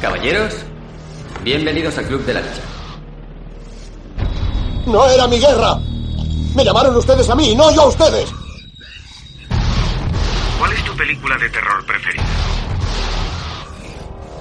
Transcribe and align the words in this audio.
Caballeros, 0.00 0.54
bienvenidos 1.42 1.98
al 1.98 2.06
Club 2.06 2.24
de 2.24 2.32
la 2.32 2.40
Lucha. 2.40 2.62
No 4.86 5.06
era 5.06 5.26
mi 5.28 5.38
guerra. 5.38 5.76
Me 6.54 6.64
llamaron 6.64 6.96
ustedes 6.96 7.28
a 7.28 7.34
mí, 7.34 7.54
no 7.54 7.70
yo 7.74 7.82
a 7.82 7.88
ustedes. 7.88 8.30
¿Cuál 10.58 10.72
es 10.72 10.84
tu 10.84 10.96
película 10.96 11.36
de 11.36 11.50
terror 11.50 11.84
preferida? 11.84 12.24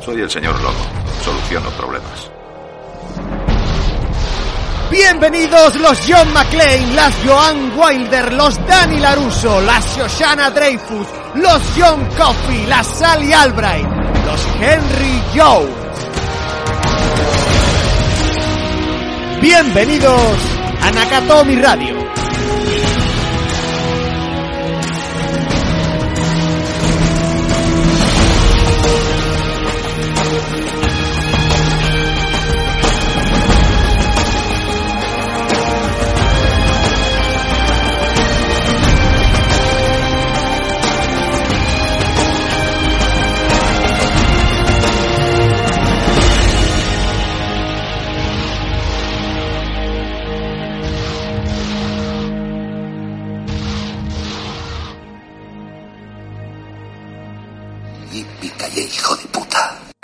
Soy 0.03 0.21
el 0.21 0.29
señor 0.29 0.57
Lobo. 0.61 0.85
Soluciono 1.25 1.69
problemas. 1.71 2.31
Bienvenidos 4.89 5.75
los 5.75 5.99
John 6.07 6.33
McClane, 6.33 6.93
las 6.95 7.13
Joan 7.23 7.77
Wilder, 7.77 8.33
los 8.33 8.55
Danny 8.65 8.99
LaRusso, 8.99 9.61
las 9.61 9.85
Shoshana 9.95 10.49
Dreyfus, 10.49 11.07
los 11.35 11.61
John 11.77 12.07
Coffey, 12.17 12.65
las 12.65 12.87
Sally 12.87 13.31
Albright, 13.31 13.98
Henry 14.59 15.21
Jones. 15.33 15.69
Bienvenidos 19.41 20.37
a 20.81 20.91
Nakatomi 20.91 21.55
Radio. 21.55 21.98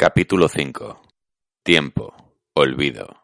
Capítulo 0.08 0.48
5. 0.48 1.02
Tiempo. 1.64 2.14
Olvido. 2.54 3.24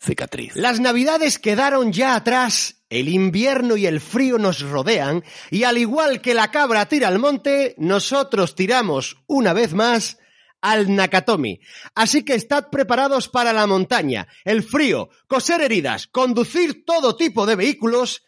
Cicatriz. 0.00 0.54
Las 0.54 0.78
navidades 0.78 1.40
quedaron 1.40 1.92
ya 1.92 2.14
atrás, 2.14 2.84
el 2.88 3.08
invierno 3.08 3.76
y 3.76 3.86
el 3.86 4.00
frío 4.00 4.38
nos 4.38 4.60
rodean, 4.60 5.24
y 5.50 5.64
al 5.64 5.76
igual 5.76 6.20
que 6.20 6.34
la 6.34 6.52
cabra 6.52 6.86
tira 6.86 7.08
al 7.08 7.18
monte, 7.18 7.74
nosotros 7.78 8.54
tiramos 8.54 9.16
una 9.26 9.52
vez 9.52 9.74
más 9.74 10.18
al 10.60 10.94
Nakatomi. 10.94 11.58
Así 11.96 12.24
que 12.24 12.36
estad 12.36 12.68
preparados 12.70 13.28
para 13.28 13.52
la 13.52 13.66
montaña, 13.66 14.28
el 14.44 14.62
frío, 14.62 15.10
coser 15.26 15.62
heridas, 15.62 16.06
conducir 16.06 16.84
todo 16.84 17.16
tipo 17.16 17.44
de 17.44 17.56
vehículos 17.56 18.22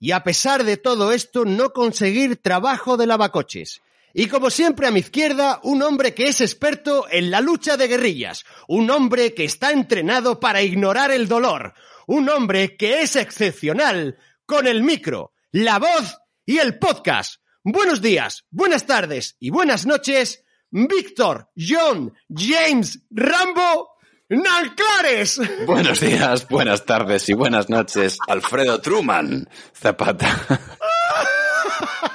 y 0.00 0.10
a 0.10 0.24
pesar 0.24 0.64
de 0.64 0.78
todo 0.78 1.12
esto 1.12 1.44
no 1.44 1.70
conseguir 1.70 2.42
trabajo 2.42 2.96
de 2.96 3.06
lavacoches. 3.06 3.82
Y 4.18 4.28
como 4.28 4.48
siempre 4.48 4.86
a 4.86 4.90
mi 4.90 5.00
izquierda, 5.00 5.60
un 5.62 5.82
hombre 5.82 6.14
que 6.14 6.28
es 6.28 6.40
experto 6.40 7.04
en 7.10 7.30
la 7.30 7.42
lucha 7.42 7.76
de 7.76 7.86
guerrillas, 7.86 8.46
un 8.66 8.90
hombre 8.90 9.34
que 9.34 9.44
está 9.44 9.72
entrenado 9.72 10.40
para 10.40 10.62
ignorar 10.62 11.10
el 11.10 11.28
dolor, 11.28 11.74
un 12.06 12.30
hombre 12.30 12.78
que 12.78 13.02
es 13.02 13.14
excepcional 13.14 14.16
con 14.46 14.66
el 14.66 14.82
micro, 14.82 15.34
la 15.52 15.78
voz 15.78 16.16
y 16.46 16.56
el 16.56 16.78
podcast. 16.78 17.42
Buenos 17.62 18.00
días, 18.00 18.46
buenas 18.50 18.86
tardes 18.86 19.36
y 19.38 19.50
buenas 19.50 19.84
noches, 19.84 20.42
Víctor, 20.70 21.50
John, 21.54 22.14
James, 22.34 23.02
Rambo, 23.10 23.98
Nanclares. 24.30 25.42
Buenos 25.66 26.00
días, 26.00 26.48
buenas 26.48 26.86
tardes 26.86 27.28
y 27.28 27.34
buenas 27.34 27.68
noches, 27.68 28.16
Alfredo 28.26 28.80
Truman 28.80 29.46
Zapata. 29.74 30.72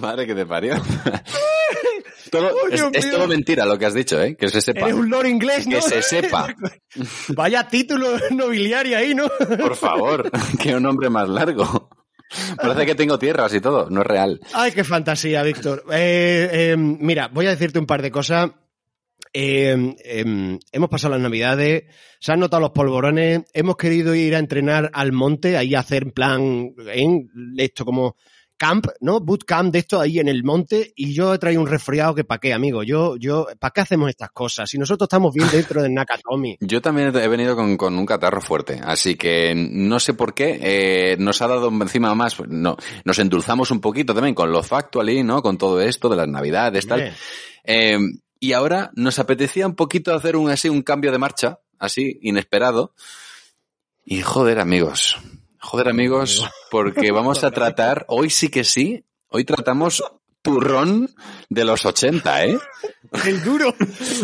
Madre 0.00 0.26
que 0.26 0.34
te 0.34 0.46
parió. 0.46 0.74
Todo- 2.30 2.52
es, 2.92 3.10
todo 3.10 3.26
mentira 3.26 3.66
lo 3.66 3.76
que 3.76 3.86
has 3.86 3.94
dicho, 3.94 4.20
¿eh? 4.22 4.36
Que 4.36 4.48
se 4.48 4.60
sepa. 4.60 4.82
Eres 4.82 4.94
un 4.94 5.10
lord 5.10 5.26
inglés, 5.26 5.66
¿no? 5.66 5.76
Que 5.76 5.82
se 5.82 6.02
sepa. 6.02 6.54
Vaya 7.28 7.66
título 7.66 8.06
nobiliario 8.30 8.96
ahí, 8.96 9.14
¿no? 9.16 9.28
Por 9.58 9.74
favor, 9.74 10.30
que 10.62 10.76
un 10.76 10.84
nombre 10.84 11.10
más 11.10 11.28
largo. 11.28 11.90
Parece 12.56 12.86
que 12.86 12.94
tengo 12.94 13.18
tierras 13.18 13.52
y 13.54 13.60
todo, 13.60 13.90
no 13.90 14.02
es 14.02 14.06
real. 14.06 14.40
Ay, 14.54 14.70
qué 14.70 14.84
fantasía, 14.84 15.42
Víctor. 15.42 15.82
Eh, 15.90 16.48
eh, 16.52 16.76
mira, 16.76 17.26
voy 17.26 17.46
a 17.46 17.50
decirte 17.50 17.80
un 17.80 17.86
par 17.86 18.00
de 18.02 18.12
cosas. 18.12 18.50
Eh, 19.32 19.96
eh, 20.04 20.58
hemos 20.72 20.88
pasado 20.88 21.14
las 21.14 21.22
navidades, 21.22 21.84
se 22.20 22.32
han 22.32 22.40
notado 22.40 22.60
los 22.60 22.70
polvorones, 22.70 23.42
hemos 23.52 23.76
querido 23.76 24.14
ir 24.14 24.36
a 24.36 24.38
entrenar 24.40 24.90
al 24.92 25.12
monte, 25.12 25.56
ahí 25.56 25.74
a 25.74 25.80
hacer 25.80 26.12
plan, 26.12 26.74
en 26.92 27.28
esto 27.56 27.84
como 27.84 28.16
camp, 28.60 28.88
¿no? 29.00 29.20
Bootcamp 29.20 29.72
de 29.72 29.78
esto 29.78 29.98
ahí 29.98 30.18
en 30.18 30.28
el 30.28 30.44
monte, 30.44 30.92
y 30.94 31.14
yo 31.14 31.32
he 31.32 31.38
traído 31.38 31.62
un 31.62 31.66
resfriado 31.66 32.14
que 32.14 32.24
para 32.24 32.38
qué, 32.38 32.52
amigo. 32.52 32.82
Yo, 32.82 33.16
yo, 33.16 33.46
¿para 33.58 33.70
qué 33.70 33.80
hacemos 33.80 34.10
estas 34.10 34.30
cosas? 34.32 34.68
Si 34.68 34.76
nosotros 34.76 35.06
estamos 35.06 35.32
bien 35.32 35.48
dentro 35.50 35.82
del 35.82 35.94
Nakatomi. 35.94 36.58
Yo 36.60 36.82
también 36.82 37.16
he 37.16 37.28
venido 37.28 37.56
con, 37.56 37.78
con 37.78 37.98
un 37.98 38.04
catarro 38.04 38.42
fuerte, 38.42 38.78
así 38.84 39.14
que 39.16 39.54
no 39.56 39.98
sé 39.98 40.12
por 40.12 40.34
qué, 40.34 40.58
eh, 40.60 41.16
nos 41.18 41.40
ha 41.40 41.48
dado 41.48 41.68
encima 41.68 42.14
más, 42.14 42.34
pues, 42.34 42.50
no, 42.50 42.76
nos 43.04 43.18
endulzamos 43.18 43.70
un 43.70 43.80
poquito 43.80 44.12
también 44.12 44.34
con 44.34 44.52
lo 44.52 44.62
factual, 44.62 45.26
¿no? 45.26 45.40
Con 45.40 45.56
todo 45.56 45.80
esto 45.80 46.10
de 46.10 46.16
las 46.16 46.28
navidades, 46.28 46.86
tal. 46.86 47.14
Eh, 47.64 47.98
y 48.38 48.52
ahora 48.52 48.90
nos 48.94 49.18
apetecía 49.18 49.66
un 49.66 49.74
poquito 49.74 50.14
hacer 50.14 50.36
un 50.36 50.50
así, 50.50 50.68
un 50.68 50.82
cambio 50.82 51.10
de 51.12 51.18
marcha, 51.18 51.60
así, 51.78 52.18
inesperado. 52.20 52.92
Y 54.04 54.20
joder, 54.20 54.60
amigos. 54.60 55.16
Joder, 55.60 55.88
amigos, 55.88 56.48
porque 56.70 57.12
vamos 57.12 57.44
a 57.44 57.50
tratar, 57.52 58.04
hoy 58.08 58.30
sí 58.30 58.48
que 58.48 58.64
sí, 58.64 59.04
hoy 59.28 59.44
tratamos 59.44 60.02
turrón 60.42 61.10
de 61.50 61.64
los 61.64 61.84
80, 61.84 62.44
¿eh? 62.46 62.58
Del 63.24 63.42
duro, 63.42 63.74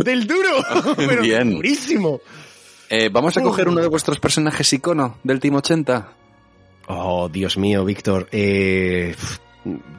del 0.04 0.26
duro, 0.26 0.48
pero 0.96 1.22
Bien. 1.22 1.50
durísimo. 1.56 2.20
Eh, 2.88 3.08
Vamos 3.12 3.36
a 3.36 3.42
coger 3.42 3.68
uno 3.68 3.80
de 3.80 3.88
vuestros 3.88 4.18
personajes 4.20 4.72
icono 4.72 5.18
del 5.24 5.40
Team 5.40 5.56
80. 5.56 6.08
Oh, 6.88 7.28
Dios 7.28 7.58
mío, 7.58 7.84
Víctor. 7.84 8.28
Eh, 8.30 9.14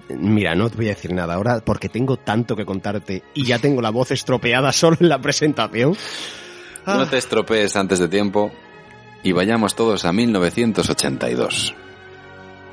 mira, 0.09 0.55
no 0.55 0.69
te 0.69 0.77
voy 0.77 0.85
a 0.85 0.95
decir 0.95 1.11
nada 1.13 1.33
ahora 1.33 1.59
porque 1.59 1.89
tengo 1.89 2.15
tanto 2.17 2.55
que 2.55 2.65
contarte 2.65 3.23
y 3.33 3.43
ya 3.45 3.59
tengo 3.59 3.81
la 3.81 3.89
voz 3.89 4.11
estropeada 4.11 4.71
solo 4.71 4.95
en 5.01 5.09
la 5.09 5.19
presentación. 5.19 5.95
Ah, 6.85 6.95
No 6.95 7.07
te 7.09 7.17
estropees 7.17 7.75
antes 7.75 7.99
de 7.99 8.07
tiempo 8.07 8.51
y 9.27 9.33
vayamos 9.33 9.75
todos 9.75 10.05
a 10.05 10.13
1982. 10.13 11.75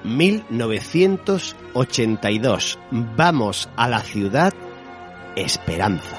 1982. 0.05 2.79
Vamos 2.93 3.69
a 3.75 3.89
la 3.89 3.99
ciudad 3.99 4.55
Esperanza. 5.35 6.17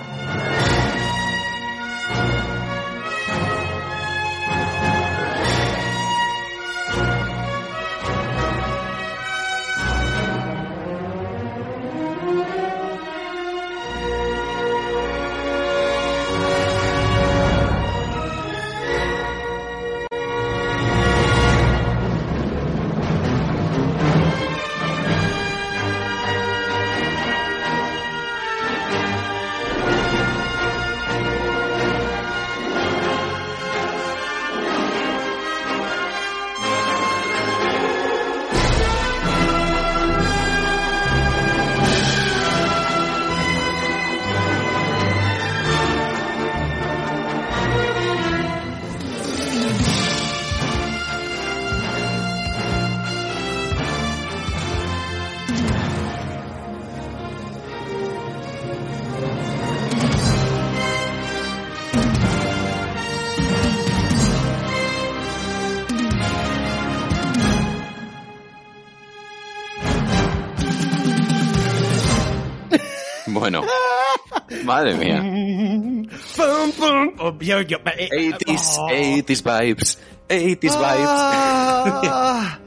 Madre 74.93 75.05
mía. 75.05 75.22
Pum, 76.37 76.72
pum. 76.78 77.14
Oh, 77.20 77.37
yo- 77.40 77.61
yo- 77.61 77.78
eh, 77.97 78.09
eh, 78.11 78.32
80s, 78.32 78.78
oh. 78.79 78.87
80s 78.90 79.41
vibes. 79.43 79.99
80s 80.29 80.76
vibes. 80.78 81.09
Ah. 81.09 82.59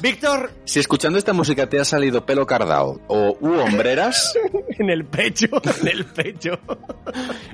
Víctor, 0.00 0.50
Si 0.64 0.80
escuchando 0.80 1.16
esta 1.18 1.32
música 1.32 1.68
te 1.68 1.78
ha 1.78 1.84
salido 1.84 2.26
pelo 2.26 2.44
cardao 2.46 3.00
o 3.06 3.36
u 3.40 3.52
hombreras, 3.60 4.34
en 4.78 4.90
el 4.90 5.04
pecho, 5.04 5.46
en 5.80 5.88
el 5.88 6.04
pecho. 6.06 6.58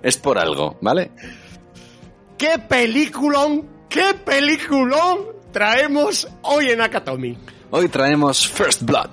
es 0.03 0.17
por 0.17 0.39
algo, 0.39 0.79
¿vale? 0.81 1.11
¿Qué 2.39 2.59
peliculón, 2.59 3.69
qué 3.89 4.15
peliculón 4.25 5.19
traemos 5.53 6.27
hoy 6.43 6.71
en 6.71 6.81
Akatomi? 6.81 7.37
Hoy 7.71 7.89
traemos 7.89 8.49
First 8.49 8.83
Blood. 8.83 9.11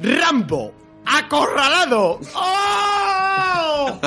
Rambo, 0.00 0.74
acorralado. 1.06 2.20
¡Oh! 2.34 4.00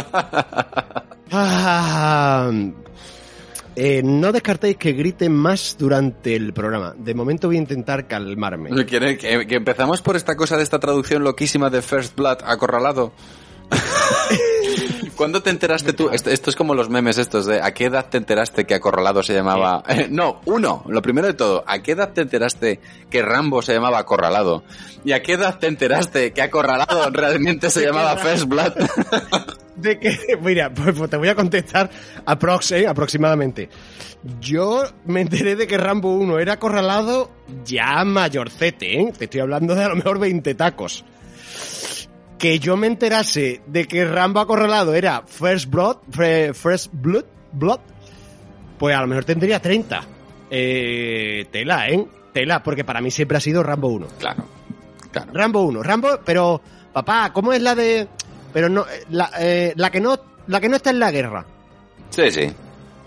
Ah, 1.32 2.52
eh, 3.76 4.02
no 4.04 4.32
descartéis 4.32 4.78
que 4.78 4.94
griten 4.94 5.34
más 5.34 5.76
durante 5.78 6.36
el 6.36 6.54
programa. 6.54 6.94
De 6.98 7.14
momento 7.14 7.48
voy 7.48 7.58
a 7.58 7.60
intentar 7.60 8.08
calmarme. 8.08 8.70
¿Quiere 8.86 9.18
que, 9.18 9.46
que 9.46 9.56
empezamos 9.56 10.02
por 10.02 10.16
esta 10.16 10.36
cosa 10.36 10.58
de 10.58 10.64
esta 10.64 10.80
traducción 10.80 11.24
loquísima 11.24 11.70
de 11.70 11.82
First 11.82 12.16
Blood, 12.16 12.40
acorralado? 12.44 13.14
¿Cuándo 15.18 15.42
te 15.42 15.50
enteraste 15.50 15.94
tú? 15.94 16.10
Esto, 16.12 16.30
esto 16.30 16.52
es 16.52 16.56
como 16.56 16.76
los 16.76 16.90
memes 16.90 17.18
estos 17.18 17.48
de 17.48 17.60
¿a 17.60 17.74
qué 17.74 17.86
edad 17.86 18.06
te 18.08 18.18
enteraste 18.18 18.66
que 18.66 18.76
acorralado 18.76 19.24
se 19.24 19.34
llamaba? 19.34 19.84
Eh, 19.90 20.08
no, 20.12 20.42
uno, 20.46 20.84
lo 20.88 21.02
primero 21.02 21.26
de 21.26 21.34
todo, 21.34 21.64
¿a 21.66 21.80
qué 21.80 21.94
edad 21.94 22.14
te 22.14 22.22
enteraste 22.22 22.80
que 23.10 23.24
Rambo 23.24 23.64
se 23.64 23.74
llamaba 23.74 23.98
acorralado? 23.98 24.64
¿Y 25.04 25.14
a 25.14 25.24
qué 25.24 25.34
edad 25.34 25.58
te 25.58 25.66
enteraste 25.66 26.34
que 26.34 26.42
acorralado 26.44 27.10
realmente 27.12 27.72
se 27.72 27.80
¿De 27.80 27.86
qué 27.88 27.92
llamaba? 27.92 28.18
First 28.18 28.46
Blood? 28.46 28.74
De 29.76 30.00
que, 30.00 30.38
mira, 30.42 30.72
pues, 30.74 30.96
pues 30.96 31.10
te 31.10 31.18
voy 31.18 31.30
a 31.30 31.36
contestar 31.36 31.90
aprox, 32.26 32.72
eh, 32.72 32.88
aproximadamente. 32.88 33.70
Yo 34.40 34.84
me 35.06 35.22
enteré 35.22 35.56
de 35.56 35.68
que 35.68 35.78
Rambo 35.78 36.16
1 36.16 36.40
era 36.40 36.54
acorralado 36.54 37.30
ya 37.64 38.04
mayorcete, 38.04 39.00
¿eh? 39.00 39.14
Te 39.16 39.26
estoy 39.26 39.42
hablando 39.42 39.76
de 39.76 39.84
a 39.84 39.90
lo 39.90 39.96
mejor 39.96 40.20
20 40.20 40.56
tacos. 40.56 41.06
Que 42.38 42.60
yo 42.60 42.78
me 42.78 42.88
enterase 42.88 43.62
de 43.66 43.86
que 43.88 44.06
Rambo 44.06 44.40
acorralado 44.40 44.94
era 44.94 45.24
First 45.26 45.70
Blood, 45.70 45.98
First 46.54 46.92
Blood, 46.94 47.26
Blood, 47.52 47.80
pues 48.78 48.96
a 48.96 49.02
lo 49.02 49.08
mejor 49.08 49.26
tendría 49.26 49.60
30. 49.60 50.02
Eh, 50.50 51.48
tela, 51.52 51.90
¿eh? 51.90 52.06
Tela, 52.34 52.62
porque 52.62 52.84
para 52.84 53.02
mí 53.02 53.10
siempre 53.12 53.38
ha 53.38 53.42
sido 53.42 53.64
Rambo 53.64 53.88
1. 53.88 54.08
claro, 54.20 54.44
claro. 55.12 55.32
Rambo 55.34 55.62
1. 55.64 55.82
Rambo, 55.84 56.20
pero, 56.24 56.62
papá, 56.94 57.32
¿cómo 57.34 57.54
es 57.54 57.62
la 57.62 57.74
de...? 57.76 58.08
Pero 58.54 58.70
no, 58.70 58.82
eh, 58.82 59.04
la, 59.10 59.32
eh, 59.40 59.74
la 59.76 59.90
que 59.90 60.00
no, 60.00 60.18
la 60.48 60.62
que 60.62 60.70
no 60.70 60.76
está 60.76 60.92
en 60.92 61.00
la 61.00 61.12
guerra. 61.12 61.46
Sí, 62.12 62.32
sí, 62.32 62.48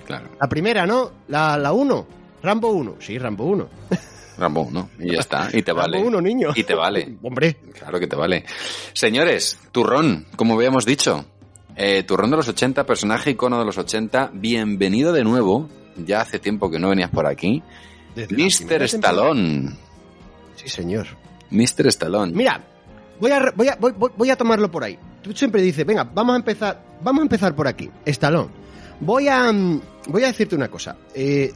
claro. 0.06 0.28
La 0.40 0.48
primera, 0.48 0.86
¿no? 0.86 1.12
La, 1.28 1.56
la 1.56 1.72
1. 1.72 2.06
Rambo 2.42 2.68
1. 2.68 2.96
Sí, 3.00 3.18
Rambo 3.18 3.44
1. 3.44 3.68
Rambo, 4.40 4.68
¿no? 4.72 4.90
Y 4.98 5.12
ya 5.12 5.20
está, 5.20 5.48
y 5.52 5.62
te 5.62 5.72
vale. 5.72 5.98
Rambo 5.98 6.08
1, 6.08 6.20
niño. 6.20 6.48
Y 6.54 6.64
te 6.64 6.74
vale. 6.74 7.16
Hombre. 7.22 7.56
Claro 7.78 8.00
que 8.00 8.06
te 8.06 8.16
vale. 8.16 8.44
Señores, 8.92 9.58
turrón, 9.70 10.26
como 10.34 10.54
habíamos 10.54 10.86
dicho. 10.86 11.26
Eh, 11.76 12.02
turrón 12.02 12.30
de 12.30 12.36
los 12.38 12.48
80, 12.48 12.84
personaje 12.84 13.30
icono 13.30 13.58
de 13.58 13.64
los 13.64 13.78
80. 13.78 14.30
Bienvenido 14.34 15.12
de 15.12 15.22
nuevo. 15.22 15.68
Ya 15.96 16.22
hace 16.22 16.38
tiempo 16.38 16.70
que 16.70 16.78
no 16.78 16.88
venías 16.88 17.10
por 17.10 17.26
aquí. 17.26 17.62
Desde 18.14 18.34
Mr. 18.34 18.82
Stallone. 18.82 19.76
Sí, 20.56 20.68
señor. 20.68 21.06
Mr. 21.50 21.86
Stallone. 21.88 22.32
Mira, 22.32 22.64
voy 23.20 23.30
a, 23.30 23.52
voy, 23.54 23.68
a, 23.68 23.76
voy, 23.76 24.30
a 24.30 24.36
tomarlo 24.36 24.70
por 24.70 24.84
ahí. 24.84 24.98
Tú 25.22 25.32
siempre 25.32 25.62
dices, 25.62 25.84
venga, 25.86 26.04
vamos 26.04 26.34
a 26.34 26.36
empezar, 26.36 26.82
vamos 27.02 27.20
a 27.20 27.22
empezar 27.22 27.54
por 27.54 27.68
aquí. 27.68 27.90
Estalón. 28.04 28.50
Voy 29.00 29.28
a, 29.28 29.52
mm, 29.52 29.80
voy 30.08 30.24
a 30.24 30.28
decirte 30.28 30.54
una 30.56 30.68
cosa. 30.68 30.96
Eh, 31.14 31.52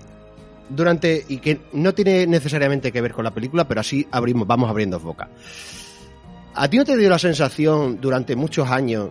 durante, 0.68 1.24
y 1.28 1.38
que 1.38 1.60
no 1.72 1.94
tiene 1.94 2.26
necesariamente 2.26 2.92
que 2.92 3.00
ver 3.00 3.12
con 3.12 3.24
la 3.24 3.32
película, 3.32 3.66
pero 3.66 3.80
así 3.80 4.06
abrimos, 4.10 4.46
vamos 4.46 4.70
abriendo 4.70 4.98
boca. 5.00 5.28
¿A 6.54 6.68
ti 6.68 6.76
no 6.76 6.84
te 6.84 6.96
dio 6.96 7.10
la 7.10 7.18
sensación 7.18 8.00
durante 8.00 8.36
muchos 8.36 8.68
años 8.70 9.10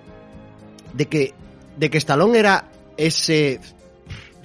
de 0.94 1.08
que, 1.08 1.34
de 1.78 1.90
que 1.90 1.98
Stallone 1.98 2.40
era 2.40 2.72
ese 2.98 3.60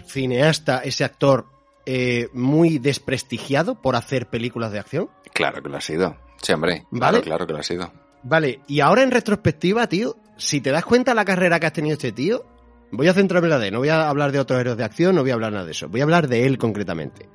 cineasta, 0.06 0.81
ese 0.81 1.05
actor 1.05 1.46
eh, 1.87 2.28
muy 2.32 2.78
desprestigiado 2.78 3.81
por 3.81 3.94
hacer 3.94 4.26
películas 4.26 4.72
de 4.72 4.81
acción? 4.81 5.11
Claro 5.32 5.62
que 5.62 5.69
lo 5.69 5.76
ha 5.76 5.81
sido. 5.81 6.16
Sí, 6.43 6.52
hombre. 6.52 6.87
Claro, 6.90 7.12
¿Vale? 7.12 7.20
claro 7.20 7.46
que 7.46 7.52
lo 7.52 7.58
ha 7.61 7.62
sido. 7.62 7.93
Vale, 8.22 8.61
y 8.66 8.81
ahora 8.81 9.02
en 9.02 9.11
retrospectiva, 9.11 9.87
tío, 9.87 10.16
si 10.37 10.61
te 10.61 10.70
das 10.70 10.84
cuenta 10.84 11.14
la 11.14 11.25
carrera 11.25 11.61
que 11.61 11.66
has 11.66 11.72
tenido 11.72 11.94
este 11.94 12.12
tío, 12.12 12.44
voy 12.90 13.08
a 13.08 13.14
centrarme 13.14 13.46
en 13.46 13.50
la 13.50 13.58
de, 13.58 13.70
no 13.70 13.79
voy 13.79 13.88
a 13.88 14.08
hablar 14.08 14.32
de 14.32 14.38
otros 14.40 14.61
héroes 14.61 14.76
de 14.76 14.85
acción, 14.85 15.14
no 15.14 15.23
voy 15.23 15.31
a 15.31 15.35
hablar 15.35 15.52
nada 15.52 15.64
de 15.64 15.73
eso, 15.73 15.88
voy 15.88 16.00
a 16.00 16.05
hablar 16.05 16.29
de 16.29 16.46
él 16.46 16.58
concretamente. 16.58 17.29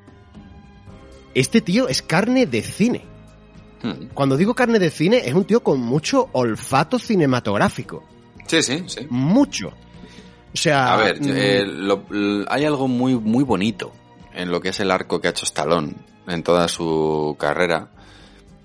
Este 1.34 1.62
tío 1.62 1.88
es 1.88 2.02
carne 2.02 2.46
de 2.46 2.62
cine. 2.62 3.06
Hmm. 3.82 4.08
Cuando 4.14 4.38
digo 4.38 4.54
carne 4.54 4.80
de 4.80 4.90
cine, 4.90 5.22
es 5.26 5.34
un 5.34 5.46
tío 5.46 5.62
con 5.64 5.80
mucho 5.80 6.30
olfato 6.34 7.00
cinematográfico. 7.00 8.04
Sí, 8.48 8.62
sí, 8.62 8.84
sí. 8.88 9.08
Mucho. 9.10 9.70
O 10.54 10.58
sea. 10.58 10.94
A 10.94 10.98
ver, 10.98 11.20
mm, 11.22 11.26
eh, 11.30 11.64
lo- 11.66 12.04
l- 12.12 12.46
hay 12.50 12.66
algo 12.66 12.88
muy, 12.88 13.16
muy 13.16 13.44
bonito 13.44 13.92
en 14.34 14.52
lo 14.52 14.62
que 14.62 14.70
es 14.70 14.80
el 14.80 14.92
arco 14.92 15.20
que 15.20 15.28
ha 15.28 15.32
hecho 15.32 15.46
Stallone 15.46 15.94
en 16.28 16.44
toda 16.44 16.68
su 16.68 17.36
carrera, 17.40 17.90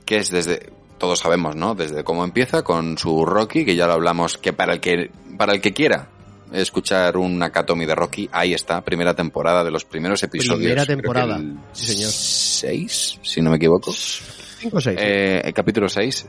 que 0.05 0.19
es 0.19 0.31
desde, 0.31 0.73
todos 0.99 1.19
sabemos, 1.20 1.56
¿no? 1.56 1.75
Desde 1.75 2.05
cómo 2.05 2.25
empieza 2.25 2.62
con 2.62 2.99
su 2.99 3.25
Rocky, 3.25 3.64
que 3.64 3.75
ya 3.76 3.87
lo 3.87 3.94
hablamos, 3.94 4.37
que 4.38 4.52
para 4.52 4.75
el 4.75 4.81
que, 4.81 5.11
para 5.37 5.55
el 5.55 5.61
que 5.61 5.73
quiera 5.73 6.11
escuchar 6.53 7.17
un 7.17 7.39
Nakatomi 7.39 7.87
de 7.87 7.95
Rocky, 7.95 8.29
ahí 8.33 8.55
está, 8.55 8.81
primera 8.83 9.15
temporada 9.15 9.65
de 9.65 9.71
los 9.71 9.85
primeros 9.85 10.23
episodios. 10.23 10.59
Primera 10.59 10.87
temporada, 10.87 11.41
sí, 11.73 11.87
señor. 11.95 12.11
Seis, 12.11 13.19
si 13.23 13.41
no 13.41 13.50
me 13.50 13.56
equivoco. 13.56 13.93
cinco 13.93 14.79
o 14.79 14.81
seis. 14.81 14.99
Eh, 15.00 15.43
el 15.45 15.53
capítulo 15.53 15.89
6. 15.89 16.27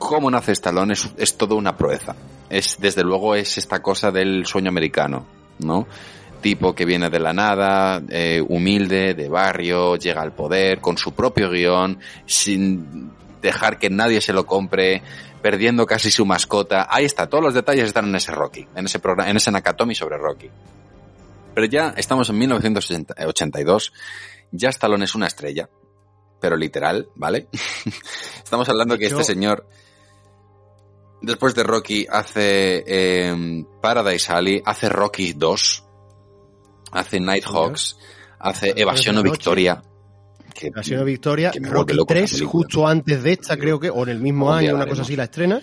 ¿Cómo 0.00 0.30
nace 0.30 0.52
Stallone? 0.52 0.94
Es, 0.94 1.10
es 1.18 1.36
todo 1.36 1.56
una 1.56 1.76
proeza. 1.76 2.16
Es, 2.48 2.78
desde 2.80 3.04
luego, 3.04 3.34
es 3.34 3.58
esta 3.58 3.82
cosa 3.82 4.10
del 4.10 4.46
sueño 4.46 4.70
americano, 4.70 5.26
¿no? 5.58 5.86
Tipo 6.40 6.74
que 6.74 6.86
viene 6.86 7.10
de 7.10 7.20
la 7.20 7.34
nada, 7.34 8.02
eh, 8.08 8.42
humilde, 8.48 9.12
de 9.12 9.28
barrio, 9.28 9.96
llega 9.96 10.22
al 10.22 10.32
poder, 10.32 10.80
con 10.80 10.96
su 10.96 11.12
propio 11.12 11.50
guion, 11.50 11.98
sin 12.24 13.10
dejar 13.42 13.78
que 13.78 13.90
nadie 13.90 14.22
se 14.22 14.32
lo 14.32 14.46
compre, 14.46 15.02
perdiendo 15.42 15.86
casi 15.86 16.10
su 16.10 16.26
mascota. 16.26 16.86
Ahí 16.90 17.04
está, 17.04 17.28
todos 17.28 17.42
los 17.42 17.54
detalles 17.54 17.84
están 17.84 18.06
en 18.06 18.14
ese 18.14 18.32
Rocky, 18.32 18.66
en 18.74 18.86
ese 18.86 18.98
programa, 18.98 19.30
en 19.30 19.36
ese 19.36 19.50
Nakatomi 19.50 19.94
sobre 19.94 20.18
Rocky. 20.18 20.50
Pero 21.54 21.66
ya 21.66 21.94
estamos 21.96 22.28
en 22.30 22.38
1982, 22.38 23.92
ya 24.52 24.68
Stallone 24.68 25.04
es 25.04 25.14
una 25.14 25.26
estrella, 25.26 25.68
pero 26.40 26.56
literal, 26.56 27.08
¿vale? 27.14 27.48
Estamos 28.42 28.68
hablando 28.68 28.94
De 28.94 29.00
que 29.00 29.06
este 29.06 29.24
señor, 29.24 29.66
después 31.20 31.54
de 31.54 31.62
Rocky, 31.64 32.06
hace 32.08 32.84
eh, 32.86 33.64
Paradise 33.80 34.32
Alley, 34.32 34.62
hace 34.64 34.88
Rocky 34.88 35.32
2, 35.32 35.84
hace 36.92 37.20
Nighthawks, 37.20 37.98
hace 38.38 38.72
Evasión 38.76 39.18
o. 39.18 39.22
Victoria. 39.22 39.82
Que- 40.60 40.70
Ha 40.74 40.82
sido 40.82 41.04
Victoria, 41.04 41.50
que 41.50 41.60
me 41.60 41.68
vuelve 41.68 41.80
Rocky 41.80 41.94
loco 41.94 42.12
esa 42.12 42.20
3, 42.20 42.30
película. 42.32 42.50
justo 42.52 42.86
antes 42.88 43.22
de 43.22 43.32
esta, 43.32 43.56
creo 43.56 43.80
que, 43.80 43.90
o 43.90 44.02
en 44.04 44.08
el 44.10 44.20
mismo 44.20 44.52
año, 44.52 44.74
una 44.74 44.86
cosa 44.86 45.02
así, 45.02 45.16
la 45.16 45.24
estrena. 45.24 45.60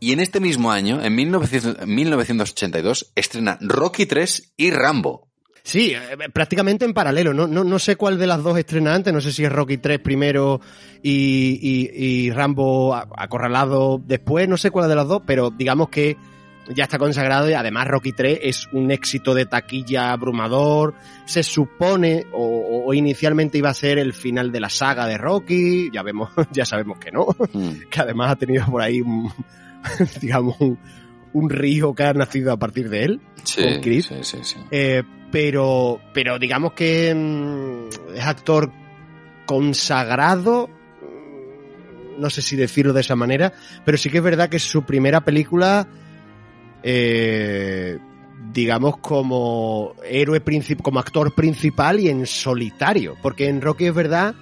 Y 0.00 0.12
en 0.12 0.20
este 0.20 0.40
mismo 0.40 0.70
año, 0.72 1.02
en 1.02 1.14
1900 1.14 1.86
1982, 1.86 3.12
estrena 3.14 3.58
Rocky 3.60 4.06
3 4.06 4.52
y 4.56 4.70
Rambo. 4.70 5.28
Sí, 5.62 5.92
eh, 5.94 6.16
prácticamente 6.30 6.84
en 6.84 6.92
paralelo. 6.92 7.32
No, 7.32 7.46
no, 7.46 7.64
no 7.64 7.78
sé 7.78 7.96
cuál 7.96 8.18
de 8.18 8.26
las 8.26 8.42
dos 8.42 8.58
estrena 8.58 8.94
antes. 8.94 9.14
No 9.14 9.22
sé 9.22 9.32
si 9.32 9.44
es 9.44 9.50
Rocky 9.50 9.78
3 9.78 9.98
primero 9.98 10.60
y, 11.02 11.58
y- 11.62 11.90
y 12.26 12.30
Rambo 12.32 12.94
acorralado 12.94 13.98
después. 14.04 14.46
No 14.46 14.58
sé 14.58 14.70
cuál 14.70 14.90
de 14.90 14.94
las 14.96 15.08
dos, 15.08 15.22
pero 15.24 15.50
digamos 15.50 15.88
que 15.88 16.18
ya 16.68 16.84
está 16.84 16.98
consagrado 16.98 17.50
y 17.50 17.52
además 17.52 17.86
Rocky 17.88 18.12
3 18.12 18.38
es 18.42 18.68
un 18.72 18.90
éxito 18.90 19.34
de 19.34 19.46
taquilla 19.46 20.12
abrumador. 20.12 20.94
Se 21.26 21.42
supone, 21.42 22.26
o, 22.32 22.84
o- 22.86 22.94
inicialmente 22.94 23.58
iba 23.58 23.70
a 23.70 23.74
ser 23.74 23.98
el 23.98 24.12
final 24.14 24.50
de 24.52 24.60
la 24.60 24.68
saga 24.70 25.06
de 25.06 25.18
Rocky. 25.18 25.90
Ya 25.92 26.02
vemos, 26.02 26.30
ya 26.52 26.64
sabemos 26.64 26.98
que 26.98 27.10
no. 27.12 27.26
Mm. 27.52 27.68
Que 27.90 28.00
además 28.00 28.30
ha 28.32 28.36
tenido 28.36 28.64
por 28.66 28.80
ahí 28.82 29.00
un, 29.00 29.30
digamos, 30.20 30.56
un, 30.60 30.78
un 31.34 31.50
río 31.50 31.94
que 31.94 32.04
ha 32.04 32.12
nacido 32.14 32.52
a 32.52 32.56
partir 32.56 32.88
de 32.88 33.04
él. 33.04 33.20
Sí, 33.42 33.62
Con 33.62 33.80
Creed. 33.82 34.02
sí, 34.02 34.14
sí, 34.22 34.38
sí. 34.42 34.56
Eh, 34.70 35.02
pero, 35.30 36.00
pero 36.14 36.38
digamos 36.38 36.72
que 36.72 37.12
mm, 37.14 38.14
es 38.16 38.24
actor 38.24 38.70
consagrado, 39.44 40.68
mm, 40.68 42.20
no 42.20 42.30
sé 42.30 42.42
si 42.42 42.56
decirlo 42.56 42.92
de 42.92 43.00
esa 43.02 43.16
manera, 43.16 43.52
pero 43.84 43.98
sí 43.98 44.10
que 44.10 44.18
es 44.18 44.24
verdad 44.24 44.48
que 44.48 44.58
su 44.58 44.84
primera 44.84 45.20
película, 45.22 45.86
eh, 46.86 47.98
digamos, 48.52 48.98
como 48.98 49.94
héroe 50.08 50.40
como 50.82 51.00
actor 51.00 51.34
principal 51.34 51.98
y 51.98 52.08
en 52.08 52.26
solitario, 52.26 53.16
porque 53.22 53.48
en 53.48 53.60
Rocky 53.60 53.86
es 53.86 53.94
verdad 53.94 54.34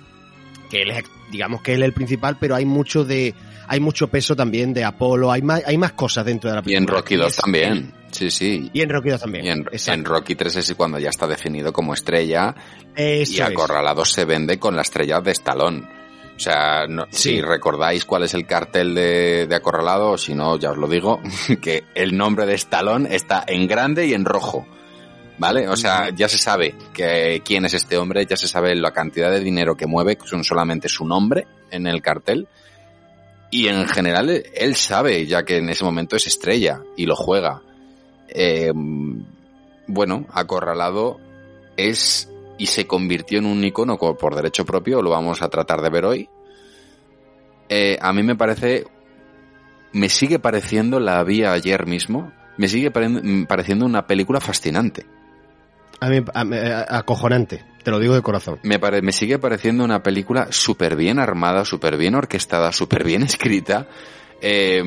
que 0.68 0.82
él 0.82 0.90
es, 0.90 1.04
digamos 1.30 1.62
que 1.62 1.75
él 1.75 1.82
es 1.82 1.87
el 1.87 1.92
principal, 1.94 2.37
pero 2.40 2.54
hay 2.54 2.64
mucho 2.66 3.04
de, 3.04 3.34
hay 3.68 3.80
mucho 3.80 4.08
peso 4.08 4.34
también 4.37 4.75
de 4.75 4.84
Apolo, 4.84 5.30
hay 5.30 5.40
más, 5.42 5.62
hay 5.66 5.78
más 5.78 5.92
cosas 5.92 6.25
dentro 6.26 6.50
de 6.50 6.56
la 6.56 6.61
Y 6.61 6.64
película. 6.64 6.82
en 6.82 6.88
Rocky 6.88 7.14
Y 7.14 7.18
2 7.18 7.26
es- 7.28 7.37
también. 7.37 7.92
Sí, 8.11 8.30
sí. 8.30 8.70
Y 8.75 8.82
en 8.82 8.90
Rocky 8.90 9.08
2 9.08 9.20
también. 9.22 9.46
Y 9.46 9.90
en, 9.90 10.04
Rocky 10.04 10.34
3 10.34 10.56
es 10.56 10.75
cuando 10.75 10.99
ya 10.99 11.08
está 11.08 11.26
definido 11.26 11.72
como 11.72 11.94
estrella 11.94 12.54
Eso 12.94 13.32
y 13.32 13.37
es. 13.37 13.40
Acorralado 13.40 14.04
se 14.04 14.26
vende 14.26 14.58
con 14.58 14.76
la 14.76 14.82
estrella 14.82 15.20
de 15.20 15.30
Stallone. 15.30 16.01
O 16.37 16.39
sea, 16.41 16.87
no- 16.89 17.07
Sí. 17.11 17.31
si 17.37 17.41
recordáis 17.43 18.05
cuál 18.05 18.25
es 18.25 18.35
el 18.35 18.47
cartel 18.47 18.95
de, 18.95 19.47
de 19.47 19.55
Acorralado, 19.55 20.17
si 20.19 20.35
no, 20.35 20.59
ya 20.59 20.71
os 20.73 20.79
lo 20.79 20.89
digo, 20.89 21.21
que 21.62 21.85
el 21.95 22.17
nombre 22.17 22.47
de 22.47 22.55
Stallone 22.55 23.15
está 23.15 23.45
en 23.47 23.67
grande 23.69 24.07
y 24.07 24.15
en 24.15 24.25
rojo. 24.25 24.67
¿Vale? 25.39 25.69
O 25.69 25.77
sea, 25.77 26.11
ya 26.11 26.29
se 26.29 26.39
sabe 26.39 26.75
que 26.93 27.43
quién 27.45 27.65
es 27.65 27.75
este 27.75 27.97
hombre, 27.97 28.27
ya 28.27 28.37
se 28.37 28.47
sabe 28.47 28.77
la 28.77 28.93
cantidad 28.93 29.31
de 29.31 29.41
dinero 29.41 29.77
que 29.77 29.87
mueve, 29.87 30.17
que 30.17 30.27
son 30.29 30.45
solamente 30.45 30.89
su 30.89 31.05
nombre 31.05 31.47
en 31.71 31.87
el 31.87 32.01
cartel. 32.03 32.47
Y 33.51 33.67
en 33.69 33.89
general 33.89 34.31
él 34.55 34.77
sabe 34.77 35.27
ya 35.27 35.43
que 35.45 35.57
en 35.57 35.69
ese 35.69 35.85
momento 35.85 36.17
es 36.17 36.27
estrella 36.27 36.81
y 36.97 37.07
lo 37.07 37.17
juega. 37.17 37.61
Eh, 38.29 38.71
bueno, 39.87 40.27
acorralado 40.33 41.19
es 41.77 42.31
y 42.62 42.66
se 42.66 42.87
convirtió 42.87 43.38
en 43.40 43.47
un 43.47 43.64
icono 43.64 43.99
co- 43.99 44.16
por 44.16 44.35
derecho 44.37 44.64
propio, 44.64 45.02
lo 45.02 45.11
vamos 45.11 45.42
a 45.42 45.49
tratar 45.49 45.81
de 45.83 45.90
ver 45.90 46.04
hoy. 46.04 46.28
Eh, 47.69 47.99
a 48.00 48.12
mí 48.12 48.23
me 48.23 48.37
parece, 48.37 48.85
me 49.92 50.09
sigue 50.09 50.38
pareciendo, 50.38 51.00
la 51.00 51.23
vi 51.25 51.45
ayer 51.45 51.87
mismo, 51.87 52.33
me 52.59 52.69
sigue 52.69 52.90
pare- 52.90 53.47
pareciendo 53.49 53.85
una 53.87 54.07
película 54.07 54.40
fascinante. 54.40 55.07
A 56.00 56.09
mí, 56.09 56.19
a- 56.35 56.40
a- 56.40 56.99
acojonante, 56.99 57.64
te 57.83 57.90
lo 57.90 57.99
digo 57.99 58.14
de 58.14 58.23
corazón. 58.23 58.59
Me, 58.62 58.78
pare- 58.78 59.02
me 59.02 59.12
sigue 59.12 59.38
pareciendo 59.38 59.85
una 59.85 60.02
película 60.02 60.49
súper 60.50 60.97
bien 60.97 61.19
armada, 61.19 61.64
súper 61.64 61.97
bien 61.97 62.14
orquestada, 62.14 62.73
súper 62.73 63.04
bien 63.04 63.23
escrita. 63.25 63.88
Eh, 64.40 64.83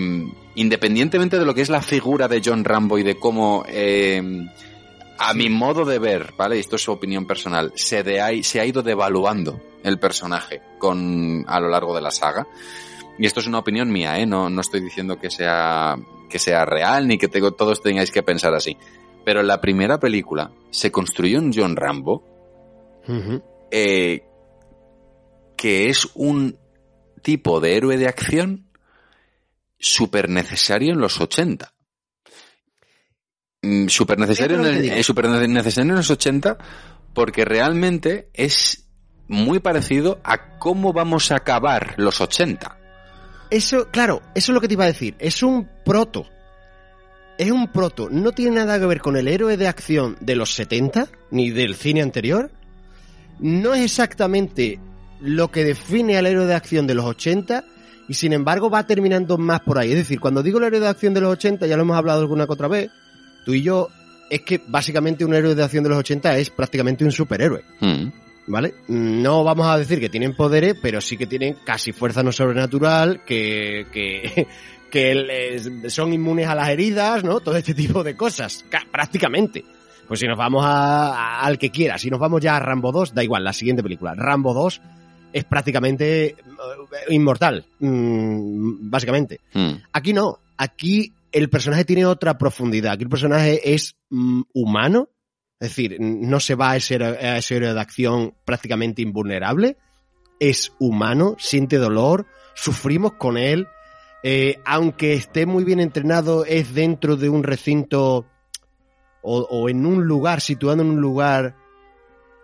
independientemente 0.55 1.39
de 1.39 1.45
lo 1.45 1.53
que 1.53 1.61
es 1.61 1.69
la 1.69 1.81
figura 1.81 2.27
de 2.27 2.41
John 2.43 2.63
Rambo 2.65 2.97
y 2.99 3.03
de 3.03 3.17
cómo, 3.17 3.63
eh, 3.67 4.21
a 5.17 5.33
mi 5.33 5.49
modo 5.49 5.85
de 5.85 5.99
ver, 5.99 6.33
¿vale? 6.37 6.59
Esto 6.59 6.75
es 6.75 6.83
su 6.83 6.91
opinión 6.91 7.25
personal, 7.25 7.71
se, 7.75 8.03
de 8.03 8.21
ahí- 8.21 8.43
se 8.43 8.59
ha 8.59 8.65
ido 8.65 8.81
devaluando 8.83 9.61
el 9.83 9.99
personaje 9.99 10.61
con, 10.79 11.45
a 11.47 11.59
lo 11.59 11.69
largo 11.69 11.95
de 11.95 12.01
la 12.01 12.11
saga. 12.11 12.45
Y 13.17 13.25
esto 13.25 13.39
es 13.39 13.47
una 13.47 13.59
opinión 13.59 13.91
mía, 13.91 14.19
¿eh? 14.19 14.25
No, 14.25 14.49
no 14.49 14.59
estoy 14.61 14.81
diciendo 14.81 15.17
que 15.17 15.29
sea, 15.31 15.95
que 16.29 16.37
sea 16.39 16.65
real 16.65 17.07
ni 17.07 17.17
que 17.17 17.27
tengo- 17.29 17.53
todos 17.53 17.81
tengáis 17.81 18.11
que 18.11 18.23
pensar 18.23 18.53
así. 18.53 18.77
Pero 19.23 19.39
en 19.39 19.47
la 19.47 19.61
primera 19.61 19.99
película 19.99 20.51
se 20.69 20.91
construyó 20.91 21.39
un 21.39 21.51
John 21.53 21.75
Rambo 21.75 22.23
eh, 23.71 24.23
que 25.57 25.89
es 25.89 26.07
un 26.15 26.57
tipo 27.21 27.59
de 27.61 27.77
héroe 27.77 27.97
de 27.97 28.07
acción 28.07 28.67
súper 29.79 30.29
necesario 30.29 30.91
en 30.93 30.99
los 30.99 31.19
80. 31.21 31.71
Mm, 31.71 31.73
Súper 31.73 33.54
necesario, 33.54 33.54
en 33.54 33.54
Fíjate 33.54 33.54
lo 33.54 33.54
el- 33.54 33.54
que 33.54 33.54
te 33.54 33.54
digo. 34.81 34.95
eh, 34.95 35.03
súper 35.03 35.29
necesario 35.29 35.91
en 35.91 35.97
los 35.97 36.09
80 36.09 36.57
porque 37.13 37.45
realmente 37.45 38.29
es 38.33 38.85
muy 39.27 39.59
parecido 39.59 40.19
a 40.23 40.57
cómo 40.59 40.93
vamos 40.93 41.31
a 41.31 41.37
acabar 41.37 41.95
los 41.97 42.21
80. 42.21 42.77
Eso, 43.49 43.89
claro, 43.91 44.21
eso 44.35 44.51
es 44.51 44.53
lo 44.53 44.61
que 44.61 44.67
te 44.67 44.73
iba 44.73 44.83
a 44.83 44.87
decir. 44.87 45.15
Es 45.19 45.43
un 45.43 45.67
proto. 45.83 46.25
Es 47.37 47.51
un 47.51 47.71
proto. 47.71 48.09
No 48.09 48.31
tiene 48.31 48.57
nada 48.57 48.79
que 48.79 48.85
ver 48.85 49.01
con 49.01 49.17
el 49.17 49.27
héroe 49.27 49.57
de 49.57 49.67
acción 49.67 50.17
de 50.19 50.35
los 50.35 50.53
70, 50.55 51.07
ni 51.31 51.51
del 51.51 51.75
cine 51.75 52.01
anterior. 52.01 52.51
No 53.39 53.73
es 53.73 53.83
exactamente 53.83 54.79
lo 55.19 55.51
que 55.51 55.63
define 55.63 56.17
al 56.17 56.25
héroe 56.25 56.45
de 56.45 56.55
acción 56.55 56.87
de 56.87 56.95
los 56.95 57.05
80, 57.05 57.63
y 58.07 58.13
sin 58.13 58.33
embargo 58.33 58.69
va 58.69 58.87
terminando 58.87 59.37
más 59.37 59.61
por 59.61 59.77
ahí. 59.77 59.91
Es 59.91 59.97
decir, 59.97 60.19
cuando 60.19 60.43
digo 60.43 60.59
el 60.59 60.65
héroe 60.65 60.79
de 60.79 60.87
acción 60.87 61.13
de 61.13 61.21
los 61.21 61.33
80, 61.33 61.67
ya 61.67 61.75
lo 61.75 61.83
hemos 61.83 61.97
hablado 61.97 62.21
alguna 62.21 62.45
que 62.45 62.53
otra 62.53 62.67
vez, 62.67 62.89
tú 63.45 63.53
y 63.53 63.61
yo, 63.61 63.89
es 64.29 64.41
que 64.41 64.59
básicamente 64.67 65.23
un 65.23 65.33
héroe 65.33 65.55
de 65.55 65.63
acción 65.63 65.83
de 65.83 65.89
los 65.91 65.99
80 65.99 66.37
es 66.39 66.49
prácticamente 66.49 67.05
un 67.05 67.11
superhéroe. 67.11 67.63
Mm. 67.79 68.07
¿Vale? 68.47 68.75
No 68.89 69.43
vamos 69.43 69.65
a 69.65 69.77
decir 69.77 69.99
que 69.99 70.09
tienen 70.09 70.35
poderes, 70.35 70.75
pero 70.79 71.01
sí 71.01 71.17
que 71.17 71.25
tienen 71.25 71.55
casi 71.65 71.91
fuerza 71.93 72.21
no 72.21 72.31
sobrenatural, 72.31 73.23
que, 73.25 73.87
que, 73.91 74.47
que 74.91 75.15
les- 75.15 75.91
son 75.93 76.13
inmunes 76.13 76.47
a 76.47 76.53
las 76.53 76.69
heridas, 76.69 77.23
¿no? 77.23 77.39
Todo 77.39 77.57
este 77.57 77.73
tipo 77.73 78.03
de 78.03 78.15
cosas, 78.15 78.63
ca- 78.69 78.85
prácticamente. 78.91 79.63
Pues 80.07 80.19
si 80.19 80.27
nos 80.27 80.37
vamos 80.37 80.63
a, 80.63 81.07
a- 81.15 81.39
al 81.41 81.57
que 81.57 81.71
quiera, 81.71 81.97
si 81.97 82.11
nos 82.11 82.19
vamos 82.19 82.39
ya 82.41 82.55
a 82.55 82.59
Rambo 82.59 82.91
2, 82.91 83.15
da 83.15 83.23
igual, 83.23 83.43
la 83.43 83.51
siguiente 83.53 83.81
película. 83.81 84.13
Rambo 84.15 84.53
2 84.53 84.79
es 85.33 85.43
prácticamente 85.45 86.25
eh, 86.27 86.35
inmortal, 87.09 87.65
mm, 87.79 88.89
básicamente. 88.91 89.39
Mm. 89.55 89.71
Aquí 89.91 90.13
no, 90.13 90.37
aquí 90.57 91.11
el 91.35 91.49
personaje 91.49 91.83
tiene 91.83 92.05
otra 92.05 92.37
profundidad. 92.37 92.99
El 93.01 93.09
personaje 93.09 93.73
es 93.73 93.97
mm, 94.09 94.43
humano, 94.53 95.09
es 95.59 95.69
decir, 95.69 95.97
no 95.99 96.39
se 96.39 96.55
va 96.55 96.71
a 96.71 96.75
ese, 96.77 96.95
a 97.03 97.37
ese 97.37 97.59
de 97.59 97.77
acción 97.77 98.35
prácticamente 98.45 99.01
invulnerable. 99.01 99.75
Es 100.39 100.73
humano, 100.79 101.35
siente 101.37 101.75
dolor, 101.75 102.25
sufrimos 102.53 103.15
con 103.15 103.37
él. 103.37 103.67
eh, 104.23 104.59
aunque 104.65 105.13
esté 105.13 105.45
muy 105.45 105.65
bien 105.65 105.81
entrenado, 105.81 106.45
es 106.45 106.73
dentro 106.73 107.17
de 107.17 107.27
un 107.27 107.43
recinto 107.43 108.25
o, 109.21 109.39
o 109.41 109.69
en 109.69 109.85
un 109.85 110.05
lugar, 110.05 110.39
situado 110.39 110.81
en 110.81 110.89
un 110.89 111.01
lugar 111.01 111.57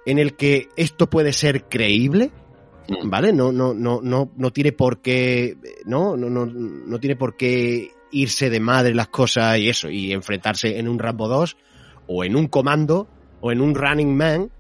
en 0.06 0.20
el 0.20 0.36
que 0.36 0.68
esto 0.76 1.10
puede 1.10 1.32
ser 1.32 1.70
creíble. 1.70 2.32
¿Vale? 3.06 3.32
No, 3.32 3.54
no, 3.54 3.74
no, 3.74 4.02
no, 4.04 4.32
no 4.36 4.52
tiene 4.52 4.74
por 4.74 5.02
qué. 5.02 5.56
No, 5.86 6.18
no, 6.18 6.30
no, 6.30 6.46
no 6.46 7.00
tiene 7.00 7.16
por 7.16 7.38
qué 7.38 7.92
irse 8.12 8.50
de 8.50 8.60
madre 8.60 8.94
las 8.94 9.08
cosas 9.08 9.58
y 9.58 9.70
eso, 9.70 9.90
y 9.90 10.12
enfrentarse 10.12 10.78
en 10.80 10.88
un 10.88 11.00
Rambo 11.00 11.28
2 11.28 11.58
o 12.08 12.24
en 12.24 12.36
un 12.36 12.48
comando 12.48 13.08
o 13.42 13.52
en 13.52 13.62
un 13.62 13.76
Running 13.76 14.16
Man 14.16 14.52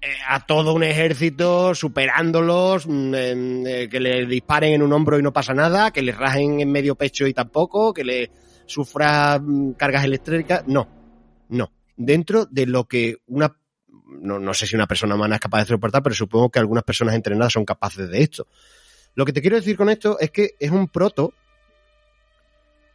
eh, 0.00 0.08
a 0.28 0.44
todo 0.44 0.74
un 0.74 0.82
ejército 0.82 1.74
superándolos, 1.74 2.86
mm, 2.86 3.14
eh, 3.14 3.88
que 3.90 4.00
le 4.00 4.26
disparen 4.26 4.74
en 4.74 4.82
un 4.82 4.92
hombro 4.92 5.18
y 5.18 5.22
no 5.22 5.32
pasa 5.32 5.54
nada, 5.54 5.90
que 5.90 6.02
le 6.02 6.12
rajen 6.12 6.60
en 6.60 6.70
medio 6.70 6.94
pecho 6.94 7.26
y 7.26 7.32
tampoco, 7.32 7.94
que 7.94 8.04
le 8.04 8.30
sufra 8.66 9.38
mm, 9.38 9.72
cargas 9.72 10.04
eléctricas. 10.04 10.64
No, 10.66 10.86
no. 11.48 11.72
Dentro 11.96 12.44
de 12.46 12.66
lo 12.66 12.84
que 12.84 13.16
una 13.26 13.56
no, 14.08 14.38
no 14.38 14.54
sé 14.54 14.66
si 14.66 14.76
una 14.76 14.86
persona 14.86 15.14
humana 15.14 15.36
es 15.36 15.40
capaz 15.40 15.60
de 15.60 15.66
soportar, 15.66 16.02
pero 16.02 16.14
supongo 16.14 16.50
que 16.50 16.58
algunas 16.58 16.84
personas 16.84 17.14
entrenadas 17.14 17.52
son 17.52 17.64
capaces 17.64 18.08
de 18.08 18.22
esto. 18.22 18.46
Lo 19.14 19.24
que 19.24 19.32
te 19.32 19.40
quiero 19.40 19.56
decir 19.56 19.76
con 19.76 19.88
esto 19.88 20.18
es 20.20 20.30
que 20.30 20.50
es 20.58 20.70
un 20.70 20.88
proto 20.88 21.32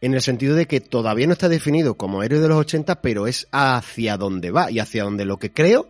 en 0.02 0.12
el 0.14 0.20
sentido 0.20 0.54
de 0.54 0.66
que 0.66 0.80
todavía 0.80 1.26
no 1.26 1.32
está 1.32 1.48
definido 1.48 1.94
como 1.94 2.22
héroe 2.22 2.40
de 2.40 2.48
los 2.48 2.58
80, 2.58 3.00
pero 3.00 3.26
es 3.26 3.48
hacia 3.52 4.16
donde 4.18 4.50
va 4.50 4.70
y 4.70 4.78
hacia 4.80 5.04
donde 5.04 5.24
lo 5.24 5.38
que 5.38 5.52
creo 5.52 5.88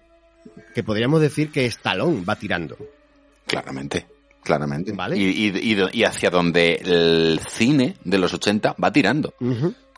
que 0.74 0.84
podríamos 0.84 1.20
decir 1.20 1.50
que 1.50 1.66
Stallone 1.66 2.24
va 2.24 2.36
tirando. 2.36 2.76
Claramente, 3.46 4.06
claramente. 4.44 4.92
Vale. 4.92 5.16
Y, 5.16 5.24
y- 5.48 5.72
y- 5.74 5.88
y 6.00 6.04
hacia 6.04 6.30
donde 6.30 6.74
el 6.84 7.40
cine 7.48 7.96
de 8.04 8.18
los 8.18 8.32
80 8.34 8.76
va 8.82 8.92
tirando. 8.92 9.34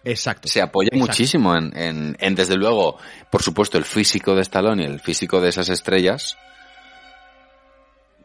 Exacto. 0.04 0.48
Se 0.48 0.60
apoya 0.62 0.88
Exacto. 0.92 1.06
muchísimo 1.10 1.56
en, 1.56 1.76
en, 1.76 2.16
en, 2.20 2.34
desde 2.34 2.56
luego, 2.56 2.98
por 3.30 3.42
supuesto, 3.42 3.78
el 3.78 3.84
físico 3.84 4.34
de 4.34 4.42
Stallone 4.42 4.82
y 4.82 4.86
el 4.86 5.00
físico 5.00 5.40
de 5.40 5.48
esas 5.48 5.68
estrellas, 5.70 6.36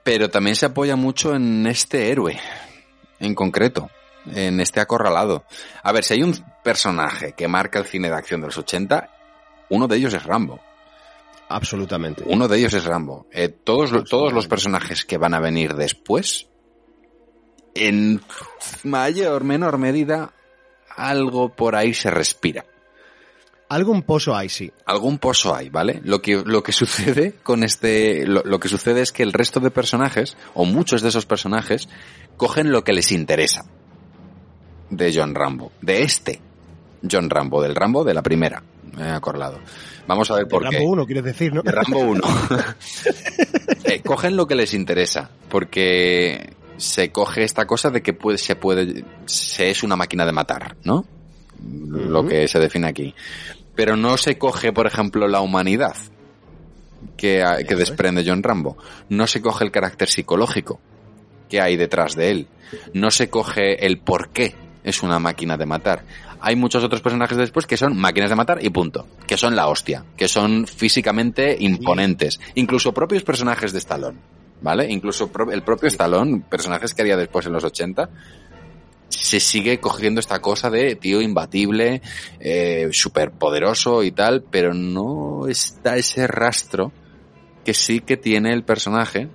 pero 0.04 0.30
también 0.30 0.56
se 0.56 0.66
apoya 0.66 0.96
mucho 0.96 1.36
en 1.36 1.66
este 1.68 2.12
héroe, 2.12 2.38
en 3.20 3.34
concreto, 3.36 3.90
en 4.26 4.60
este 4.60 4.80
acorralado. 4.80 5.46
A 5.84 5.92
ver, 5.92 6.04
si 6.04 6.16
hay 6.16 6.24
un 6.24 6.36
personaje 6.64 7.34
que 7.34 7.48
marca 7.48 7.80
el 7.80 7.86
cine 7.86 8.10
de 8.10 8.16
acción 8.16 8.42
de 8.42 8.48
los 8.48 8.58
80, 8.58 9.10
uno 9.70 9.88
de 9.88 9.98
ellos 9.98 10.14
es 10.14 10.24
Rambo. 10.24 10.60
Absolutamente. 11.50 12.24
Uno 12.28 12.48
de 12.48 12.58
ellos 12.58 12.74
es 12.74 12.86
Rambo. 12.86 13.28
Eh, 13.32 13.50
todos, 13.50 13.92
todos 14.08 14.34
los 14.34 14.48
personajes 14.48 15.04
que 15.04 15.18
van 15.18 15.34
a 15.34 15.40
venir 15.40 15.74
después, 15.74 16.48
en 17.74 18.22
mayor 18.84 19.42
o 19.42 19.46
menor 19.46 19.78
medida, 19.78 20.34
algo 20.96 21.56
por 21.56 21.76
ahí 21.76 21.94
se 21.94 22.12
respira. 22.12 22.66
Algún 23.68 24.02
pozo 24.02 24.36
hay, 24.36 24.50
sí. 24.50 24.72
Algún 24.86 25.20
pozo 25.20 25.56
hay, 25.56 25.70
¿vale? 25.70 26.02
Lo 26.04 26.22
que, 26.22 26.42
lo 26.44 26.64
que 26.64 26.72
sucede 26.72 27.34
con 27.44 27.64
este, 27.64 28.26
lo, 28.26 28.42
lo 28.44 28.60
que 28.60 28.68
sucede 28.68 29.02
es 29.02 29.12
que 29.12 29.22
el 29.24 29.34
resto 29.34 29.60
de 29.60 29.70
personajes, 29.70 30.38
o 30.56 30.66
muchos 30.66 31.04
de 31.04 31.10
esos 31.10 31.28
personajes, 31.28 31.88
cogen 32.36 32.72
lo 32.72 32.84
que 32.84 32.94
les 32.94 33.12
interesa 33.12 33.66
de 34.90 35.14
John 35.14 35.36
Rambo, 35.36 35.72
de 35.82 36.02
este 36.04 36.42
John 37.10 37.30
Rambo, 37.30 37.62
del 37.62 37.76
Rambo 37.76 38.04
de 38.04 38.14
la 38.14 38.22
primera, 38.22 38.62
me 38.96 39.04
he 39.04 39.12
acordado. 39.12 39.60
Vamos 40.08 40.30
a 40.32 40.36
ver 40.36 40.48
por 40.48 40.64
De 40.64 40.70
qué. 40.70 40.78
Rambo 40.78 40.92
1, 40.92 41.06
quieres 41.06 41.24
decir, 41.24 41.54
¿no? 41.54 41.62
De 41.62 41.72
Rambo 41.72 42.00
1. 42.00 42.22
Eh, 43.86 44.02
cogen 44.02 44.36
lo 44.36 44.46
que 44.46 44.56
les 44.56 44.74
interesa, 44.74 45.32
porque 45.50 46.54
se 46.78 47.12
coge 47.12 47.44
esta 47.44 47.66
cosa 47.66 47.90
de 47.90 48.02
que 48.04 48.14
puede, 48.14 48.38
se 48.38 48.56
puede, 48.56 49.04
se 49.26 49.70
es 49.72 49.84
una 49.84 49.96
máquina 49.96 50.26
de 50.26 50.32
matar, 50.32 50.76
¿no? 50.84 51.06
Lo 51.64 52.26
que 52.28 52.48
se 52.48 52.60
define 52.60 52.88
aquí. 52.88 53.16
Pero 53.74 53.96
no 53.96 54.18
se 54.18 54.38
coge, 54.38 54.74
por 54.74 54.86
ejemplo, 54.86 55.28
la 55.28 55.42
humanidad 55.42 55.96
que, 57.18 57.44
que 57.60 57.64
Eso 57.64 57.74
es. 57.74 57.80
desprende 57.80 58.24
John 58.26 58.44
Rambo. 58.44 58.78
No 59.10 59.26
se 59.26 59.42
coge 59.42 59.64
el 59.64 59.72
carácter 59.72 60.08
psicológico 60.08 60.80
qué 61.50 61.62
hay 61.62 61.76
detrás 61.76 62.16
de 62.16 62.30
él. 62.30 62.48
No 62.94 63.10
se 63.10 63.30
coge 63.30 63.86
el 63.86 64.00
por 64.00 64.30
qué 64.30 64.56
es 64.84 65.04
una 65.04 65.20
máquina 65.20 65.58
de 65.58 65.66
matar. 65.66 66.04
Hay 66.42 66.56
muchos 66.56 66.84
otros 66.84 67.02
personajes 67.02 67.38
después 67.38 67.68
que 67.68 67.78
son 67.78 67.98
máquinas 67.98 68.30
de 68.30 68.36
matar 68.36 68.60
y 68.64 68.70
punto. 68.70 69.08
Que 69.28 69.38
son 69.38 69.56
la 69.56 69.68
hostia. 69.68 70.06
Que 70.16 70.28
son 70.28 70.68
físicamente 70.68 71.56
imponentes. 71.60 72.40
Incluso 72.56 72.94
propios 72.94 73.24
personajes 73.24 73.74
de 73.74 73.80
Stallone. 73.80 74.20
¿Vale? 74.62 74.92
Incluso 74.92 75.32
el 75.52 75.64
propio 75.64 75.88
Stallone, 75.88 76.42
personajes 76.50 76.94
que 76.94 77.02
haría 77.02 77.16
después 77.16 77.46
en 77.46 77.54
los 77.54 77.64
80, 77.64 78.10
se 79.10 79.40
sigue 79.40 79.80
cogiendo 79.80 80.20
esta 80.20 80.40
cosa 80.40 80.70
de 80.70 80.96
tío 80.96 81.22
imbatible, 81.22 82.02
eh, 82.40 82.90
súper 82.92 83.32
poderoso 83.32 84.04
y 84.04 84.12
tal, 84.12 84.44
pero 84.44 84.74
no 84.74 85.48
está 85.48 85.98
ese 85.98 86.28
rastro 86.28 86.92
que 87.64 87.74
sí 87.74 88.02
que 88.02 88.18
tiene 88.18 88.54
el 88.54 88.64
personaje 88.64 89.30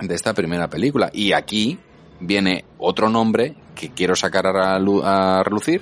de 0.00 0.14
esta 0.14 0.34
primera 0.34 0.68
película. 0.68 1.10
Y 1.12 1.32
aquí 1.32 1.78
viene 2.20 2.64
otro 2.78 3.08
nombre 3.08 3.54
que 3.78 3.90
quiero 3.90 4.16
sacar 4.16 4.46
a, 4.48 4.74
a 4.76 5.42
relucir, 5.44 5.80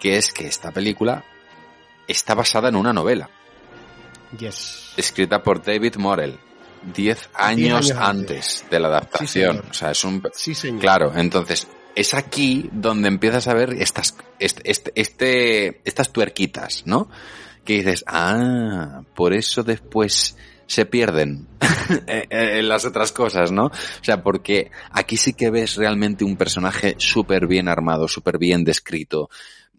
que 0.00 0.16
es 0.16 0.32
que 0.32 0.46
esta 0.46 0.70
película 0.72 1.22
está 2.08 2.34
basada 2.34 2.68
en 2.70 2.76
una 2.76 2.92
novela, 2.92 3.28
Yes. 4.38 4.92
escrita 4.96 5.42
por 5.42 5.62
David 5.62 5.96
Morrell, 5.96 6.38
diez 6.94 7.28
años, 7.34 7.90
años 7.90 7.90
antes 7.92 8.00
antes. 8.60 8.64
de 8.70 8.80
la 8.80 8.88
adaptación. 8.88 9.62
o 9.70 9.74
sea, 9.74 9.90
es 9.92 10.04
un... 10.04 10.22
Sí, 10.34 10.54
señor. 10.54 10.80
Claro, 10.80 11.12
entonces 11.14 11.68
es 11.94 12.14
aquí 12.14 12.68
donde 12.72 13.08
empiezas 13.08 13.46
a 13.46 13.54
ver 13.54 13.74
estas, 13.74 14.16
este, 14.40 14.68
este, 14.70 14.92
este- 14.96 15.80
estas 15.84 16.10
tuerquitas, 16.12 16.82
¿no? 16.86 17.08
Que 17.64 17.74
dices, 17.74 18.04
ah, 18.08 19.02
por 19.14 19.32
eso 19.32 19.62
después 19.62 20.36
se 20.66 20.86
pierden 20.86 21.46
en 22.06 22.68
las 22.68 22.84
otras 22.84 23.12
cosas, 23.12 23.52
¿no? 23.52 23.66
O 23.66 23.72
sea, 24.02 24.22
porque 24.22 24.70
aquí 24.90 25.16
sí 25.16 25.32
que 25.34 25.50
ves 25.50 25.76
realmente 25.76 26.24
un 26.24 26.36
personaje 26.36 26.94
súper 26.98 27.46
bien 27.46 27.68
armado, 27.68 28.08
súper 28.08 28.38
bien 28.38 28.64
descrito, 28.64 29.28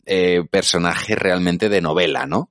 eh, 0.05 0.43
personaje 0.49 1.15
realmente 1.15 1.69
de 1.69 1.81
novela, 1.81 2.25
¿no? 2.25 2.49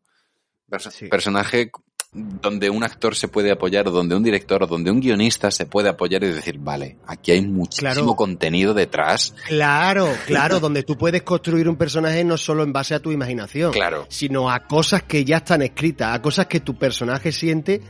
Perso- 0.68 0.90
Sí. 0.90 1.06
Personaje 1.06 1.70
donde 2.16 2.70
un 2.70 2.84
actor 2.84 3.16
se 3.16 3.26
puede 3.26 3.50
apoyar, 3.50 3.86
donde 3.90 4.14
un 4.14 4.22
director, 4.22 4.68
donde 4.68 4.88
un 4.92 5.00
guionista 5.00 5.50
se 5.50 5.66
puede 5.66 5.88
apoyar 5.88 6.22
y 6.22 6.28
decir, 6.28 6.58
vale, 6.60 6.96
aquí 7.08 7.32
hay 7.32 7.42
muchísimo 7.42 7.92
Claro. 7.92 8.14
contenido 8.14 8.72
detrás. 8.72 9.34
Claro, 9.48 10.08
claro, 10.26 10.60
donde 10.60 10.84
tú 10.84 10.96
puedes 10.96 11.22
construir 11.24 11.68
un 11.68 11.74
personaje 11.74 12.22
no 12.22 12.36
solo 12.38 12.62
en 12.62 12.72
base 12.72 12.94
a 12.94 13.00
tu 13.00 13.10
imaginación, 13.10 13.72
Claro. 13.72 14.06
sino 14.08 14.48
a 14.48 14.60
cosas 14.60 15.02
que 15.02 15.24
ya 15.24 15.38
están 15.38 15.62
escritas, 15.62 16.14
a 16.14 16.22
cosas 16.22 16.46
que 16.46 16.60
tu 16.60 16.76
personaje 16.78 17.32
siente 17.32 17.80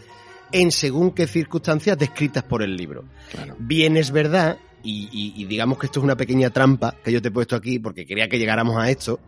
en 0.55 0.71
según 0.73 1.11
qué 1.11 1.27
circunstancias 1.27 1.99
descritas 1.99 2.43
por 2.45 2.63
el 2.63 2.77
libro. 2.77 3.05
Claro. 3.31 3.57
Bien 3.59 3.97
es 3.97 4.11
verdad, 4.11 4.59
y, 4.83 5.09
y- 5.13 5.35
y 5.43 5.45
digamos 5.47 5.79
que 5.79 5.87
esto 5.87 6.01
es 6.01 6.05
una 6.05 6.17
pequeña 6.17 6.51
trampa 6.51 6.95
que 7.05 7.11
yo 7.13 7.21
te 7.21 7.29
he 7.29 7.33
puesto 7.33 7.57
aquí 7.57 7.79
porque 7.79 8.07
quería 8.07 8.29
que 8.29 8.39
llegáramos 8.39 8.77
a 8.79 8.89
esto, 8.91 9.19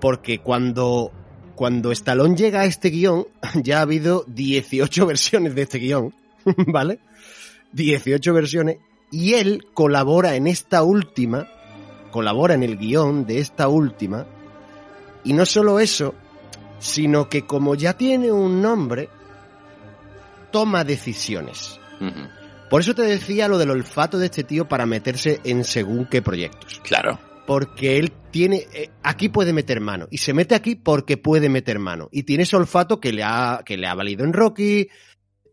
porque 0.00 0.40
cuando, 0.40 1.12
cuando 1.54 1.92
Stallone 1.92 2.36
llega 2.36 2.60
a 2.62 2.64
este 2.66 2.90
guion, 2.90 3.26
ya 3.62 3.78
ha 3.78 3.82
habido 3.82 4.24
18 4.26 5.06
versiones 5.06 5.54
de 5.54 5.62
este 5.62 5.78
guion, 5.78 6.12
¿vale? 6.66 6.98
18 7.72 8.34
versiones, 8.34 8.78
y 9.10 9.34
él 9.34 9.66
colabora 9.74 10.34
en 10.34 10.46
esta 10.46 10.82
última, 10.82 11.48
colabora 12.10 12.54
en 12.54 12.62
el 12.62 12.76
guion 12.76 13.24
de 13.26 13.38
esta 13.38 13.68
última, 13.68 14.26
y 15.24 15.32
no 15.32 15.44
solo 15.46 15.78
eso, 15.80 16.14
sino 16.78 17.28
que 17.28 17.42
como 17.42 17.74
ya 17.74 17.94
tiene 17.94 18.30
un 18.32 18.60
nombre, 18.62 19.08
toma 20.56 20.84
decisiones. 20.84 21.78
Por 22.70 22.80
eso 22.80 22.94
te 22.94 23.02
decía 23.02 23.46
lo 23.46 23.58
del 23.58 23.68
olfato 23.68 24.18
de 24.18 24.24
este 24.24 24.42
tío 24.42 24.66
para 24.66 24.86
meterse 24.86 25.38
en 25.44 25.64
según 25.64 26.06
qué 26.06 26.22
proyectos. 26.22 26.80
Claro. 26.82 27.20
Porque 27.46 27.98
él 27.98 28.10
tiene, 28.30 28.66
eh, 28.72 28.88
aquí 29.02 29.28
puede 29.28 29.52
meter 29.52 29.82
mano. 29.82 30.08
Y 30.10 30.16
se 30.16 30.32
mete 30.32 30.54
aquí 30.54 30.74
porque 30.74 31.18
puede 31.18 31.50
meter 31.50 31.78
mano. 31.78 32.08
Y 32.10 32.22
tiene 32.22 32.44
ese 32.44 32.56
olfato 32.56 32.98
que 33.00 33.12
le 33.12 33.22
ha, 33.22 33.60
que 33.66 33.76
le 33.76 33.86
ha 33.86 33.94
valido 33.94 34.24
en 34.24 34.32
Rocky. 34.32 34.88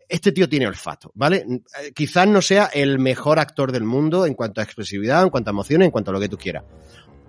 Este 0.07 0.31
tío 0.31 0.47
tiene 0.47 0.67
olfato, 0.67 1.11
¿vale? 1.15 1.45
Eh, 1.81 1.91
Quizás 1.93 2.25
no 2.25 2.41
sea 2.41 2.67
el 2.73 2.97
mejor 2.97 3.39
actor 3.39 3.73
del 3.73 3.83
mundo 3.83 4.25
en 4.25 4.35
cuanto 4.35 4.61
a 4.61 4.63
expresividad, 4.63 5.21
en 5.21 5.31
cuanto 5.31 5.49
a 5.49 5.51
emociones, 5.51 5.87
en 5.87 5.91
cuanto 5.91 6.11
a 6.11 6.13
lo 6.13 6.21
que 6.21 6.29
tú 6.29 6.37
quieras. 6.37 6.63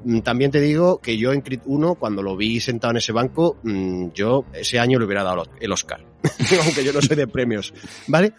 Mm, 0.05 0.21
También 0.21 0.51
te 0.51 0.61
digo 0.61 0.99
que 1.01 1.17
yo 1.17 1.33
en 1.33 1.41
Creed 1.41 1.61
1, 1.65 1.95
cuando 1.97 2.23
lo 2.23 2.37
vi 2.37 2.61
sentado 2.61 2.93
en 2.93 2.99
ese 2.99 3.13
banco, 3.13 3.59
mm, 3.63 4.09
yo 4.15 4.45
ese 4.53 4.79
año 4.79 4.99
le 4.99 5.07
hubiera 5.07 5.23
dado 5.25 5.45
el 5.61 5.73
Oscar. 5.73 6.05
Aunque 6.65 6.85
yo 6.85 6.93
no 6.93 7.01
soy 7.03 7.17
de 7.17 7.27
premios, 7.27 7.73
¿vale? 8.07 8.33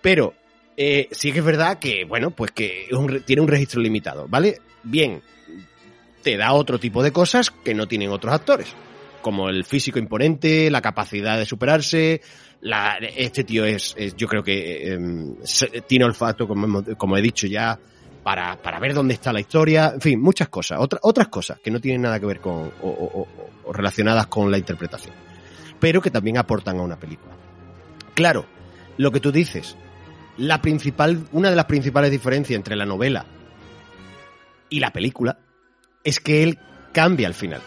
Pero 0.00 0.34
eh, 0.76 1.08
sí 1.12 1.32
que 1.32 1.38
es 1.40 1.44
verdad 1.44 1.78
que, 1.78 2.04
bueno, 2.04 2.30
pues 2.32 2.50
que 2.52 2.88
tiene 3.24 3.42
un 3.42 3.48
registro 3.48 3.80
limitado, 3.80 4.26
¿vale? 4.28 4.58
Bien, 4.82 5.22
te 6.22 6.36
da 6.36 6.52
otro 6.52 6.78
tipo 6.78 7.02
de 7.02 7.12
cosas 7.12 7.50
que 7.50 7.74
no 7.74 7.86
tienen 7.86 8.10
otros 8.10 8.32
actores, 8.34 8.68
como 9.20 9.48
el 9.48 9.64
físico 9.64 9.98
imponente, 9.98 10.70
la 10.70 10.80
capacidad 10.80 11.38
de 11.38 11.46
superarse, 11.46 12.20
la, 12.60 12.96
este 13.16 13.44
tío 13.44 13.64
es, 13.64 13.94
yo 14.16 14.26
creo 14.28 14.42
que 14.42 14.92
em, 14.92 15.36
se- 15.44 15.82
tiene 15.82 16.04
olfato, 16.04 16.46
como, 16.48 16.82
como 16.96 17.16
he 17.16 17.22
dicho 17.22 17.46
ya, 17.46 17.78
para, 18.22 18.56
para 18.60 18.78
ver 18.78 18.94
dónde 18.94 19.14
está 19.14 19.32
la 19.32 19.40
historia, 19.40 19.92
en 19.94 20.00
fin, 20.00 20.20
muchas 20.20 20.48
cosas, 20.48 20.78
otra- 20.80 21.00
otras 21.02 21.28
cosas 21.28 21.58
que 21.60 21.70
no 21.70 21.80
tienen 21.80 22.02
nada 22.02 22.20
que 22.20 22.26
ver 22.26 22.40
con, 22.40 22.72
o, 22.82 23.26
relacionadas 23.72 24.26
con 24.28 24.50
la 24.50 24.58
interpretación, 24.58 25.14
pero 25.80 26.00
que 26.00 26.10
también 26.10 26.38
aportan 26.38 26.78
a 26.78 26.82
una 26.82 26.96
película. 26.98 27.34
Claro, 28.14 28.46
lo 28.98 29.10
que 29.10 29.20
tú 29.20 29.32
dices, 29.32 29.76
la 30.36 30.62
principal, 30.62 31.26
una 31.32 31.50
de 31.50 31.56
las 31.56 31.64
principales 31.66 32.10
diferencias 32.10 32.56
entre 32.56 32.76
la 32.76 32.86
novela 32.86 33.24
y 34.68 34.80
la 34.80 34.92
película 34.92 35.38
es 36.04 36.20
que 36.20 36.42
él 36.42 36.58
cambia 36.92 37.26
al 37.26 37.34
final. 37.34 37.60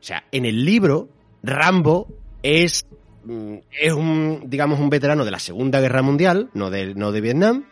O 0.00 0.02
sea, 0.06 0.24
en 0.32 0.44
el 0.44 0.64
libro, 0.64 1.08
Rambo 1.42 2.08
es, 2.42 2.86
mm, 3.24 3.54
es 3.70 3.92
un, 3.92 4.42
digamos, 4.46 4.78
un 4.80 4.90
veterano 4.90 5.24
de 5.24 5.30
la 5.30 5.38
Segunda 5.38 5.80
Guerra 5.80 6.02
Mundial, 6.02 6.50
no 6.54 6.70
de, 6.70 6.94
no 6.94 7.10
de 7.12 7.20
Vietnam, 7.20 7.64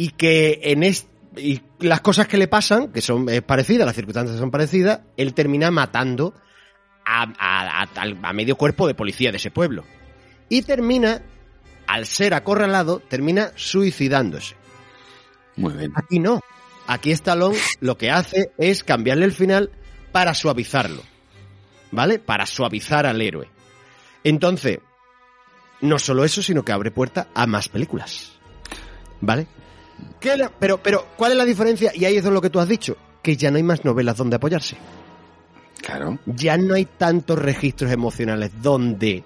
y 0.00 0.10
que 0.10 0.60
en 0.62 0.84
es, 0.84 1.08
y 1.36 1.60
las 1.80 2.00
cosas 2.02 2.28
que 2.28 2.36
le 2.38 2.46
pasan, 2.46 2.92
que 2.92 3.00
son 3.00 3.26
parecidas, 3.44 3.84
las 3.84 3.96
circunstancias 3.96 4.38
son 4.38 4.52
parecidas, 4.52 5.00
él 5.16 5.34
termina 5.34 5.72
matando 5.72 6.34
a, 7.04 7.26
a- 7.36 7.88
a 8.22 8.32
medio 8.32 8.54
cuerpo 8.54 8.86
de 8.86 8.94
policía 8.94 9.32
de 9.32 9.38
ese 9.38 9.50
pueblo. 9.50 9.84
Y 10.48 10.62
termina, 10.62 11.22
al 11.88 12.06
ser 12.06 12.32
acorralado, 12.34 13.00
termina 13.00 13.50
suicidándose. 13.56 14.54
Muy 15.56 15.72
bien. 15.74 15.92
Aquí 15.96 16.20
no. 16.20 16.40
Aquí 16.86 17.10
Stallone 17.10 17.58
lo 17.80 17.98
que 17.98 18.12
hace 18.12 18.52
es 18.56 18.84
cambiarle 18.84 19.24
el 19.24 19.32
final 19.32 19.70
para 20.12 20.32
suavizarlo. 20.32 21.02
¿Vale? 21.90 22.20
Para 22.20 22.46
suavizar 22.46 23.04
al 23.04 23.20
héroe. 23.20 23.48
Entonces, 24.22 24.78
no 25.80 25.98
solo 25.98 26.24
eso, 26.24 26.40
sino 26.40 26.64
que 26.64 26.70
abre 26.72 26.92
puerta 26.92 27.26
a 27.34 27.46
más 27.48 27.68
películas. 27.68 28.38
¿Vale? 29.20 29.48
¿Qué 30.20 30.36
la- 30.36 30.50
pero, 30.50 30.78
pero, 30.82 31.06
¿cuál 31.16 31.32
es 31.32 31.38
la 31.38 31.44
diferencia? 31.44 31.92
Y 31.94 32.04
ahí 32.04 32.16
es 32.16 32.24
lo 32.24 32.40
que 32.40 32.50
tú 32.50 32.58
has 32.60 32.68
dicho, 32.68 32.96
que 33.22 33.36
ya 33.36 33.50
no 33.50 33.56
hay 33.56 33.62
más 33.62 33.84
novelas 33.84 34.16
donde 34.16 34.36
apoyarse. 34.36 34.76
Claro. 35.82 36.18
Ya 36.26 36.56
no 36.56 36.74
hay 36.74 36.84
tantos 36.84 37.38
registros 37.38 37.90
emocionales 37.92 38.50
donde, 38.60 39.22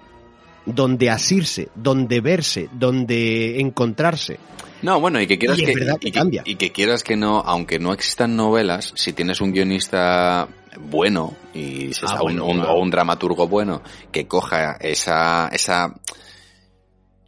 donde 0.67 1.11
asirse, 1.11 1.69
donde 1.75 2.21
verse, 2.21 2.69
donde 2.73 3.59
encontrarse. 3.61 4.39
No, 4.83 5.01
bueno, 5.01 5.21
y 5.21 5.27
que 5.27 5.39
quieras 5.39 5.59
Y 5.59 5.63
es 5.65 5.71
que, 5.71 5.75
verdad 5.77 5.99
que 5.99 6.09
y 6.09 6.13
cambia. 6.13 6.43
y 6.45 6.57
que 6.57 6.73
quieras 6.73 7.05
que 7.05 7.17
no, 7.17 7.41
aunque 7.41 7.79
no 7.79 7.93
existan 7.93 8.37
novelas, 8.37 8.93
si 8.97 9.13
tienes 9.13 9.41
un 9.41 9.53
guionista 9.53 10.49
bueno 10.91 11.35
y 11.55 11.91
Ah, 12.03 12.17
o 12.21 12.27
un- 12.27 12.37
bueno, 12.37 12.47
un- 12.47 12.57
claro. 12.59 12.73
o 12.75 12.81
un 12.83 12.91
dramaturgo 12.91 13.47
bueno 13.49 13.83
que 14.11 14.27
coja 14.27 14.77
esa, 14.81 15.49
esa, 15.49 15.95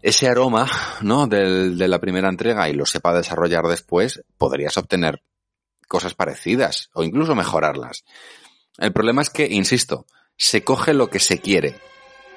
ese 0.04 0.28
aroma, 0.28 0.68
¿no? 1.00 1.26
Del, 1.26 1.78
de 1.78 1.88
la 1.88 1.98
primera 1.98 2.28
entrega 2.28 2.68
y 2.68 2.74
lo 2.74 2.84
sepa 2.86 3.14
desarrollar 3.14 3.64
después, 3.64 4.22
podrías 4.38 4.76
obtener 4.76 5.22
cosas 5.88 6.14
parecidas 6.14 6.90
o 6.92 7.04
incluso 7.04 7.34
mejorarlas. 7.34 8.04
El 8.78 8.92
problema 8.92 9.22
es 9.22 9.30
que, 9.30 9.46
insisto, 9.46 10.06
se 10.36 10.62
coge 10.62 10.92
lo 10.94 11.08
que 11.08 11.20
se 11.20 11.40
quiere 11.40 11.76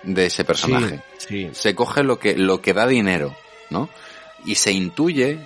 de 0.04 0.28
ese 0.28 0.46
personaje 0.46 1.02
Sí, 1.18 1.28
sí. 1.28 1.50
se 1.54 1.76
coge 1.76 2.04
lo 2.04 2.20
que, 2.20 2.38
lo 2.38 2.62
que 2.62 2.74
da 2.74 2.88
dinero, 2.88 3.36
¿no? 3.70 3.90
Y 4.46 4.56
se 4.56 4.72
intuye, 4.72 5.40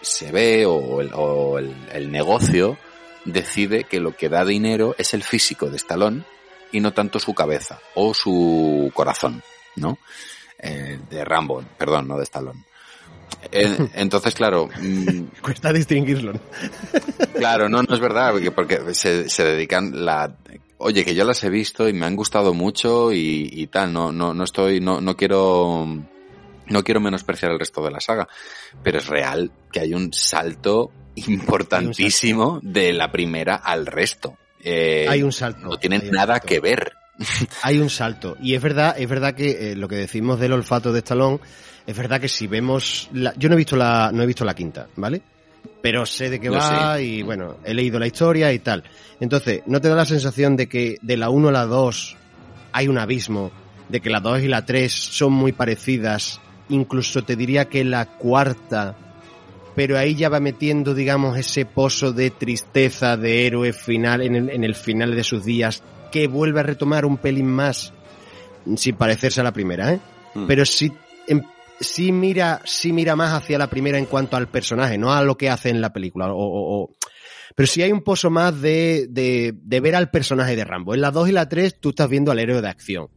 se 0.00 0.30
ve, 0.32 0.64
o 0.66 1.00
el, 1.00 1.10
o 1.14 1.58
el- 1.58 1.74
el 1.92 2.10
negocio 2.12 2.78
decide 3.24 3.84
que 3.84 3.98
lo 4.00 4.16
que 4.16 4.28
da 4.28 4.44
dinero 4.44 4.94
es 4.98 5.12
el 5.14 5.22
físico 5.24 5.68
de 5.68 5.76
Stallone 5.76 6.22
y 6.72 6.80
no 6.80 6.92
tanto 6.94 7.18
su 7.18 7.34
cabeza 7.34 7.80
o 7.96 8.14
su 8.14 8.90
corazón, 8.94 9.42
¿no? 9.74 9.98
Eh, 10.58 10.98
de 11.10 11.24
Rambo, 11.24 11.62
perdón, 11.78 12.08
no 12.08 12.16
de 12.16 12.24
Stallone. 12.24 12.64
Eh, 13.52 13.76
entonces, 13.94 14.34
claro, 14.34 14.68
mm, 14.80 15.22
Cuesta 15.42 15.72
distinguirlo. 15.72 16.32
Claro, 17.36 17.68
no, 17.68 17.82
no 17.82 17.94
es 17.94 18.00
verdad, 18.00 18.32
porque, 18.32 18.50
porque 18.50 18.94
se, 18.94 19.28
se 19.28 19.44
dedican 19.44 20.06
la... 20.06 20.34
Oye, 20.78 21.04
que 21.04 21.14
yo 21.14 21.24
las 21.24 21.44
he 21.44 21.50
visto 21.50 21.86
y 21.86 21.92
me 21.92 22.06
han 22.06 22.16
gustado 22.16 22.54
mucho 22.54 23.12
y, 23.12 23.50
y 23.52 23.66
tal, 23.66 23.92
no, 23.92 24.10
no, 24.10 24.32
no 24.32 24.44
estoy, 24.44 24.80
no, 24.80 25.02
no 25.02 25.16
quiero 25.16 25.86
No 26.66 26.82
quiero 26.82 27.00
menospreciar 27.00 27.52
el 27.52 27.58
resto 27.58 27.82
de 27.82 27.90
la 27.90 28.00
saga, 28.00 28.26
pero 28.82 28.98
es 28.98 29.06
real 29.06 29.50
que 29.70 29.80
hay 29.80 29.92
un 29.92 30.14
salto 30.14 30.90
importantísimo 31.14 32.60
de 32.62 32.92
la 32.92 33.10
primera 33.10 33.56
al 33.56 33.86
resto. 33.86 34.36
Eh, 34.62 35.06
Hay 35.08 35.22
un 35.22 35.32
salto. 35.32 35.60
No 35.60 35.76
tienen 35.78 36.10
nada 36.10 36.40
que 36.40 36.60
ver. 36.60 36.92
Hay 37.62 37.78
un 37.78 37.90
salto. 37.90 38.36
Y 38.40 38.54
es 38.54 38.62
verdad, 38.62 38.94
es 38.98 39.08
verdad 39.08 39.34
que 39.34 39.72
eh, 39.72 39.76
lo 39.76 39.88
que 39.88 39.96
decimos 39.96 40.38
del 40.38 40.52
olfato 40.52 40.92
de 40.92 41.00
Stallone, 41.00 41.40
es 41.86 41.96
verdad 41.96 42.20
que 42.20 42.28
si 42.28 42.46
vemos 42.46 43.08
la, 43.12 43.34
yo 43.36 43.48
no 43.48 43.54
he 43.54 43.58
visto 43.58 43.76
la, 43.76 44.10
no 44.12 44.22
he 44.22 44.26
visto 44.26 44.44
la 44.44 44.54
quinta, 44.54 44.88
¿vale? 44.96 45.22
Pero 45.82 46.06
sé 46.06 46.30
de 46.30 46.40
qué 46.40 46.48
va 46.48 47.00
y 47.00 47.22
bueno, 47.22 47.58
he 47.64 47.74
leído 47.74 47.98
la 47.98 48.06
historia 48.06 48.52
y 48.52 48.58
tal. 48.58 48.84
Entonces, 49.20 49.62
¿no 49.66 49.80
te 49.80 49.88
da 49.88 49.94
la 49.94 50.04
sensación 50.04 50.56
de 50.56 50.68
que 50.68 50.96
de 51.00 51.16
la 51.16 51.30
1 51.30 51.48
a 51.48 51.52
la 51.52 51.66
2 51.66 52.16
hay 52.72 52.88
un 52.88 52.98
abismo? 52.98 53.50
De 53.88 54.00
que 54.00 54.10
la 54.10 54.20
2 54.20 54.42
y 54.42 54.48
la 54.48 54.64
3 54.64 54.92
son 54.92 55.32
muy 55.32 55.52
parecidas. 55.52 56.40
Incluso 56.68 57.22
te 57.22 57.36
diría 57.36 57.66
que 57.66 57.84
la 57.84 58.06
cuarta, 58.06 58.96
pero 59.76 59.96
ahí 59.96 60.16
ya 60.16 60.28
va 60.28 60.40
metiendo, 60.40 60.94
digamos, 60.94 61.38
ese 61.38 61.66
pozo 61.66 62.12
de 62.12 62.30
tristeza 62.30 63.16
de 63.16 63.46
héroe 63.46 63.72
final 63.72 64.22
en 64.22 64.34
el, 64.34 64.50
en 64.50 64.64
el 64.64 64.74
final 64.74 65.14
de 65.14 65.22
sus 65.22 65.44
días 65.44 65.82
que 66.10 66.26
vuelve 66.28 66.60
a 66.60 66.62
retomar 66.64 67.04
un 67.04 67.16
pelín 67.18 67.46
más 67.46 67.92
sin 68.76 68.96
parecerse 68.96 69.40
a 69.40 69.44
la 69.44 69.52
primera, 69.52 69.92
¿eh? 69.92 70.00
Mm. 70.34 70.46
Pero 70.46 70.64
sí, 70.64 70.92
em- 71.28 71.42
sí 71.80 72.12
mira, 72.12 72.60
sí 72.64 72.92
mira 72.92 73.14
más 73.16 73.32
hacia 73.32 73.58
la 73.58 73.68
primera 73.68 73.98
en 73.98 74.06
cuanto 74.06 74.36
al 74.36 74.48
personaje, 74.48 74.98
no 74.98 75.12
a 75.12 75.22
lo 75.22 75.36
que 75.36 75.50
hace 75.50 75.70
en 75.70 75.80
la 75.80 75.92
película. 75.92 76.32
O, 76.32 76.36
o- 76.38 76.82
o- 76.82 76.90
Pero 77.54 77.66
sí 77.66 77.82
hay 77.82 77.92
un 77.92 78.02
pozo 78.02 78.28
más 78.30 78.60
de, 78.60 79.06
de, 79.08 79.54
de 79.56 79.80
ver 79.80 79.94
al 79.94 80.10
personaje 80.10 80.56
de 80.56 80.64
Rambo. 80.64 80.94
En 80.94 81.00
la 81.00 81.10
2 81.10 81.28
y 81.28 81.32
la 81.32 81.48
3 81.48 81.78
tú 81.80 81.90
estás 81.90 82.08
viendo 82.08 82.32
al 82.32 82.38
héroe 82.38 82.60
de 82.60 82.68
acción. 82.68 83.08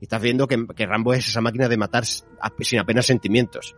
Y 0.00 0.04
estás 0.04 0.22
viendo 0.22 0.46
que, 0.46 0.64
que 0.76 0.86
Rambo 0.86 1.12
es 1.14 1.26
esa 1.26 1.40
máquina 1.40 1.68
de 1.68 1.76
matar 1.76 2.04
sin 2.06 2.78
apenas 2.78 3.06
sentimientos. 3.06 3.74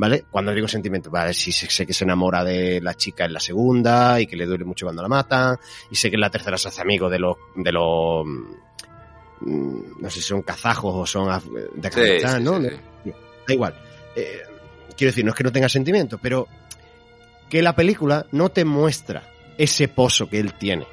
¿Vale? 0.00 0.24
Cuando 0.30 0.54
digo 0.54 0.66
sentimientos, 0.66 1.12
vale, 1.12 1.34
sí 1.34 1.52
sé, 1.52 1.86
que 1.86 1.92
se 1.92 2.04
enamora 2.04 2.42
de 2.42 2.80
la 2.80 2.94
chica 2.94 3.26
en 3.26 3.34
la 3.34 3.38
segunda 3.38 4.18
y 4.18 4.26
que 4.26 4.34
le 4.34 4.46
duele 4.46 4.64
mucho 4.64 4.86
cuando 4.86 5.02
la 5.02 5.08
matan. 5.08 5.58
Y 5.90 5.96
sé 5.96 6.08
que 6.08 6.16
en 6.16 6.22
la 6.22 6.30
tercera 6.30 6.56
se 6.56 6.68
hace 6.68 6.80
amigo 6.80 7.10
de 7.10 7.18
los, 7.18 7.36
de 7.54 7.70
los, 7.70 8.24
mm, 9.40 10.00
no 10.00 10.08
sé 10.08 10.22
si 10.22 10.22
son 10.22 10.40
kazajos 10.40 10.94
o 10.94 11.04
son 11.04 11.26
de 11.74 11.88
Afganistán, 11.88 12.38
sí, 12.38 12.42
¿no? 12.42 12.62
sí, 12.62 12.68
sí. 13.04 13.12
Da 13.46 13.52
igual. 13.52 13.74
Eh, 14.16 14.40
quiero 14.96 15.10
decir, 15.10 15.22
no 15.22 15.32
es 15.32 15.36
que 15.36 15.44
no 15.44 15.52
tenga 15.52 15.68
sentimientos, 15.68 16.18
pero 16.22 16.48
que 17.50 17.60
la 17.60 17.76
película 17.76 18.24
no 18.32 18.48
te 18.48 18.64
muestra 18.64 19.30
ese 19.58 19.88
pozo 19.88 20.30
que 20.30 20.40
él 20.40 20.54
tiene. 20.54 20.86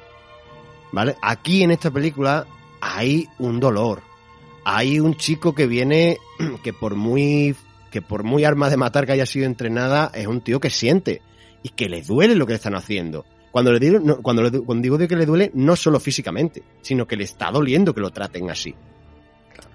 ¿Vale? 0.92 1.16
Aquí 1.22 1.62
en 1.62 1.70
esta 1.70 1.90
película 1.90 2.46
hay 2.82 3.26
un 3.38 3.58
dolor. 3.58 4.02
Hay 4.64 5.00
un 5.00 5.16
chico 5.16 5.54
que 5.54 5.66
viene, 5.66 6.18
que 6.62 6.74
por 6.74 6.94
muy, 6.94 7.56
que 7.90 8.02
por 8.02 8.22
muy 8.24 8.44
arma 8.44 8.68
de 8.70 8.76
matar 8.76 9.06
que 9.06 9.12
haya 9.12 9.26
sido 9.26 9.46
entrenada, 9.46 10.10
es 10.14 10.26
un 10.26 10.40
tío 10.40 10.60
que 10.60 10.70
siente 10.70 11.22
y 11.62 11.70
que 11.70 11.88
le 11.88 12.02
duele 12.02 12.34
lo 12.34 12.46
que 12.46 12.52
le 12.52 12.56
están 12.56 12.74
haciendo. 12.74 13.24
Cuando 13.50 13.72
le 13.72 13.80
digo, 13.80 13.98
no, 13.98 14.20
cuando, 14.22 14.42
le- 14.42 14.60
cuando 14.60 14.82
digo 14.82 14.98
de 14.98 15.08
que 15.08 15.16
le 15.16 15.24
duele, 15.26 15.50
no 15.54 15.74
solo 15.74 15.98
físicamente, 15.98 16.62
sino 16.82 17.06
que 17.06 17.16
le 17.16 17.24
está 17.24 17.50
doliendo 17.50 17.94
que 17.94 18.00
lo 18.00 18.10
traten 18.10 18.50
así. 18.50 18.74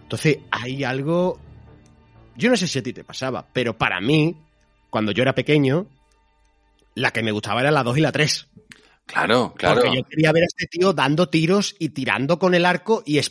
Entonces, 0.03 0.37
hay 0.51 0.83
algo. 0.83 1.39
Yo 2.35 2.49
no 2.49 2.57
sé 2.57 2.67
si 2.67 2.79
a 2.79 2.83
ti 2.83 2.93
te 2.93 3.03
pasaba, 3.03 3.45
pero 3.51 3.77
para 3.77 3.99
mí, 3.99 4.35
cuando 4.89 5.11
yo 5.11 5.23
era 5.23 5.33
pequeño, 5.35 5.87
la 6.95 7.11
que 7.11 7.23
me 7.23 7.31
gustaba 7.31 7.61
era 7.61 7.71
la 7.71 7.83
2 7.83 7.97
y 7.97 8.01
la 8.01 8.11
3. 8.11 8.47
Claro, 9.05 9.53
claro. 9.57 9.81
Porque 9.81 9.97
yo 9.97 10.03
quería 10.05 10.31
ver 10.31 10.43
a 10.43 10.45
este 10.45 10.67
tío 10.67 10.93
dando 10.93 11.27
tiros 11.29 11.75
y 11.79 11.89
tirando 11.89 12.39
con 12.39 12.53
el 12.53 12.65
arco 12.65 13.03
y, 13.05 13.17
y- 13.19 13.21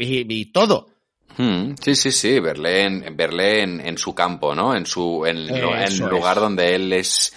y 0.00 0.44
todo. 0.46 0.90
Sí, 1.38 1.94
sí, 1.94 2.10
sí, 2.10 2.40
verle 2.40 2.82
en, 2.82 3.16
verle 3.16 3.62
en, 3.62 3.80
en 3.80 3.96
su 3.96 4.12
campo, 4.12 4.56
¿no? 4.56 4.74
En 4.74 4.86
su, 4.86 5.24
en, 5.24 5.36
el 5.36 5.98
lugar 5.98 6.36
es. 6.36 6.42
donde 6.42 6.74
él 6.74 6.92
es, 6.92 7.32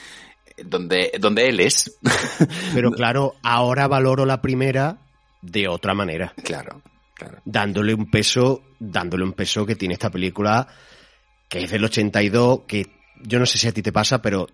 donde, 0.66 1.12
donde 1.20 1.48
él 1.48 1.60
es. 1.60 2.00
Pero 2.74 2.92
claro, 2.92 3.36
ahora 3.44 3.88
valoro 3.88 4.26
la 4.26 4.42
primera 4.42 4.98
de 5.44 5.68
otra 5.68 5.94
manera. 5.94 6.34
claro, 6.44 6.82
claro. 7.14 7.42
dándole 7.46 7.94
un 7.94 8.10
peso, 8.10 8.64
dándole 8.80 9.24
un 9.24 9.34
peso 9.34 9.68
que 9.68 9.76
tiene 9.76 9.94
esta 9.94 10.10
película, 10.10 10.68
que 11.48 11.64
es 11.64 11.70
del 11.70 11.86
82, 11.86 12.62
que 12.68 12.88
yo 13.22 13.38
no 13.38 13.46
sé 13.46 13.60
si 13.60 13.68
a 13.68 13.72
ti 13.72 13.84
te 13.84 13.92
pasa, 13.92 14.20
pero 14.20 14.48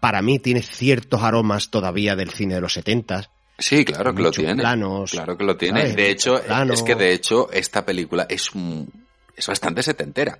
para 0.00 0.22
mí 0.22 0.38
tiene 0.38 0.62
ciertos 0.62 1.22
aromas 1.22 1.70
todavía 1.70 2.16
del 2.16 2.30
cine 2.30 2.54
de 2.54 2.60
los 2.62 2.72
70. 2.72 3.30
Sí, 3.58 3.84
claro 3.84 4.14
que 4.14 4.22
lo 4.22 4.30
tiene. 4.30 4.56
planos, 4.62 5.10
claro 5.10 5.36
que 5.36 5.44
lo 5.44 5.56
tiene. 5.56 5.80
¿sabes? 5.80 5.96
De 5.96 6.10
hecho, 6.10 6.42
es 6.72 6.82
que 6.82 6.94
de 6.94 7.12
hecho 7.12 7.50
esta 7.52 7.84
película 7.86 8.26
es 8.28 8.54
un- 8.54 8.90
es 9.34 9.46
bastante 9.46 9.82
setentera. 9.82 10.38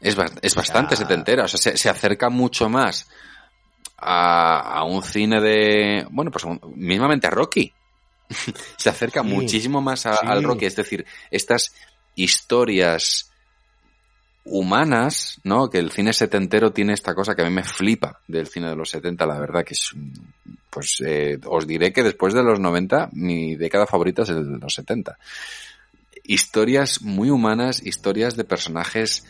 Es, 0.00 0.16
es 0.42 0.54
bastante 0.54 0.96
setentera. 0.96 1.44
O 1.44 1.48
sea, 1.48 1.58
se, 1.58 1.76
se 1.78 1.88
acerca 1.88 2.28
mucho 2.28 2.68
más 2.68 3.08
a, 3.96 4.60
a 4.80 4.84
un 4.84 5.02
cine 5.02 5.40
de, 5.40 6.06
bueno, 6.10 6.30
pues 6.30 6.44
un- 6.44 6.60
mismamente 6.74 7.26
a 7.26 7.30
Rocky. 7.30 7.72
se 8.76 8.90
acerca 8.90 9.22
Sí, 9.22 9.28
muchísimo 9.28 9.80
más 9.80 10.04
a- 10.06 10.16
sí. 10.16 10.26
al 10.26 10.42
Rocky. 10.42 10.66
Es 10.66 10.76
decir, 10.76 11.06
estas 11.30 11.72
historias 12.14 13.30
humanas, 14.46 15.40
¿no? 15.44 15.68
Que 15.70 15.78
el 15.78 15.90
cine 15.90 16.12
setentero 16.12 16.72
tiene 16.72 16.92
esta 16.94 17.14
cosa 17.14 17.34
que 17.34 17.42
a 17.42 17.44
mí 17.44 17.50
me 17.50 17.64
flipa 17.64 18.20
del 18.28 18.46
cine 18.46 18.68
de 18.68 18.76
los 18.76 18.90
70, 18.90 19.26
la 19.26 19.38
verdad 19.38 19.64
que 19.64 19.74
es, 19.74 19.90
pues 20.70 21.02
eh, 21.04 21.38
os 21.46 21.66
diré 21.66 21.92
que 21.92 22.02
después 22.02 22.32
de 22.34 22.42
los 22.42 22.60
90 22.60 23.10
mi 23.12 23.56
década 23.56 23.86
favorita 23.86 24.22
es 24.22 24.28
el 24.30 24.52
de 24.52 24.58
los 24.58 24.74
70. 24.74 25.18
Historias 26.24 27.02
muy 27.02 27.30
humanas, 27.30 27.84
historias 27.84 28.36
de 28.36 28.44
personajes 28.44 29.24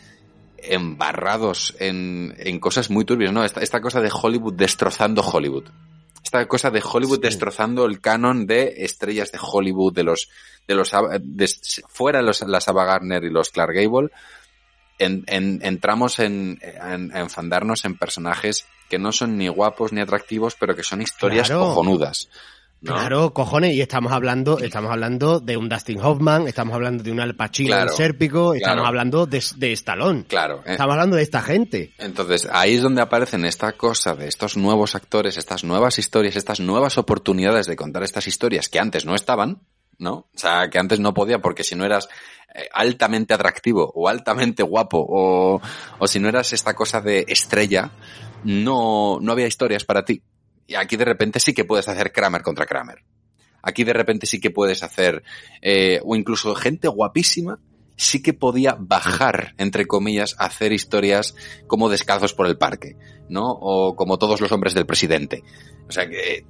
embarrados 0.57 1.75
en, 1.79 2.33
en 2.37 2.59
cosas 2.59 2.89
muy 2.89 3.05
turbias, 3.05 3.31
¿no? 3.31 3.43
Esta, 3.43 3.61
esta 3.61 3.81
cosa 3.81 4.01
de 4.01 4.11
Hollywood 4.11 4.53
destrozando 4.55 5.21
Hollywood. 5.21 5.65
Esta 6.23 6.45
cosa 6.47 6.71
de 6.71 6.81
Hollywood 6.83 7.17
Sí. 7.21 7.27
destrozando 7.27 7.85
el 7.85 8.01
canon 8.01 8.47
de 8.47 8.73
estrellas 8.79 9.31
de 9.31 9.39
Hollywood, 9.41 9.93
de 9.93 10.03
los, 10.03 10.29
de 10.67 10.75
los, 10.75 10.91
de- 11.21 11.49
fuera 11.87 12.21
los, 12.21 12.41
las 12.41 12.67
Ava 12.67 12.85
Gardner 12.85 13.23
y 13.23 13.29
los 13.29 13.49
Clark 13.49 13.73
Gable, 13.73 14.09
en- 14.99 15.23
en- 15.27 15.59
entramos 15.63 16.19
en, 16.19 16.59
en, 16.61 17.15
enfandarnos 17.15 17.85
en 17.85 17.97
personajes 17.97 18.65
que 18.89 18.99
no 18.99 19.11
son 19.11 19.37
ni 19.37 19.47
guapos 19.47 19.91
ni 19.93 20.01
atractivos, 20.01 20.55
pero 20.59 20.75
que 20.75 20.83
son 20.83 21.01
historias 21.01 21.47
Claro. 21.47 21.63
cojonudas. 21.65 22.29
¿no? 22.79 22.93
Claro, 22.93 23.33
cojones, 23.33 23.73
y 23.73 23.81
estamos 23.81 24.11
hablando, 24.11 24.59
estamos 24.59 24.91
hablando 24.91 25.39
de 25.39 25.57
un 25.57 25.67
Dustin 25.67 25.99
Hoffman, 25.99 26.47
estamos 26.47 26.75
hablando 26.75 27.01
de 27.03 27.11
un 27.11 27.19
Al 27.19 27.35
Pacino 27.35 27.69
Claro, 27.69 27.89
Sérpico, 27.91 28.53
estamos 28.53 28.75
claro. 28.75 28.87
hablando 28.87 29.25
de, 29.25 29.43
de 29.55 29.71
Stallone. 29.73 30.25
Claro. 30.25 30.59
eh. 30.63 30.73
Estamos 30.73 30.93
hablando 30.93 31.15
de 31.15 31.23
esta 31.23 31.41
gente. 31.41 31.91
Entonces, 31.97 32.47
ahí 32.51 32.75
es 32.75 32.83
donde 32.83 33.01
aparecen 33.01 33.45
esta 33.45 33.71
cosa 33.73 34.13
de 34.13 34.27
estos 34.27 34.57
nuevos 34.57 34.93
actores, 34.93 35.37
estas 35.37 35.63
nuevas 35.63 35.97
historias, 35.97 36.35
estas 36.35 36.59
nuevas 36.59 36.99
oportunidades 36.99 37.65
de 37.65 37.75
contar 37.75 38.03
estas 38.03 38.27
historias 38.27 38.69
que 38.69 38.79
antes 38.79 39.05
no 39.07 39.15
estaban, 39.15 39.59
¿no? 39.99 40.27
O 40.33 40.37
sea, 40.37 40.69
que 40.69 40.79
antes 40.79 40.99
no 40.99 41.13
podía 41.13 41.39
porque 41.39 41.63
si 41.63 41.75
no 41.75 41.85
eras 41.85 42.07
eh, 42.53 42.67
altamente 42.73 43.33
atractivo 43.33 43.91
o 43.93 44.07
altamente 44.07 44.63
guapo 44.63 45.05
o, 45.07 45.61
o 45.99 46.07
si 46.07 46.19
no 46.19 46.29
eras 46.29 46.53
esta 46.53 46.73
cosa 46.73 47.01
de 47.01 47.25
estrella, 47.27 47.91
no, 48.43 49.19
no 49.21 49.31
había 49.31 49.47
historias 49.47 49.85
para 49.85 50.05
ti. 50.05 50.21
Y 50.67 50.75
aquí 50.75 50.97
de 50.97 51.05
repente 51.05 51.39
sí 51.39 51.53
que 51.53 51.65
puedes 51.65 51.87
hacer 51.87 52.11
Kramer 52.11 52.41
contra 52.41 52.65
Kramer. 52.65 53.03
Aquí 53.61 53.83
de 53.83 53.93
repente 53.93 54.27
sí 54.27 54.39
que 54.39 54.51
puedes 54.51 54.83
hacer, 54.83 55.23
eh, 55.61 55.99
o 56.03 56.15
incluso 56.15 56.55
gente 56.55 56.87
guapísima 56.87 57.59
sí 57.97 58.21
que 58.21 58.33
podía 58.33 58.77
bajar, 58.79 59.55
entre 59.57 59.87
comillas, 59.87 60.35
hacer 60.37 60.71
historias 60.71 61.35
como 61.65 61.89
descalzos 61.89 62.33
por 62.33 62.47
el 62.47 62.57
parque, 62.57 62.95
¿no? 63.27 63.49
O 63.49 63.95
como 63.95 64.19
todos 64.19 64.39
los 64.39 64.51
hombres 64.51 64.73
del 64.73 64.85
presidente. 64.85 65.43
O 65.89 65.91
sea 65.91 66.07
que 66.07 66.45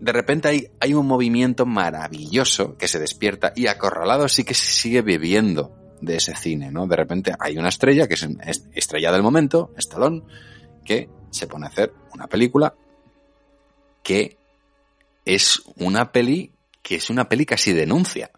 de 0.00 0.12
repente 0.12 0.70
hay, 0.80 0.94
un 0.94 1.06
movimiento 1.06 1.66
maravilloso 1.66 2.76
que 2.76 2.88
se 2.88 2.98
despierta 2.98 3.52
y 3.56 3.66
acorralado 3.66 4.28
sí 4.28 4.44
que 4.44 4.54
se 4.54 4.66
sigue 4.66 5.02
bebiendo 5.02 5.74
de 6.00 6.16
ese 6.16 6.36
cine, 6.36 6.70
¿no? 6.70 6.86
De 6.86 6.96
repente 6.96 7.32
hay 7.38 7.56
una 7.56 7.68
estrella 7.68 8.06
que 8.06 8.14
es 8.14 8.28
es- 8.44 8.68
estrella 8.74 9.12
del 9.12 9.22
momento, 9.22 9.72
Stallone, 9.76 10.22
que 10.84 11.08
se 11.30 11.46
pone 11.46 11.66
a 11.66 11.70
hacer 11.70 11.92
una 12.14 12.26
película 12.26 12.74
que 14.02 14.36
es 15.24 15.62
una 15.76 16.12
peli 16.12 16.52
que 16.82 16.96
es 16.96 17.10
una 17.10 17.28
peli 17.28 17.44
casi 17.44 17.72
denuncia. 17.72 18.30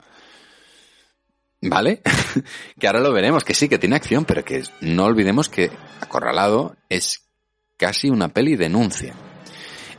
¿Vale? 1.60 2.00
que 2.78 2.86
ahora 2.86 3.00
lo 3.00 3.12
veremos, 3.12 3.44
que 3.44 3.52
sí, 3.52 3.68
que 3.68 3.78
tiene 3.78 3.96
acción, 3.96 4.24
pero 4.24 4.44
que 4.44 4.62
no 4.80 5.04
olvidemos 5.04 5.48
que 5.48 5.70
Acorralado 6.00 6.76
es 6.88 7.28
casi 7.76 8.08
una 8.08 8.28
peli 8.28 8.56
denuncia. 8.56 9.14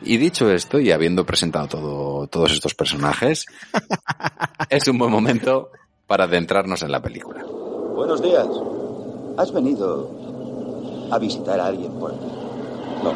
Y 0.02 0.18
dicho 0.18 0.50
esto, 0.50 0.80
y 0.80 0.92
habiendo 0.92 1.26
presentado 1.26 1.68
todo, 1.68 2.28
todos 2.28 2.52
estos 2.52 2.74
personajes, 2.74 3.46
es 4.70 4.88
un 4.88 4.98
buen 4.98 5.12
momento 5.12 5.72
para 6.08 6.24
adentrarnos 6.24 6.82
en 6.84 6.92
la 6.92 7.02
película. 7.02 7.44
Buenos 7.96 8.22
días. 8.22 8.48
¿Has 9.38 9.52
venido 9.52 10.10
a 11.12 11.20
visitar 11.20 11.60
a 11.60 11.66
alguien 11.68 11.92
por 11.94 12.14
aquí? 12.14 12.26
No. 13.04 13.14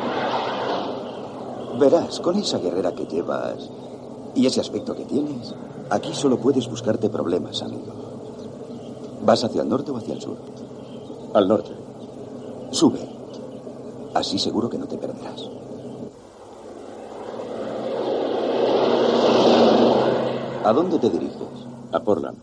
Verás, 1.79 2.19
con 2.19 2.37
esa 2.37 2.59
guerrera 2.59 2.93
que 2.93 3.05
llevas 3.05 3.69
y 4.35 4.45
ese 4.45 4.59
aspecto 4.59 4.95
que 4.95 5.05
tienes, 5.05 5.55
aquí 5.89 6.13
solo 6.13 6.37
puedes 6.37 6.67
buscarte 6.67 7.09
problemas, 7.09 7.61
amigo. 7.61 7.93
¿Vas 9.23 9.43
hacia 9.43 9.61
el 9.61 9.69
norte 9.69 9.91
o 9.91 9.97
hacia 9.97 10.13
el 10.13 10.21
sur? 10.21 10.37
Al 11.33 11.47
norte. 11.47 11.71
Sube. 12.71 12.99
Así 14.13 14.37
seguro 14.37 14.69
que 14.69 14.77
no 14.77 14.87
te 14.87 14.97
perderás. 14.97 15.49
¿A 20.63 20.71
dónde 20.71 20.97
te 20.97 21.09
diriges? 21.09 21.37
A 21.91 21.99
Portland. 21.99 22.37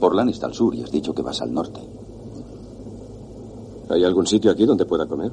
Portland 0.00 0.30
está 0.30 0.46
al 0.46 0.54
sur 0.54 0.74
y 0.74 0.82
has 0.82 0.90
dicho 0.90 1.14
que 1.14 1.22
vas 1.22 1.40
al 1.40 1.52
norte. 1.52 1.80
¿Hay 3.90 4.04
algún 4.04 4.26
sitio 4.26 4.50
aquí 4.50 4.66
donde 4.66 4.84
pueda 4.86 5.06
comer? 5.06 5.32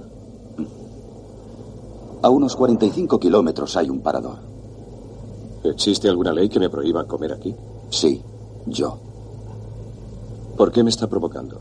A 2.21 2.29
unos 2.29 2.55
45 2.55 3.19
kilómetros 3.19 3.77
hay 3.77 3.89
un 3.89 4.01
parador. 4.01 4.37
¿Existe 5.63 6.07
alguna 6.09 6.33
ley 6.33 6.49
que 6.49 6.59
me 6.59 6.69
prohíba 6.69 7.05
comer 7.05 7.33
aquí? 7.33 7.55
Sí, 7.89 8.21
yo. 8.65 8.97
¿Por 10.55 10.71
qué 10.71 10.83
me 10.83 10.89
está 10.89 11.07
provocando? 11.07 11.59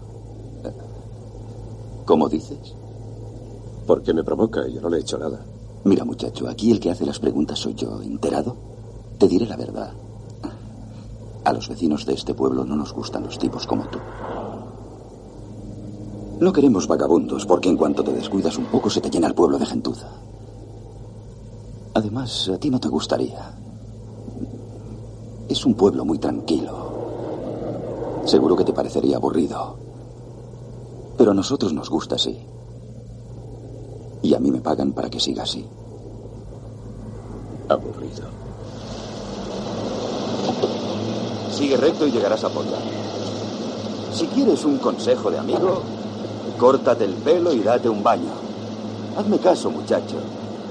¿Cómo 2.04 2.28
dices? 2.28 2.74
¿Por 3.86 4.02
qué 4.02 4.14
me 4.14 4.24
provoca? 4.24 4.66
Yo 4.68 4.80
no 4.80 4.88
le 4.88 4.98
he 4.98 5.00
hecho 5.00 5.18
nada. 5.18 5.44
Mira, 5.84 6.04
muchacho, 6.04 6.48
aquí 6.48 6.70
el 6.70 6.80
que 6.80 6.90
hace 6.90 7.06
las 7.06 7.18
preguntas 7.18 7.58
soy 7.58 7.74
yo. 7.74 8.00
¿Enterado? 8.02 8.56
Te 9.18 9.28
diré 9.28 9.46
la 9.46 9.56
verdad. 9.56 9.92
A 11.46 11.52
los 11.52 11.68
vecinos 11.68 12.04
de 12.04 12.14
este 12.14 12.34
pueblo 12.34 12.64
no 12.64 12.74
nos 12.74 12.92
gustan 12.92 13.22
los 13.22 13.38
tipos 13.38 13.68
como 13.68 13.84
tú. 13.84 14.00
No 16.40 16.52
queremos 16.52 16.88
vagabundos 16.88 17.46
porque 17.46 17.68
en 17.68 17.76
cuanto 17.76 18.02
te 18.02 18.12
descuidas 18.12 18.58
un 18.58 18.64
poco 18.64 18.90
se 18.90 19.00
te 19.00 19.10
llena 19.10 19.28
el 19.28 19.34
pueblo 19.36 19.56
de 19.56 19.64
gentuza. 19.64 20.08
Además, 21.94 22.50
a 22.52 22.58
ti 22.58 22.68
no 22.68 22.80
te 22.80 22.88
gustaría. 22.88 23.54
Es 25.48 25.64
un 25.64 25.74
pueblo 25.74 26.04
muy 26.04 26.18
tranquilo. 26.18 28.22
Seguro 28.24 28.56
que 28.56 28.64
te 28.64 28.72
parecería 28.72 29.18
aburrido. 29.18 29.76
Pero 31.16 31.30
a 31.30 31.34
nosotros 31.34 31.72
nos 31.72 31.88
gusta 31.88 32.16
así. 32.16 32.36
Y 34.20 34.34
a 34.34 34.40
mí 34.40 34.50
me 34.50 34.62
pagan 34.62 34.90
para 34.90 35.08
que 35.08 35.20
siga 35.20 35.44
así. 35.44 35.64
Aburrido. 37.68 38.35
Sigue 41.56 41.78
recto 41.78 42.06
y 42.06 42.10
llegarás 42.10 42.44
a 42.44 42.50
Portland. 42.50 42.84
Si 44.12 44.26
quieres 44.26 44.62
un 44.66 44.76
consejo 44.76 45.30
de 45.30 45.38
amigo, 45.38 45.80
córtate 46.58 47.06
el 47.06 47.14
pelo 47.14 47.50
y 47.50 47.60
date 47.60 47.88
un 47.88 48.02
baño. 48.02 48.28
Hazme 49.16 49.38
caso, 49.38 49.70
muchacho. 49.70 50.16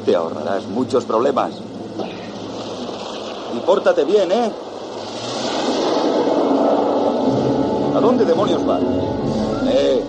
Te 0.05 0.15
ahorrarás 0.15 0.67
muchos 0.67 1.03
problemas. 1.05 1.53
Y 3.55 3.59
pórtate 3.61 4.03
bien, 4.03 4.31
¿eh? 4.31 4.51
¿A 7.95 7.99
dónde 7.99 8.23
demonios 8.23 8.63
vas? 8.63 8.81
Eh, 9.67 10.03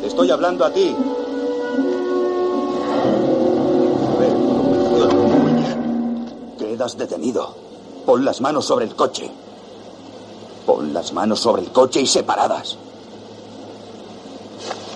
te 0.00 0.06
estoy 0.06 0.30
hablando 0.30 0.64
a 0.64 0.70
ti. 0.70 0.96
Quedas 6.58 6.96
detenido. 6.96 7.54
Pon 8.06 8.24
las 8.24 8.40
manos 8.40 8.64
sobre 8.64 8.86
el 8.86 8.94
coche. 8.94 9.43
Pon 10.66 10.94
las 10.94 11.12
manos 11.12 11.40
sobre 11.40 11.62
el 11.62 11.72
coche 11.72 12.00
y 12.00 12.06
separadas. 12.06 12.76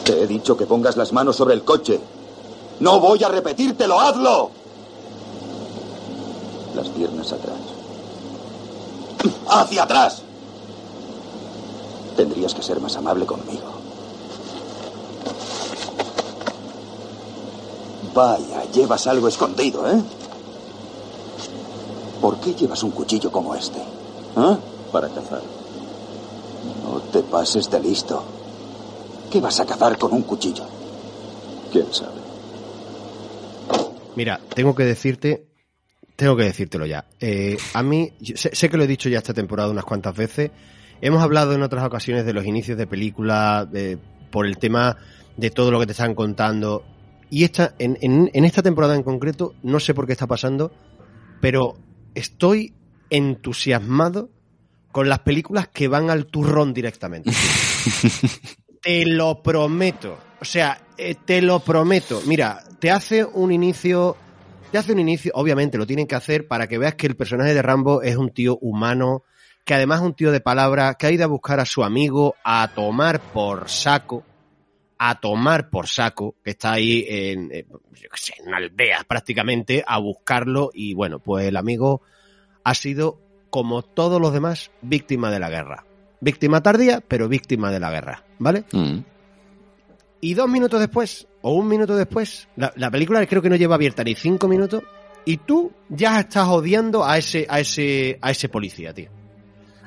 Te 0.05 0.23
he 0.23 0.27
dicho 0.27 0.57
que 0.57 0.67
pongas 0.67 0.97
las 0.97 1.13
manos 1.13 1.37
sobre 1.37 1.55
el 1.55 1.65
coche. 1.65 2.01
No 2.81 3.01
voy 3.01 3.23
a 3.23 3.29
repetírtelo, 3.29 4.01
hazlo. 4.01 4.51
Las 6.75 6.89
piernas 6.89 7.33
atrás. 7.33 7.59
¡Hacia 9.49 9.83
atrás! 9.83 10.23
Tendrías 12.17 12.55
que 12.55 12.63
ser 12.63 12.81
más 12.81 12.97
amable 12.97 13.27
conmigo. 13.27 13.79
Vaya, 18.15 18.65
llevas 18.73 19.07
algo 19.07 19.29
escondido, 19.29 19.87
¿eh? 19.89 20.03
¿Por 22.21 22.37
qué 22.39 22.55
llevas 22.55 22.83
un 22.83 22.91
cuchillo 22.91 23.31
como 23.31 23.55
este? 23.55 23.81
¿Ah? 24.37 24.57
Para 24.91 25.09
cazar. 25.09 25.58
No 26.83 27.01
te 27.13 27.23
pases 27.23 27.71
de 27.71 27.81
listo. 27.81 28.25
¿Qué 29.31 29.41
vas 29.41 29.61
a 29.61 29.67
cazar 29.67 29.99
con 29.99 30.13
un 30.13 30.23
cuchillo? 30.23 30.65
¿Quién 31.73 31.87
sabe? 31.93 32.19
Mira, 34.17 34.41
tengo 34.55 34.75
que 34.75 34.85
decirte, 34.85 35.47
tengo 36.17 36.35
que 36.37 36.45
decírtelo 36.45 36.87
ya. 36.87 37.05
Eh, 37.21 37.57
a 37.75 37.83
mí, 37.83 38.13
sé, 38.35 38.51
sé 38.55 38.69
que 38.69 38.77
lo 38.77 38.85
he 38.85 38.87
dicho 38.89 39.09
ya 39.09 39.19
esta 39.19 39.35
temporada 39.35 39.71
unas 39.71 39.85
cuantas 39.85 40.17
veces. 40.17 40.51
Hemos 41.01 41.23
hablado 41.23 41.53
en 41.53 41.63
otras 41.63 41.85
ocasiones 41.85 42.25
de 42.27 42.33
los 42.33 42.45
inicios 42.45 42.77
de 42.79 42.87
película, 42.87 43.67
de- 43.71 43.99
por 44.31 44.47
el 44.47 44.59
tema 44.59 44.97
de 45.37 45.51
todo 45.51 45.71
lo 45.71 45.79
que 45.79 45.87
te 45.87 45.93
están 45.93 46.15
contando. 46.15 46.83
Y 47.31 47.45
esta, 47.45 47.75
en, 47.79 47.97
en- 48.01 48.31
en 48.33 48.45
esta 48.45 48.63
temporada 48.63 48.97
en 48.97 49.03
concreto, 49.03 49.55
no 49.63 49.79
sé 49.79 49.95
por 49.95 50.07
qué 50.07 50.13
está 50.13 50.27
pasando, 50.27 50.73
pero 51.41 51.77
estoy 52.15 52.75
entusiasmado 53.11 54.31
con 54.93 55.09
las 55.09 55.21
películas 55.21 55.69
que 55.69 55.89
van 55.89 56.11
al 56.11 56.27
turrón 56.27 56.75
directamente. 56.75 57.31
te 58.83 59.07
lo 59.07 59.43
prometo. 59.43 60.19
O 60.41 60.45
sea, 60.45 60.81
eh, 60.97 61.15
te 61.15 61.43
lo 61.43 61.61
prometo. 61.61 62.23
Mira, 62.27 62.63
te 62.79 62.91
hace 62.91 63.25
un 63.25 63.53
inicio. 63.53 64.17
Te 64.71 64.79
hace 64.79 64.93
un 64.93 64.99
inicio, 64.99 65.33
obviamente 65.35 65.79
lo 65.79 65.87
tienen 65.87 66.07
que 66.07 66.15
hacer 66.15 66.47
para 66.47 66.67
que 66.67 66.77
veas 66.77 66.95
que 66.95 67.07
el 67.07 67.17
personaje 67.17 67.55
de 67.55 67.63
Rambo 67.63 68.03
es 68.03 68.17
un 68.17 68.29
tío 68.29 68.59
humano, 68.59 69.25
que 69.65 69.73
además 69.73 70.01
es 70.01 70.07
un 70.07 70.15
tío 70.15 70.31
de 70.31 70.43
palabra, 70.43 70.95
que 70.95 71.07
ha 71.07 71.11
ido 71.11 71.25
a 71.25 71.29
buscar 71.29 71.59
a 71.59 71.65
su 71.65 71.85
amigo 71.85 72.35
a 72.45 72.71
tomar 72.75 73.19
por 73.19 73.71
saco, 73.71 74.25
a 74.99 75.19
tomar 75.21 75.71
por 75.71 75.87
saco, 75.87 76.35
que 76.45 76.51
está 76.51 76.73
ahí 76.73 77.07
en, 77.09 77.51
eh, 77.51 77.65
yo 77.71 78.11
qué 78.11 78.17
sé, 78.17 78.35
en 78.45 78.53
aldeas 78.53 79.07
prácticamente, 79.07 79.83
a 79.87 79.97
buscarlo 79.97 80.71
y 80.75 80.93
bueno, 80.93 81.19
pues 81.19 81.47
el 81.47 81.57
amigo 81.57 82.03
ha 82.63 82.75
sido, 82.75 83.23
como 83.51 83.83
todos 83.83 84.21
los 84.21 84.33
demás, 84.33 84.71
víctima 84.83 85.31
de 85.31 85.39
la 85.39 85.51
guerra. 85.51 85.85
Víctima 86.21 86.63
tardía, 86.63 87.01
pero 87.07 87.29
víctima 87.29 87.71
de 87.71 87.81
la 87.81 87.91
guerra, 87.91 88.25
¿vale? 88.39 88.65
Mm. 88.73 88.99
Y 90.21 90.35
dos 90.35 90.49
minutos 90.49 90.81
después, 90.81 91.29
o 91.43 91.53
un 91.53 91.69
minuto 91.69 91.97
después, 91.97 92.49
la, 92.57 92.73
la 92.77 92.91
película 92.91 93.25
creo 93.27 93.41
que 93.41 93.51
no 93.51 93.57
lleva 93.57 93.77
abierta 93.77 94.03
ni 94.03 94.15
cinco 94.15 94.49
minutos, 94.49 94.83
y 95.25 95.37
tú 95.37 95.73
ya 95.91 96.21
estás 96.21 96.49
odiando 96.49 97.05
a 97.05 97.19
ese, 97.19 97.47
a 97.51 97.61
ese, 97.61 98.19
a 98.23 98.31
ese 98.31 98.49
policía, 98.49 98.95
tío. 98.95 99.11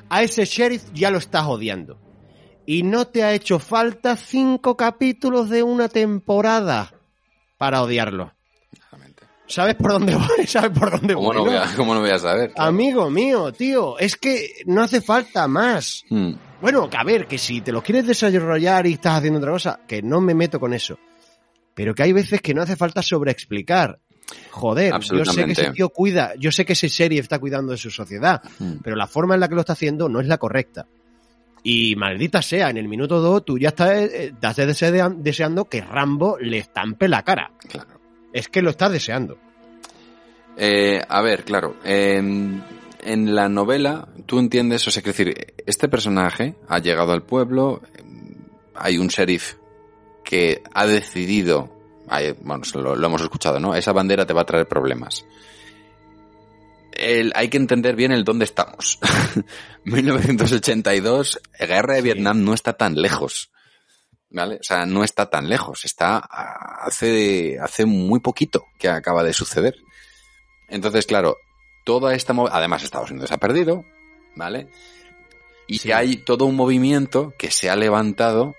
A 0.08 0.22
ese 0.22 0.44
sheriff 0.44 0.92
ya 0.92 1.10
lo 1.10 1.18
estás 1.18 1.46
odiando. 1.46 1.98
Y 2.64 2.84
no 2.84 3.08
te 3.08 3.24
ha 3.24 3.34
hecho 3.34 3.58
falta 3.58 4.16
cinco 4.16 4.76
capítulos 4.76 5.50
de 5.50 5.64
una 5.64 5.88
temporada 5.88 6.94
para 7.58 7.82
odiarlo. 7.82 8.32
¿Sabes 9.46 9.74
por 9.74 9.92
dónde 9.92 10.14
voy? 10.14 10.46
¿Sabes 10.46 10.78
por 10.78 10.90
dónde 10.90 11.14
¿Cómo 11.14 11.28
voy? 11.28 11.36
no, 11.36 11.44
no? 11.44 11.50
voy 11.50 11.56
a, 11.60 11.74
cómo 11.76 11.94
no 11.94 12.00
voy 12.00 12.10
a 12.10 12.18
saber? 12.18 12.52
Amigo 12.56 13.10
mío, 13.10 13.52
tío, 13.52 13.98
es 13.98 14.16
que 14.16 14.62
no 14.66 14.82
hace 14.82 15.00
falta 15.00 15.46
más. 15.48 16.04
Mm. 16.10 16.32
Bueno, 16.60 16.88
que 16.88 16.96
a 16.96 17.02
ver, 17.04 17.26
que 17.26 17.38
si 17.38 17.60
te 17.60 17.72
lo 17.72 17.82
quieres 17.82 18.06
desarrollar 18.06 18.86
y 18.86 18.92
estás 18.94 19.18
haciendo 19.18 19.38
otra 19.40 19.50
cosa, 19.52 19.80
que 19.86 20.00
no 20.02 20.20
me 20.20 20.34
meto 20.34 20.60
con 20.60 20.72
eso. 20.72 20.98
Pero 21.74 21.94
que 21.94 22.02
hay 22.04 22.12
veces 22.12 22.40
que 22.40 22.54
no 22.54 22.62
hace 22.62 22.76
falta 22.76 23.02
sobreexplicar. 23.02 23.98
Joder, 24.50 24.94
yo 25.00 25.24
sé 25.24 25.44
que 25.44 25.52
ese 25.52 25.70
tío 25.72 25.88
cuida, 25.90 26.32
yo 26.38 26.52
sé 26.52 26.64
que 26.64 26.74
ese 26.74 26.88
serie 26.88 27.20
está 27.20 27.38
cuidando 27.38 27.72
de 27.72 27.78
su 27.78 27.90
sociedad, 27.90 28.40
Mm. 28.60 28.74
pero 28.82 28.94
la 28.96 29.06
forma 29.06 29.34
en 29.34 29.40
la 29.40 29.48
que 29.48 29.54
lo 29.56 29.60
está 29.62 29.72
haciendo 29.74 30.08
no 30.08 30.20
es 30.20 30.26
la 30.28 30.38
correcta. 30.38 30.86
Y 31.64 31.94
maldita 31.96 32.42
sea, 32.42 32.70
en 32.70 32.76
el 32.76 32.88
minuto 32.88 33.20
2 33.20 33.44
tú 33.44 33.58
ya 33.58 33.68
estás, 33.68 33.90
eh, 33.98 34.26
estás 34.34 34.56
desea- 34.56 35.10
deseando 35.16 35.64
que 35.66 35.80
Rambo 35.80 36.38
le 36.38 36.58
estampe 36.58 37.08
la 37.08 37.22
cara. 37.22 37.52
Claro. 37.68 38.00
Es 38.32 38.48
que 38.48 38.62
lo 38.62 38.70
estás 38.70 38.92
deseando. 38.92 39.38
Eh, 40.56 41.00
a 41.08 41.22
ver, 41.22 41.44
claro. 41.44 41.76
En, 41.84 42.62
en 43.02 43.34
la 43.34 43.48
novela, 43.48 44.08
tú 44.26 44.38
entiendes, 44.38 44.86
o 44.86 44.90
sea, 44.90 45.02
quiero 45.02 45.16
decir, 45.16 45.54
este 45.66 45.88
personaje 45.88 46.54
ha 46.68 46.78
llegado 46.78 47.12
al 47.12 47.22
pueblo, 47.22 47.80
eh, 47.96 48.02
hay 48.74 48.98
un 48.98 49.08
sheriff 49.08 49.54
que 50.24 50.62
ha 50.74 50.86
decidido, 50.86 51.70
bueno, 52.42 52.62
lo, 52.74 52.96
lo 52.96 53.06
hemos 53.06 53.22
escuchado, 53.22 53.58
¿no? 53.60 53.74
Esa 53.74 53.92
bandera 53.92 54.26
te 54.26 54.32
va 54.34 54.42
a 54.42 54.46
traer 54.46 54.66
problemas. 54.68 55.24
El- 56.92 57.32
hay 57.34 57.48
que 57.48 57.56
entender 57.56 57.96
bien 57.96 58.12
el 58.12 58.24
dónde 58.24 58.44
estamos. 58.44 58.98
1982, 59.84 61.40
guerra 61.58 61.94
de 61.94 62.02
Vietnam 62.02 62.44
no 62.44 62.54
está 62.54 62.74
tan 62.74 62.94
lejos. 62.94 63.50
¿Vale? 64.34 64.56
O 64.56 64.62
sea, 64.62 64.86
no 64.86 65.04
está 65.04 65.28
tan 65.28 65.48
lejos. 65.48 65.84
Está 65.84 66.16
hace, 66.18 67.58
hace 67.60 67.84
muy 67.84 68.20
poquito 68.20 68.66
que 68.78 68.88
acaba 68.88 69.22
de 69.22 69.32
suceder. 69.34 69.76
Entonces, 70.68 71.06
claro, 71.06 71.36
toda 71.84 72.14
esta... 72.14 72.34
Además, 72.50 72.82
Estados 72.82 73.10
Unidos 73.10 73.30
ha 73.30 73.36
perdido, 73.38 73.84
¿vale? 74.34 74.68
Y 75.66 75.78
Sí. 75.78 75.92
hay 75.92 76.16
todo 76.16 76.46
un 76.46 76.56
movimiento 76.56 77.34
que 77.38 77.50
se 77.50 77.68
ha 77.68 77.76
levantado, 77.76 78.56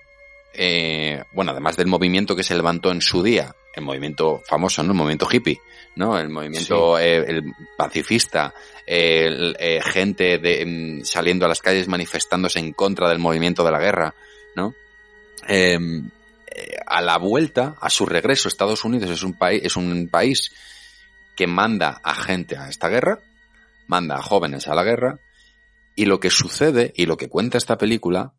eh, 0.52 1.24
bueno, 1.32 1.50
además 1.50 1.76
del 1.76 1.88
movimiento 1.88 2.36
que 2.36 2.44
se 2.44 2.54
levantó 2.54 2.92
en 2.92 3.00
su 3.00 3.22
día, 3.22 3.54
el 3.74 3.82
movimiento 3.84 4.40
famoso, 4.46 4.82
¿no? 4.84 4.92
El 4.92 4.96
movimiento 4.98 5.28
hippie, 5.30 5.60
¿no? 5.96 6.16
El 6.16 6.28
movimiento 6.28 6.98
eh, 6.98 7.16
el 7.26 7.52
pacifista, 7.76 8.54
el, 8.86 9.56
eh, 9.58 9.80
gente 9.82 10.38
de, 10.38 10.64
mm, 10.64 11.04
saliendo 11.04 11.46
a 11.46 11.48
las 11.48 11.60
calles 11.60 11.88
manifestándose 11.88 12.60
en 12.60 12.72
contra 12.72 13.08
del 13.08 13.18
movimiento 13.18 13.64
de 13.64 13.72
la 13.72 13.80
guerra, 13.80 14.14
¿no? 14.54 14.72
Eh, 15.48 15.78
eh, 16.54 16.76
a 16.86 17.00
la 17.00 17.18
vuelta, 17.18 17.76
a 17.80 17.90
su 17.90 18.06
regreso, 18.06 18.48
Estados 18.48 18.84
Unidos 18.84 19.10
es 19.10 19.22
un, 19.22 19.34
país 19.34 19.62
es 19.64 19.76
un 19.76 20.08
país 20.08 20.52
que 21.36 21.46
manda 21.46 22.00
a 22.04 22.14
gente 22.14 22.56
a 22.56 22.68
esta 22.68 22.88
guerra, 22.88 23.20
manda 23.88 24.16
a 24.16 24.22
jóvenes 24.22 24.68
a 24.68 24.74
la 24.74 24.84
guerra, 24.84 25.18
y 25.96 26.04
lo 26.06 26.20
que 26.20 26.30
sucede 26.30 26.92
y 26.96 27.06
lo 27.06 27.16
que 27.16 27.28
cuenta 27.28 27.58
esta 27.58 27.78
película, 27.78 28.34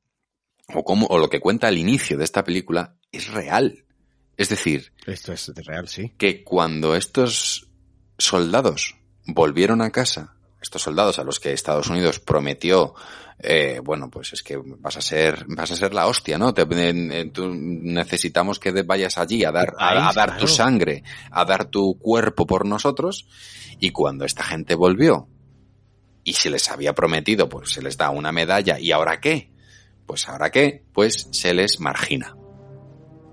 o, 0.73 0.83
como, 0.83 1.07
o 1.07 1.17
lo 1.17 1.29
que 1.29 1.39
cuenta 1.39 1.67
al 1.67 1.77
inicio 1.77 2.17
de 2.17 2.23
esta 2.23 2.43
película, 2.43 2.95
es 3.11 3.27
real. 3.27 3.85
Es 4.37 4.49
decir, 4.49 4.93
Esto 5.05 5.33
es 5.33 5.47
real, 5.55 5.87
sí. 5.87 6.13
que 6.17 6.43
cuando 6.43 6.95
estos 6.95 7.67
soldados 8.17 8.95
volvieron 9.25 9.81
a 9.81 9.91
casa, 9.91 10.35
estos 10.61 10.81
soldados 10.81 11.19
a 11.19 11.23
los 11.23 11.39
que 11.39 11.53
Estados 11.53 11.89
Unidos 11.89 12.19
prometió, 12.19 12.95
eh, 13.39 13.79
bueno, 13.83 14.09
pues 14.09 14.33
es 14.33 14.41
que 14.43 14.57
vas 14.57 14.97
a 14.97 15.01
ser, 15.01 15.45
vas 15.47 15.69
a 15.71 15.75
ser 15.75 15.93
la 15.93 16.07
hostia, 16.07 16.37
¿no? 16.37 16.53
Te, 16.53 16.65
eh, 16.69 17.29
tú- 17.33 17.53
necesitamos 17.53 18.59
que 18.59 18.71
vayas 18.83 19.17
allí 19.17 19.43
a 19.43 19.51
dar, 19.51 19.73
a, 19.77 20.09
a 20.09 20.13
dar 20.13 20.37
tu 20.37 20.47
sangre, 20.47 21.03
a 21.31 21.45
dar 21.45 21.65
tu 21.65 21.97
cuerpo 21.99 22.45
por 22.45 22.65
nosotros, 22.65 23.27
y 23.79 23.91
cuando 23.91 24.25
esta 24.25 24.43
gente 24.43 24.75
volvió 24.75 25.27
y 26.23 26.33
se 26.33 26.49
les 26.49 26.69
había 26.71 26.93
prometido, 26.93 27.49
pues 27.49 27.71
se 27.71 27.81
les 27.81 27.97
da 27.97 28.09
una 28.09 28.31
medalla, 28.31 28.79
¿y 28.79 28.91
ahora 28.91 29.19
qué? 29.19 29.51
Pues 30.05 30.27
ahora 30.29 30.49
qué? 30.51 30.83
Pues 30.93 31.27
se 31.31 31.53
les 31.53 31.79
margina. 31.79 32.35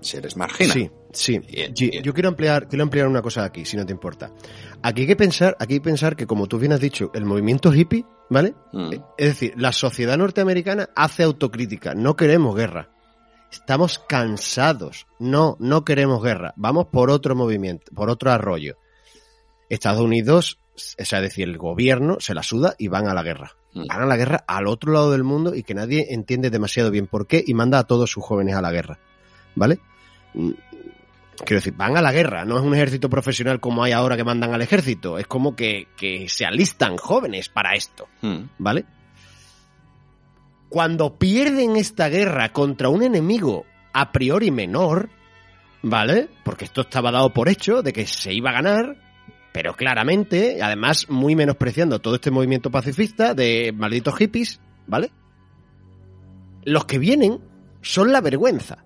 Se 0.01 0.21
les 0.21 0.35
margina. 0.35 0.73
Sí, 0.73 0.91
sí. 1.13 1.39
Yo- 1.73 2.13
quiero 2.13 2.29
ampliar, 2.29 2.67
quiero 2.67 2.83
ampliar 2.83 3.07
una 3.07 3.21
cosa 3.21 3.43
aquí, 3.43 3.65
si 3.65 3.77
no 3.77 3.85
te 3.85 3.93
importa. 3.93 4.31
Aquí 4.81 5.01
hay 5.01 5.07
que 5.07 5.15
pensar, 5.15 5.55
aquí 5.59 5.73
hay 5.75 5.79
que 5.79 5.85
pensar 5.85 6.15
que 6.15 6.27
como 6.27 6.47
tú 6.47 6.59
bien 6.59 6.73
has 6.73 6.79
dicho, 6.79 7.11
el 7.13 7.25
movimiento 7.25 7.73
hippie, 7.73 8.05
¿vale? 8.29 8.53
Mm. 8.71 8.91
Es 9.17 9.27
decir, 9.27 9.53
la 9.57 9.71
sociedad 9.71 10.17
norteamericana 10.17 10.89
hace 10.95 11.23
autocrítica. 11.23 11.93
No 11.95 12.15
queremos 12.15 12.55
guerra. 12.55 12.89
Estamos 13.51 13.99
cansados. 13.99 15.05
No, 15.19 15.55
no 15.59 15.85
queremos 15.85 16.23
guerra. 16.23 16.53
Vamos 16.57 16.87
por 16.91 17.09
otro 17.11 17.35
movimiento, 17.35 17.91
por 17.93 18.09
otro 18.09 18.31
arroyo. 18.31 18.77
Estados 19.69 20.01
Unidos, 20.01 20.59
es 20.97 21.09
decir, 21.09 21.47
el 21.47 21.57
gobierno 21.57 22.17
se 22.19 22.33
la 22.33 22.43
suda 22.43 22.75
y 22.77 22.87
van 22.87 23.07
a 23.07 23.13
la 23.13 23.23
guerra. 23.23 23.51
Mm. 23.73 23.87
Van 23.87 24.01
a 24.01 24.05
la 24.05 24.17
guerra 24.17 24.43
al 24.47 24.67
otro 24.67 24.91
lado 24.91 25.11
del 25.11 25.23
mundo 25.23 25.55
y 25.55 25.63
que 25.63 25.73
nadie 25.73 26.07
entiende 26.09 26.49
demasiado 26.49 26.91
bien 26.91 27.07
por 27.07 27.27
qué 27.27 27.43
y 27.45 27.53
manda 27.53 27.79
a 27.79 27.83
todos 27.85 28.09
sus 28.11 28.23
jóvenes 28.23 28.55
a 28.55 28.61
la 28.61 28.71
guerra. 28.71 28.99
¿Vale? 29.55 29.79
Quiero 31.45 31.59
decir, 31.59 31.73
van 31.75 31.97
a 31.97 32.01
la 32.01 32.11
guerra, 32.11 32.45
no 32.45 32.57
es 32.57 32.63
un 32.63 32.73
ejército 32.73 33.09
profesional 33.09 33.59
como 33.59 33.83
hay 33.83 33.91
ahora 33.91 34.15
que 34.15 34.23
mandan 34.23 34.53
al 34.53 34.61
ejército, 34.61 35.17
es 35.17 35.27
como 35.27 35.55
que, 35.55 35.87
que 35.97 36.27
se 36.29 36.45
alistan 36.45 36.97
jóvenes 36.97 37.49
para 37.49 37.75
esto. 37.75 38.07
Mm. 38.21 38.43
¿vale? 38.57 38.85
Cuando 40.69 41.17
pierden 41.17 41.75
esta 41.75 42.09
guerra 42.09 42.49
contra 42.49 42.89
un 42.89 43.03
enemigo 43.03 43.65
a 43.93 44.11
priori 44.11 44.49
menor, 44.51 45.09
¿vale? 45.83 46.29
Porque 46.43 46.65
esto 46.65 46.81
estaba 46.81 47.11
dado 47.11 47.31
por 47.31 47.47
hecho 47.49 47.83
de 47.83 47.93
que 47.93 48.07
se 48.07 48.33
iba 48.33 48.49
a 48.49 48.53
ganar, 48.53 48.97
pero 49.51 49.75
claramente, 49.75 50.63
además 50.63 51.09
muy 51.09 51.35
menospreciando 51.35 51.99
todo 51.99 52.15
este 52.15 52.31
movimiento 52.31 52.71
pacifista 52.71 53.35
de 53.35 53.71
malditos 53.71 54.15
hippies, 54.15 54.59
¿vale? 54.87 55.11
Los 56.63 56.85
que 56.85 56.97
vienen 56.97 57.39
son 57.81 58.11
la 58.11 58.21
vergüenza. 58.21 58.83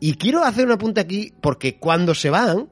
Y 0.00 0.14
quiero 0.14 0.42
hacer 0.42 0.66
un 0.66 0.72
apunte 0.72 1.00
aquí 1.00 1.32
porque 1.40 1.78
cuando 1.78 2.14
se 2.14 2.30
van, 2.30 2.68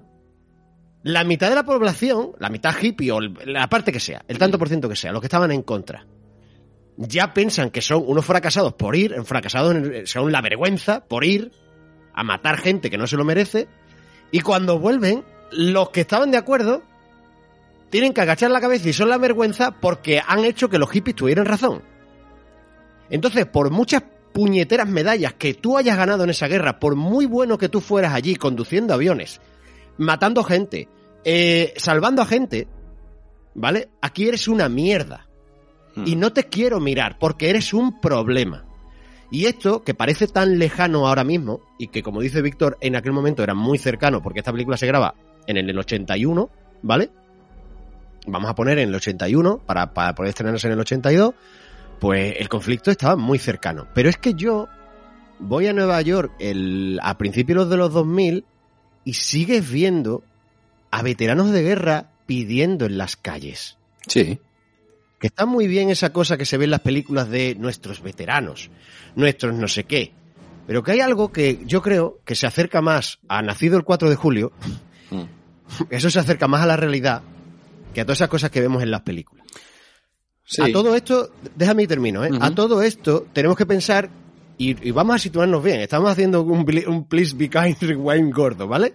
la 1.03 1.25
mitad 1.25 1.51
de 1.51 1.55
la 1.55 1.65
población, 1.65 2.33
la 2.39 2.49
mitad 2.49 2.75
hippie 2.81 3.13
o 3.13 3.21
la 3.21 3.69
parte 3.69 3.93
que 3.93 4.01
sea, 4.01 4.25
el 4.27 4.39
tanto 4.39 4.59
por 4.59 4.69
ciento 4.69 4.89
que 4.89 4.97
sea, 4.97 5.13
los 5.13 5.21
que 5.21 5.27
estaban 5.27 5.53
en 5.53 5.63
contra, 5.63 6.07
ya 6.97 7.33
piensan 7.35 7.71
que 7.71 7.83
son 7.83 8.03
unos 8.07 8.25
fracasados 8.25 8.73
por 8.75 8.97
ir, 8.97 9.15
fracasados 9.25 9.77
son 10.05 10.33
la 10.33 10.41
vergüenza 10.41 11.05
por 11.05 11.25
ir 11.25 11.53
a 12.15 12.25
matar 12.25 12.59
gente 12.59 12.91
que 12.91 12.99
no 12.99 13.07
se 13.07 13.17
lo 13.17 13.25
merece, 13.25 13.69
y 14.31 14.41
cuando 14.41 14.79
vuelven, 14.79 15.25
los 15.53 15.91
que 15.91 16.01
estaban 16.01 16.31
de 16.31 16.39
acuerdo 16.39 16.83
tienen 17.91 18.13
que 18.13 18.21
agachar 18.21 18.51
la 18.51 18.61
cabeza 18.61 18.89
y 18.89 18.93
son 18.93 19.09
la 19.09 19.19
vergüenza 19.19 19.71
porque 19.71 20.21
han 20.27 20.45
hecho 20.45 20.69
que 20.69 20.79
los 20.79 20.91
hippies 20.91 21.17
tuvieran 21.17 21.47
razón. 21.47 21.83
Entonces, 23.11 23.47
por 23.47 23.71
muchas 23.71 24.03
puñeteras 24.39 24.89
medallas 24.89 25.35
que 25.35 25.53
tú 25.53 25.77
hayas 25.77 25.97
ganado 25.97 26.23
en 26.23 26.31
esa 26.31 26.47
guerra, 26.47 26.79
por 26.79 26.95
muy 26.95 27.27
bueno 27.27 27.59
que 27.59 27.69
tú 27.69 27.81
fueras 27.81 28.15
allí 28.15 28.37
conduciendo 28.37 28.95
aviones, 28.95 29.41
matando 29.97 30.45
gente, 30.45 30.87
eh, 31.25 31.75
salvando 31.77 32.23
a 32.23 32.25
gente, 32.25 32.69
¿vale? 33.57 33.89
Aquí 34.01 34.29
eres 34.29 34.47
una 34.47 34.69
mierda. 34.69 35.27
Mm. 35.97 36.05
Y 36.07 36.15
no 36.15 36.33
te 36.33 36.45
quiero 36.45 36.79
mirar 36.79 37.19
porque 37.19 37.51
eres 37.51 37.75
un 37.75 38.01
problema. 38.01 38.65
Y 39.29 39.47
esto, 39.47 39.83
que 39.83 39.95
parece 39.95 40.29
tan 40.29 40.57
lejano 40.61 41.09
ahora 41.09 41.25
mismo, 41.25 41.63
y 41.77 41.89
que 41.89 42.05
como 42.05 42.21
dice 42.21 42.41
Víctor, 42.41 42.79
en 42.81 42.95
aquel 42.95 43.11
momento 43.11 43.43
era 43.43 43.55
muy 43.55 43.77
cercano, 43.77 44.23
porque 44.23 44.39
esta 44.39 44.53
película 44.53 44.77
se 44.77 44.87
graba 44.87 45.17
en 45.49 45.57
el 45.57 45.77
81, 45.77 46.49
¿vale? 46.83 47.11
Vamos 48.29 48.49
a 48.49 48.55
poner 48.55 48.79
en 48.79 48.91
el 48.91 48.95
81, 48.95 49.63
para, 49.67 49.93
para 49.93 50.15
poder 50.15 50.29
estrenarse 50.29 50.69
en 50.69 50.75
el 50.75 50.79
82, 50.79 51.35
pues 52.01 52.37
el 52.39 52.49
conflicto 52.49 52.91
estaba 52.91 53.17
muy 53.17 53.39
cercano. 53.39 53.87
Pero 53.95 54.09
es 54.09 54.19
que 54.19 54.35
yo 54.35 54.69
voy 55.39 55.67
a 55.67 55.73
Nueva 55.73 56.01
York 56.03 56.33
el, 56.39 56.99
a 57.03 57.19
principios 57.19 57.69
de 57.69 57.77
los 57.77 57.93
2000 57.93 58.45
y 59.05 59.13
sigues 59.15 59.71
viendo 59.71 60.23
a 60.91 61.03
veteranos 61.03 61.51
de 61.51 61.63
guerra 61.63 62.11
pidiendo 62.27 62.87
en 62.87 62.99
las 62.99 63.17
calles. 63.17 63.79
Sí. 64.07 64.39
Que 65.19 65.27
está 65.27 65.47
muy 65.47 65.67
bien 65.67 65.91
esa 65.91 66.13
cosa 66.13 66.37
que 66.37 66.45
se 66.45 66.59
ve 66.59 66.65
en 66.65 66.71
las 66.71 66.81
películas 66.81 67.29
de 67.29 67.57
nuestros 67.57 68.03
veteranos, 68.03 68.71
nuestros 69.17 69.55
no 69.55 69.67
sé 69.69 69.85
qué. 69.85 70.13
Pero 70.67 70.83
que 70.83 70.93
hay 70.93 71.01
algo 71.01 71.33
que 71.33 71.61
yo 71.65 71.83
creo 71.83 72.21
que 72.25 72.35
se 72.35 72.47
acerca 72.47 72.83
más 72.83 73.19
a 73.27 73.43
Nacido 73.43 73.77
el 73.77 73.85
4 73.85 74.11
de 74.11 74.17
julio, 74.17 74.53
Mm. 75.11 75.23
eso 75.91 76.11
se 76.11 76.19
acerca 76.19 76.49
más 76.49 76.63
a 76.63 76.67
la 76.67 76.77
realidad 76.77 77.23
que 77.95 78.01
a 78.01 78.05
todas 78.05 78.19
esas 78.19 78.29
cosas 78.29 78.51
que 78.51 78.61
vemos 78.61 78.83
en 78.83 78.91
las 78.91 79.03
películas. 79.03 79.47
Sí. 80.49 80.63
A 80.63 80.73
todo 80.73 80.95
esto, 80.95 81.31
déjame 81.57 81.83
y 81.83 81.87
termino, 81.87 82.25
¿eh? 82.25 82.31
A 82.41 82.51
todo 82.55 82.81
esto 82.83 83.27
tenemos 83.35 83.55
que 83.55 83.67
pensar 83.67 84.09
y, 84.57 84.89
y 84.89 84.91
vamos 84.93 85.17
a 85.17 85.19
situarnos 85.19 85.63
bien. 85.63 85.81
Estamos 85.81 86.11
haciendo 86.11 86.41
un, 86.43 86.67
un 86.87 87.05
Please 87.05 87.37
Be 87.37 87.51
Kind 87.51 87.77
Rewind 87.83 88.35
gordo, 88.35 88.67
¿vale? 88.67 88.95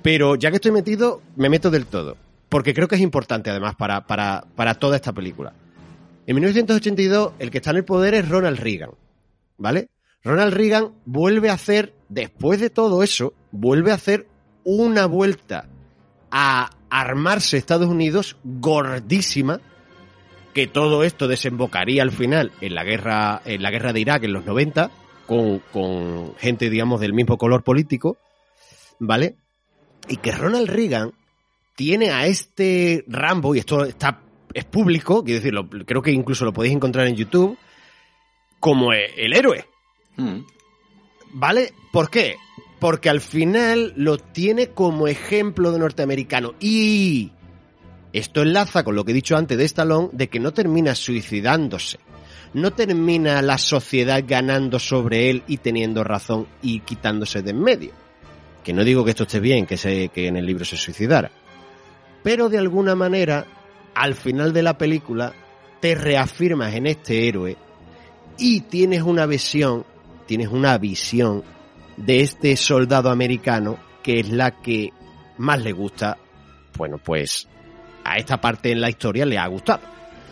Pero 0.00 0.34
ya 0.34 0.48
que 0.48 0.56
estoy 0.56 0.72
metido, 0.72 1.20
me 1.36 1.50
meto 1.50 1.70
del 1.70 1.84
todo. 1.84 2.16
Porque 2.48 2.72
creo 2.72 2.88
que 2.88 2.94
es 2.94 3.02
importante, 3.02 3.50
además, 3.50 3.76
para, 3.76 4.06
para, 4.06 4.46
para 4.56 4.74
toda 4.74 4.96
esta 4.96 5.12
película. 5.12 5.52
En 6.26 6.36
1982, 6.36 7.32
el 7.38 7.50
que 7.50 7.58
está 7.58 7.70
en 7.70 7.76
el 7.76 7.84
poder 7.84 8.14
es 8.14 8.26
Ronald 8.28 8.58
Reagan, 8.58 8.92
¿vale? 9.58 9.90
Ronald 10.24 10.54
Reagan 10.54 10.92
vuelve 11.04 11.50
a 11.50 11.54
hacer, 11.54 11.94
después 12.08 12.60
de 12.60 12.70
todo 12.70 13.02
eso, 13.02 13.34
vuelve 13.50 13.90
a 13.90 13.96
hacer 13.96 14.26
una 14.64 15.04
vuelta 15.04 15.68
a 16.30 16.70
armarse 16.88 17.58
Estados 17.58 17.88
Unidos 17.88 18.36
gordísima, 18.42 19.60
que 20.54 20.66
todo 20.66 21.02
esto 21.04 21.28
desembocaría 21.28 22.02
al 22.02 22.10
final 22.12 22.52
en 22.60 22.74
la 22.74 22.84
guerra, 22.84 23.40
en 23.44 23.62
la 23.62 23.70
guerra 23.70 23.92
de 23.92 24.00
Irak 24.00 24.24
en 24.24 24.32
los 24.32 24.44
90, 24.44 24.90
con, 25.26 25.60
con 25.72 26.34
gente, 26.36 26.68
digamos, 26.68 27.00
del 27.00 27.14
mismo 27.14 27.38
color 27.38 27.62
político, 27.62 28.18
¿vale? 28.98 29.36
Y 30.08 30.16
que 30.18 30.32
Ronald 30.32 30.68
Reagan 30.68 31.12
tiene 31.74 32.10
a 32.10 32.26
este 32.26 33.04
Rambo, 33.08 33.54
y 33.54 33.60
esto 33.60 33.84
está, 33.84 34.20
es 34.52 34.64
público, 34.66 35.24
quiero 35.24 35.38
decir, 35.40 35.54
lo- 35.54 35.68
creo 35.68 36.02
que 36.02 36.10
incluso 36.12 36.44
lo 36.44 36.52
podéis 36.52 36.74
encontrar 36.74 37.06
en 37.06 37.16
YouTube, 37.16 37.56
como 38.60 38.92
e- 38.92 39.12
el 39.16 39.32
héroe, 39.32 39.64
Mm. 40.16 40.40
¿Vale? 41.32 41.72
¿Por 41.90 42.10
qué? 42.10 42.36
Porque 42.78 43.08
al 43.08 43.22
final 43.22 43.94
lo 43.96 44.18
tiene 44.18 44.68
como 44.68 45.08
ejemplo 45.08 45.72
de 45.72 45.78
norteamericano. 45.78 46.52
Y 46.60 47.32
esto 48.12 48.42
enlaza 48.42 48.84
con 48.84 48.94
lo 48.94 49.04
que 49.04 49.12
he 49.12 49.14
dicho 49.14 49.36
antes 49.36 49.56
de 49.56 49.64
Stallone, 49.64 50.10
de 50.12 50.28
que 50.28 50.40
no 50.40 50.52
termina 50.52 50.94
suicidándose. 50.94 51.98
No 52.54 52.72
termina 52.72 53.40
la 53.40 53.56
sociedad 53.56 54.22
ganando 54.26 54.78
sobre 54.78 55.30
él 55.30 55.42
y 55.46 55.58
teniendo 55.58 56.04
razón 56.04 56.46
y 56.60 56.80
quitándose 56.80 57.42
de 57.42 57.50
en 57.50 57.62
medio. 57.62 57.92
Que 58.62 58.74
no 58.74 58.84
digo 58.84 59.04
que 59.04 59.10
esto 59.10 59.22
esté 59.22 59.40
bien, 59.40 59.66
que, 59.66 60.10
que 60.12 60.26
en 60.26 60.36
el 60.36 60.44
libro 60.44 60.64
se 60.64 60.76
suicidara. 60.76 61.30
Pero 62.22 62.48
de 62.48 62.58
alguna 62.58 62.94
manera, 62.94 63.46
al 63.94 64.14
final 64.14 64.52
de 64.52 64.62
la 64.62 64.76
película, 64.76 65.32
te 65.80 65.94
reafirmas 65.94 66.74
en 66.74 66.86
este 66.86 67.26
héroe 67.26 67.56
y 68.38 68.60
tienes 68.60 69.02
una 69.02 69.26
visión 69.26 69.84
tienes 70.26 70.48
una 70.48 70.78
visión 70.78 71.44
de 71.96 72.20
este 72.20 72.56
soldado 72.56 73.10
americano 73.10 73.78
que 74.02 74.20
es 74.20 74.30
la 74.30 74.62
que 74.62 74.90
más 75.38 75.62
le 75.62 75.72
gusta, 75.72 76.16
bueno, 76.76 76.98
pues 76.98 77.48
a 78.04 78.16
esta 78.18 78.40
parte 78.40 78.70
en 78.72 78.80
la 78.80 78.88
historia 78.90 79.24
le 79.26 79.38
ha 79.38 79.46
gustado. 79.46 79.80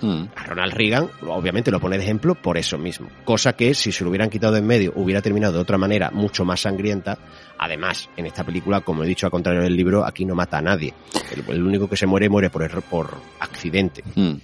Mm. 0.03 0.25
A 0.35 0.45
Ronald 0.47 0.73
Reagan, 0.73 1.11
obviamente 1.27 1.71
lo 1.71 1.79
pone 1.79 1.99
de 1.99 2.05
ejemplo 2.05 2.35
por 2.35 2.57
eso 2.57 2.79
mismo. 2.79 3.09
Cosa 3.25 3.53
que 3.55 3.75
si 3.75 3.93
se 3.93 4.03
lo 4.03 4.09
hubieran 4.09 4.31
quitado 4.31 4.55
de 4.55 4.61
en 4.61 4.67
medio 4.67 4.93
hubiera 4.97 5.21
terminado 5.21 5.53
de 5.53 5.59
otra 5.61 5.77
manera 5.77 6.11
mucho 6.11 6.45
más 6.47 6.61
sangrienta. 6.63 7.19
Además, 7.59 8.09
en 8.17 8.25
esta 8.25 8.43
película, 8.43 8.81
como 8.81 9.05
he 9.05 9.07
dicho 9.07 9.27
al 9.27 9.31
contrario 9.31 9.61
del 9.61 9.77
libro, 9.77 10.07
aquí 10.07 10.25
no 10.25 10.35
mata 10.35 10.57
a 10.57 10.63
nadie. 10.63 10.95
El, 11.33 11.45
el 11.55 11.63
único 11.63 11.87
que 11.87 11.99
se 11.99 12.07
muere 12.07 12.31
muere 12.31 12.49
por, 12.49 12.63
error- 12.63 12.83
por 12.83 13.15
accidente. 13.41 14.03
Mm. 14.15 14.37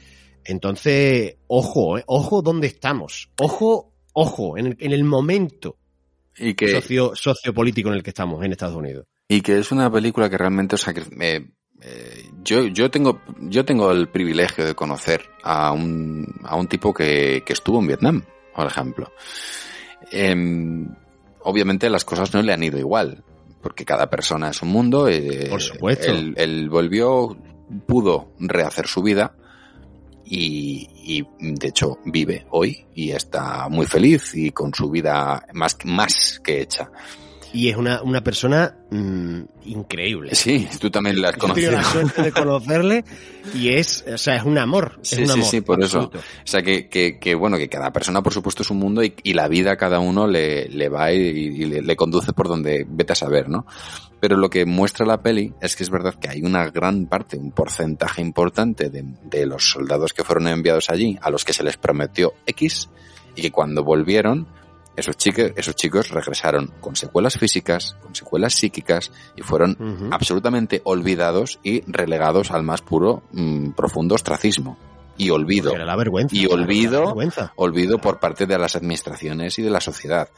Entonces, 0.45 1.37
ojo, 1.49 1.99
eh, 1.99 2.05
ojo 2.07 2.43
dónde 2.43 2.67
estamos. 2.67 3.31
Ojo, 3.39 3.93
ojo, 4.13 4.57
en 4.59 4.67
el, 4.69 4.77
en 4.79 4.93
el 4.93 5.05
momento. 5.05 5.79
Y 6.37 6.55
que, 6.55 6.69
socio, 6.69 7.13
sociopolítico 7.15 7.89
en 7.89 7.95
el 7.97 8.03
que 8.03 8.11
estamos 8.11 8.45
en 8.45 8.53
Estados 8.53 8.77
Unidos. 8.77 9.07
y 9.29 9.41
que 9.41 9.59
es 9.59 9.73
una 9.73 9.91
película 9.91 10.29
que 10.31 10.37
realmente, 10.39 10.75
o 10.75 10.79
sea, 10.79 10.93
que, 10.95 11.01
eh, 11.21 11.47
eh, 11.83 12.25
yo, 12.47 12.67
yo 12.67 12.91
tengo, 12.91 13.21
yo 13.41 13.65
tengo 13.65 13.91
el 13.93 14.09
privilegio 14.09 14.65
de 14.65 14.75
conocer 14.75 15.29
a 15.43 15.73
un, 15.73 16.27
a 16.45 16.57
un 16.57 16.69
tipo 16.69 16.95
que, 16.95 17.43
que 17.45 17.53
estuvo 17.53 17.79
en 17.81 17.89
Vietnam, 17.89 18.23
por 18.55 18.67
ejemplo. 18.67 19.13
Em, 20.11 20.89
obviamente 21.43 21.91
las 21.91 22.05
cosas 22.05 22.33
no 22.33 22.41
le 22.43 22.53
han 22.53 22.63
ido 22.63 22.79
igual, 22.79 23.25
porque 23.61 23.85
cada 23.85 24.09
persona 24.09 24.51
es 24.51 24.63
un 24.63 24.69
mundo. 24.71 25.09
eh, 25.09 25.49
Por 25.51 25.61
supuesto. 25.61 26.11
Él, 26.11 26.35
él 26.37 26.71
volvió, 26.71 27.37
pudo 27.87 28.33
rehacer 28.39 28.87
su 28.87 29.03
vida 29.03 29.35
y, 30.25 30.89
y, 31.05 31.27
de 31.55 31.69
hecho 31.69 31.99
vive 32.05 32.47
hoy 32.51 32.87
y 32.95 33.11
está 33.11 33.69
muy 33.69 33.87
feliz 33.87 34.35
y 34.35 34.51
con 34.51 34.73
su 34.73 34.91
vida 34.91 35.45
más, 35.53 35.77
más 35.85 36.41
que 36.43 36.63
hecha. 36.63 36.91
Y 37.57 37.71
es 37.71 37.77
una, 37.79 38.03
una 38.03 38.23
persona 38.23 38.77
mm, 38.91 39.41
increíble. 39.65 40.35
Sí, 40.35 40.69
tú 40.79 40.91
también 40.91 41.23
la 41.23 41.31
has 41.31 41.37
Yo 41.37 41.49
he 41.49 41.55
tenido 41.55 41.73
conocido. 41.73 41.73
la 41.73 41.85
suerte 41.85 42.23
de 42.23 42.33
conocerle 42.33 43.05
y 43.55 43.71
es, 43.71 44.05
o 44.13 44.19
sea, 44.19 44.37
es 44.37 44.45
un 44.45 44.59
amor. 44.59 44.99
Es 45.03 45.09
Sí, 45.09 45.23
un 45.23 45.31
amor 45.31 45.45
sí, 45.47 45.61
por 45.63 45.83
eso. 45.83 46.11
O 46.13 46.21
sea, 46.45 46.61
que, 46.61 46.89
que, 46.89 47.19
que, 47.19 47.35
bueno, 47.35 47.57
que 47.57 47.71
cada 47.71 47.93
persona, 47.93 48.23
por 48.23 48.35
supuesto, 48.35 48.63
es 48.63 48.69
un 48.71 48.77
mundo 48.79 49.03
y, 49.03 49.15
y 49.23 49.33
la 49.33 49.49
vida 49.49 49.73
a 49.73 49.77
cada 49.77 50.01
uno 50.01 50.27
le, 50.27 50.69
le 50.69 50.89
va 50.91 51.13
y, 51.13 51.17
y 51.17 51.65
le, 51.65 51.81
le 51.81 51.97
conduce 51.97 52.35
por 52.35 52.47
donde 52.47 52.85
vete 52.87 53.15
a 53.15 53.17
saber, 53.17 53.49
¿no? 53.49 53.65
Pero 54.21 54.37
lo 54.37 54.51
que 54.51 54.67
muestra 54.67 55.07
la 55.07 55.23
peli 55.23 55.55
es 55.63 55.77
que 55.77 55.83
es 55.83 55.89
verdad 55.91 56.15
que 56.15 56.29
hay 56.29 56.43
una 56.43 56.69
gran 56.71 57.07
parte, 57.07 57.39
un 57.39 57.53
porcentaje 57.53 58.21
importante 58.21 58.91
de, 58.91 59.03
de 59.25 59.47
los 59.47 59.71
soldados 59.71 60.13
que 60.13 60.25
fueron 60.25 60.47
enviados 60.49 60.91
allí, 60.91 61.19
a 61.23 61.31
los 61.31 61.45
que 61.47 61.55
se 61.55 61.63
les 61.63 61.79
prometió 61.79 62.35
X, 62.45 62.91
y 63.35 63.41
que 63.41 63.51
cuando 63.51 63.83
volvieron, 63.83 64.47
esos 64.97 65.17
chicos, 65.17 65.53
esos 65.57 65.75
chicos 65.77 66.11
regresaron 66.11 66.73
con 66.81 66.97
secuelas 66.97 67.37
físicas, 67.39 67.97
con 68.03 68.15
secuelas 68.15 68.55
psíquicas, 68.55 69.13
y 69.37 69.43
fueron 69.43 70.09
absolutamente 70.13 70.81
olvidados 70.85 71.59
y 71.63 71.83
relegados 71.91 72.51
al 72.51 72.63
más 72.63 72.83
puro, 72.83 73.23
mm, 73.33 73.71
profundo 73.73 74.15
ostracismo. 74.15 74.79
Y 75.19 75.31
olvido. 75.31 75.73
Era 75.75 75.85
la 75.87 75.97
vergüenza. 75.97 76.37
Y 76.37 76.47
olvido- 76.47 77.01
la 77.01 77.07
vergüenza. 77.07 77.53
Olvido 77.57 77.99
por 77.99 78.21
parte 78.21 78.45
de 78.47 78.59
las 78.59 78.77
administraciones 78.77 79.59
y 79.59 79.63
de 79.63 79.71
la 79.71 79.81
sociedad. 79.81 80.29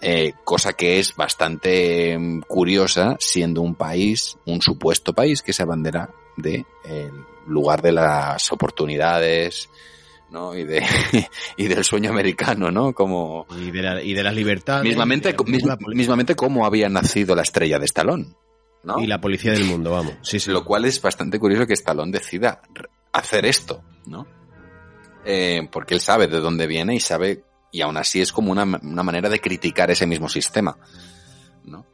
Eh, 0.00 0.32
cosa 0.44 0.72
que 0.72 0.98
es 0.98 1.14
bastante 1.14 2.16
mm, 2.18 2.40
curiosa 2.48 3.16
siendo 3.20 3.60
un 3.60 3.74
país, 3.74 4.38
un 4.46 4.62
supuesto 4.62 5.12
país 5.12 5.42
que 5.42 5.52
se 5.52 5.62
abandera 5.62 6.08
de 6.38 6.64
el 6.84 7.10
lugar 7.46 7.82
de 7.82 7.92
las 7.92 8.50
oportunidades, 8.52 9.68
¿no? 10.30 10.56
Y 10.56 10.64
de, 10.64 10.84
y 11.56 11.66
del 11.68 11.84
sueño 11.84 12.10
americano, 12.10 12.70
¿no? 12.70 12.92
Como, 12.92 13.46
Y 13.58 13.70
de, 13.70 13.82
la- 13.82 14.02
y 14.02 14.14
de 14.14 14.22
las 14.22 14.34
libertades. 14.34 14.84
mismamente, 14.84 15.32
la- 15.36 15.44
mis- 15.46 15.64
la 15.64 15.76
poli- 15.76 15.96
mismamente 15.96 16.34
cómo 16.34 16.64
había 16.66 16.88
nacido 16.88 17.34
la 17.34 17.42
estrella 17.42 17.78
de 17.78 17.84
Stallone, 17.86 18.34
¿no? 18.84 18.98
y 19.00 19.06
la 19.06 19.20
policía 19.20 19.52
del 19.52 19.64
mundo, 19.64 19.90
vamos. 19.92 20.14
Sí, 20.22 20.38
sí. 20.40 20.50
Lo 20.50 20.64
cual 20.64 20.84
es 20.84 21.00
bastante 21.02 21.38
curioso 21.38 21.66
que 21.66 21.74
Stallone 21.74 22.12
decida 22.12 22.62
hacer 23.12 23.44
esto, 23.46 23.82
¿no? 24.06 24.26
Eh, 25.24 25.68
porque 25.70 25.94
él 25.94 26.00
sabe 26.00 26.28
de 26.28 26.40
dónde 26.40 26.66
viene 26.66 26.94
y 26.94 27.00
sabe, 27.00 27.44
y 27.72 27.82
aún 27.82 27.96
así 27.98 28.20
es 28.22 28.32
como 28.32 28.52
una, 28.52 28.64
una 28.64 29.02
manera 29.02 29.28
de 29.28 29.38
criticar 29.40 29.90
ese 29.90 30.06
mismo 30.06 30.28
sistema, 30.28 30.78
¿no? 31.64 31.84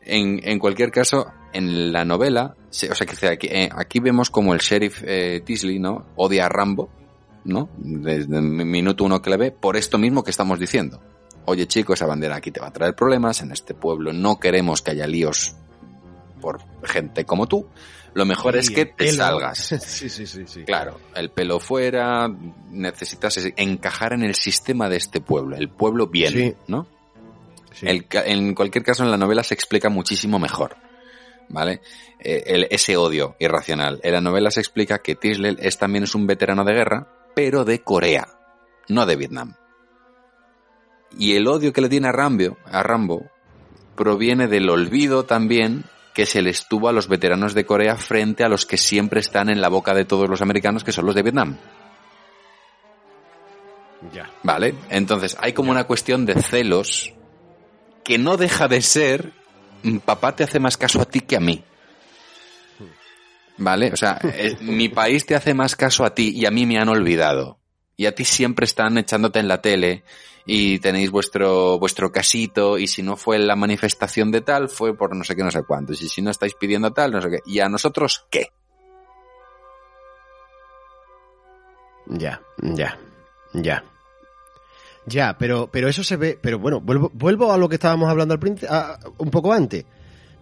En, 0.00 0.40
en 0.42 0.58
cualquier 0.58 0.90
caso, 0.90 1.26
en 1.52 1.92
la 1.92 2.06
novela, 2.06 2.56
o 2.68 2.72
sea, 2.72 3.06
que 3.06 3.26
aquí, 3.28 3.48
eh, 3.48 3.68
aquí 3.76 4.00
vemos 4.00 4.30
como 4.30 4.54
el 4.54 4.60
sheriff 4.60 5.02
eh, 5.04 5.42
Tisley, 5.44 5.78
¿no? 5.78 6.06
Odia 6.16 6.46
a 6.46 6.48
Rambo, 6.48 6.88
¿no? 7.48 7.68
Desde 7.78 8.36
el 8.36 8.42
minuto 8.42 9.04
uno 9.04 9.20
que 9.20 9.30
le 9.30 9.36
ve, 9.36 9.50
por 9.50 9.76
esto 9.76 9.98
mismo 9.98 10.22
que 10.22 10.30
estamos 10.30 10.58
diciendo. 10.60 11.00
Oye, 11.46 11.66
chico, 11.66 11.94
esa 11.94 12.06
bandera 12.06 12.36
aquí 12.36 12.50
te 12.50 12.60
va 12.60 12.68
a 12.68 12.72
traer 12.72 12.94
problemas, 12.94 13.40
en 13.42 13.50
este 13.52 13.74
pueblo 13.74 14.12
no 14.12 14.38
queremos 14.38 14.82
que 14.82 14.90
haya 14.92 15.06
líos 15.06 15.56
por 16.40 16.60
gente 16.84 17.24
como 17.24 17.46
tú. 17.46 17.66
Lo 18.14 18.24
mejor 18.24 18.56
es 18.56 18.70
que 18.70 18.84
te 18.86 18.92
pelo. 19.06 19.16
salgas. 19.16 19.58
sí, 19.86 20.08
sí, 20.08 20.26
sí, 20.26 20.44
sí. 20.46 20.64
Claro, 20.64 20.98
el 21.14 21.30
pelo 21.30 21.58
fuera, 21.60 22.28
necesitas 22.70 23.38
encajar 23.56 24.12
en 24.12 24.22
el 24.22 24.34
sistema 24.34 24.88
de 24.88 24.96
este 24.96 25.20
pueblo, 25.20 25.56
el 25.56 25.68
pueblo 25.70 26.06
bien, 26.08 26.32
Sí. 26.32 26.54
¿no? 26.68 26.86
Sí. 27.72 27.86
El 27.86 28.06
ca- 28.06 28.24
en 28.26 28.54
cualquier 28.54 28.84
caso, 28.84 29.04
en 29.04 29.10
la 29.10 29.16
novela 29.16 29.42
se 29.42 29.54
explica 29.54 29.88
muchísimo 29.88 30.38
mejor, 30.38 30.76
¿vale? 31.48 31.80
Eh, 32.18 32.42
el- 32.46 32.66
ese 32.70 32.96
odio 32.96 33.36
irracional. 33.38 34.00
En 34.02 34.12
la 34.12 34.20
novela 34.20 34.50
se 34.50 34.60
explica 34.60 34.98
que 34.98 35.14
Tisler 35.14 35.56
es 35.60 35.78
también 35.78 36.04
es 36.04 36.14
un 36.14 36.26
veterano 36.26 36.64
de 36.64 36.72
guerra, 36.74 37.08
pero 37.38 37.64
de 37.64 37.82
Corea, 37.84 38.26
no 38.88 39.06
de 39.06 39.14
Vietnam. 39.14 39.54
Y 41.16 41.36
el 41.36 41.46
odio 41.46 41.72
que 41.72 41.80
le 41.80 41.88
tiene 41.88 42.08
a 42.08 42.12
Rambo, 42.12 42.56
a 42.64 42.82
Rambo 42.82 43.30
proviene 43.94 44.48
del 44.48 44.68
olvido 44.68 45.24
también 45.24 45.84
que 46.14 46.26
se 46.26 46.42
les 46.42 46.66
tuvo 46.66 46.88
a 46.88 46.92
los 46.92 47.06
veteranos 47.06 47.54
de 47.54 47.64
Corea 47.64 47.94
frente 47.94 48.42
a 48.42 48.48
los 48.48 48.66
que 48.66 48.76
siempre 48.76 49.20
están 49.20 49.50
en 49.50 49.60
la 49.60 49.68
boca 49.68 49.94
de 49.94 50.04
todos 50.04 50.28
los 50.28 50.42
americanos, 50.42 50.82
que 50.82 50.90
son 50.90 51.06
los 51.06 51.14
de 51.14 51.22
Vietnam. 51.22 51.56
Ya. 54.12 54.32
¿Vale? 54.42 54.74
Entonces, 54.90 55.36
hay 55.38 55.52
como 55.52 55.70
una 55.70 55.84
cuestión 55.84 56.26
de 56.26 56.42
celos 56.42 57.14
que 58.02 58.18
no 58.18 58.36
deja 58.36 58.66
de 58.66 58.82
ser 58.82 59.32
mm, 59.84 59.98
papá 59.98 60.34
te 60.34 60.42
hace 60.42 60.58
más 60.58 60.76
caso 60.76 61.00
a 61.00 61.04
ti 61.04 61.20
que 61.20 61.36
a 61.36 61.40
mí. 61.40 61.62
¿Vale? 63.58 63.92
O 63.92 63.96
sea, 63.96 64.18
eh, 64.22 64.56
mi 64.60 64.88
país 64.88 65.26
te 65.26 65.34
hace 65.34 65.52
más 65.52 65.76
caso 65.76 66.04
a 66.04 66.14
ti 66.14 66.32
y 66.34 66.46
a 66.46 66.50
mí 66.50 66.64
me 66.66 66.78
han 66.78 66.88
olvidado. 66.88 67.58
Y 67.96 68.06
a 68.06 68.14
ti 68.14 68.24
siempre 68.24 68.64
están 68.64 68.96
echándote 68.96 69.40
en 69.40 69.48
la 69.48 69.60
tele 69.60 70.04
y 70.46 70.78
tenéis 70.78 71.10
vuestro, 71.10 71.78
vuestro 71.78 72.10
casito 72.12 72.78
y 72.78 72.86
si 72.86 73.02
no 73.02 73.16
fue 73.16 73.38
la 73.38 73.56
manifestación 73.56 74.30
de 74.30 74.40
tal, 74.40 74.68
fue 74.68 74.96
por 74.96 75.14
no 75.14 75.24
sé 75.24 75.34
qué, 75.34 75.42
no 75.42 75.50
sé 75.50 75.62
cuántos. 75.64 76.00
Y 76.00 76.08
si 76.08 76.22
no 76.22 76.30
estáis 76.30 76.54
pidiendo 76.54 76.92
tal, 76.92 77.10
no 77.10 77.20
sé 77.20 77.28
qué. 77.30 77.38
¿Y 77.44 77.58
a 77.58 77.68
nosotros 77.68 78.26
qué? 78.30 78.52
Ya, 82.06 82.40
ya, 82.62 82.98
ya. 83.52 83.84
Ya, 85.04 85.36
pero, 85.38 85.68
pero 85.70 85.88
eso 85.88 86.04
se 86.04 86.16
ve, 86.16 86.38
pero 86.40 86.58
bueno, 86.58 86.80
vuelvo, 86.80 87.10
vuelvo 87.12 87.52
a 87.52 87.58
lo 87.58 87.68
que 87.68 87.74
estábamos 87.74 88.08
hablando 88.08 88.34
al 88.34 88.40
principio, 88.40 88.70
un 89.18 89.30
poco 89.30 89.52
antes. 89.52 89.84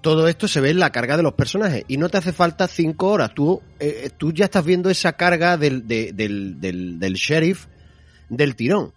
Todo 0.01 0.29
esto 0.29 0.47
se 0.47 0.61
ve 0.61 0.71
en 0.71 0.79
la 0.79 0.91
carga 0.91 1.17
de 1.17 1.23
los 1.23 1.33
personajes 1.35 1.85
y 1.89 1.97
no 1.97 2.09
te 2.09 2.19
hace 2.19 2.33
falta 2.33 2.69
cinco 2.69 3.09
horas. 3.09 3.35
Tú, 3.35 3.61
eh, 3.81 4.11
tú 4.17 4.33
ya 4.33 4.45
estás 4.45 4.65
viendo 4.65 4.89
esa 4.91 5.15
carga 5.15 5.57
del, 5.57 5.87
de- 5.89 6.13
del, 6.13 6.61
del, 6.61 6.99
del 7.01 7.15
sheriff 7.15 7.67
del 8.29 8.55
tirón. 8.55 8.93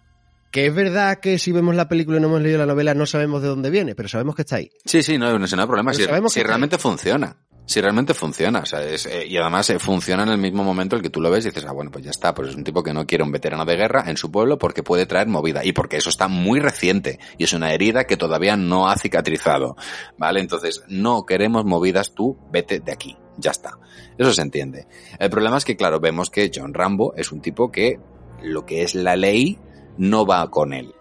Que 0.52 0.66
es 0.66 0.74
verdad 0.74 1.18
que 1.20 1.38
si 1.38 1.52
vemos 1.52 1.74
la 1.76 1.88
película 1.88 2.18
y 2.18 2.20
no 2.20 2.26
hemos 2.28 2.42
leído 2.42 2.58
la 2.58 2.66
novela 2.66 2.92
no 2.94 3.06
sabemos 3.06 3.40
de 3.42 3.48
dónde 3.48 3.70
viene, 3.70 3.94
pero 3.94 4.08
sabemos 4.08 4.34
que 4.34 4.42
está 4.42 4.56
ahí. 4.56 4.70
Sí, 4.84 5.02
sí, 5.02 5.16
no, 5.18 5.26
no, 5.32 5.38
no 5.38 5.44
hay 5.44 5.66
problema. 5.66 5.92
Pero 5.96 6.28
Si, 6.28 6.42
realmente 6.42 6.76
funciona. 6.78 7.36
Si 7.70 7.80
realmente 7.80 8.14
funciona. 8.14 8.58
O 8.58 8.66
sea, 8.66 8.82
es, 8.82 9.06
eh, 9.06 9.24
y 9.28 9.36
además 9.36 9.70
eh, 9.70 9.78
funciona 9.78 10.24
en 10.24 10.30
el 10.30 10.38
mismo 10.38 10.64
momento 10.64 10.96
en 10.96 10.98
el 10.98 11.02
que 11.04 11.10
tú 11.10 11.20
lo 11.20 11.30
ves 11.30 11.44
y 11.44 11.50
dices, 11.50 11.64
ah, 11.68 11.72
bueno, 11.72 11.92
pues 11.92 12.04
ya 12.04 12.10
está. 12.10 12.34
Pues 12.34 12.48
es 12.48 12.56
un 12.56 12.64
tipo 12.64 12.82
que 12.82 12.92
no 12.92 13.06
quiere 13.06 13.22
un 13.22 13.30
veterano 13.30 13.64
de 13.64 13.76
guerra 13.76 14.02
en 14.08 14.16
su 14.16 14.32
pueblo 14.32 14.58
porque 14.58 14.82
puede 14.82 15.06
traer 15.06 15.28
movida. 15.28 15.64
Y 15.64 15.70
porque 15.70 15.96
eso 15.96 16.10
está 16.10 16.26
muy 16.26 16.58
reciente. 16.58 17.20
Y 17.38 17.44
es 17.44 17.52
una 17.52 17.72
herida 17.72 18.08
que 18.08 18.16
todavía 18.16 18.56
no 18.56 18.88
ha 18.88 18.96
cicatrizado. 18.96 19.76
¿Vale? 20.18 20.40
Entonces, 20.40 20.82
no 20.88 21.24
queremos 21.24 21.64
movidas, 21.64 22.12
tú 22.12 22.36
vete 22.50 22.80
de 22.80 22.90
aquí. 22.90 23.16
Ya 23.36 23.52
está. 23.52 23.78
Eso 24.18 24.32
se 24.32 24.42
entiende. 24.42 24.88
El 25.20 25.30
problema 25.30 25.56
es 25.56 25.64
que, 25.64 25.76
claro, 25.76 26.00
vemos 26.00 26.28
que 26.28 26.50
John 26.52 26.74
Rambo 26.74 27.14
es 27.14 27.30
un 27.30 27.40
tipo 27.40 27.70
que 27.70 28.00
lo 28.42 28.66
que 28.66 28.82
es 28.82 28.96
la 28.96 29.14
ley 29.14 29.60
no 29.96 30.26
va 30.26 30.50
con 30.50 30.72
él. 30.72 30.92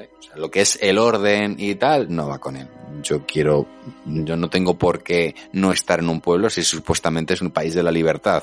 ¿Vale? 0.00 0.10
O 0.18 0.22
sea, 0.22 0.36
lo 0.36 0.50
que 0.50 0.62
es 0.62 0.78
el 0.80 0.98
orden 0.98 1.56
y 1.58 1.74
tal, 1.74 2.14
no 2.14 2.28
va 2.28 2.38
con 2.38 2.56
él. 2.56 2.66
Yo 3.02 3.24
quiero, 3.26 3.66
yo 4.06 4.36
no 4.36 4.48
tengo 4.48 4.76
por 4.78 5.02
qué 5.02 5.34
no 5.52 5.72
estar 5.72 6.00
en 6.00 6.08
un 6.08 6.20
pueblo 6.20 6.48
si 6.50 6.62
supuestamente 6.62 7.34
es 7.34 7.42
un 7.42 7.50
país 7.50 7.74
de 7.74 7.82
la 7.82 7.90
libertad 7.90 8.42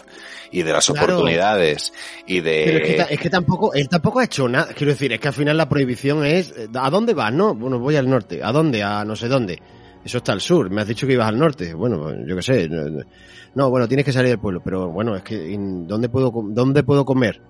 y 0.52 0.62
de 0.64 0.72
las 0.72 0.86
Claro. 0.88 1.14
oportunidades 1.16 1.94
y 2.26 2.42
de... 2.42 2.64
Pero 2.66 2.86
es 2.86 3.08
que, 3.08 3.14
es 3.16 3.20
que 3.20 3.30
tampoco, 3.30 3.74
él 3.74 3.90
tampoco 3.90 4.20
ha 4.20 4.26
hecho 4.26 4.48
nada. 4.48 4.74
Quiero 4.74 4.92
decir, 4.94 5.12
es 5.14 5.20
que 5.20 5.28
al 5.28 5.34
final 5.34 5.58
la 5.58 5.68
prohibición 5.68 6.26
es, 6.26 6.52
eh, 6.52 6.68
¿a 6.76 6.90
dónde 6.90 7.14
vas? 7.14 7.34
No, 7.34 7.54
bueno, 7.56 7.80
voy 7.80 7.96
al 7.96 8.10
norte. 8.10 8.42
¿A 8.44 8.52
dónde? 8.52 8.84
A 8.84 9.04
no 9.04 9.16
sé 9.16 9.28
dónde. 9.28 9.60
Eso 10.06 10.20
está 10.20 10.32
al 10.34 10.42
sur. 10.42 10.70
Me 10.70 10.82
has 10.82 10.88
dicho 10.88 11.06
que 11.08 11.14
ibas 11.14 11.28
al 11.28 11.38
norte. 11.38 11.74
Bueno, 11.74 12.14
yo 12.26 12.36
qué 12.36 12.42
sé. 12.42 12.70
No, 12.70 13.04
no, 13.56 13.70
bueno, 13.70 13.88
tienes 13.88 14.06
que 14.06 14.14
salir 14.14 14.30
del 14.30 14.40
pueblo. 14.40 14.62
Pero 14.64 14.90
bueno, 14.90 15.16
es 15.16 15.24
que 15.24 15.54
¿en 15.54 15.86
¿dónde 15.88 16.08
puedo, 16.08 16.32
dónde 16.32 16.84
puedo 16.84 17.04
comer? 17.04 17.42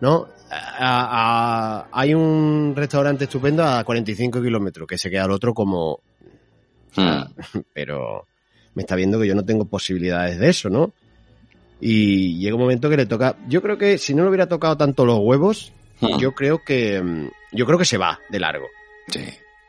¿No? 0.00 0.28
A- 0.50 1.84
a- 1.84 1.88
hay 1.92 2.14
un 2.14 2.72
restaurante 2.76 3.24
estupendo 3.24 3.64
a 3.64 3.82
45 3.84 4.42
kilómetros 4.42 4.86
que 4.86 4.98
se 4.98 5.10
queda 5.10 5.24
al 5.24 5.30
otro 5.32 5.52
como, 5.54 6.00
Hmm. 6.96 7.22
pero 7.74 8.26
me 8.74 8.82
está 8.82 8.94
viendo 8.96 9.18
que 9.20 9.26
yo 9.26 9.34
no 9.34 9.44
tengo 9.44 9.64
posibilidades 9.66 10.38
de 10.38 10.48
eso, 10.48 10.68
¿no? 10.70 10.92
Y 11.80 12.38
llega 12.38 12.54
un 12.54 12.60
momento 12.62 12.88
que 12.88 12.96
le 12.96 13.06
toca. 13.06 13.36
Yo 13.48 13.60
creo 13.60 13.76
que 13.76 13.98
si 13.98 14.14
no 14.14 14.22
le 14.22 14.28
hubiera 14.30 14.48
tocado 14.48 14.76
tanto 14.76 15.04
los 15.04 15.18
huevos, 15.18 15.72
Hmm. 16.00 16.18
yo 16.18 16.32
creo 16.34 16.62
que 16.64 17.30
yo 17.52 17.66
creo 17.66 17.78
que 17.78 17.84
se 17.84 17.96
va 17.98 18.18
de 18.30 18.38
largo. 18.40 18.66
Sí. 19.08 19.24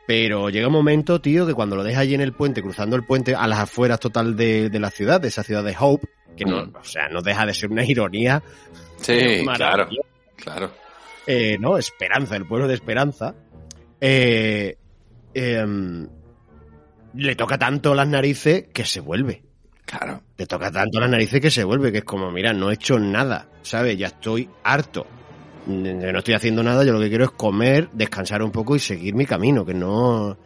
Pero 0.06 0.48
llega 0.48 0.66
un 0.68 0.72
momento, 0.72 1.20
tío, 1.20 1.46
que 1.46 1.52
cuando 1.54 1.76
lo 1.76 1.84
deja 1.84 2.00
allí 2.00 2.14
en 2.14 2.20
el 2.22 2.32
puente, 2.32 2.62
cruzando 2.62 2.96
el 2.96 3.04
puente 3.04 3.34
a 3.34 3.46
las 3.46 3.58
afueras 3.60 4.00
total 4.00 4.36
de, 4.36 4.70
de 4.70 4.78
la 4.78 4.90
ciudad, 4.90 5.20
de 5.20 5.28
esa 5.28 5.42
ciudad 5.42 5.62
de 5.64 5.76
Hope, 5.78 6.06
que 6.36 6.44
no, 6.46 6.64
Mm. 6.66 6.72
o 6.80 6.84
sea, 6.84 7.08
no 7.10 7.20
deja 7.20 7.44
de 7.44 7.52
ser 7.54 7.70
una 7.70 7.84
ironía, 7.84 8.42
Sí, 9.00 9.44
claro. 9.54 9.88
Claro. 10.42 10.70
eh, 11.26 11.56
¿no? 11.58 11.76
Esperanza, 11.78 12.36
el 12.36 12.46
pueblo 12.46 12.66
de 12.66 12.74
Esperanza. 12.74 13.34
Eh, 14.00 14.76
em, 15.34 16.08
le 17.14 17.36
toca 17.36 17.58
tanto 17.58 17.94
las 17.94 18.08
narices 18.08 18.66
que 18.72 18.84
se 18.84 19.00
vuelve. 19.00 19.42
Claro. 19.84 20.22
Le 20.36 20.46
toca 20.46 20.70
tanto 20.70 21.00
las 21.00 21.10
narices 21.10 21.40
que 21.40 21.50
se 21.50 21.64
vuelve, 21.64 21.90
que 21.90 21.98
es 21.98 22.04
como, 22.04 22.30
mira, 22.30 22.52
no 22.52 22.70
he 22.70 22.74
hecho 22.74 22.98
nada, 22.98 23.48
¿sabes? 23.62 23.96
Ya 23.96 24.08
estoy 24.08 24.48
harto. 24.62 25.06
No 25.66 26.18
estoy 26.18 26.34
haciendo 26.34 26.62
nada, 26.62 26.84
yo 26.84 26.92
lo 26.92 27.00
que 27.00 27.08
quiero 27.08 27.24
es 27.24 27.30
comer, 27.32 27.90
descansar 27.92 28.42
un 28.42 28.50
poco 28.50 28.76
y 28.76 28.78
seguir 28.78 29.14
mi 29.14 29.26
camino, 29.26 29.66
que 29.66 29.74
no... 29.74 30.38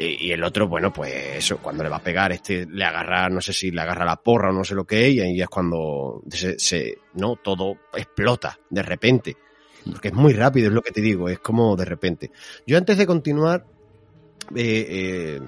Y 0.00 0.30
el 0.30 0.44
otro, 0.44 0.68
bueno, 0.68 0.92
pues 0.92 1.12
eso, 1.38 1.58
cuando 1.58 1.82
le 1.82 1.88
va 1.88 1.96
a 1.96 2.02
pegar, 2.02 2.30
este 2.30 2.66
le 2.66 2.84
agarra, 2.84 3.28
no 3.28 3.40
sé 3.40 3.52
si 3.52 3.72
le 3.72 3.80
agarra 3.80 4.04
la 4.04 4.14
porra 4.14 4.50
o 4.50 4.52
no 4.52 4.62
sé 4.62 4.76
lo 4.76 4.84
que 4.84 5.08
es, 5.08 5.14
y 5.14 5.20
ahí 5.20 5.40
es 5.40 5.48
cuando 5.48 6.22
se, 6.30 6.56
se 6.56 6.98
no, 7.14 7.34
todo 7.34 7.76
explota 7.94 8.56
de 8.70 8.82
repente. 8.84 9.36
Porque 9.90 10.08
es 10.08 10.14
muy 10.14 10.34
rápido, 10.34 10.68
es 10.68 10.72
lo 10.72 10.82
que 10.82 10.92
te 10.92 11.00
digo, 11.00 11.28
es 11.28 11.40
como 11.40 11.74
de 11.74 11.84
repente. 11.84 12.30
Yo 12.64 12.78
antes 12.78 12.96
de 12.96 13.06
continuar, 13.06 13.66
eh, 14.54 14.86
eh, 14.88 15.40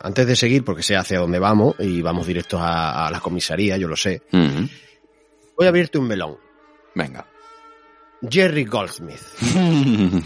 antes 0.00 0.26
de 0.28 0.36
seguir, 0.36 0.64
porque 0.64 0.84
sé 0.84 0.94
hacia 0.96 1.18
dónde 1.18 1.40
vamos, 1.40 1.74
y 1.80 2.02
vamos 2.02 2.26
directos 2.26 2.60
a, 2.60 3.08
a 3.08 3.10
la 3.10 3.18
comisaría, 3.18 3.76
yo 3.78 3.88
lo 3.88 3.96
sé, 3.96 4.22
voy 4.30 5.66
a 5.66 5.68
abrirte 5.68 5.98
un 5.98 6.06
melón. 6.06 6.36
Venga. 6.94 7.26
Jerry 8.30 8.64
Goldsmith. 8.64 9.22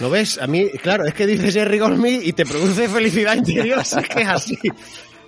¿Lo 0.00 0.10
ves? 0.10 0.38
A 0.38 0.46
mí, 0.46 0.68
claro, 0.82 1.04
es 1.04 1.14
que 1.14 1.26
dices 1.26 1.54
Jerry 1.54 1.78
Goldsmith 1.78 2.22
y 2.24 2.32
te 2.32 2.44
produce 2.44 2.88
felicidad 2.88 3.36
interior, 3.36 3.84
si 3.84 3.98
es 3.98 4.08
que 4.08 4.22
es 4.22 4.28
así. 4.28 4.58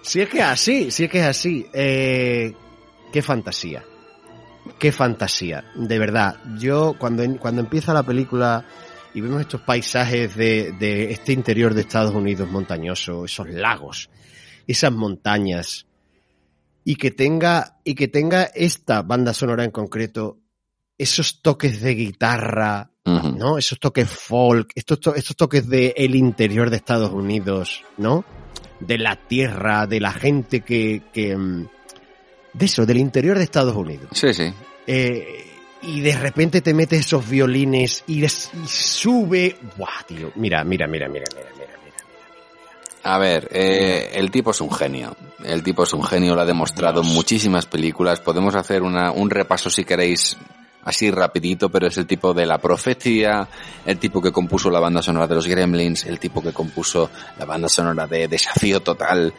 Si 0.03 0.21
es 0.21 0.29
que 0.29 0.39
es 0.39 0.45
así, 0.45 0.91
si 0.91 1.05
es 1.05 1.11
que 1.11 1.19
es 1.19 1.27
así. 1.27 1.67
Eh, 1.73 2.53
qué 3.13 3.23
fantasía. 3.23 3.85
Qué 4.79 4.93
fantasía. 4.93 5.65
De 5.75 5.99
verdad, 5.99 6.37
yo 6.59 6.97
cuando, 6.99 7.25
cuando 7.39 7.61
empieza 7.61 7.95
la 7.95 8.03
película 8.03 8.67
y 9.15 9.21
vemos 9.21 9.41
estos 9.41 9.63
paisajes 9.63 10.35
de, 10.37 10.73
de 10.73 11.13
este 11.13 11.33
interior 11.33 11.73
de 11.73 11.83
Estados 11.83 12.15
Unidos 12.15 12.51
montañoso, 12.51 13.25
esos 13.25 13.49
lagos, 13.49 14.11
esas 14.67 14.93
montañas, 14.93 15.87
y 16.85 16.97
que 16.97 17.11
tenga, 17.11 17.79
y 17.83 17.95
que 17.95 18.07
tenga 18.07 18.45
esta 18.45 19.03
banda 19.03 19.35
sonora 19.35 19.65
en 19.65 19.73
concreto, 19.73 20.39
esos 20.99 21.43
toques 21.43 21.81
de 21.81 21.95
guitarra, 21.95 22.93
¿no? 23.07 23.57
Esos 23.59 23.79
toques 23.79 24.09
folk, 24.09 24.71
estos, 24.75 25.01
to- 25.01 25.15
estos 25.15 25.37
toques 25.37 25.69
de 25.69 25.95
el 25.97 26.15
interior 26.17 26.71
de 26.71 26.77
Estados 26.77 27.13
Unidos, 27.13 27.85
¿no? 27.97 28.25
De 28.81 28.99
la 28.99 29.17
tierra, 29.17 29.87
de 29.87 30.01
la 30.01 30.13
gente 30.13 30.61
que, 30.63 31.03
que 31.13 31.37
mm, 31.37 31.69
de 32.53 32.65
eso, 32.67 32.85
del 32.85 32.99
interior 32.99 33.39
de 33.39 33.45
Estados 33.45 33.77
Unidos. 33.77 34.09
Sí, 34.13 34.35
sí. 34.35 34.53
Eh, 34.87 35.45
y 35.83 36.01
de 36.01 36.17
repente 36.17 36.63
te 36.63 36.75
metes 36.75 37.01
esos 37.01 37.29
violines 37.29 38.03
y, 38.07 38.17
les- 38.21 38.51
y 38.55 38.67
sube, 38.67 39.57
¡buah, 39.77 40.03
tío! 40.07 40.33
Mira, 40.35 40.65
mira, 40.65 40.87
mira, 40.89 41.09
mira, 41.09 41.25
mira, 41.35 41.49
mira, 41.57 41.71
mira. 41.85 41.97
A 43.05 43.19
ver, 43.19 43.49
eh, 43.53 44.11
el 44.15 44.31
tipo 44.33 44.51
es 44.51 44.61
un 44.61 44.73
genio. 44.73 45.17
El 45.45 45.63
tipo 45.63 45.85
es 45.85 45.93
un 45.93 46.03
genio, 46.03 46.35
lo 46.35 46.41
ha 46.41 46.47
demostrado 46.47 47.03
en 47.03 47.09
muchísimas 47.09 47.67
películas. 47.67 48.19
Podemos 48.21 48.57
hacer 48.57 48.83
una, 48.83 49.13
un 49.13 49.31
repaso 49.31 49.71
si 49.71 49.85
queréis 49.85 50.37
así 50.87 51.11
rapidito, 51.11 51.69
pero 51.69 51.89
es 51.89 51.99
el 51.99 52.07
tipo 52.07 52.33
de 52.33 52.47
La 52.47 52.59
Profecía, 52.59 53.49
el 53.85 53.99
tipo 53.99 54.23
que 54.23 54.31
compuso 54.31 54.71
la 54.71 54.79
banda 54.79 55.03
sonora 55.03 55.27
de 55.27 55.35
los 55.35 55.47
Gremlins, 55.47 56.07
el 56.07 56.21
tipo 56.21 56.41
que 56.41 56.53
compuso 56.53 57.11
la 57.39 57.45
banda 57.45 57.69
sonora 57.69 58.07
de 58.07 58.29
Desafío 58.29 58.81
Total, 58.81 59.35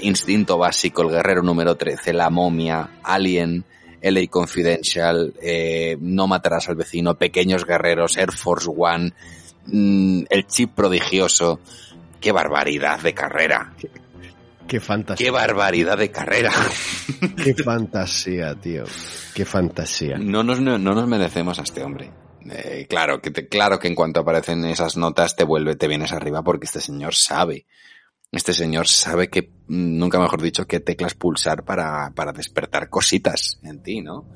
Instinto 0.00 0.56
Básico, 0.56 1.02
El 1.02 1.10
Guerrero 1.10 1.42
número 1.42 1.76
13, 1.76 2.14
La 2.14 2.30
Momia, 2.30 2.88
Alien, 3.02 3.66
LA 4.00 4.28
Confidential, 4.30 5.34
eh, 5.42 5.98
No 6.00 6.26
Matarás 6.26 6.70
al 6.70 6.76
Vecino, 6.76 7.16
Pequeños 7.16 7.66
Guerreros, 7.66 8.16
Air 8.16 8.32
Force 8.32 8.70
One, 8.74 9.12
mm, 9.66 10.22
El 10.30 10.46
Chip 10.46 10.72
Prodigioso. 10.74 11.60
¡Qué 12.18 12.32
barbaridad 12.32 12.98
de 13.00 13.12
carrera! 13.12 13.74
¡Qué 14.68 14.80
fantasía! 14.80 15.24
¡Qué 15.26 15.30
barbaridad 15.30 15.98
de 15.98 16.10
carrera! 16.10 16.52
¡Qué 17.42 17.54
fantasía, 17.54 18.54
tío! 18.54 18.84
¡Qué 19.34 19.44
fantasía! 19.44 20.16
No 20.18 20.42
nos, 20.42 20.60
no, 20.60 20.78
no 20.78 20.94
nos 20.94 21.08
merecemos 21.08 21.58
a 21.58 21.62
este 21.62 21.82
hombre. 21.82 22.12
Eh, 22.50 22.86
claro, 22.88 23.20
que 23.20 23.30
te- 23.30 23.48
claro 23.48 23.78
que 23.78 23.88
en 23.88 23.94
cuanto 23.94 24.20
aparecen 24.20 24.64
esas 24.66 24.96
notas 24.96 25.34
te 25.36 25.44
vuelve, 25.44 25.74
te 25.76 25.88
vienes 25.88 26.12
arriba 26.12 26.42
porque 26.42 26.66
este 26.66 26.80
señor 26.80 27.14
sabe. 27.14 27.66
Este 28.30 28.52
señor 28.52 28.86
sabe 28.88 29.28
que, 29.30 29.42
mm, 29.68 29.98
nunca 29.98 30.20
mejor 30.20 30.42
dicho, 30.42 30.66
qué 30.66 30.80
teclas 30.80 31.14
pulsar 31.14 31.64
para, 31.64 32.12
para 32.14 32.32
despertar 32.32 32.90
cositas 32.90 33.58
en 33.62 33.82
ti, 33.82 34.02
¿no? 34.02 34.26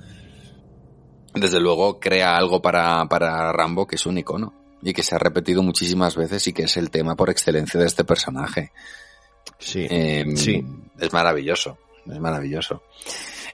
Desde 1.34 1.60
luego 1.60 1.98
crea 2.00 2.36
algo 2.36 2.60
para, 2.60 3.06
para 3.08 3.52
Rambo 3.52 3.86
que 3.86 3.96
es 3.96 4.06
un 4.06 4.18
icono 4.18 4.54
y 4.82 4.92
que 4.92 5.02
se 5.02 5.14
ha 5.14 5.18
repetido 5.18 5.62
muchísimas 5.62 6.16
veces 6.16 6.46
y 6.48 6.52
que 6.52 6.64
es 6.64 6.76
el 6.76 6.90
tema 6.90 7.16
por 7.16 7.30
excelencia 7.30 7.78
de 7.80 7.86
este 7.86 8.04
personaje. 8.04 8.72
Sí. 9.62 9.86
Eh, 9.88 10.24
Sí. 10.36 10.64
Es 10.98 11.12
maravilloso, 11.12 11.78
es 12.06 12.18
maravilloso. 12.18 12.82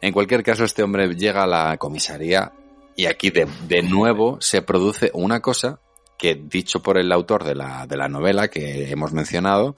En 0.00 0.12
cualquier 0.12 0.42
caso, 0.42 0.64
este 0.64 0.82
hombre 0.82 1.14
llega 1.14 1.44
a 1.44 1.46
la 1.46 1.76
comisaría 1.78 2.52
y 2.96 3.06
aquí 3.06 3.30
de, 3.30 3.46
de 3.66 3.82
nuevo 3.82 4.38
se 4.40 4.62
produce 4.62 5.10
una 5.14 5.40
cosa 5.40 5.80
que, 6.18 6.34
dicho 6.34 6.82
por 6.82 6.98
el 6.98 7.10
autor 7.12 7.44
de 7.44 7.54
la, 7.54 7.86
de 7.86 7.96
la 7.96 8.08
novela 8.08 8.48
que 8.48 8.90
hemos 8.90 9.12
mencionado, 9.12 9.76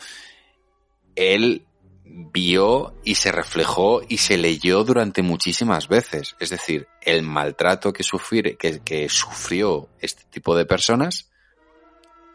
él 1.14 1.66
vio 2.04 2.94
y 3.04 3.14
se 3.16 3.30
reflejó 3.30 4.02
y 4.08 4.16
se 4.18 4.36
leyó 4.36 4.82
durante 4.82 5.22
muchísimas 5.22 5.86
veces. 5.86 6.34
Es 6.40 6.50
decir, 6.50 6.88
el 7.02 7.22
maltrato 7.22 7.92
que, 7.92 8.02
sufrir, 8.02 8.56
que, 8.56 8.80
que 8.80 9.08
sufrió 9.08 9.88
este 10.00 10.24
tipo 10.30 10.56
de 10.56 10.66
personas 10.66 11.30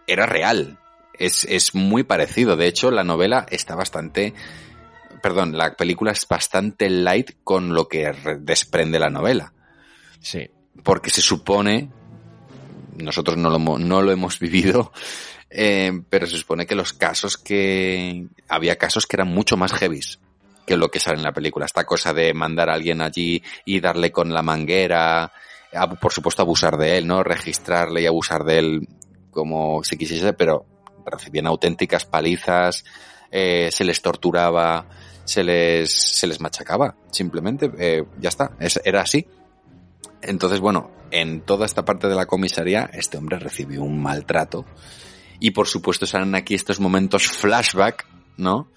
era 0.08 0.26
real. 0.26 0.80
Es, 1.20 1.46
es 1.46 1.74
muy 1.76 2.04
parecido. 2.04 2.56
De 2.56 2.68
hecho, 2.68 2.92
la 2.92 3.04
novela 3.04 3.46
está 3.50 3.76
bastante. 3.76 4.34
Perdón, 5.22 5.58
la 5.58 5.76
película 5.76 6.12
es 6.12 6.28
bastante 6.28 6.90
light 6.90 7.32
con 7.44 7.74
lo 7.74 7.88
que 7.88 8.12
re- 8.12 8.38
desprende 8.40 9.00
la 9.00 9.10
novela. 9.10 9.54
Sí. 10.20 10.50
Porque 10.84 11.10
se 11.10 11.22
supone. 11.22 11.90
Nosotros 12.98 13.38
no 13.38 13.50
lo, 13.50 13.60
no 13.80 14.02
lo 14.02 14.12
hemos 14.12 14.40
vivido. 14.40 14.92
eh, 15.50 15.92
pero 16.10 16.28
se 16.28 16.38
supone 16.38 16.66
que 16.66 16.76
los 16.76 16.94
casos 16.94 17.38
que. 17.38 18.28
Había 18.48 18.78
casos 18.78 19.06
que 19.08 19.16
eran 19.18 19.30
mucho 19.30 19.58
más 19.58 19.74
heavies 19.74 20.20
que 20.66 20.78
lo 20.78 20.90
que 20.90 21.00
sale 21.00 21.18
en 21.18 21.24
la 21.24 21.32
película. 21.34 21.66
Esta 21.66 21.84
cosa 21.84 22.12
de 22.14 22.34
mandar 22.34 22.70
a 22.70 22.74
alguien 22.74 23.02
allí 23.02 23.44
y 23.66 23.80
darle 23.80 24.12
con 24.12 24.34
la 24.34 24.42
manguera. 24.42 25.32
a- 25.74 25.90
Por 26.00 26.12
supuesto, 26.12 26.42
abusar 26.42 26.78
de 26.78 26.98
él, 26.98 27.08
¿no? 27.08 27.24
Registrarle 27.24 28.02
y 28.02 28.06
abusar 28.08 28.44
de 28.44 28.58
él 28.60 28.88
como 29.32 29.84
se 29.84 29.98
quisiese, 29.98 30.34
pero 30.34 30.66
recibían 31.06 31.48
auténticas 31.48 32.06
palizas, 32.06 32.84
eh, 33.32 33.70
se 33.72 33.84
les 33.84 34.02
torturaba, 34.02 34.86
se 35.26 35.44
les, 35.44 35.92
se 35.92 36.28
les 36.28 36.40
machacaba, 36.40 36.96
simplemente, 37.12 37.72
eh, 37.78 38.04
ya 38.20 38.30
está, 38.30 38.52
es- 38.60 38.82
era 38.86 39.02
así. 39.02 39.28
Entonces, 40.22 40.60
bueno, 40.60 40.92
en 41.12 41.42
toda 41.42 41.66
esta 41.66 41.86
parte 41.86 42.08
de 42.08 42.16
la 42.16 42.26
comisaría, 42.26 42.90
este 42.94 43.18
hombre 43.18 43.40
recibió 43.40 43.84
un 43.84 44.02
maltrato. 44.02 44.66
Y 45.40 45.52
por 45.52 45.68
supuesto 45.68 46.06
salen 46.06 46.34
aquí 46.36 46.56
estos 46.56 46.80
momentos 46.80 47.28
flashback, 47.28 48.08
¿no? 48.38 48.70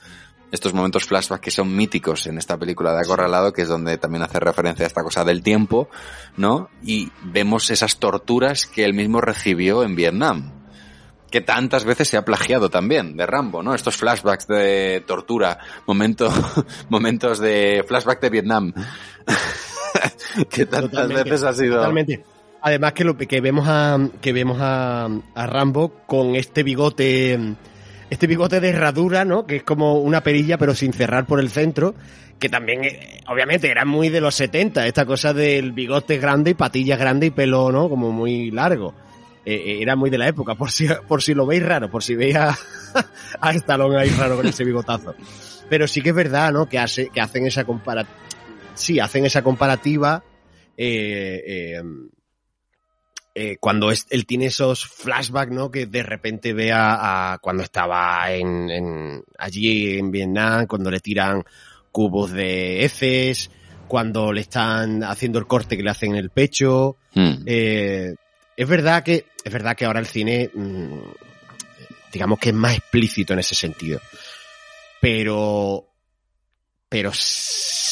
Estos 0.51 0.73
momentos 0.75 1.05
flashback 1.05 1.41
que 1.41 1.51
son 1.51 1.75
míticos 1.77 2.27
en 2.27 2.39
esta 2.39 2.57
película 2.59 2.93
de 2.95 3.01
Acorralado, 3.01 3.53
que 3.53 3.63
es 3.63 3.69
donde 3.69 3.99
también 3.99 4.23
hace 4.23 4.41
referencia 4.41 4.85
a 4.85 4.89
esta 4.89 5.03
cosa 5.03 5.25
del 5.25 5.43
tiempo, 5.43 5.89
¿no? 6.37 6.71
Y 6.83 7.11
vemos 7.23 7.71
esas 7.71 7.99
torturas 7.99 8.67
que 8.67 8.85
él 8.85 8.95
mismo 8.95 9.21
recibió 9.21 9.83
en 9.85 9.95
Vietnam 9.95 10.53
que 11.31 11.41
tantas 11.41 11.85
veces 11.85 12.09
se 12.09 12.17
ha 12.17 12.25
plagiado 12.25 12.71
también 12.71 13.17
de 13.17 13.27
Rambo, 13.27 13.63
¿no? 13.63 13.75
Estos 13.75 13.97
flashbacks 13.97 14.47
de 14.47 15.03
tortura, 15.07 15.59
momento, 15.87 16.31
momentos 16.89 17.39
de 17.39 17.85
flashback 17.87 18.21
de 18.21 18.31
Vietnam, 18.31 18.73
que 20.51 20.67
tantas 20.67 20.91
Totalmente, 20.91 21.25
veces 21.25 21.45
ha 21.45 21.53
sido. 21.53 21.77
Totalmente. 21.77 22.25
Además 22.61 22.93
que 22.93 23.05
lo 23.05 23.17
que 23.17 23.41
vemos 23.41 23.67
a 23.69 23.99
que 24.21 24.33
vemos 24.33 24.59
a, 24.61 25.09
a 25.35 25.47
Rambo 25.47 25.93
con 26.07 26.35
este 26.35 26.63
bigote 26.63 27.57
este 28.11 28.27
bigote 28.27 28.61
de 28.61 28.71
herradura, 28.71 29.25
¿no? 29.25 29.47
Que 29.47 29.57
es 29.57 29.63
como 29.63 30.01
una 30.01 30.23
perilla 30.23 30.59
pero 30.59 30.75
sin 30.75 30.93
cerrar 30.93 31.27
por 31.27 31.41
el 31.41 31.51
centro, 31.51 31.95
que 32.39 32.49
también 32.49 32.85
eh, 32.85 33.21
obviamente 33.29 33.71
era 33.71 33.85
muy 33.85 34.09
de 34.09 34.21
los 34.21 34.35
70, 34.35 34.87
esta 34.87 35.05
cosa 35.05 35.33
del 35.33 35.73
bigote 35.73 36.19
grande 36.19 36.53
y 36.53 36.55
patillas 36.55 36.99
grandes 36.99 37.29
y 37.29 37.31
pelo, 37.31 37.71
¿no? 37.71 37.89
Como 37.89 38.11
muy 38.11 38.51
largo. 38.51 38.95
Eh, 39.51 39.83
era 39.83 39.97
muy 39.97 40.11
de 40.11 40.19
la 40.19 40.29
época, 40.29 40.55
por 40.57 40.71
si 40.71 40.87
por 41.07 41.23
si 41.23 41.33
lo 41.35 41.47
veis 41.47 41.63
raro, 41.63 41.91
por 41.91 42.03
si 42.03 42.15
veis 42.15 42.37
a, 42.37 42.57
a 43.41 43.53
Stallone 43.53 43.99
ahí 43.99 44.11
raro 44.11 44.37
con 44.37 44.47
ese 44.47 44.65
bigotazo. 44.65 45.15
Pero 45.71 45.87
sí 45.87 46.03
que 46.03 46.11
es 46.11 46.15
verdad, 46.15 46.53
¿no? 46.53 46.67
Que 46.69 46.79
hace 46.79 47.09
que 47.09 47.21
hacen 47.21 47.47
esa 47.47 47.65
comparativa 47.65 48.17
sí, 48.75 49.01
hacen 49.01 49.25
esa 49.27 49.43
comparativa 49.43 50.23
eh, 50.77 51.43
eh, 51.47 51.83
eh, 53.35 53.57
cuando 53.61 53.91
es- 53.91 54.07
él 54.11 54.27
tiene 54.27 54.47
esos 54.47 54.87
flashbacks, 54.87 55.53
¿no? 55.53 55.71
Que 55.71 55.87
de 55.87 56.03
repente 56.03 56.53
ve 56.53 56.73
a, 56.73 57.33
a 57.35 57.39
cuando 57.39 57.63
estaba 57.63 58.33
en, 58.33 58.71
en- 58.71 59.23
allí 59.39 59.99
en 59.99 60.11
Vietnam, 60.11 60.67
cuando 60.67 60.91
le 60.91 61.01
tiran 61.01 61.45
cubos 61.93 62.33
de 62.33 62.85
heces, 62.85 63.51
cuando 63.87 64.33
le 64.33 64.41
están 64.43 65.03
haciendo 65.05 65.39
el 65.39 65.47
corte 65.47 65.77
que 65.77 65.83
le 65.83 65.91
hacen 65.91 66.11
en 66.13 66.17
el 66.19 66.31
pecho. 66.31 66.97
Hmm. 67.15 67.43
Eh, 67.47 68.15
es 68.59 68.69
verdad 68.69 69.03
que 69.03 69.25
es 69.43 69.53
verdad 69.53 69.77
que 69.77 69.85
ahora 69.87 70.01
el 70.01 70.07
cine 70.07 70.51
mm, 70.53 70.99
digamos 72.13 72.39
que 72.39 72.51
es 72.51 72.55
más 72.55 72.77
explícito 72.77 73.33
en 73.33 73.39
ese 73.39 73.55
sentido. 73.55 74.01
Pero, 75.01 75.95
pero 76.89 77.13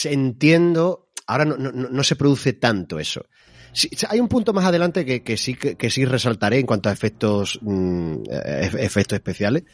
entiendo, 0.04 1.10
ahora 1.26 1.44
no, 1.44 1.56
no, 1.56 1.70
no 1.72 2.02
se 2.02 2.16
produce 2.16 2.54
tanto 2.54 2.98
eso. 2.98 3.26
Sí, 3.72 3.90
hay 4.08 4.20
un 4.20 4.28
punto 4.28 4.52
más 4.52 4.64
adelante 4.64 5.04
que, 5.04 5.22
que 5.22 5.36
sí 5.36 5.54
que, 5.54 5.76
que 5.76 5.90
sí 5.90 6.04
resaltaré 6.04 6.58
en 6.58 6.66
cuanto 6.66 6.88
a 6.88 6.92
efectos 6.92 7.58
mm, 7.62 8.22
eh, 8.30 8.70
efectos 8.80 9.16
especiales 9.16 9.64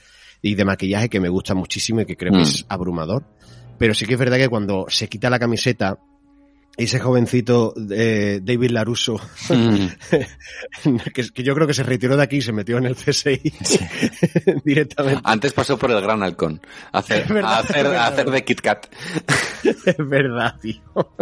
y 0.42 0.54
de 0.56 0.64
maquillaje 0.64 1.08
que 1.08 1.20
me 1.20 1.28
gusta 1.28 1.54
muchísimo 1.54 2.00
y 2.00 2.06
que 2.06 2.16
creo 2.16 2.32
Mm. 2.32 2.36
que 2.36 2.42
es 2.42 2.66
abrumador. 2.68 3.24
Pero 3.78 3.94
sí 3.94 4.06
que 4.06 4.14
es 4.14 4.18
verdad 4.18 4.36
que 4.38 4.48
cuando 4.48 4.86
se 4.88 5.08
quita 5.08 5.30
la 5.30 5.38
camiseta, 5.38 5.98
ese 6.76 6.98
jovencito 7.00 7.74
eh, 7.90 8.40
David 8.42 8.70
Laruso, 8.70 9.20
Mm. 9.50 9.86
que, 11.14 11.28
que 11.30 11.42
yo 11.42 11.54
creo 11.54 11.66
que 11.66 11.74
se 11.74 11.82
retiró 11.82 12.16
de 12.16 12.22
aquí 12.22 12.36
y 12.36 12.42
se 12.42 12.52
metió 12.52 12.78
en 12.78 12.86
el 12.86 12.96
CSI 12.96 13.40
directamente. 14.64 15.20
Antes 15.24 15.52
pasó 15.52 15.78
por 15.78 15.90
el 15.90 16.00
Gran 16.00 16.22
Halcón. 16.22 16.60
A 16.92 16.98
hacer, 16.98 17.22
Es 17.22 17.28
verdad, 17.28 17.52
a 17.52 17.58
hacer, 17.58 17.86
a 17.86 18.06
hacer 18.06 18.30
de 18.30 18.44
Kit 18.44 18.60
Kat. 18.60 18.86
Es 19.64 19.96
verdad, 19.98 20.58
tío. 20.60 20.80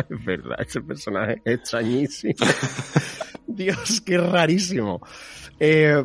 Es 0.08 0.24
verdad. 0.24 0.56
Ese 0.66 0.80
personaje 0.82 1.42
es 1.44 1.54
extrañísimo. 1.58 2.34
Dios, 3.46 4.00
qué 4.02 4.18
rarísimo. 4.18 5.00
Eh, 5.58 6.04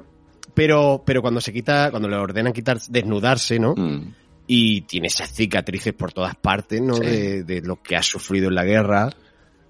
pero, 0.53 1.03
pero 1.05 1.21
cuando 1.21 1.39
se 1.41 1.53
quita, 1.53 1.91
cuando 1.91 2.07
le 2.07 2.15
ordenan 2.15 2.53
quitar, 2.53 2.79
desnudarse, 2.89 3.59
¿no? 3.59 3.75
Mm. 3.75 4.13
Y 4.47 4.81
tiene 4.81 5.07
esas 5.07 5.31
cicatrices 5.33 5.93
por 5.93 6.13
todas 6.13 6.35
partes, 6.35 6.81
¿no? 6.81 6.95
Sí. 6.95 7.05
De, 7.05 7.43
de 7.43 7.61
lo 7.61 7.81
que 7.81 7.95
ha 7.95 8.03
sufrido 8.03 8.47
en 8.49 8.55
la 8.55 8.63
guerra. 8.63 9.09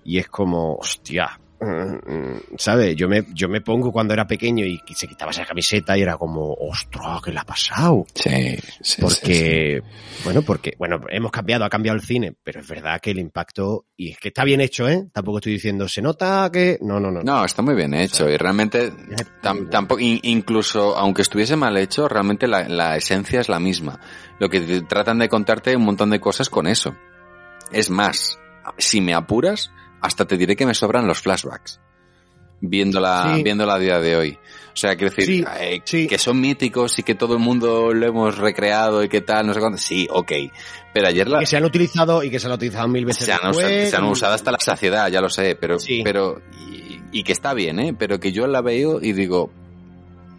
Y 0.06 0.20
es 0.20 0.28
como, 0.30 0.76
hostia. 0.76 1.38
mm, 1.60 2.56
¿Sabes? 2.58 2.95
Yo 2.95 3.08
me, 3.08 3.26
yo 3.34 3.47
me 3.49 3.62
pongo 3.62 3.91
cuando 3.91 4.14
era 4.14 4.28
pequeño 4.28 4.66
y 4.66 4.80
se 4.93 5.08
quitaba 5.08 5.32
esa 5.32 5.45
camiseta 5.45 5.97
y 5.97 6.01
era 6.03 6.18
como, 6.18 6.53
ostras, 6.53 7.22
¿qué 7.24 7.32
le 7.32 7.39
ha 7.39 7.43
pasado? 7.43 8.06
Sí, 8.14 8.56
sí, 8.82 8.82
sí, 8.82 9.01
porque 9.01 9.82
bueno 10.24 10.41
porque 10.43 10.74
bueno 10.78 10.99
hemos 11.10 11.32
cambiado 11.32 11.66
ha 11.66 11.70
cambiado 11.70 11.95
el 11.97 12.01
cine 12.03 12.36
pero 12.43 12.60
es 12.62 12.68
verdad 12.68 12.99
que 13.01 13.12
el 13.12 13.20
impacto 13.20 13.86
y 13.97 14.12
es 14.12 14.18
que 14.20 14.30
está 14.30 14.43
bien 14.43 14.62
hecho 14.62 14.88
eh 14.88 15.08
tampoco 15.12 15.38
estoy 15.39 15.53
diciendo 15.53 15.88
se 15.88 16.01
nota 16.01 16.49
que 16.51 16.78
no 16.82 16.99
no 16.99 17.12
no, 17.12 17.22
No, 17.22 17.43
está 17.45 17.62
muy 17.62 17.76
bien 17.76 17.93
hecho 17.93 18.30
y 18.30 18.38
realmente 18.38 18.91
tam- 19.41 19.70
tampoco, 19.70 19.99
in- 20.01 20.20
incluso 20.24 20.95
aunque 20.97 21.22
estuviese 21.24 21.56
mal 21.56 21.76
hecho, 21.78 22.08
realmente 22.08 22.47
la, 22.47 22.68
la 22.68 22.95
esencia 22.97 23.39
es 23.41 23.49
la 23.49 23.60
misma. 23.60 23.99
Lo 24.39 24.49
que 24.49 24.82
tratan 24.88 25.20
de 25.20 25.30
contarte 25.30 25.76
un 25.76 25.84
montón 25.86 26.10
de 26.10 26.20
cosas 26.20 26.49
con 26.49 26.68
eso. 26.68 26.95
Es 27.72 27.89
más, 27.89 28.38
si 28.78 29.01
me 29.01 29.14
apuras, 29.14 29.72
hasta 30.06 30.26
te 30.26 30.38
diré 30.38 30.56
que 30.56 30.66
me 30.66 30.74
sobran 30.74 31.08
los 31.08 31.22
flashbacks. 31.22 31.80
Viéndola, 32.62 33.34
Sí. 33.36 33.43
viéndola 33.43 33.76
a 33.76 33.80
día 33.80 33.99
de 33.99 34.16
hoy. 34.16 34.32
O 34.74 34.78
sea, 34.78 34.95
quiero 34.95 35.14
decir, 35.14 35.26
Sí, 35.26 35.45
eh, 35.60 35.82
sí. 35.84 36.08
que 36.08 36.18
son 36.18 36.39
míticos 36.39 36.97
y 36.99 37.03
que 37.03 37.14
todo 37.16 37.34
el 37.36 37.39
mundo 37.39 37.93
lo 37.93 38.08
hemos 38.08 38.38
recreado 38.38 39.03
y 39.03 39.10
que 39.10 39.22
tal, 39.22 39.45
no 39.45 39.53
sé 39.53 39.60
cuánto. 39.60 39.78
Sí, 39.78 40.08
ok. 40.10 40.32
Pero 40.93 41.08
ayer 41.08 41.28
la, 41.28 41.39
que 41.39 41.45
se 41.45 41.58
han 41.58 41.66
utilizado 41.66 42.24
y 42.24 42.30
que 42.32 42.39
se 42.39 42.47
han 42.47 42.53
utilizado 42.53 42.88
mil 42.88 43.06
veces 43.06 43.26
se 43.26 43.34
han, 43.34 43.39
después, 43.43 43.66
usado, 43.66 43.89
se 43.89 43.95
han 43.97 44.06
y- 44.06 44.12
usado 44.12 44.34
hasta 44.34 44.51
la 44.51 44.60
saciedad, 44.60 45.10
ya 45.10 45.22
lo 45.22 45.30
sé, 45.30 45.56
pero, 45.60 45.80
Sí. 45.80 46.01
pero 46.03 46.41
y, 46.72 47.01
y 47.12 47.24
que 47.24 47.34
está 47.34 47.53
bien, 47.53 47.80
¿eh? 47.80 47.95
Pero 47.97 48.20
que 48.20 48.32
yo 48.32 48.47
la 48.47 48.62
veo 48.62 48.99
y 49.01 49.12
digo, 49.14 49.51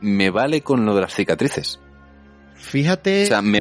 me 0.01 0.31
vale 0.31 0.63
con 0.63 0.85
lo 0.87 0.95
de 0.95 1.03
las 1.03 1.15
cicatrices. 1.15 1.81
fíjate 2.57 3.25
O 3.25 3.27
sea, 3.27 3.43
me, 3.43 3.61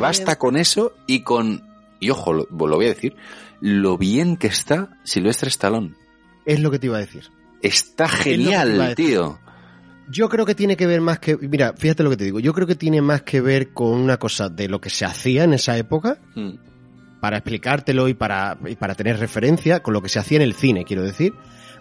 basta 0.00 0.36
con 0.36 0.56
eso 0.56 0.92
y 1.06 1.20
con, 1.22 1.62
y 2.00 2.10
ojo, 2.10 2.32
lo, 2.32 2.46
lo 2.50 2.76
voy 2.76 2.86
a 2.86 2.90
decir, 2.90 3.16
lo 3.60 3.96
bien 3.98 4.36
que 4.36 4.46
está 4.48 4.98
Silvestre 5.04 5.48
Stallone. 5.48 5.94
es 6.44 6.60
lo 6.60 6.70
que 6.70 6.78
te 6.78 6.86
iba 6.86 6.96
a 6.96 7.00
decir 7.00 7.24
Está 7.62 8.08
genial, 8.08 8.78
decir. 8.78 8.94
tío. 8.96 9.38
yo 10.10 10.28
creo 10.28 10.44
que 10.46 10.54
tiene 10.54 10.76
que 10.76 10.86
ver 10.86 11.00
más 11.00 11.18
que 11.18 11.36
mira 11.36 11.72
fíjate 11.76 12.02
lo 12.02 12.10
que 12.10 12.16
te 12.18 12.24
digo 12.24 12.38
yo 12.40 12.52
creo 12.52 12.66
que 12.66 12.74
tiene 12.76 13.00
más 13.00 13.22
que 13.22 13.40
ver 13.40 13.72
con 13.72 13.88
una 13.92 14.18
cosa 14.18 14.48
de 14.48 14.68
lo 14.68 14.80
que 14.80 14.90
se 14.90 15.04
hacía 15.04 15.44
en 15.44 15.54
esa 15.54 15.76
época 15.76 16.18
Mm, 16.34 16.50
para 17.20 17.38
explicártelo 17.38 18.08
y 18.08 18.14
para, 18.14 18.58
y 18.66 18.76
para 18.76 18.94
tener 18.94 19.18
referencia 19.18 19.82
con 19.82 19.94
lo 19.94 20.02
que 20.02 20.08
se 20.10 20.18
hacía 20.18 20.36
en 20.36 20.42
el 20.42 20.52
cine, 20.52 20.84
quiero 20.84 21.02
decir, 21.02 21.32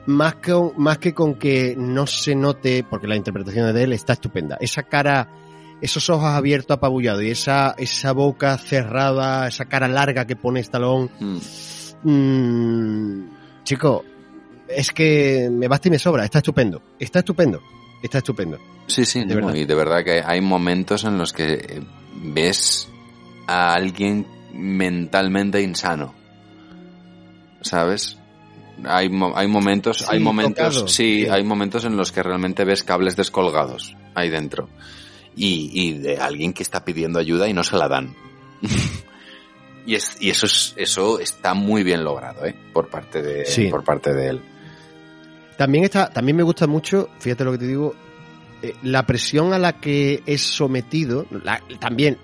más 0.07 0.35
que, 0.35 0.53
más 0.77 0.97
que 0.97 1.13
con 1.13 1.35
que 1.35 1.75
no 1.77 2.07
se 2.07 2.35
note, 2.35 2.85
porque 2.89 3.05
la 3.05 3.17
interpretación 3.17 3.71
de 3.73 3.83
él 3.83 3.91
está 3.93 4.13
estupenda, 4.13 4.57
esa 4.61 4.83
cara, 4.83 5.27
esos 5.81 6.09
ojos 6.09 6.25
abiertos 6.25 6.77
apabullados 6.77 7.23
y 7.23 7.31
esa, 7.31 7.75
esa 7.77 8.11
boca 8.13 8.57
cerrada, 8.57 9.47
esa 9.47 9.65
cara 9.65 9.87
larga 9.87 10.25
que 10.25 10.35
pone 10.35 10.59
Stallone, 10.61 11.09
mm. 11.19 11.37
mm, 12.03 13.63
chico, 13.63 14.03
es 14.67 14.91
que 14.91 15.49
me 15.51 15.67
basta 15.67 15.87
y 15.87 15.91
me 15.91 15.99
sobra, 15.99 16.25
está 16.25 16.39
estupendo, 16.39 16.81
está 16.99 17.19
estupendo, 17.19 17.61
está 18.01 18.19
estupendo. 18.19 18.57
Sí, 18.87 19.05
sí, 19.05 19.19
De 19.21 19.35
no, 19.35 19.47
verdad. 19.47 19.55
y 19.55 19.65
de 19.65 19.75
verdad 19.75 20.03
que 20.03 20.21
hay 20.25 20.41
momentos 20.41 21.03
en 21.03 21.17
los 21.17 21.33
que 21.33 21.81
ves 22.15 22.87
a 23.47 23.73
alguien 23.73 24.25
mentalmente 24.53 25.61
insano. 25.61 26.13
¿Sabes? 27.61 28.17
Hay, 28.83 29.09
hay 29.35 29.47
momentos, 29.47 29.99
Sí, 29.99 30.05
hay 30.07 30.19
momentos, 30.19 30.73
tocado, 30.75 30.87
sí. 30.87 31.27
hay 31.29 31.43
momentos 31.43 31.85
en 31.85 31.97
los 31.97 32.11
que 32.11 32.21
realmente 32.21 32.63
ves 32.65 32.83
cables 32.83 33.15
descolgados 33.15 33.95
ahí 34.13 34.29
dentro. 34.29 34.69
Y, 35.35 35.69
y 35.73 35.93
de 35.99 36.17
alguien 36.17 36.53
que 36.53 36.63
está 36.63 36.85
pidiendo 36.85 37.19
ayuda 37.19 37.47
y 37.49 37.53
no 37.53 37.63
se 37.63 37.75
la 37.75 37.87
dan. 37.87 38.15
y 39.85 39.95
es, 39.95 40.17
y 40.21 40.29
eso 40.29 40.45
es, 40.45 40.73
eso 40.77 41.19
está 41.19 41.53
muy 41.53 41.83
bien 41.83 42.03
logrado, 42.03 42.45
¿eh? 42.45 42.55
Por 42.73 42.87
parte 42.89 43.21
de, 43.21 43.45
Sí. 43.45 43.67
por 43.67 43.83
parte 43.83 44.13
de 44.13 44.29
él. 44.29 44.41
También 45.57 45.83
está, 45.83 46.09
también 46.09 46.35
me 46.37 46.43
gusta 46.43 46.67
mucho, 46.67 47.09
fíjate 47.19 47.43
lo 47.43 47.51
que 47.53 47.57
te 47.59 47.67
digo, 47.67 47.93
eh, 48.61 48.73
la 48.83 49.05
presión 49.05 49.53
a 49.53 49.59
la 49.59 49.79
que 49.79 50.21
es 50.25 50.41
sometido, 50.41 51.25
la- 51.43 51.61
también, 51.79 52.17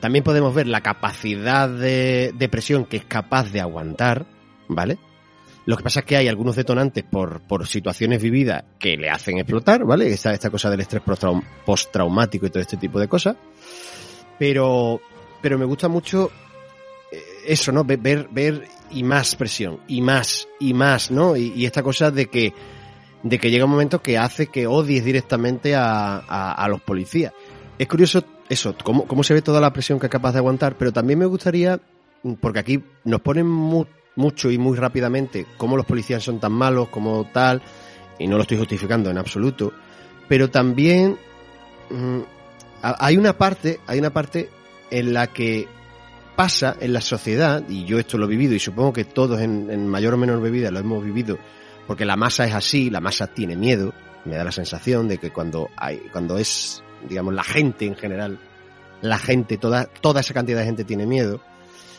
también 0.00 0.24
podemos 0.24 0.54
ver 0.54 0.66
la 0.66 0.80
capacidad 0.82 1.68
de, 1.68 2.32
de 2.34 2.48
presión 2.48 2.84
que 2.84 2.98
es 2.98 3.04
capaz 3.04 3.50
de 3.50 3.60
aguantar, 3.60 4.26
¿vale? 4.68 4.98
Lo 5.66 5.76
que 5.76 5.82
pasa 5.82 6.00
es 6.00 6.06
que 6.06 6.16
hay 6.16 6.28
algunos 6.28 6.54
detonantes 6.56 7.02
por, 7.04 7.40
por 7.40 7.66
situaciones 7.66 8.22
vividas 8.22 8.64
que 8.78 8.96
le 8.96 9.10
hacen 9.10 9.38
explotar, 9.38 9.84
¿vale? 9.84 10.06
Esta, 10.12 10.32
esta 10.32 10.48
cosa 10.48 10.70
del 10.70 10.80
estrés 10.80 11.02
postraum- 11.04 11.42
postraumático 11.64 12.46
y 12.46 12.50
todo 12.50 12.60
este 12.62 12.76
tipo 12.76 13.00
de 13.00 13.08
cosas. 13.08 13.36
Pero, 14.38 15.00
pero 15.42 15.58
me 15.58 15.64
gusta 15.64 15.88
mucho 15.88 16.30
eh, 17.10 17.20
eso, 17.46 17.72
¿no? 17.72 17.84
Ver, 17.84 18.28
ver, 18.30 18.68
y 18.90 19.02
más 19.02 19.34
presión, 19.34 19.80
y 19.88 20.00
más, 20.02 20.46
y 20.60 20.74
más, 20.74 21.10
¿no? 21.10 21.36
Y, 21.36 21.64
esta 21.66 21.82
cosa 21.82 22.10
de 22.10 22.26
que, 22.26 22.52
de 23.22 23.38
que 23.38 23.50
llega 23.50 23.64
un 23.64 23.70
momento 23.72 24.00
que 24.02 24.18
hace 24.18 24.46
que 24.46 24.66
odies 24.66 25.04
directamente 25.04 25.74
a, 25.74 26.18
a, 26.18 26.52
a 26.52 26.68
los 26.68 26.80
policías. 26.80 27.32
Es 27.78 27.88
curioso 27.88 28.22
eso, 28.48 28.74
cómo, 28.84 29.06
cómo 29.06 29.24
se 29.24 29.34
ve 29.34 29.42
toda 29.42 29.60
la 29.60 29.72
presión 29.72 29.98
que 29.98 30.06
es 30.06 30.12
capaz 30.12 30.32
de 30.32 30.38
aguantar, 30.38 30.76
pero 30.78 30.92
también 30.92 31.18
me 31.18 31.26
gustaría, 31.26 31.80
porque 32.40 32.60
aquí 32.60 32.82
nos 33.04 33.20
ponen 33.20 33.46
mu- 33.48 33.86
mucho 34.16 34.50
y 34.50 34.58
muy 34.58 34.76
rápidamente 34.76 35.46
cómo 35.56 35.76
los 35.76 35.86
policías 35.86 36.22
son 36.22 36.40
tan 36.40 36.52
malos, 36.52 36.88
como 36.88 37.24
tal, 37.32 37.62
y 38.18 38.26
no 38.26 38.36
lo 38.36 38.42
estoy 38.42 38.58
justificando 38.58 39.10
en 39.10 39.18
absoluto, 39.18 39.72
pero 40.28 40.50
también 40.50 41.16
mm, 41.90 42.20
hay 42.82 43.16
una 43.16 43.36
parte, 43.36 43.80
hay 43.86 43.98
una 43.98 44.10
parte 44.10 44.50
en 44.90 45.12
la 45.12 45.28
que 45.28 45.68
pasa 46.34 46.76
en 46.80 46.92
la 46.92 47.00
sociedad, 47.00 47.62
y 47.68 47.84
yo 47.84 47.98
esto 47.98 48.18
lo 48.18 48.26
he 48.26 48.28
vivido, 48.28 48.54
y 48.54 48.58
supongo 48.58 48.92
que 48.92 49.04
todos 49.04 49.40
en, 49.40 49.70
en 49.70 49.86
mayor 49.86 50.14
o 50.14 50.18
menor 50.18 50.40
medida 50.40 50.70
lo 50.70 50.80
hemos 50.80 51.04
vivido, 51.04 51.38
porque 51.86 52.04
la 52.04 52.16
masa 52.16 52.46
es 52.46 52.54
así, 52.54 52.90
la 52.90 53.00
masa 53.00 53.28
tiene 53.28 53.56
miedo, 53.56 53.92
me 54.24 54.36
da 54.36 54.44
la 54.44 54.52
sensación 54.52 55.08
de 55.08 55.18
que 55.18 55.30
cuando 55.30 55.70
hay, 55.76 55.98
cuando 56.12 56.36
es, 56.36 56.82
digamos, 57.08 57.32
la 57.32 57.44
gente 57.44 57.86
en 57.86 57.94
general, 57.94 58.38
la 59.00 59.18
gente, 59.18 59.56
toda, 59.56 59.86
toda 59.86 60.20
esa 60.20 60.34
cantidad 60.34 60.58
de 60.58 60.66
gente 60.66 60.84
tiene 60.84 61.06
miedo, 61.06 61.40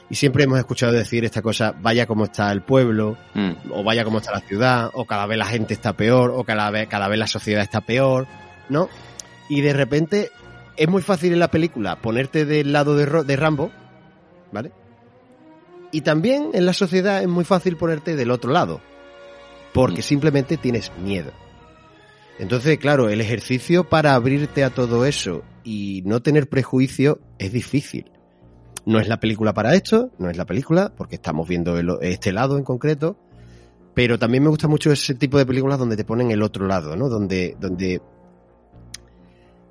y 0.10 0.16
siempre 0.16 0.44
hemos 0.46 0.58
escuchado 0.60 0.94
decir 0.94 1.26
esta 1.26 1.42
cosa, 1.42 1.74
vaya 1.82 2.06
como 2.06 2.26
está 2.26 2.52
el 2.52 2.62
pueblo, 2.62 3.18
Mm. 3.34 3.52
o 3.72 3.84
vaya 3.84 4.04
como 4.04 4.20
está 4.20 4.32
la 4.32 4.40
ciudad, 4.42 4.90
o 4.94 5.06
cada 5.06 5.26
vez 5.26 5.38
la 5.38 5.46
gente 5.46 5.74
está 5.74 5.94
peor, 5.94 6.32
o 6.36 6.44
cada 6.44 6.70
vez, 6.72 6.88
cada 6.88 7.08
vez 7.08 7.20
la 7.20 7.28
sociedad 7.28 7.62
está 7.64 7.82
peor, 7.82 8.26
¿no? 8.70 8.90
Y 9.50 9.62
de 9.62 9.74
repente 9.74 10.30
es 10.78 10.88
muy 10.88 11.02
fácil 11.02 11.34
en 11.34 11.40
la 11.40 11.50
película 11.50 11.98
ponerte 11.98 12.46
del 12.46 12.72
lado 12.72 12.96
de, 12.96 13.06
Ro- 13.06 13.24
de 13.24 13.36
Rambo, 13.36 13.72
¿vale? 14.52 14.72
Y 15.92 16.02
también 16.02 16.50
en 16.54 16.66
la 16.66 16.74
sociedad 16.74 17.22
es 17.22 17.28
muy 17.28 17.44
fácil 17.46 17.78
ponerte 17.78 18.16
del 18.16 18.32
otro 18.32 18.52
lado, 18.52 18.82
porque 19.74 20.00
Mm. 20.02 20.04
simplemente 20.04 20.58
tienes 20.58 20.92
miedo. 20.98 21.32
Entonces, 22.40 22.78
claro, 22.78 23.10
el 23.10 23.20
ejercicio 23.20 23.84
para 23.90 24.14
abrirte 24.14 24.64
a 24.64 24.70
todo 24.70 25.06
eso 25.06 25.44
y 25.64 26.04
no 26.06 26.22
tener 26.22 26.48
prejuicio 26.48 27.20
es 27.40 27.52
difícil. 27.52 28.12
No 28.88 29.02
es 29.02 29.10
la 29.10 29.20
película 29.20 29.54
para 29.54 29.76
esto, 29.76 30.12
no 30.18 30.30
es 30.30 30.38
la 30.38 30.46
película, 30.46 30.94
porque 30.96 31.16
estamos 31.16 31.46
viendo 31.46 32.00
este 32.00 32.32
lado 32.32 32.58
en 32.58 32.64
concreto, 32.64 33.18
pero 33.94 34.18
también 34.18 34.44
me 34.44 34.50
gusta 34.50 34.70
mucho 34.70 34.94
ese 34.94 35.14
tipo 35.16 35.38
de 35.38 35.46
películas 35.46 35.78
donde 35.78 35.98
te 35.98 36.06
ponen 36.06 36.32
el 36.32 36.42
otro 36.42 36.66
lado, 36.68 36.96
¿no? 36.96 37.10
Donde, 37.10 37.58
donde, 37.60 38.02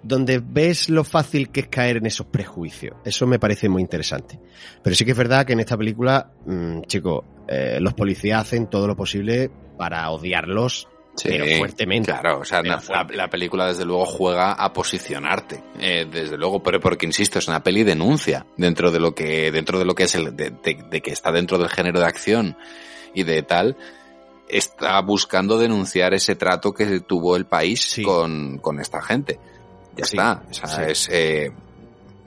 donde 0.03 0.39
ves 0.47 0.91
lo 0.91 1.03
fácil 1.03 1.49
que 1.49 1.61
es 1.61 1.69
caer 1.69 1.97
en 1.97 2.05
esos 2.05 2.27
prejuicios. 2.27 2.95
Eso 3.07 3.27
me 3.27 3.39
parece 3.39 3.71
muy 3.71 3.81
interesante. 3.81 4.39
Pero 4.83 4.95
sí 4.95 5.07
que 5.07 5.13
es 5.13 5.17
verdad 5.17 5.47
que 5.47 5.55
en 5.55 5.61
esta 5.61 5.79
película, 5.79 6.33
mm, 6.45 6.83
chicos, 6.83 7.25
eh, 7.49 7.79
los 7.81 7.95
policías 7.95 8.43
hacen 8.43 8.67
todo 8.67 8.87
lo 8.87 8.97
posible 8.97 9.51
para 9.79 10.11
odiarlos 10.11 10.89
Sí, 11.17 11.29
pero 11.31 11.47
fuertemente. 11.59 12.13
Claro, 12.13 12.41
o 12.41 12.45
sea, 12.45 12.63
la, 12.63 13.29
película 13.29 13.67
desde 13.67 13.85
luego 13.85 14.05
juega 14.05 14.53
a 14.53 14.73
posicionarte, 14.73 15.63
eh, 15.81 16.07
desde 16.11 16.37
luego, 16.37 16.63
pero 16.63 16.79
porque 16.79 17.07
insisto, 17.07 17.39
es 17.39 17.49
una 17.49 17.63
peli 17.63 17.85
denuncia 17.85 18.47
dentro 18.57 18.91
de 18.91 19.01
lo 19.01 19.15
que 19.15 19.51
dentro 19.51 19.79
de 19.79 19.85
lo 19.87 19.95
que 19.95 20.05
es 20.05 20.15
el 20.15 20.37
de, 20.37 20.51
de- 20.51 20.85
de 20.91 21.01
que 21.01 21.11
está 21.11 21.33
dentro 21.33 21.57
del 21.59 21.69
género 21.71 22.01
de 22.01 22.07
acción 22.07 22.57
y 23.15 23.23
de 23.23 23.43
tal, 23.43 23.77
está 24.49 25.01
buscando 25.01 25.59
denunciar 25.59 26.13
ese 26.15 26.37
trato 26.37 26.73
que 26.73 27.01
tuvo 27.01 27.37
el 27.37 27.47
país 27.47 27.81
Sí. 27.83 28.03
con, 28.03 28.59
con 28.59 28.79
esta 28.79 29.01
gente. 29.03 29.41
Ya 29.97 30.05
Sí, 30.05 30.17
está, 30.19 30.43
o 30.51 30.55
sea, 30.55 30.67
sí. 30.69 30.83
es 30.87 31.09
eh, 31.11 31.53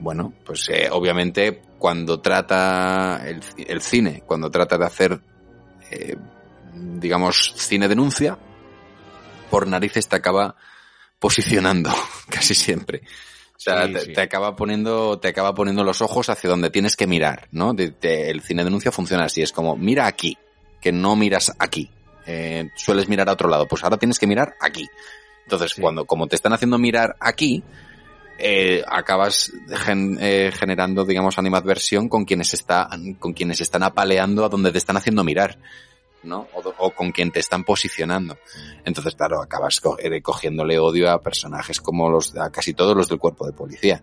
bueno, 0.00 0.32
pues 0.44 0.68
eh, 0.68 0.88
obviamente 0.90 1.62
cuando 1.78 2.20
trata 2.20 3.22
el, 3.24 3.40
el 3.56 3.80
cine, 3.80 4.22
cuando 4.26 4.50
trata 4.50 4.76
de 4.76 4.84
hacer 4.84 5.20
eh, 5.92 6.16
digamos 6.74 7.54
cine 7.56 7.88
denuncia, 7.88 8.36
por 9.50 9.66
narices 9.66 10.08
te 10.08 10.16
acaba 10.16 10.56
posicionando 11.18 11.90
casi 12.30 12.54
siempre. 12.54 13.02
O 13.56 13.62
sea, 13.62 13.86
Sí, 13.86 13.92
te, 13.92 14.00
sí. 14.00 14.12
te 14.14 14.20
acaba 14.22 14.56
poniendo, 14.56 15.18
te 15.18 15.28
acaba 15.28 15.54
poniendo 15.54 15.84
los 15.84 16.00
ojos 16.00 16.30
hacia 16.30 16.48
donde 16.48 16.70
tienes 16.70 16.96
que 16.96 17.06
mirar, 17.06 17.46
¿no? 17.52 17.74
El 17.76 18.40
cine 18.40 18.64
denuncia 18.64 18.90
funciona 18.90 19.24
así, 19.24 19.42
es 19.42 19.52
como 19.52 19.76
mira 19.76 20.06
aquí, 20.06 20.38
que 20.80 20.92
no 20.92 21.14
miras 21.14 21.52
aquí. 21.58 21.90
Eh, 22.26 22.70
sueles 22.76 23.08
mirar 23.08 23.28
a 23.28 23.32
otro 23.32 23.50
lado, 23.50 23.66
pues 23.68 23.84
ahora 23.84 23.98
tienes 23.98 24.18
que 24.18 24.26
mirar 24.26 24.54
aquí. 24.60 24.88
Entonces, 25.44 25.72
Sí. 25.72 25.80
cuando, 25.82 26.06
como 26.06 26.26
te 26.26 26.36
están 26.36 26.52
haciendo 26.54 26.78
mirar 26.78 27.16
aquí, 27.20 27.62
eh, 28.38 28.82
acabas 28.88 29.52
gen- 29.84 30.16
eh, 30.22 30.50
generando, 30.58 31.04
digamos, 31.04 31.36
animadversión 31.38 32.08
con 32.08 32.24
quienes 32.24 32.54
está, 32.54 32.88
con 33.18 33.34
quienes 33.34 33.60
están 33.60 33.82
apaleando 33.82 34.44
a 34.44 34.48
donde 34.48 34.72
te 34.72 34.78
están 34.78 34.96
haciendo 34.96 35.22
mirar, 35.22 35.58
¿no? 36.22 36.48
O, 36.54 36.74
o 36.78 36.90
con 36.92 37.12
quien 37.12 37.30
te 37.30 37.40
están 37.40 37.64
posicionando. 37.64 38.38
Entonces, 38.84 39.14
claro, 39.14 39.40
acabas 39.42 39.80
eh, 39.98 40.22
cogiéndole 40.22 40.78
odio 40.78 41.10
a 41.10 41.20
personajes 41.20 41.80
como 41.80 42.10
los, 42.10 42.36
a 42.36 42.50
casi 42.50 42.74
todos 42.74 42.96
los 42.96 43.08
del 43.08 43.18
cuerpo 43.18 43.46
de 43.46 43.52
policía. 43.52 44.02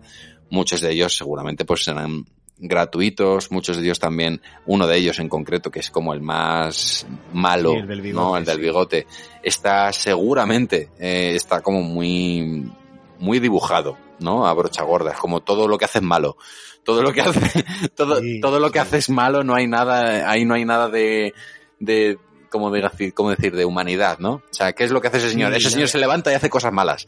Muchos 0.50 0.80
de 0.80 0.92
ellos 0.92 1.16
seguramente 1.16 1.64
pues 1.64 1.84
serán 1.84 2.24
gratuitos, 2.58 3.50
muchos 3.50 3.76
de 3.76 3.84
ellos 3.84 3.98
también, 3.98 4.40
uno 4.66 4.86
de 4.86 4.96
ellos 4.96 5.18
en 5.20 5.28
concreto, 5.28 5.70
que 5.70 5.80
es 5.80 5.90
como 5.90 6.12
el 6.12 6.20
más 6.20 7.06
malo, 7.32 7.70
Sí, 7.72 7.76
el 7.76 7.86
del 7.86 8.00
bigote, 8.00 8.24
¿no? 8.24 8.36
El 8.36 8.44
del 8.44 8.60
bigote, 8.60 9.06
está 9.42 9.92
seguramente, 9.92 10.90
eh, 10.98 11.34
está 11.36 11.60
como 11.60 11.82
muy, 11.82 12.70
muy 13.18 13.38
dibujado, 13.38 13.96
¿no? 14.18 14.46
A 14.46 14.54
brocha 14.54 14.82
gorda, 14.82 15.12
es 15.12 15.18
como 15.18 15.40
todo 15.40 15.68
lo 15.68 15.78
que 15.78 15.84
hace 15.84 15.98
es 15.98 16.04
malo. 16.04 16.36
Todo 16.84 17.02
lo 17.02 17.12
que 17.12 17.20
hace, 17.20 17.64
todo, 17.94 18.18
Sí, 18.20 18.40
todo 18.40 18.58
lo 18.58 18.70
que 18.72 18.78
sí. 18.78 18.82
hace 18.86 18.96
es 18.98 19.10
malo, 19.10 19.44
no 19.44 19.54
hay 19.54 19.66
nada, 19.66 20.28
ahí 20.30 20.44
no 20.44 20.54
hay 20.54 20.64
nada 20.64 20.88
de, 20.88 21.34
de, 21.80 22.18
como 22.48 22.70
decir, 22.70 23.14
como 23.14 23.30
decir, 23.30 23.54
de 23.54 23.64
humanidad, 23.64 24.18
¿no? 24.18 24.34
O 24.34 24.42
sea, 24.50 24.72
¿qué 24.72 24.84
es 24.84 24.90
lo 24.90 25.00
que 25.00 25.08
hace 25.08 25.18
ese 25.18 25.30
señor? 25.30 25.52
Sí, 25.52 25.58
ese 25.58 25.70
señor 25.70 25.88
se 25.88 25.98
levanta 25.98 26.32
y 26.32 26.34
hace 26.34 26.50
cosas 26.50 26.72
malas. 26.72 27.06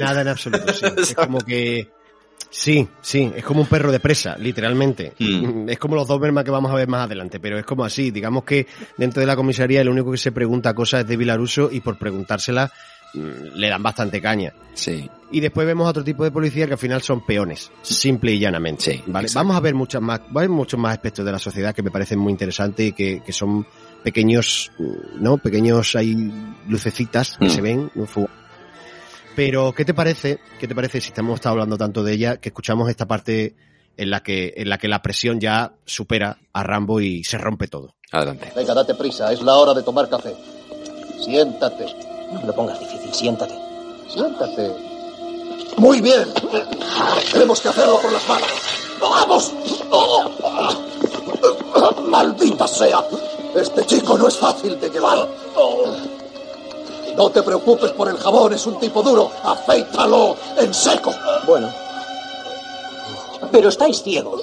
Nada 0.00 0.22
en 0.22 0.28
absoluto, 0.28 0.72
sí. 0.72 0.86
Es 0.96 1.14
como 1.16 1.40
que... 1.40 1.88
Sí, 2.48 2.88
sí, 3.02 3.32
es 3.34 3.44
como 3.44 3.62
un 3.62 3.66
perro 3.66 3.90
de 3.90 4.00
presa, 4.00 4.36
literalmente. 4.38 5.12
Mm. 5.18 5.68
Es 5.68 5.78
como 5.78 5.96
los 5.96 6.06
Doberman 6.06 6.44
que 6.44 6.50
vamos 6.50 6.70
a 6.70 6.74
ver 6.74 6.88
más 6.88 7.04
adelante, 7.04 7.40
pero 7.40 7.58
es 7.58 7.66
como 7.66 7.84
así. 7.84 8.10
Digamos 8.10 8.44
que 8.44 8.66
dentro 8.96 9.20
de 9.20 9.26
la 9.26 9.36
comisaría 9.36 9.80
el 9.80 9.88
único 9.88 10.12
que 10.12 10.18
se 10.18 10.32
pregunta 10.32 10.72
cosas 10.72 11.00
es 11.00 11.08
de 11.08 11.16
Vilaruso 11.16 11.68
y 11.70 11.80
por 11.80 11.98
preguntársela 11.98 12.72
mm, 13.14 13.56
le 13.56 13.68
dan 13.68 13.82
bastante 13.82 14.22
caña. 14.22 14.54
Sí. 14.74 15.10
Y 15.32 15.40
después 15.40 15.66
vemos 15.66 15.86
a 15.86 15.90
otro 15.90 16.04
tipo 16.04 16.24
de 16.24 16.30
policía 16.30 16.66
que 16.66 16.74
al 16.74 16.78
final 16.78 17.02
son 17.02 17.26
peones, 17.26 17.70
simple 17.82 18.32
y 18.32 18.38
llanamente. 18.38 18.92
Sí, 18.92 19.02
¿vale? 19.06 19.28
Vamos 19.34 19.56
a 19.56 19.60
ver 19.60 19.74
muchas 19.74 20.00
más, 20.00 20.20
va 20.20 20.24
a 20.36 20.38
haber 20.38 20.50
muchos 20.50 20.78
más 20.78 20.92
aspectos 20.92 21.24
de 21.26 21.32
la 21.32 21.38
sociedad 21.38 21.74
que 21.74 21.82
me 21.82 21.90
parecen 21.90 22.18
muy 22.18 22.30
interesantes 22.30 22.86
y 22.86 22.92
que, 22.92 23.22
que 23.24 23.32
son 23.32 23.66
pequeños, 24.06 24.70
¿no? 25.18 25.36
Pequeños 25.36 25.96
hay 25.96 26.14
lucecitas 26.68 27.36
que 27.38 27.46
Mm. 27.46 27.50
se 27.50 27.60
ven, 27.60 27.90
¿no? 27.96 28.06
Pero, 29.34 29.72
¿qué 29.72 29.84
te 29.84 29.94
parece? 29.94 30.38
¿Qué 30.60 30.68
te 30.68 30.76
parece 30.76 31.00
si 31.00 31.08
estamos 31.08 31.34
estado 31.34 31.54
hablando 31.54 31.76
tanto 31.76 32.04
de 32.04 32.12
ella 32.12 32.36
que 32.36 32.50
escuchamos 32.50 32.88
esta 32.88 33.06
parte 33.06 33.56
en 33.96 34.10
la 34.10 34.22
que, 34.22 34.54
en 34.56 34.68
la 34.68 34.78
que 34.78 34.86
la 34.86 35.02
presión 35.02 35.40
ya 35.40 35.72
supera 35.84 36.38
a 36.52 36.62
Rambo 36.62 37.00
y 37.00 37.24
se 37.24 37.36
rompe 37.36 37.66
todo? 37.66 37.96
Adelante. 38.12 38.52
Venga, 38.54 38.74
date 38.74 38.94
prisa, 38.94 39.32
es 39.32 39.42
la 39.42 39.56
hora 39.56 39.74
de 39.74 39.82
tomar 39.82 40.08
café. 40.08 40.32
Siéntate, 41.24 41.86
No 42.32 42.40
me 42.40 42.46
lo 42.46 42.54
pongas 42.54 42.78
difícil, 42.78 43.12
siéntate. 43.12 43.54
siéntate. 44.08 44.70
Muy 45.78 46.00
bien. 46.00 46.28
Tenemos 47.32 47.60
que 47.60 47.68
hacerlo 47.70 47.98
con 48.00 48.12
las 48.12 48.28
manos. 48.28 48.48
¡Vamos! 49.00 49.52
¡Oh! 49.90 50.30
¡Maldita 52.08 52.66
sea! 52.68 53.00
Este 53.56 53.86
chico 53.86 54.18
no 54.18 54.28
es 54.28 54.36
fácil 54.36 54.78
de 54.78 54.90
llevar. 54.90 55.26
¡Oh! 55.56 55.84
No 57.16 57.30
te 57.30 57.42
preocupes 57.42 57.92
por 57.92 58.08
el 58.08 58.18
jabón, 58.18 58.52
es 58.52 58.66
un 58.66 58.78
tipo 58.78 59.02
duro. 59.02 59.30
Afeítalo 59.42 60.36
en 60.58 60.74
seco. 60.74 61.14
Bueno. 61.46 61.72
Pero 63.50 63.70
estáis 63.70 64.02
ciegos. 64.02 64.42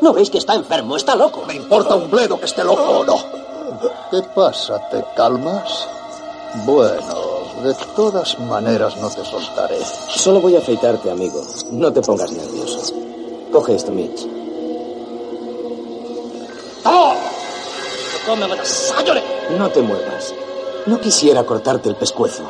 ¿No 0.00 0.12
veis 0.12 0.30
que 0.30 0.38
está 0.38 0.54
enfermo? 0.54 0.96
Está 0.96 1.16
loco. 1.16 1.42
Me 1.46 1.54
importa 1.54 1.96
un 1.96 2.08
bledo 2.08 2.38
que 2.38 2.44
esté 2.44 2.62
loco 2.62 2.82
o 2.82 3.04
no. 3.04 3.18
¿Qué 4.10 4.22
pasa? 4.34 4.80
¿Te 4.88 5.04
calmas? 5.16 5.88
Bueno, 6.64 7.16
de 7.64 7.74
todas 7.96 8.38
maneras 8.38 8.96
no 8.98 9.10
te 9.10 9.24
soltaré. 9.24 9.78
Solo 10.08 10.40
voy 10.40 10.54
a 10.54 10.58
afeitarte, 10.58 11.10
amigo. 11.10 11.42
No 11.72 11.92
te 11.92 12.00
pongas 12.02 12.30
nervioso. 12.30 12.94
Coge 13.50 13.74
esto, 13.74 13.90
Mitch. 13.90 14.36
No 19.56 19.70
te 19.70 19.80
muevas. 19.82 20.34
No 20.86 21.00
quisiera 21.00 21.44
cortarte 21.46 21.88
el 21.88 21.94
pescuezo. 21.94 22.42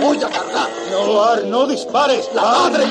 ¡Voy 0.00 0.16
a 0.16 0.28
cargar! 0.28 0.68
¡No, 0.90 1.22
Ar, 1.22 1.44
no 1.44 1.66
dispares! 1.68 2.28
¡La 2.34 2.42
madre! 2.42 2.84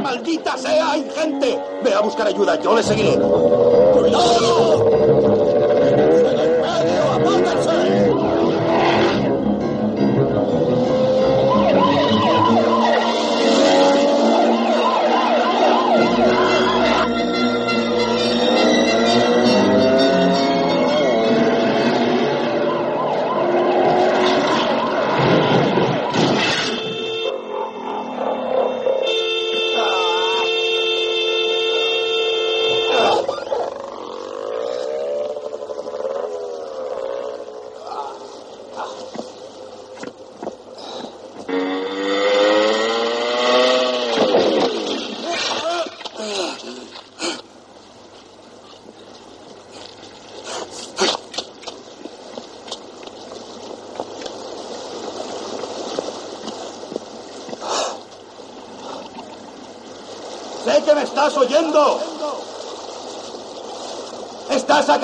¡Maldita 0.00 0.56
sea, 0.56 0.96
ingente! 0.96 1.62
Ve 1.84 1.92
a 1.92 2.00
buscar 2.00 2.26
ayuda, 2.26 2.58
yo 2.62 2.74
le 2.74 2.82
seguiré. 2.82 3.18
¡Cuidado! 3.18 5.11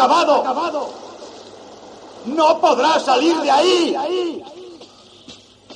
Acabado! 0.04 0.94
¡No 2.26 2.60
podrás 2.60 3.04
salir 3.04 3.36
de 3.36 3.50
ahí! 3.50 3.96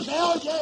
¿Me 0.07 0.23
oyes? 0.23 0.55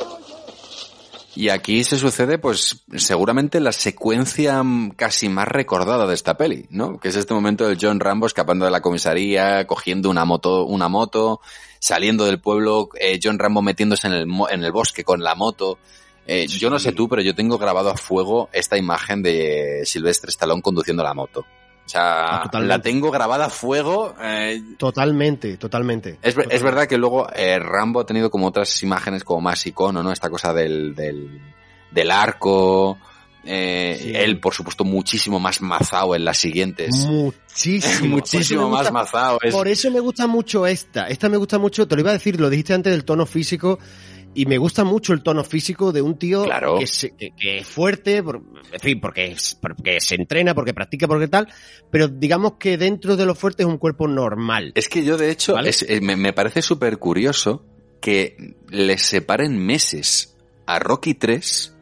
Y 1.37 1.49
aquí 1.49 1.85
se 1.85 1.97
sucede, 1.97 2.39
pues, 2.39 2.83
seguramente 2.97 3.61
la 3.61 3.73
secuencia 3.73 4.63
mm, 4.63 4.91
casi 4.91 5.29
más 5.29 5.47
recordada 5.49 6.07
de 6.07 6.15
esta 6.15 6.37
peli, 6.37 6.67
¿no? 6.71 6.99
Que 6.99 7.09
es 7.09 7.17
este 7.17 7.35
momento 7.35 7.67
del 7.67 7.79
John 7.81 8.01
Rambo 8.01 8.27
escapando 8.27 8.65
de 8.65 8.71
la 8.71 8.83
comisaría, 8.83 9.67
cogiendo 9.67 10.11
una 10.11 10.25
moto, 10.25 10.65
una 10.67 10.89
moto, 10.89 11.41
saliendo 11.79 12.25
del 12.25 12.41
pueblo, 12.41 12.89
eh, 12.99 13.21
John 13.23 13.39
Rambo 13.39 13.63
metiéndose 13.63 14.09
en 14.09 14.13
el, 14.15 14.29
en 14.51 14.65
el 14.65 14.73
bosque 14.73 15.05
con 15.05 15.23
la 15.23 15.35
moto. 15.35 15.79
Eh, 16.27 16.47
Yo 16.49 16.69
no 16.69 16.79
sé 16.79 16.93
tú, 16.93 17.09
pero 17.09 17.23
yo 17.23 17.35
tengo 17.35 17.59
grabado 17.59 17.91
a 17.91 17.97
fuego 17.97 18.51
esta 18.53 18.77
imagen 18.77 19.23
de 19.23 19.83
Silvestre 19.85 20.31
Stallone 20.31 20.63
conduciendo 20.63 21.03
la 21.03 21.15
moto. 21.15 21.47
O 21.91 21.93
sea, 21.93 22.37
Ah, 22.37 22.43
totalmente. 22.45 22.69
la 22.69 22.81
tengo 22.83 23.11
grabada 23.11 23.47
a 23.47 23.51
fuego. 23.51 24.15
eh, 24.23 24.63
Totalmente, 24.79 25.57
totalmente. 25.57 26.19
es, 26.23 26.37
es 26.49 26.63
verdad 26.63 26.87
que 26.87 26.97
luego 26.97 27.27
eh, 27.35 27.59
Rambo 27.59 27.99
ha 28.01 28.07
tenido 28.07 28.31
como 28.31 28.47
otras 28.47 28.81
imágenes 28.85 29.25
como 29.25 29.41
más 29.41 29.67
icono, 29.67 30.01
¿no? 30.01 30.13
Esta 30.13 30.31
cosa 30.31 30.55
del, 30.55 30.95
del, 30.95 31.41
del 31.91 32.11
arco. 32.13 32.97
eh, 33.45 33.99
Sí. 34.01 34.13
Él, 34.15 34.39
por 34.39 34.55
supuesto, 34.55 34.85
muchísimo 34.85 35.41
más 35.41 35.61
mazao 35.63 36.15
en 36.15 36.25
las 36.25 36.39
siguientes. 36.39 36.95
Muchísimo. 37.07 38.07
muchísimo 38.17 38.71
Por 38.71 38.83
eso 38.83 38.93
más 38.93 38.93
mazao. 38.93 39.39
Es, 39.43 39.53
Por 39.53 39.67
eso 39.67 39.91
me 39.91 39.99
gusta 39.99 40.29
mucho 40.29 40.67
esta. 40.69 41.09
Esta 41.09 41.29
me 41.29 41.39
gusta 41.39 41.59
mucho, 41.59 41.89
te 41.89 41.97
lo 41.97 42.03
iba 42.03 42.11
a 42.11 42.15
decir, 42.15 42.39
lo 42.41 42.49
dijiste 42.51 42.73
antes 42.75 42.93
del 42.93 43.05
tono 43.05 43.27
físico. 43.27 43.81
Y 44.33 44.47
me 44.47 44.59
gusta 44.59 44.85
mucho 44.85 45.13
el 45.13 45.23
tono 45.25 45.43
físico 45.43 45.91
de 45.91 46.03
un 46.03 46.17
tío 46.17 46.45
Claro. 46.45 46.79
que, 46.79 46.87
se- 46.87 47.17
que- 47.17 47.31
que 47.37 47.59
es 47.59 47.67
fuerte, 47.67 48.23
por- 48.23 48.41
en 48.73 48.81
fin, 48.81 49.01
porque, 49.01 49.35
porque 49.61 50.01
se 50.01 50.15
entrena, 50.15 50.55
porque 50.55 50.73
practica, 50.73 51.09
porque 51.09 51.27
tal, 51.27 51.49
pero 51.91 52.07
digamos 52.07 52.53
que 52.59 52.79
dentro 52.79 53.17
de 53.17 53.27
lo 53.27 53.35
fuerte 53.35 53.65
es 53.65 53.69
un 53.69 53.79
cuerpo 53.79 54.07
normal. 54.07 54.71
Es 54.77 54.89
que 54.89 55.03
yo, 55.05 55.17
de 55.17 55.31
hecho, 55.31 55.55
¿Vale? 55.55 55.71
es- 55.71 55.83
eh, 55.89 56.01
me, 56.01 56.15
me 56.17 56.33
parece 56.33 56.63
súper 56.63 56.99
curioso 56.99 57.65
que 58.01 58.55
les 58.69 59.03
separen 59.03 59.59
meses 59.59 60.37
a 60.65 60.79
Rocky 60.79 61.15
3 61.15 61.75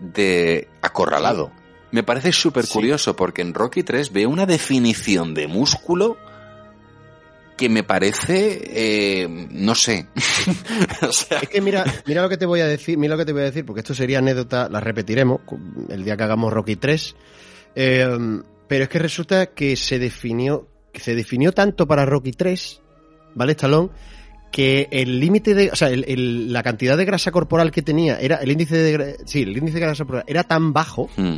de 0.00 0.68
acorralado. 0.82 1.50
Me 1.90 2.02
parece 2.02 2.32
súper 2.32 2.66
Sí. 2.66 2.72
curioso 2.74 3.16
porque 3.16 3.42
en 3.42 3.54
Rocky 3.54 3.82
3 3.82 4.12
veo 4.12 4.28
una 4.28 4.44
definición 4.44 5.32
de 5.34 5.46
músculo 5.46 6.18
que 7.56 7.68
me 7.68 7.82
parece, 7.84 8.62
eh, 8.66 9.28
no 9.50 9.74
sé. 9.74 10.06
o 11.02 11.12
sea, 11.12 11.38
Es 11.38 11.48
que 11.48 11.60
mira, 11.60 11.84
mira 12.06 12.22
lo 12.22 12.28
que 12.28 12.36
te 12.36 12.46
voy 12.46 12.60
a 12.60 12.66
decir, 12.66 12.98
mira 12.98 13.14
lo 13.14 13.18
que 13.18 13.24
te 13.24 13.32
voy 13.32 13.42
a 13.42 13.46
decir, 13.46 13.64
porque 13.64 13.80
esto 13.80 13.94
sería 13.94 14.18
anécdota, 14.18 14.68
la 14.68 14.80
repetiremos 14.80 15.40
el 15.88 16.04
día 16.04 16.16
que 16.16 16.22
hagamos 16.24 16.52
Rocky 16.52 16.76
3. 16.76 17.16
Eh, 17.74 18.40
pero 18.68 18.84
es 18.84 18.88
que 18.90 18.98
resulta 18.98 19.46
que 19.46 19.76
se 19.76 19.98
definió, 19.98 20.68
que 20.92 21.00
se 21.00 21.14
definió 21.14 21.52
tanto 21.52 21.86
para 21.86 22.04
Rocky 22.04 22.32
3, 22.32 22.82
¿vale, 23.34 23.52
Stallone? 23.52 23.90
Que 24.52 24.88
el 24.90 25.18
límite 25.20 25.54
de, 25.54 25.70
o 25.70 25.76
sea, 25.76 25.88
el- 25.88 26.04
el- 26.08 26.52
la 26.52 26.62
cantidad 26.62 26.96
de 26.96 27.04
grasa 27.04 27.30
corporal 27.30 27.70
que 27.70 27.82
tenía 27.82 28.18
era, 28.20 28.36
el 28.36 28.50
índice 28.50 28.76
de, 28.76 29.16
sí, 29.26 29.42
el 29.42 29.56
índice 29.56 29.74
de 29.78 29.86
grasa 29.86 30.04
corporal 30.04 30.24
era 30.26 30.44
tan 30.44 30.72
bajo 30.72 31.08
hmm. 31.16 31.36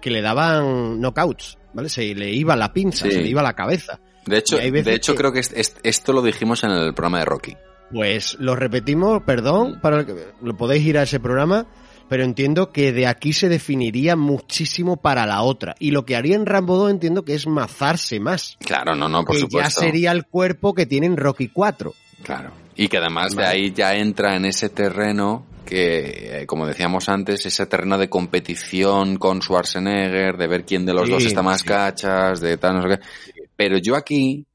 que 0.00 0.10
le 0.10 0.22
daban 0.22 1.00
knockouts, 1.00 1.58
¿vale? 1.74 1.88
Se 1.88 2.14
le 2.14 2.32
iba 2.32 2.56
la 2.56 2.72
pinza, 2.72 3.06
Sí. 3.06 3.12
se 3.12 3.20
le 3.22 3.28
iba 3.28 3.42
la 3.42 3.54
cabeza. 3.54 4.00
De 4.30 4.38
hecho, 4.38 4.56
de 4.56 4.94
hecho 4.94 5.12
que- 5.12 5.18
creo 5.18 5.32
que 5.32 5.40
es- 5.40 5.52
es- 5.54 5.76
esto 5.82 6.12
lo 6.12 6.22
dijimos 6.22 6.64
en 6.64 6.70
el 6.70 6.94
programa 6.94 7.18
de 7.18 7.24
Rocky. 7.26 7.56
Pues 7.92 8.36
lo 8.38 8.54
repetimos, 8.56 9.22
perdón, 9.24 9.80
para 9.82 9.98
el 10.00 10.06
que 10.06 10.14
lo 10.42 10.56
podéis 10.56 10.84
ir 10.86 10.96
a 10.96 11.02
ese 11.02 11.18
programa, 11.20 11.66
pero 12.08 12.22
entiendo 12.24 12.70
que 12.72 12.92
de 12.92 13.06
aquí 13.06 13.32
se 13.32 13.48
definiría 13.48 14.16
muchísimo 14.16 14.96
para 14.96 15.26
la 15.26 15.42
otra. 15.42 15.74
Y 15.78 15.90
lo 15.90 16.04
que 16.04 16.16
haría 16.16 16.36
en 16.36 16.46
Rambo 16.46 16.76
2 16.76 16.90
entiendo 16.90 17.24
que 17.24 17.34
es 17.34 17.46
mazarse 17.46 18.18
más. 18.20 18.56
Claro, 18.60 18.94
no, 18.94 19.08
no, 19.08 19.24
por 19.24 19.34
que 19.34 19.40
supuesto. 19.42 19.58
ya 19.68 19.86
sería 19.86 20.12
el 20.12 20.24
cuerpo 20.26 20.72
que 20.74 20.86
tiene 20.86 21.06
en 21.06 21.16
Rocky 21.16 21.48
4. 21.48 21.94
Claro. 22.22 22.50
Y 22.76 22.88
que 22.88 22.98
además 22.98 23.34
de 23.36 23.44
ahí 23.44 23.72
ya 23.72 23.94
entra 23.94 24.36
en 24.36 24.44
ese 24.44 24.68
terreno 24.70 25.44
que, 25.66 26.42
eh, 26.42 26.46
como 26.46 26.66
decíamos 26.66 27.08
antes, 27.08 27.44
ese 27.46 27.66
terreno 27.66 27.96
de 27.98 28.08
competición 28.08 29.16
con 29.16 29.40
Schwarzenegger, 29.42 30.36
de 30.36 30.46
ver 30.48 30.64
quién 30.64 30.84
de 30.86 30.94
los 30.94 31.06
Sí, 31.06 31.10
dos 31.12 31.24
está 31.26 31.42
más 31.42 31.60
sí. 31.60 31.66
cachas, 31.68 32.40
de 32.40 32.56
tal, 32.56 32.76
no 32.76 32.82
sé 32.82 32.88
qué. 32.98 33.39
Pero 33.60 33.76
yo 33.76 33.94
aquí, 33.94 34.46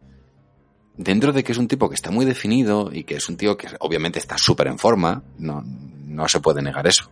dentro 0.98 1.32
de 1.32 1.44
que 1.44 1.52
es 1.52 1.60
un 1.60 1.68
tipo 1.68 1.88
que 1.90 1.94
está 1.94 2.10
muy 2.10 2.26
definido 2.26 2.90
y 2.92 3.04
que 3.04 3.18
es 3.18 3.30
un 3.30 3.38
tío 3.38 3.56
que 3.56 3.68
obviamente 3.82 4.18
está 4.18 4.36
súper 4.36 4.66
en 4.66 4.80
forma, 4.80 5.22
no, 5.38 5.62
no 6.08 6.28
se 6.28 6.40
puede 6.40 6.64
negar 6.64 6.88
eso. 6.88 7.12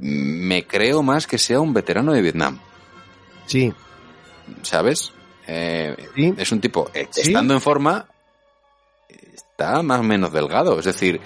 Me 0.00 0.66
creo 0.66 1.02
más 1.02 1.26
que 1.26 1.38
sea 1.38 1.60
un 1.60 1.72
veterano 1.72 2.12
de 2.12 2.20
Vietnam, 2.20 2.58
Sí, 3.46 3.72
¿sabes? 4.60 5.14
Eh, 5.46 5.96
sí. 6.14 6.34
es 6.36 6.52
un 6.52 6.60
tipo, 6.60 6.90
eh, 6.92 7.08
Sí. 7.10 7.22
estando 7.22 7.54
en 7.54 7.62
forma, 7.62 8.06
está 9.08 9.82
más 9.82 10.00
o 10.00 10.02
menos 10.02 10.30
delgado. 10.30 10.78
Es 10.78 10.84
decir, 10.84 11.22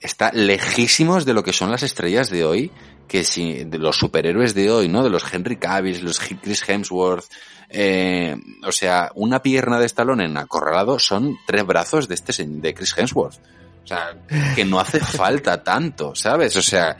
está 0.00 0.30
lejísimos 0.32 1.24
de 1.24 1.34
lo 1.34 1.42
que 1.42 1.52
son 1.52 1.72
las 1.72 1.82
estrellas 1.82 2.30
de 2.30 2.44
hoy, 2.44 2.70
que 3.08 3.24
si, 3.24 3.64
de 3.64 3.78
los 3.78 3.96
superhéroes 3.96 4.54
de 4.54 4.70
hoy, 4.70 4.88
¿no? 4.88 5.02
De 5.04 5.10
los 5.10 5.24
Henry 5.32 5.56
Cavill, 5.56 6.04
los 6.04 6.18
Chris 6.18 6.68
Hemsworth. 6.68 7.24
eh, 7.68 8.36
o 8.66 8.72
sea, 8.72 9.10
una 9.14 9.42
pierna 9.42 9.78
de 9.78 9.86
Stallone 9.86 10.24
en 10.24 10.36
acorralado 10.36 10.98
son 10.98 11.36
tres 11.46 11.64
brazos 11.66 12.08
de 12.08 12.14
este 12.14 12.44
de 12.44 12.74
Chris 12.74 12.94
Hemsworth. 12.96 13.36
O 13.84 13.86
sea, 13.86 14.16
que 14.54 14.64
no 14.64 14.80
hace 14.80 14.98
falta 15.00 15.62
tanto, 15.62 16.14
¿sabes? 16.14 16.56
O 16.56 16.62
sea, 16.62 16.96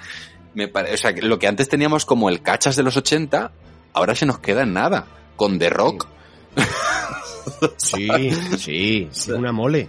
me 0.54 0.68
pare- 0.68 0.94
o 0.94 0.96
sea, 0.96 1.12
que 1.14 1.22
lo 1.22 1.38
que 1.38 1.48
antes 1.48 1.68
teníamos 1.68 2.04
como 2.06 2.28
el 2.28 2.42
cachas 2.42 2.76
de 2.76 2.82
los 2.84 2.96
80, 2.96 3.50
ahora 3.92 4.14
se 4.14 4.26
nos 4.26 4.38
queda 4.38 4.62
en 4.62 4.72
nada. 4.72 5.06
Con 5.36 5.58
The 5.58 5.68
Rock, 5.70 6.06
Sí, 7.76 8.08
sí, 8.58 9.08
es 9.10 9.28
una 9.28 9.52
mole. 9.52 9.88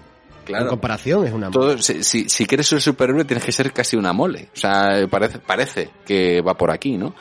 En 0.53 0.55
claro. 0.55 0.69
comparación 0.69 1.25
es 1.27 1.33
una 1.33 1.49
mole. 1.49 1.59
Todo, 1.73 1.77
si, 1.79 2.03
si, 2.03 2.29
si 2.29 2.45
quieres 2.45 2.67
ser 2.67 2.81
superhéroe 2.81 3.25
tienes 3.25 3.43
que 3.43 3.51
ser 3.51 3.71
casi 3.73 3.95
una 3.97 4.13
mole. 4.13 4.49
O 4.53 4.57
sea, 4.57 5.05
parece, 5.09 5.39
parece 5.39 5.89
que 6.05 6.41
va 6.41 6.55
por 6.55 6.71
aquí, 6.71 6.97
¿no? 6.97 7.13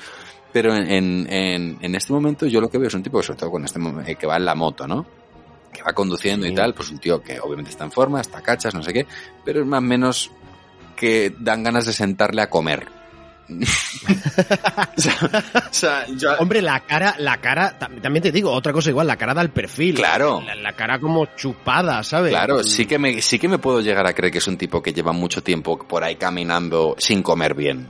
Pero 0.53 0.75
en, 0.75 1.31
en, 1.31 1.77
en, 1.81 1.95
este 1.95 2.13
momento 2.13 2.47
yo 2.47 2.61
lo 2.61 2.69
que 2.71 2.79
veo 2.79 2.89
es 2.89 2.95
un 2.95 3.03
tipo, 3.03 3.23
sobre 3.23 3.39
todo 3.39 3.51
con 3.51 3.65
este 3.65 3.79
momen- 3.79 4.09
eh, 4.09 4.17
que 4.17 4.27
va 4.27 4.37
en 4.37 4.45
la 4.45 4.55
moto, 4.55 4.87
¿no? 4.87 5.05
Que 5.73 5.83
va 5.83 5.93
conduciendo 5.93 6.47
y 6.47 6.51
Sí. 6.51 6.55
tal, 6.55 6.73
pues 6.73 6.91
un 6.91 6.99
tío 6.99 7.21
que 7.23 7.39
obviamente 7.41 7.71
está 7.71 7.85
en 7.85 7.93
forma, 7.93 8.21
está 8.21 8.41
cachas, 8.41 8.75
no 8.75 8.83
sé 8.83 8.93
qué, 8.95 9.07
pero 9.45 9.61
es 9.61 9.67
más 9.67 9.79
o 9.79 9.83
menos 9.83 10.31
que 10.97 11.35
dan 11.39 11.63
ganas 11.63 11.85
de 11.85 11.93
sentarle 11.93 12.41
a 12.41 12.49
comer. 12.49 12.87
o 14.97 15.01
sea, 15.01 15.15
o 15.71 15.73
sea, 15.75 16.07
yo- 16.17 16.35
Hombre, 16.39 16.63
la 16.63 16.81
cara, 16.81 17.15
la 17.19 17.41
cara, 17.41 17.79
tam- 17.79 18.01
también 18.01 18.23
te 18.23 18.33
digo, 18.33 18.51
otra 18.53 18.73
cosa 18.73 18.91
igual, 18.91 19.07
la 19.07 19.17
cara 19.17 19.35
da 19.35 19.43
el 19.43 19.51
perfil. 19.51 19.95
Claro. 19.95 20.43
La, 20.45 20.55
la 20.55 20.73
cara 20.75 20.99
como 20.99 21.27
chupada, 21.37 22.03
¿sabes? 22.03 22.31
Claro, 22.31 22.63
sí 22.63 22.87
que 22.87 22.99
me, 22.99 23.21
sí 23.23 23.39
que 23.39 23.49
me 23.49 23.59
puedo 23.59 23.81
llegar 23.81 24.07
a 24.07 24.13
creer 24.15 24.33
que 24.33 24.39
es 24.39 24.47
un 24.49 24.57
tipo 24.57 24.83
que 24.83 24.93
lleva 24.93 25.13
mucho 25.13 25.43
tiempo 25.43 25.79
por 25.79 26.03
ahí 26.05 26.17
caminando 26.17 26.95
sin 26.99 27.23
comer 27.23 27.55
bien. 27.55 27.87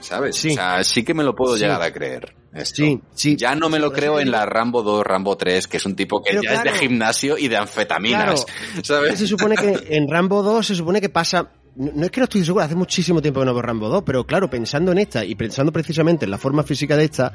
¿Sabes? 0.00 0.34
Sí. 0.36 0.50
O 0.50 0.54
sea, 0.54 0.82
sí 0.82 1.04
que 1.04 1.14
me 1.14 1.22
lo 1.22 1.34
puedo 1.34 1.54
Sí. 1.56 1.62
llegar 1.62 1.80
a 1.80 1.92
creer. 1.92 2.34
esto. 2.52 2.82
Sí, 2.82 3.00
sí. 3.14 3.36
Ya 3.36 3.54
no 3.54 3.68
me 3.68 3.78
lo 3.78 3.92
creo 3.92 4.18
en 4.18 4.30
la 4.32 4.44
Rambo 4.46 4.82
2, 4.82 5.04
Rambo 5.06 5.36
3, 5.36 5.68
que 5.68 5.76
es 5.76 5.86
un 5.86 5.94
tipo 5.94 6.20
que 6.22 6.30
Pero 6.30 6.42
ya 6.42 6.54
es 6.54 6.64
de 6.64 6.72
gimnasio 6.72 7.38
y 7.38 7.46
de 7.48 7.56
anfetaminas. 7.56 8.44
¿Sabes? 8.82 9.18
Se 9.20 9.26
supone 9.28 9.54
que 9.56 9.86
en 9.96 10.08
Rambo 10.10 10.42
2 10.42 10.66
se 10.66 10.74
supone 10.74 11.00
que 11.00 11.08
pasa. 11.08 11.50
No, 11.76 11.90
no 11.94 12.04
es 12.04 12.10
que 12.10 12.20
no 12.20 12.24
estoy 12.24 12.44
seguro, 12.44 12.64
hace 12.64 12.74
muchísimo 12.74 13.22
tiempo 13.22 13.40
que 13.40 13.46
no 13.46 13.54
veo 13.54 13.62
Rambo 13.62 13.88
2, 13.88 14.02
pero 14.04 14.26
claro, 14.26 14.50
pensando 14.50 14.92
en 14.92 14.98
esta 14.98 15.24
y 15.24 15.34
pensando 15.34 15.72
precisamente 15.72 16.24
en 16.24 16.30
la 16.30 16.38
forma 16.38 16.62
física 16.62 16.96
de 16.96 17.04
esta, 17.04 17.32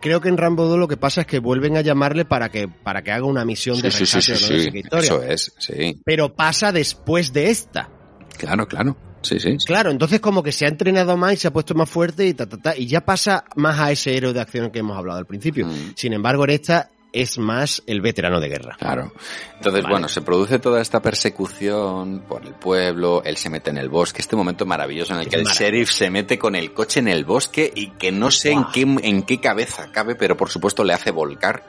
creo 0.00 0.20
que 0.20 0.28
en 0.28 0.36
Rambo 0.36 0.64
2 0.64 0.78
lo 0.78 0.88
que 0.88 0.96
pasa 0.96 1.22
es 1.22 1.26
que 1.26 1.38
vuelven 1.38 1.76
a 1.76 1.80
llamarle 1.80 2.24
para 2.24 2.50
que, 2.50 2.68
para 2.68 3.02
que 3.02 3.12
haga 3.12 3.24
una 3.24 3.44
misión 3.44 3.80
de 3.80 3.90
Sí, 3.90 4.06
sí, 4.06 4.20
sí, 4.22 4.32
rescate 4.32 4.38
sí, 4.38 4.54
o 4.54 4.66
no 4.66 4.72
qué 4.72 4.78
historia. 4.78 5.06
Eso 5.06 5.22
es, 5.22 5.54
sí. 5.58 6.00
Pero 6.04 6.34
pasa 6.34 6.72
después 6.72 7.32
de 7.32 7.50
esta. 7.50 7.90
Claro, 8.38 8.66
claro. 8.66 8.96
Sí, 9.20 9.40
sí. 9.40 9.56
Claro, 9.66 9.90
entonces 9.90 10.20
como 10.20 10.42
que 10.42 10.52
se 10.52 10.64
ha 10.64 10.68
entrenado 10.68 11.16
más 11.16 11.32
y 11.32 11.36
se 11.36 11.48
ha 11.48 11.52
puesto 11.52 11.74
más 11.74 11.90
fuerte 11.90 12.26
y 12.26 12.34
ta, 12.34 12.46
ta, 12.46 12.56
ta, 12.56 12.76
y 12.76 12.86
ya 12.86 13.04
pasa 13.04 13.44
más 13.56 13.78
a 13.78 13.90
ese 13.90 14.16
héroe 14.16 14.32
de 14.32 14.40
acción 14.40 14.70
que 14.70 14.78
hemos 14.78 14.96
hablado 14.96 15.18
al 15.18 15.26
principio. 15.26 15.66
Mm. 15.66 15.92
Sin 15.96 16.12
embargo, 16.12 16.44
en 16.44 16.50
esta 16.50 16.90
es 17.12 17.38
más 17.38 17.82
el 17.86 18.00
veterano 18.00 18.40
de 18.40 18.48
guerra. 18.48 18.76
Claro. 18.78 19.12
Entonces, 19.54 19.82
Vale. 19.82 19.92
bueno, 19.92 20.08
se 20.08 20.22
produce 20.22 20.58
toda 20.58 20.80
esta 20.80 21.00
persecución 21.00 22.24
por 22.28 22.44
el 22.46 22.54
pueblo, 22.54 23.22
él 23.24 23.36
se 23.36 23.50
mete 23.50 23.70
en 23.70 23.78
el 23.78 23.88
bosque, 23.88 24.20
este 24.20 24.36
momento 24.36 24.66
maravilloso 24.66 25.14
en 25.14 25.20
el 25.20 25.28
que 25.28 25.36
el 25.36 25.44
sheriff 25.44 25.90
se 25.90 26.10
mete 26.10 26.38
con 26.38 26.54
el 26.54 26.72
coche 26.72 27.00
en 27.00 27.08
el 27.08 27.24
bosque 27.24 27.70
y 27.74 27.90
que 27.92 28.12
no 28.12 28.30
sé 28.30 28.52
en 28.52 28.64
qué, 28.72 28.82
en 28.82 29.22
qué 29.22 29.40
cabeza 29.40 29.90
cabe, 29.90 30.14
pero 30.14 30.36
por 30.36 30.50
supuesto 30.50 30.84
le 30.84 30.92
hace 30.92 31.10
volcar. 31.10 31.64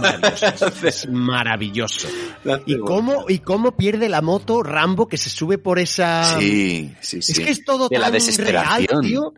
Maravilloso. 0.00 0.66
es 0.86 1.08
maravilloso. 1.08 2.08
¿Y 2.66 2.78
cómo, 2.78 3.26
¿Y 3.28 3.38
cómo 3.38 3.76
pierde 3.76 4.08
la 4.08 4.22
moto 4.22 4.62
Rambo 4.62 5.06
que 5.08 5.16
se 5.16 5.30
sube 5.30 5.58
por 5.58 5.78
esa... 5.78 6.38
Sí, 6.38 6.94
sí, 7.00 7.22
sí. 7.22 7.32
Es 7.32 7.40
que 7.40 7.50
es 7.50 7.64
todo 7.64 7.88
De 7.88 7.98
la 7.98 8.06
tan 8.06 8.14
desesperación. 8.14 8.86
real, 8.88 9.00
tío. 9.02 9.34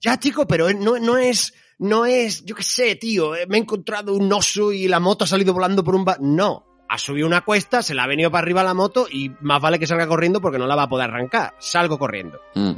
Ya, 0.00 0.18
chico, 0.18 0.46
pero 0.46 0.72
no, 0.72 0.98
no 0.98 1.16
es... 1.16 1.54
No 1.78 2.04
es, 2.06 2.44
yo 2.44 2.54
qué 2.54 2.62
sé, 2.62 2.96
tío, 2.96 3.34
eh, 3.36 3.46
me 3.46 3.56
he 3.56 3.60
encontrado 3.60 4.14
un 4.14 4.32
oso 4.32 4.72
y 4.72 4.88
la 4.88 4.98
moto 5.00 5.24
ha 5.24 5.28
salido 5.28 5.52
volando 5.54 5.84
por 5.84 5.94
un... 5.94 6.04
ba- 6.04 6.16
No, 6.20 6.64
ha 6.88 6.98
subido 6.98 7.26
una 7.26 7.42
cuesta, 7.42 7.82
se 7.82 7.94
la 7.94 8.04
ha 8.04 8.06
venido 8.08 8.30
para 8.30 8.42
arriba 8.42 8.64
la 8.64 8.74
moto 8.74 9.06
y 9.10 9.30
más 9.40 9.60
vale 9.62 9.78
que 9.78 9.86
salga 9.86 10.06
corriendo 10.08 10.40
porque 10.40 10.58
no 10.58 10.66
la 10.66 10.74
va 10.74 10.84
a 10.84 10.88
poder 10.88 11.10
arrancar. 11.10 11.54
Salgo 11.58 11.98
corriendo. 11.98 12.40
Mm, 12.54 12.72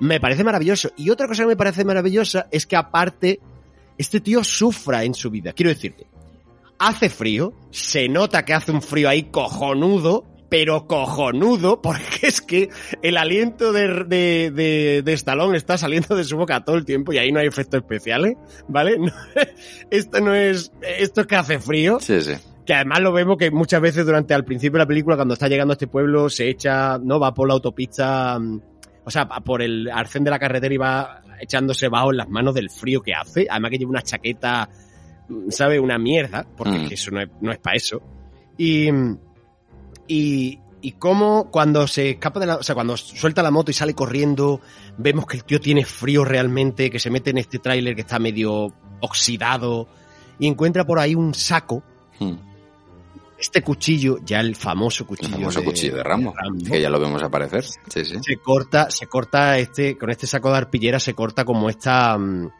Me 0.00 0.20
parece 0.20 0.44
maravilloso. 0.44 0.90
Y 0.96 1.10
otra 1.10 1.26
cosa 1.26 1.42
que 1.42 1.48
me 1.48 1.56
parece 1.56 1.84
maravillosa 1.84 2.46
es 2.50 2.66
que 2.66 2.76
aparte, 2.76 3.40
este 3.98 4.20
tío 4.20 4.44
sufra 4.44 5.02
en 5.04 5.14
su 5.14 5.30
vida. 5.30 5.52
Quiero 5.52 5.70
decirte, 5.70 6.06
hace 6.78 7.08
frío, 7.10 7.54
se 7.70 8.08
nota 8.08 8.44
que 8.44 8.52
hace 8.54 8.70
un 8.70 8.82
frío 8.82 9.08
ahí 9.08 9.24
cojonudo, 9.30 10.24
pero 10.56 10.86
cojonudo, 10.86 11.82
porque 11.82 12.28
es 12.28 12.40
que 12.40 12.68
el 13.02 13.16
aliento 13.16 13.72
de, 13.72 14.04
de, 14.04 14.52
de, 14.54 15.02
de 15.04 15.12
Stallone 15.14 15.56
está 15.56 15.76
saliendo 15.76 16.14
de 16.14 16.22
su 16.22 16.36
boca 16.36 16.64
todo 16.64 16.76
el 16.76 16.84
tiempo 16.84 17.12
y 17.12 17.18
ahí 17.18 17.32
no 17.32 17.40
hay 17.40 17.48
efectos 17.48 17.80
especiales, 17.80 18.36
¿vale? 18.68 18.96
No, 18.98 19.12
esto 19.90 20.20
no 20.20 20.32
es, 20.32 20.70
esto 20.80 21.22
es 21.22 21.26
que 21.26 21.34
hace 21.34 21.58
frío, 21.58 21.98
Sí, 21.98 22.20
sí. 22.20 22.34
que 22.64 22.72
además 22.74 23.00
lo 23.00 23.12
vemos 23.12 23.36
que 23.36 23.50
muchas 23.50 23.80
veces 23.80 24.06
durante 24.06 24.32
al 24.32 24.44
principio 24.44 24.74
de 24.78 24.84
la 24.84 24.86
película, 24.86 25.16
cuando 25.16 25.34
está 25.34 25.48
llegando 25.48 25.72
a 25.72 25.74
este 25.74 25.88
pueblo, 25.88 26.30
se 26.30 26.48
echa, 26.48 26.98
no 26.98 27.18
va 27.18 27.34
por 27.34 27.48
la 27.48 27.54
autopista, 27.54 28.38
mm, 28.38 28.60
o 29.06 29.10
sea, 29.10 29.26
por 29.26 29.60
el 29.60 29.90
arcén 29.90 30.22
de 30.22 30.30
la 30.30 30.38
carretera 30.38 30.72
y 30.72 30.78
va 30.78 31.20
echándose 31.40 31.88
bajo 31.88 32.12
en 32.12 32.18
las 32.18 32.28
manos 32.28 32.54
del 32.54 32.70
frío 32.70 33.02
que 33.02 33.12
hace. 33.12 33.46
Además 33.50 33.72
que 33.72 33.78
lleva 33.78 33.90
una 33.90 34.02
chaqueta 34.02 34.68
sabe, 35.48 35.80
una 35.80 35.98
mierda, 35.98 36.46
porque 36.56 36.78
Mm. 36.78 36.92
eso 36.92 37.10
no 37.10 37.20
es, 37.22 37.28
no 37.40 37.50
es 37.50 37.58
para 37.58 37.76
eso. 37.76 38.00
Y, 38.56 38.88
y, 40.08 40.58
y 40.80 40.92
cómo 40.92 41.50
cuando 41.50 41.86
se 41.86 42.10
escapa 42.10 42.40
de 42.40 42.46
la, 42.46 42.56
o 42.56 42.62
sea, 42.62 42.74
cuando 42.74 42.96
suelta 42.96 43.42
la 43.42 43.50
moto 43.50 43.70
y 43.70 43.74
sale 43.74 43.94
corriendo, 43.94 44.60
vemos 44.98 45.26
que 45.26 45.38
el 45.38 45.44
tío 45.44 45.60
tiene 45.60 45.84
frío 45.84 46.24
realmente, 46.24 46.90
que 46.90 46.98
se 46.98 47.10
mete 47.10 47.30
en 47.30 47.38
este 47.38 47.58
tráiler 47.58 47.94
que 47.94 48.02
está 48.02 48.18
medio 48.18 48.72
oxidado 49.00 49.88
y 50.38 50.46
encuentra 50.46 50.84
por 50.84 50.98
ahí 50.98 51.14
un 51.14 51.34
saco, 51.34 51.82
Hmm. 52.20 52.34
este 53.38 53.62
cuchillo, 53.62 54.18
ya 54.24 54.38
el 54.40 54.54
famoso 54.54 55.02
El 55.02 55.08
cuchillo, 55.08 55.30
famoso 55.32 55.64
cuchillo 55.64 55.96
de 55.96 56.02
Rambo, 56.04 56.32
que 56.70 56.80
ya 56.80 56.88
lo 56.88 57.00
vemos 57.00 57.22
aparecer. 57.22 57.64
Sí, 57.64 58.04
sí. 58.04 58.16
se 58.22 58.36
corta, 58.36 58.88
se 58.90 59.06
corta 59.08 59.58
este, 59.58 59.98
con 59.98 60.10
este 60.10 60.26
saco 60.26 60.50
de 60.52 60.58
arpillera 60.58 61.00
se 61.00 61.14
corta 61.14 61.44
como 61.44 61.68
esta, 61.68 62.16
mm, 62.16 62.50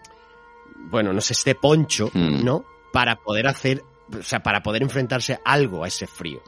bueno, 0.91 1.13
no 1.13 1.21
sé, 1.21 1.35
este 1.35 1.55
poncho, 1.55 2.11
Mm. 2.13 2.45
¿no? 2.45 2.65
Para 2.93 3.17
poder 3.17 3.47
hacer, 3.47 3.83
o 4.13 4.23
sea, 4.23 4.43
para 4.43 4.63
poder 4.63 4.83
enfrentarse 4.83 5.39
algo 5.45 5.85
a 5.85 5.89
ese 5.89 6.07
frío. 6.07 6.41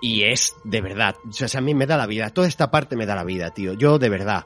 Y 0.00 0.24
es 0.24 0.54
de 0.64 0.80
verdad, 0.82 1.16
o 1.28 1.32
sea, 1.32 1.48
a 1.58 1.62
mí 1.62 1.74
me 1.74 1.86
da 1.86 1.96
la 1.96 2.06
vida, 2.06 2.30
toda 2.30 2.46
esta 2.48 2.70
parte 2.70 2.96
me 2.96 3.06
da 3.06 3.14
la 3.14 3.24
vida, 3.24 3.50
tío. 3.50 3.72
Yo 3.72 3.98
de 3.98 4.08
verdad, 4.10 4.44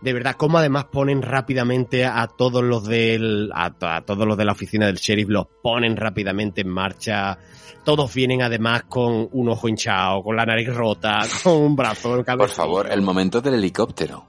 de 0.00 0.12
verdad, 0.12 0.36
cómo 0.36 0.58
además 0.58 0.84
ponen 0.86 1.20
rápidamente 1.22 2.04
a 2.04 2.26
todos 2.28 2.62
los 2.62 2.86
del, 2.86 3.50
a, 3.54 3.70
to- 3.72 3.88
a 3.88 4.02
todos 4.02 4.26
los 4.26 4.36
de 4.36 4.44
la 4.44 4.52
oficina 4.52 4.86
del 4.86 4.96
sheriff, 4.96 5.28
los 5.28 5.46
ponen 5.62 5.96
rápidamente 5.96 6.60
en 6.60 6.68
marcha. 6.68 7.38
Todos 7.84 8.14
vienen 8.14 8.40
además 8.42 8.84
con 8.88 9.28
un 9.32 9.48
ojo 9.48 9.68
hinchado, 9.68 10.22
con 10.22 10.36
la 10.36 10.46
nariz 10.46 10.68
rota, 10.72 11.18
con 11.42 11.54
un 11.54 11.74
brazo. 11.76 12.16
en 12.16 12.24
Por 12.24 12.48
favor, 12.48 12.90
el 12.90 13.02
momento 13.02 13.40
del 13.40 13.54
helicóptero. 13.54 14.26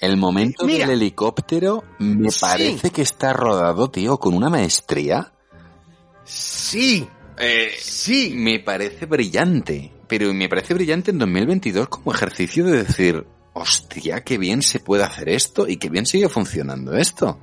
El 0.00 0.16
momento 0.16 0.64
Mira. 0.66 0.86
del 0.86 0.96
helicóptero 0.96 1.82
me 1.98 2.30
Sí. 2.30 2.38
parece 2.40 2.90
que 2.90 3.02
está 3.02 3.32
rodado, 3.32 3.90
tío, 3.90 4.18
con 4.18 4.34
una 4.34 4.48
maestría. 4.50 5.32
Sí, 6.24 7.06
Eh, 7.38 7.70
sí. 7.78 8.32
me 8.36 8.60
parece 8.60 9.06
brillante. 9.06 9.92
Pero 10.08 10.32
me 10.32 10.48
parece 10.48 10.74
brillante 10.74 11.10
en 11.10 11.18
2022 11.18 11.88
como 11.88 12.12
ejercicio 12.14 12.64
de 12.64 12.84
decir, 12.84 13.26
hostia, 13.54 14.22
qué 14.22 14.38
bien 14.38 14.62
se 14.62 14.78
puede 14.80 15.02
hacer 15.02 15.28
esto 15.28 15.66
y 15.68 15.76
qué 15.78 15.88
bien 15.88 16.06
sigue 16.06 16.28
funcionando 16.28 16.96
esto. 16.96 17.40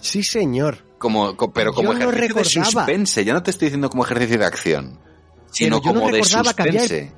Sí, 0.00 0.22
señor. 0.22 0.78
Como, 0.98 1.36
co- 1.36 1.52
pero 1.52 1.72
como 1.72 1.92
Yo 1.92 1.98
no 1.98 2.10
ejercicio 2.10 2.34
de 2.36 2.42
recordaba. 2.44 2.86
suspense. 2.86 3.24
Ya 3.24 3.32
no 3.34 3.42
te 3.42 3.50
estoy 3.50 3.66
diciendo 3.66 3.90
como 3.90 4.04
ejercicio 4.04 4.38
de 4.38 4.44
acción, 4.46 4.98
sino 5.50 5.80
yo 5.82 5.92
no 5.92 6.00
como 6.00 6.06
de 6.12 6.18
recordaba 6.22 6.54
que 6.54 6.62
había- 6.62 6.80
suspense. 6.80 7.12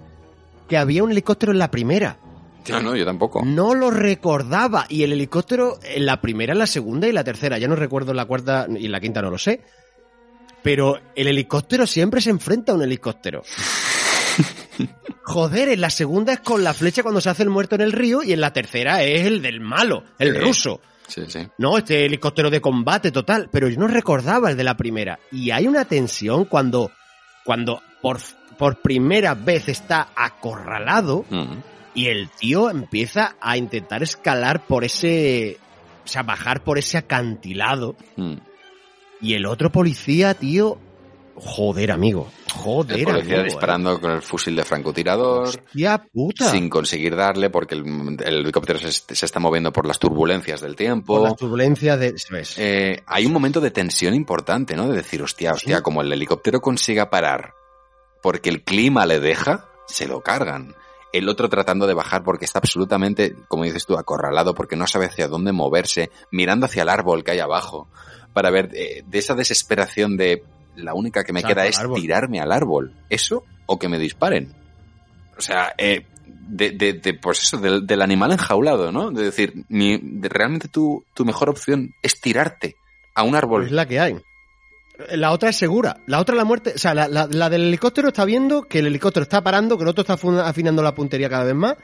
Que 0.69 0.77
había 0.77 1.03
un 1.03 1.11
helicóptero 1.11 1.53
en 1.53 1.59
la 1.59 1.71
primera. 1.71 2.19
No, 2.69 2.81
no, 2.81 2.95
yo 2.95 3.05
tampoco. 3.05 3.43
No 3.45 3.75
lo 3.75 3.91
recordaba. 3.91 4.87
Y 4.89 5.03
el 5.03 5.13
helicóptero 5.13 5.79
en 5.83 6.05
la 6.07 6.21
primera, 6.21 6.53
en 6.53 6.59
la 6.59 6.67
segunda 6.67 7.09
y 7.09 7.13
la 7.13 7.25
tercera. 7.25 7.59
Ya 7.59 7.67
no 7.69 7.75
recuerdo 7.75 8.11
en 8.13 8.19
la 8.19 8.27
cuarta 8.27 8.67
y 8.69 8.87
en 8.87 8.93
la 8.93 9.01
quinta, 9.01 9.23
no 9.23 9.31
lo 9.31 9.39
sé. 9.39 9.63
Pero 10.63 10.99
el 11.17 11.27
helicóptero 11.27 11.87
siempre 11.87 12.21
se 12.21 12.31
enfrenta 12.31 12.73
a 12.73 12.75
un 12.75 12.83
helicóptero. 12.83 13.43
Joder, 15.25 15.69
en 15.69 15.81
la 15.81 15.91
segunda 15.91 16.33
es 16.33 16.41
con 16.41 16.65
la 16.65 16.75
flecha 16.75 17.03
cuando 17.03 17.21
se 17.21 17.31
hace 17.31 17.43
el 17.43 17.51
muerto 17.51 17.75
en 17.75 17.81
el 17.83 17.93
río 17.93 18.23
y 18.23 18.33
en 18.33 18.41
la 18.41 18.53
tercera 18.53 19.03
es 19.03 19.27
el 19.27 19.43
del 19.43 19.61
malo, 19.61 20.05
el 20.19 20.35
Sí. 20.35 20.39
ruso. 20.41 20.81
Sí, 21.07 21.23
sí. 21.29 21.41
No, 21.59 21.77
este 21.79 22.05
helicóptero 22.07 22.51
de 22.51 22.61
combate 22.61 23.11
total, 23.11 23.49
pero 23.51 23.69
yo 23.69 23.79
no 23.79 23.89
recordaba 23.89 24.51
el 24.51 24.57
de 24.57 24.65
la 24.65 24.77
primera. 24.77 25.19
Y 25.33 25.51
hay 25.51 25.67
una 25.67 25.85
tensión 25.85 26.45
cuando, 26.45 26.93
cuando 27.45 27.83
por, 28.01 28.19
por 28.57 28.81
primera 28.81 29.35
vez 29.35 29.69
está 29.69 30.09
acorralado 30.15 31.25
Mm. 31.29 31.59
y 31.95 32.07
el 32.07 32.29
tío 32.31 32.71
empieza 32.71 33.35
a 33.41 33.57
intentar 33.57 34.03
escalar 34.05 34.67
por 34.67 34.85
ese, 34.85 35.59
o 36.05 36.09
sea, 36.09 36.23
bajar 36.23 36.63
por 36.63 36.79
ese 36.79 36.97
acantilado. 36.99 37.97
Mm. 38.17 38.35
Y 39.21 39.35
el 39.35 39.47
otro 39.47 39.71
policía, 39.73 40.35
tío, 40.35 40.79
joder, 41.41 41.91
amigo, 41.93 42.29
El 42.47 42.53
joder, 42.53 43.05
policía 43.05 43.35
amigo, 43.35 43.43
disparando 43.45 44.01
con 44.01 44.11
el 44.13 44.23
fusil 44.23 44.55
de 44.57 44.65
francotirador. 44.65 45.49
eh. 45.49 45.61
Hostia 45.67 46.07
puta. 46.13 46.51
sin 46.51 46.69
conseguir 46.69 47.17
darle 47.17 47.51
porque 47.51 47.75
el, 47.75 47.85
el 48.25 48.35
helicóptero 48.41 48.79
se, 48.79 48.91
se 48.93 49.25
está 49.27 49.41
moviendo 49.41 49.73
por 49.73 49.87
las 49.87 49.99
turbulencias 49.99 50.61
del 50.61 50.73
Por 50.73 50.77
tiempo. 50.77 51.25
las 51.25 51.37
turbulencias 51.37 51.99
de... 51.99 52.15
Eh, 52.59 53.03
hay 53.07 53.27
un 53.27 53.33
momento 53.33 53.61
de 53.61 53.71
tensión 53.71 54.15
importante, 54.15 54.77
¿no? 54.77 54.89
De 54.89 54.97
decir, 54.97 55.23
hostia, 55.23 55.53
hostia, 55.53 55.79
Sí. 55.79 55.83
como 55.83 56.03
el 56.03 56.13
helicóptero 56.13 56.61
consiga 56.61 57.11
parar 57.11 57.55
porque 58.23 58.51
el 58.51 58.63
clima 58.63 59.07
le 59.07 59.19
deja, 59.19 59.67
se 59.87 60.07
lo 60.07 60.21
cargan. 60.21 60.75
El 61.13 61.29
otro 61.29 61.49
tratando 61.49 61.87
de 61.87 61.95
bajar 61.95 62.23
porque 62.23 62.45
está 62.45 62.59
absolutamente, 62.61 63.35
como 63.49 63.65
dices 63.65 63.87
tú, 63.87 63.97
acorralado 63.97 64.55
porque 64.55 64.77
no 64.77 64.87
sabe 64.87 65.07
hacia 65.07 65.27
dónde 65.27 65.53
moverse, 65.53 66.11
mirando 66.31 66.67
hacia 66.67 66.83
el 66.83 66.89
árbol 66.91 67.25
que 67.25 67.31
hay 67.33 67.39
abajo 67.41 67.89
para 68.33 68.51
ver 68.51 68.69
eh, 68.75 69.03
de 69.07 69.19
esa 69.19 69.35
desesperación 69.35 70.17
de 70.17 70.45
la 70.77 70.95
única 70.95 71.25
que 71.25 71.33
me 71.33 71.43
queda 71.43 71.67
es 71.67 71.79
árbol. 71.79 72.01
tirarme 72.01 72.41
al 72.41 72.53
árbol. 72.53 72.95
¿Eso 73.09 73.45
o 73.67 73.79
que 73.79 73.89
me 73.89 73.99
disparen? 73.99 74.53
O 75.39 75.41
sea, 75.41 75.73
eh, 75.79 76.07
de, 76.27 76.71
de, 76.73 76.93
de, 76.95 77.15
pues 77.15 77.43
eso, 77.43 77.59
del, 77.59 77.87
del 77.87 78.03
animal 78.03 78.33
enjaulado, 78.33 78.91
¿no? 78.93 79.11
De 79.11 79.25
decir, 79.25 79.65
mi, 79.69 79.99
de- 80.03 80.29
realmente 80.29 80.69
tu, 80.69 81.05
tu 81.15 81.25
mejor 81.25 81.49
opción 81.49 81.95
es 82.03 82.21
tirarte 82.21 82.77
a 83.15 83.23
un 83.23 83.35
árbol. 83.35 83.65
Es 83.67 83.73
la 83.73 83.87
que 83.87 84.01
hay. 84.01 84.17
La 85.13 85.31
otra 85.33 85.49
es 85.49 85.57
segura. 85.57 85.97
La 86.07 86.21
otra, 86.21 86.35
la 86.35 86.45
muerte. 86.45 86.73
O 86.75 86.79
sea, 86.79 86.93
la, 86.95 87.09
la- 87.09 87.27
la 87.31 87.49
del 87.49 87.63
helicóptero 87.69 88.09
está 88.09 88.25
viendo 88.25 88.63
que 88.65 88.81
el 88.81 88.87
helicóptero 88.89 89.23
está 89.23 89.43
parando, 89.43 89.77
que 89.79 89.85
el 89.85 89.89
otro 89.89 90.03
está 90.03 90.15
afinando 90.47 90.83
la 90.83 90.95
puntería 90.95 91.31
cada 91.31 91.45
vez 91.45 91.55
más. 91.55 91.77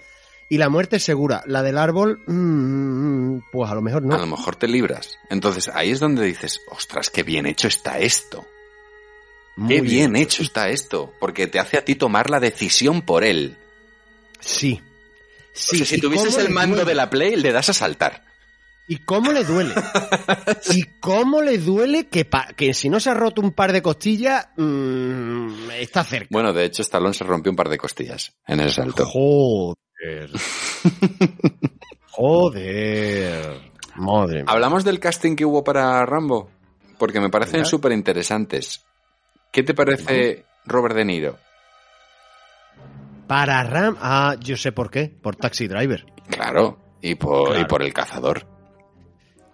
Y 0.48 0.58
la 0.58 0.68
muerte 0.68 0.96
es 0.96 1.02
segura. 1.02 1.42
La 1.46 1.62
del 1.62 1.76
árbol, 1.78 2.20
mm, 2.26 3.38
pues 3.50 3.70
a 3.70 3.74
lo 3.74 3.82
mejor 3.82 4.02
A 4.02 4.06
no. 4.06 4.18
lo 4.18 4.26
mejor 4.26 4.54
te 4.56 4.68
libras. 4.68 5.18
Entonces 5.30 5.68
ahí 5.74 5.90
es 5.90 5.98
donde 6.00 6.24
dices, 6.24 6.60
ostras, 6.70 7.10
qué 7.10 7.22
bien 7.22 7.46
hecho 7.46 7.66
está 7.68 7.98
esto. 7.98 8.44
Muy 9.56 9.74
Qué 9.74 9.80
bien 9.80 10.16
hecho 10.16 10.42
está 10.42 10.68
esto. 10.68 11.12
Porque 11.18 11.46
te 11.46 11.58
hace 11.58 11.78
a 11.78 11.84
ti 11.84 11.94
tomar 11.94 12.30
la 12.30 12.40
decisión 12.40 13.02
por 13.02 13.24
él. 13.24 13.56
Sí. 14.40 14.80
O 14.82 14.86
Sí. 15.52 15.78
sea, 15.78 15.86
si 15.86 15.96
¿y 15.96 16.00
tuvieses 16.00 16.36
el 16.38 16.50
mando 16.50 16.84
de 16.84 16.94
la 16.94 17.08
Play, 17.08 17.36
le 17.36 17.50
das 17.52 17.70
a 17.70 17.72
saltar. 17.72 18.22
¿Y 18.88 18.98
cómo 18.98 19.32
le 19.32 19.42
duele? 19.42 19.74
¿Y 20.70 20.84
cómo 21.00 21.42
le 21.42 21.58
duele 21.58 22.06
que, 22.06 22.24
pa- 22.24 22.48
que 22.56 22.72
si 22.74 22.88
no 22.88 23.00
se 23.00 23.10
ha 23.10 23.14
roto 23.14 23.40
un 23.40 23.50
par 23.52 23.72
de 23.72 23.82
costillas, 23.82 24.46
mm, 24.56 25.70
está 25.80 26.04
cerca? 26.04 26.28
Bueno, 26.30 26.52
de 26.52 26.66
hecho, 26.66 26.82
Stallone 26.82 27.14
se 27.14 27.24
rompió 27.24 27.50
un 27.50 27.56
par 27.56 27.68
de 27.68 27.78
costillas 27.78 28.34
en 28.46 28.60
el 28.60 28.70
salto. 28.70 29.04
Joder. 29.06 30.30
Joder. 32.10 33.60
Madre 33.96 34.34
mía. 34.42 34.44
Hablamos 34.46 34.84
del 34.84 35.00
casting 35.00 35.36
que 35.36 35.44
hubo 35.44 35.64
para 35.64 36.04
Rambo, 36.06 36.50
porque 36.98 37.20
me 37.20 37.30
parecen 37.30 37.64
súper 37.64 37.92
interesantes. 37.92 38.84
¿Qué 39.50 39.62
te 39.62 39.74
parece 39.74 40.44
Robert 40.64 40.94
De 40.94 41.04
Niro? 41.04 41.38
Para 43.26 43.62
Ram. 43.64 43.96
Ah, 44.00 44.36
yo 44.40 44.56
sé 44.56 44.72
por 44.72 44.90
qué. 44.90 45.08
Por 45.22 45.36
Taxi 45.36 45.66
Driver. 45.66 46.04
Claro, 46.28 46.78
y 47.00 47.14
por, 47.14 47.48
Claro. 47.48 47.60
y 47.62 47.64
por 47.66 47.82
el 47.82 47.92
cazador. 47.92 48.46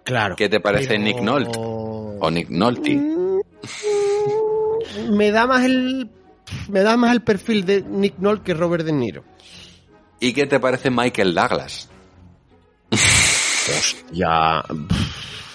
Claro. 0.03 0.35
¿Qué 0.35 0.49
te 0.49 0.59
parece 0.59 0.89
Pero- 0.89 1.03
Nick 1.03 1.19
Nolte? 1.21 1.51
O 1.57 2.29
Nick 2.31 2.49
Nolte. 2.49 2.95
Mm, 2.95 3.39
Me 5.11 5.31
da 5.31 5.47
más 5.47 5.63
el. 5.63 6.09
Me 6.69 6.81
da 6.81 6.97
más 6.97 7.13
el 7.13 7.21
perfil 7.21 7.65
de 7.65 7.81
Nick 7.81 8.17
Nolte 8.19 8.43
que 8.43 8.53
Robert 8.53 8.83
De 8.85 8.91
Niro. 8.91 9.23
¿Y 10.19 10.33
qué 10.33 10.45
te 10.45 10.59
parece 10.59 10.89
Michael 10.91 11.33
Douglas? 11.33 11.89
Ya. 14.11 14.63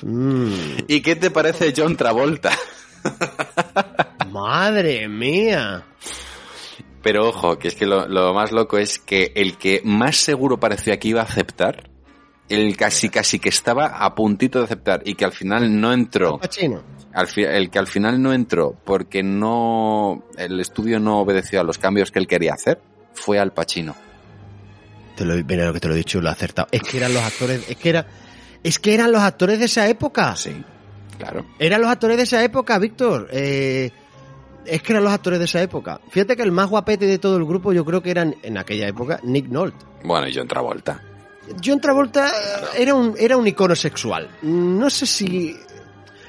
Mm, 0.03 0.53
¿Y 0.89 1.03
qué 1.03 1.15
te 1.17 1.31
parece 1.31 1.73
John 1.77 1.97
Travolta? 1.97 2.51
madre 4.43 5.09
mía. 5.09 5.85
Pero 7.03 7.29
ojo, 7.29 7.59
que 7.59 7.69
es 7.69 7.75
que 7.75 7.87
lo, 7.87 8.07
lo 8.09 8.35
más 8.35 8.53
loco 8.53 8.77
es 8.79 8.99
que 8.99 9.33
el 9.35 9.57
que 9.57 9.81
más 9.85 10.17
seguro 10.17 10.59
parecía 10.59 10.99
que 10.99 11.09
iba 11.09 11.21
a 11.21 11.25
aceptar, 11.25 11.89
el 12.49 12.77
casi 12.77 13.09
casi 13.09 13.39
que 13.39 13.49
estaba 13.51 13.87
a 13.87 14.15
puntito 14.15 14.59
de 14.59 14.65
aceptar 14.65 15.03
y 15.05 15.15
que 15.15 15.25
al 15.25 15.33
final 15.33 15.81
no 15.81 15.93
entró, 15.93 16.41
al 17.13 17.27
fi- 17.29 17.45
el 17.45 17.71
que 17.71 17.79
al 17.79 17.87
final 17.87 18.21
no 18.21 18.33
entró 18.33 18.75
porque 18.85 19.23
no 19.23 20.25
el 20.37 20.59
estudio 20.61 20.99
no 20.99 21.21
obedeció 21.21 21.61
a 21.61 21.65
los 21.65 21.79
cambios 21.79 22.11
que 22.11 22.19
él 22.19 22.27
quería 22.27 22.55
hacer, 22.55 22.81
fue 23.15 23.39
Al 23.39 23.53
Pacino. 23.53 23.95
Te 25.17 25.25
lo, 25.25 25.35
mira 25.35 25.67
lo 25.67 25.73
que 25.73 25.81
te 25.81 25.89
lo 25.89 25.95
he 25.95 25.99
dicho, 25.99 26.21
lo 26.21 26.29
he 26.29 26.33
acertado. 26.33 26.69
Es 26.71 26.83
que 26.83 26.97
eran 26.99 27.13
los 27.13 27.23
actores. 27.23 27.69
Es 27.69 27.77
que 27.77 27.89
era. 27.89 28.07
Es 28.63 28.79
que 28.79 28.95
eran 28.95 29.11
los 29.13 29.21
actores 29.21 29.59
de 29.59 29.65
esa 29.65 29.89
época. 29.89 30.35
Sí, 30.37 30.63
claro. 31.19 31.45
Eran 31.59 31.81
los 31.81 31.91
actores 31.91 32.17
de 32.17 32.23
esa 32.23 32.43
época, 32.45 32.79
Víctor. 32.79 33.29
Eh, 33.33 33.91
es 34.65 34.83
que 34.83 34.93
eran 34.93 35.05
los 35.05 35.13
actores 35.13 35.39
de 35.39 35.47
esa 35.47 35.63
época. 35.63 36.01
Fíjate 36.09 36.37
que 36.37 36.43
el 36.43 36.53
más 36.53 36.69
guapete 36.69 37.07
de 37.07 37.19
todo 37.19 37.37
el 37.37 37.45
grupo, 37.45 37.73
yo 37.73 37.85
creo 37.85 38.03
que 38.03 38.11
eran 38.11 38.37
en 38.43 38.59
aquella 38.59 38.87
época 38.87 39.21
Nick 39.23 39.49
Nolte. 39.49 39.85
Bueno, 40.05 40.29
y 40.29 40.35
John 40.35 40.49
Travolta. 40.49 41.03
John 41.65 41.81
Travolta 41.81 42.31
era 42.77 42.95
un, 42.95 43.15
era 43.19 43.37
un 43.37 43.47
icono 43.47 43.75
sexual. 43.75 44.29
No 44.43 44.91
sé 44.91 45.07
si. 45.07 45.57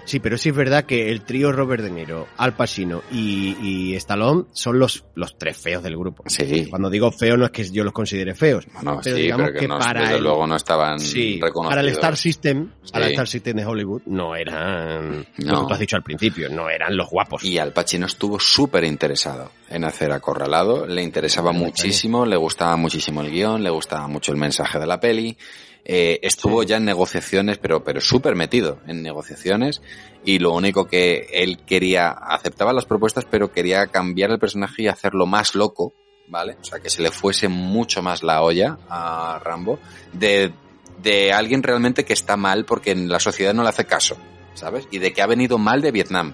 Sí, 0.10 0.20
pero 0.20 0.40
sí 0.40 0.50
es 0.50 0.56
verdad 0.56 0.86
que 0.86 1.10
el 1.12 1.22
trío 1.22 1.52
Robert 1.52 1.84
De 1.84 1.92
Niro, 1.92 2.28
Al 2.38 2.56
Pacino 2.56 3.04
y, 3.12 3.56
y 3.62 3.96
Stallone 3.96 4.46
son 4.54 4.80
los, 4.80 5.06
los 5.14 5.38
tres 5.38 5.56
feos 5.56 5.84
del 5.84 5.96
grupo. 5.96 6.24
Sí. 6.26 6.66
Cuando 6.68 6.90
digo 6.90 7.12
feo 7.12 7.38
no 7.38 7.46
es 7.46 7.52
que 7.52 7.64
yo 7.70 7.84
los 7.84 7.94
considere 7.94 8.34
feos. 8.34 8.66
Bueno, 8.74 9.00
pero 9.04 9.16
sí, 9.16 9.22
digamos 9.22 9.46
pero 9.48 9.54
que, 9.54 9.60
que 9.60 9.68
no, 9.68 9.78
para 9.78 10.02
desde 10.02 10.16
el- 10.16 10.24
luego 10.24 10.48
no 10.48 10.56
estaban 10.56 11.00
Sí, 11.00 11.40
reconocidos. 11.40 11.70
para 11.70 11.82
el 11.82 11.90
Star 11.90 12.18
System, 12.18 12.72
para 12.92 13.06
el. 13.06 13.12
Star 13.12 13.28
System 13.28 13.58
de 13.58 13.66
Hollywood, 13.68 14.02
no 14.08 14.36
eran 14.36 15.28
No. 15.38 15.62
que 15.62 15.68
tú 15.68 15.74
has 15.74 15.80
dicho 15.80 15.96
al 15.96 16.04
principio, 16.04 16.50
no 16.50 16.70
eran 16.70 16.98
los 16.98 17.08
guapos. 17.08 17.44
Y 17.44 17.60
Al 17.60 17.72
Pacino 17.72 18.08
estuvo 18.08 18.40
súper 18.40 18.84
interesado 18.86 19.52
en 19.70 19.84
hacer 19.84 20.12
Acorralado, 20.12 20.88
le 20.88 21.04
interesaba 21.04 21.52
muchísimo, 21.52 22.26
le 22.26 22.36
gustaba 22.36 22.76
muchísimo 22.78 23.22
el 23.22 23.30
guion, 23.30 23.62
le 23.64 23.70
gustaba 23.70 24.08
mucho 24.08 24.32
el 24.32 24.40
mensaje 24.40 24.80
de 24.80 24.88
la 24.88 25.00
peli, 25.00 25.38
eh, 25.86 26.20
estuvo 26.22 26.64
ya 26.64 26.78
en 26.78 26.86
negociaciones, 26.86 27.58
pero, 27.58 27.84
pero 27.84 28.02
súper 28.02 28.36
metido 28.36 28.80
en 28.88 29.02
negociaciones, 29.02 29.82
y 30.24 30.40
lo 30.40 30.54
único 30.54 30.88
que 30.88 31.28
él 31.34 31.60
quería, 31.66 32.10
aceptaba 32.10 32.74
las 32.74 32.86
propuestas, 32.86 33.26
pero 33.26 33.52
quería 33.52 33.88
cambiar 33.88 34.32
el 34.32 34.40
personaje 34.40 34.84
y 34.84 34.88
hacerlo 34.88 35.26
más 35.26 35.56
loco, 35.56 35.94
¿vale? 36.28 36.58
O 36.62 36.64
sea, 36.64 36.80
que 36.80 36.90
se 36.90 37.02
le 37.02 37.12
fuese 37.12 37.48
mucho 37.48 38.02
más 38.02 38.24
la 38.24 38.42
olla 38.42 38.78
a 38.90 39.40
Rambo, 39.44 39.80
de, 40.14 40.54
de 41.02 41.34
alguien 41.34 41.64
realmente 41.64 42.06
que 42.06 42.14
está 42.14 42.38
mal 42.38 42.66
porque 42.66 42.92
en 42.92 43.10
la 43.10 43.20
sociedad 43.20 43.54
no 43.54 43.64
le 43.64 43.70
hace 43.70 43.86
caso, 43.86 44.18
¿sabes? 44.54 44.88
Y 44.92 45.00
de 45.00 45.14
que 45.14 45.22
ha 45.22 45.28
venido 45.28 45.58
mal 45.58 45.82
de 45.82 45.92
Vietnam. 45.92 46.34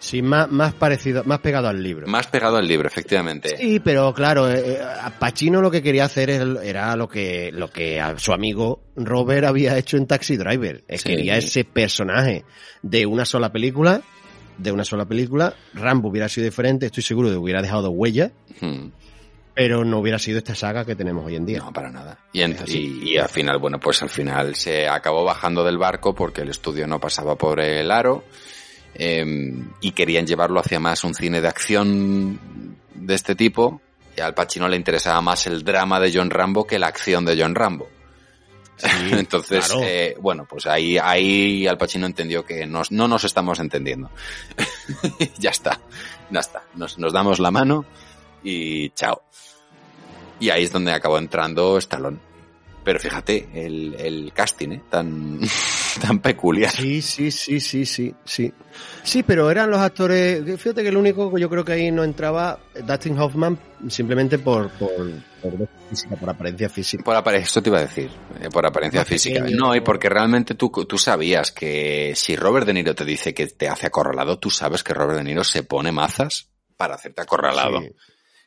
Sí, 0.00 0.22
más, 0.22 0.50
más 0.50 0.74
parecido, 0.74 1.24
más 1.24 1.40
pegado 1.40 1.68
al 1.68 1.82
libro. 1.82 2.06
Más 2.06 2.28
pegado 2.28 2.56
al 2.56 2.66
libro, 2.66 2.86
efectivamente. 2.88 3.56
Sí, 3.56 3.80
pero 3.80 4.14
claro, 4.14 4.48
eh, 4.50 4.74
eh, 4.74 4.80
Pacino 5.18 5.60
lo 5.60 5.70
que 5.70 5.82
quería 5.82 6.04
hacer 6.04 6.30
era 6.30 6.94
lo 6.96 7.08
que, 7.08 7.50
lo 7.52 7.68
que 7.68 8.00
a 8.00 8.16
su 8.18 8.32
amigo 8.32 8.80
Robert 8.96 9.44
había 9.46 9.76
hecho 9.76 9.96
en 9.96 10.06
Taxi 10.06 10.36
Driver. 10.36 10.84
Sí. 10.88 11.08
Quería 11.08 11.36
ese 11.36 11.64
personaje 11.64 12.44
de 12.82 13.06
una 13.06 13.24
sola 13.24 13.50
película, 13.50 14.02
de 14.56 14.70
una 14.70 14.84
sola 14.84 15.04
película. 15.04 15.54
Rambo 15.74 16.08
hubiera 16.10 16.28
sido 16.28 16.44
diferente, 16.44 16.86
estoy 16.86 17.02
seguro 17.02 17.28
de 17.28 17.34
que 17.34 17.40
hubiera 17.40 17.62
dejado 17.62 17.90
huella, 17.90 18.30
Hmm, 18.60 18.90
pero 19.54 19.84
no 19.84 19.98
hubiera 19.98 20.18
sido 20.20 20.38
esta 20.38 20.54
saga 20.54 20.84
que 20.84 20.94
tenemos 20.94 21.24
hoy 21.26 21.34
en 21.34 21.44
día. 21.44 21.58
No, 21.58 21.72
para 21.72 21.90
nada. 21.90 22.18
Y, 22.32 22.42
y, 22.42 23.10
y 23.12 23.16
al 23.18 23.28
final, 23.28 23.58
bueno, 23.58 23.80
pues 23.80 24.00
al 24.02 24.08
final 24.08 24.54
se 24.54 24.88
acabó 24.88 25.24
bajando 25.24 25.64
del 25.64 25.78
barco 25.78 26.14
porque 26.14 26.42
el 26.42 26.50
estudio 26.50 26.86
no 26.86 27.00
pasaba 27.00 27.36
por 27.36 27.58
el 27.60 27.90
aro 27.90 28.24
eh, 28.94 29.54
y 29.80 29.92
querían 29.92 30.26
llevarlo 30.26 30.60
hacia 30.60 30.80
más 30.80 31.04
un 31.04 31.14
cine 31.14 31.40
de 31.40 31.48
acción 31.48 32.38
de 32.94 33.14
este 33.14 33.34
tipo. 33.34 33.80
Y 34.16 34.20
al 34.20 34.34
Pacino 34.34 34.66
le 34.68 34.76
interesaba 34.76 35.20
más 35.20 35.46
el 35.46 35.62
drama 35.62 36.00
de 36.00 36.10
John 36.12 36.30
Rambo 36.30 36.66
que 36.66 36.78
la 36.78 36.88
acción 36.88 37.24
de 37.24 37.40
John 37.40 37.54
Rambo. 37.54 37.88
Entonces, 39.12 39.66
claro. 39.66 39.82
eh, 39.84 40.16
bueno, 40.20 40.46
pues 40.48 40.66
ahí, 40.66 40.98
ahí 40.98 41.66
Al 41.66 41.78
Pacino 41.78 42.06
entendió 42.06 42.44
que 42.44 42.64
nos- 42.66 42.90
no 42.92 43.08
nos 43.08 43.24
estamos 43.24 43.58
entendiendo. 43.60 44.10
ya 45.38 45.50
está, 45.50 45.80
ya 46.30 46.40
está. 46.40 46.62
Nos, 46.74 46.98
nos 46.98 47.12
damos 47.12 47.38
la 47.40 47.50
mano 47.50 47.84
y 48.42 48.90
chao. 48.90 49.22
Y 50.40 50.50
ahí 50.50 50.62
es 50.64 50.72
donde 50.72 50.92
acabó 50.92 51.18
entrando 51.18 51.76
Stallone. 51.78 52.18
Pero 52.88 53.00
fíjate, 53.00 53.50
el, 53.52 53.96
el 53.98 54.32
casting, 54.32 54.70
¿eh? 54.70 54.82
Tan, 54.88 55.40
tan 56.00 56.20
peculiar. 56.20 56.70
Sí, 56.70 57.02
sí, 57.02 57.30
sí, 57.30 57.60
sí, 57.60 57.84
sí, 57.84 58.14
sí. 58.24 58.50
Sí, 59.02 59.22
pero 59.22 59.50
eran 59.50 59.70
los 59.70 59.78
actores. 59.78 60.42
Fíjate 60.58 60.82
que 60.82 60.88
el 60.88 60.96
único 60.96 61.30
que 61.30 61.38
yo 61.38 61.50
creo 61.50 61.66
que 61.66 61.72
ahí 61.72 61.90
no 61.90 62.02
entraba, 62.02 62.58
Dustin 62.86 63.18
Hoffman, 63.18 63.58
simplemente 63.90 64.38
por, 64.38 64.70
por, 64.70 64.90
por 65.42 65.68
física, 65.90 66.16
por 66.16 66.30
apariencia 66.30 66.70
física. 66.70 67.04
Por 67.04 67.14
apare- 67.14 67.40
esto 67.42 67.62
te 67.62 67.68
iba 67.68 67.76
a 67.76 67.82
decir, 67.82 68.10
eh, 68.40 68.48
por 68.50 68.64
apariencia 68.64 69.02
Más 69.02 69.08
física. 69.08 69.40
pequeño. 69.42 69.58
No, 69.58 69.76
y 69.76 69.82
porque 69.82 70.08
realmente 70.08 70.54
tú, 70.54 70.70
tú 70.70 70.96
sabías 70.96 71.52
que 71.52 72.14
si 72.16 72.36
Robert 72.36 72.66
De 72.66 72.72
Niro 72.72 72.94
te 72.94 73.04
dice 73.04 73.34
que 73.34 73.48
te 73.48 73.68
hace 73.68 73.86
acorralado, 73.88 74.38
tú 74.38 74.48
sabes 74.48 74.82
que 74.82 74.94
Robert 74.94 75.18
De 75.18 75.24
Niro 75.24 75.44
se 75.44 75.62
pone 75.62 75.92
mazas 75.92 76.48
para 76.78 76.94
hacerte 76.94 77.20
acorralado. 77.20 77.82
Sí. 77.82 77.90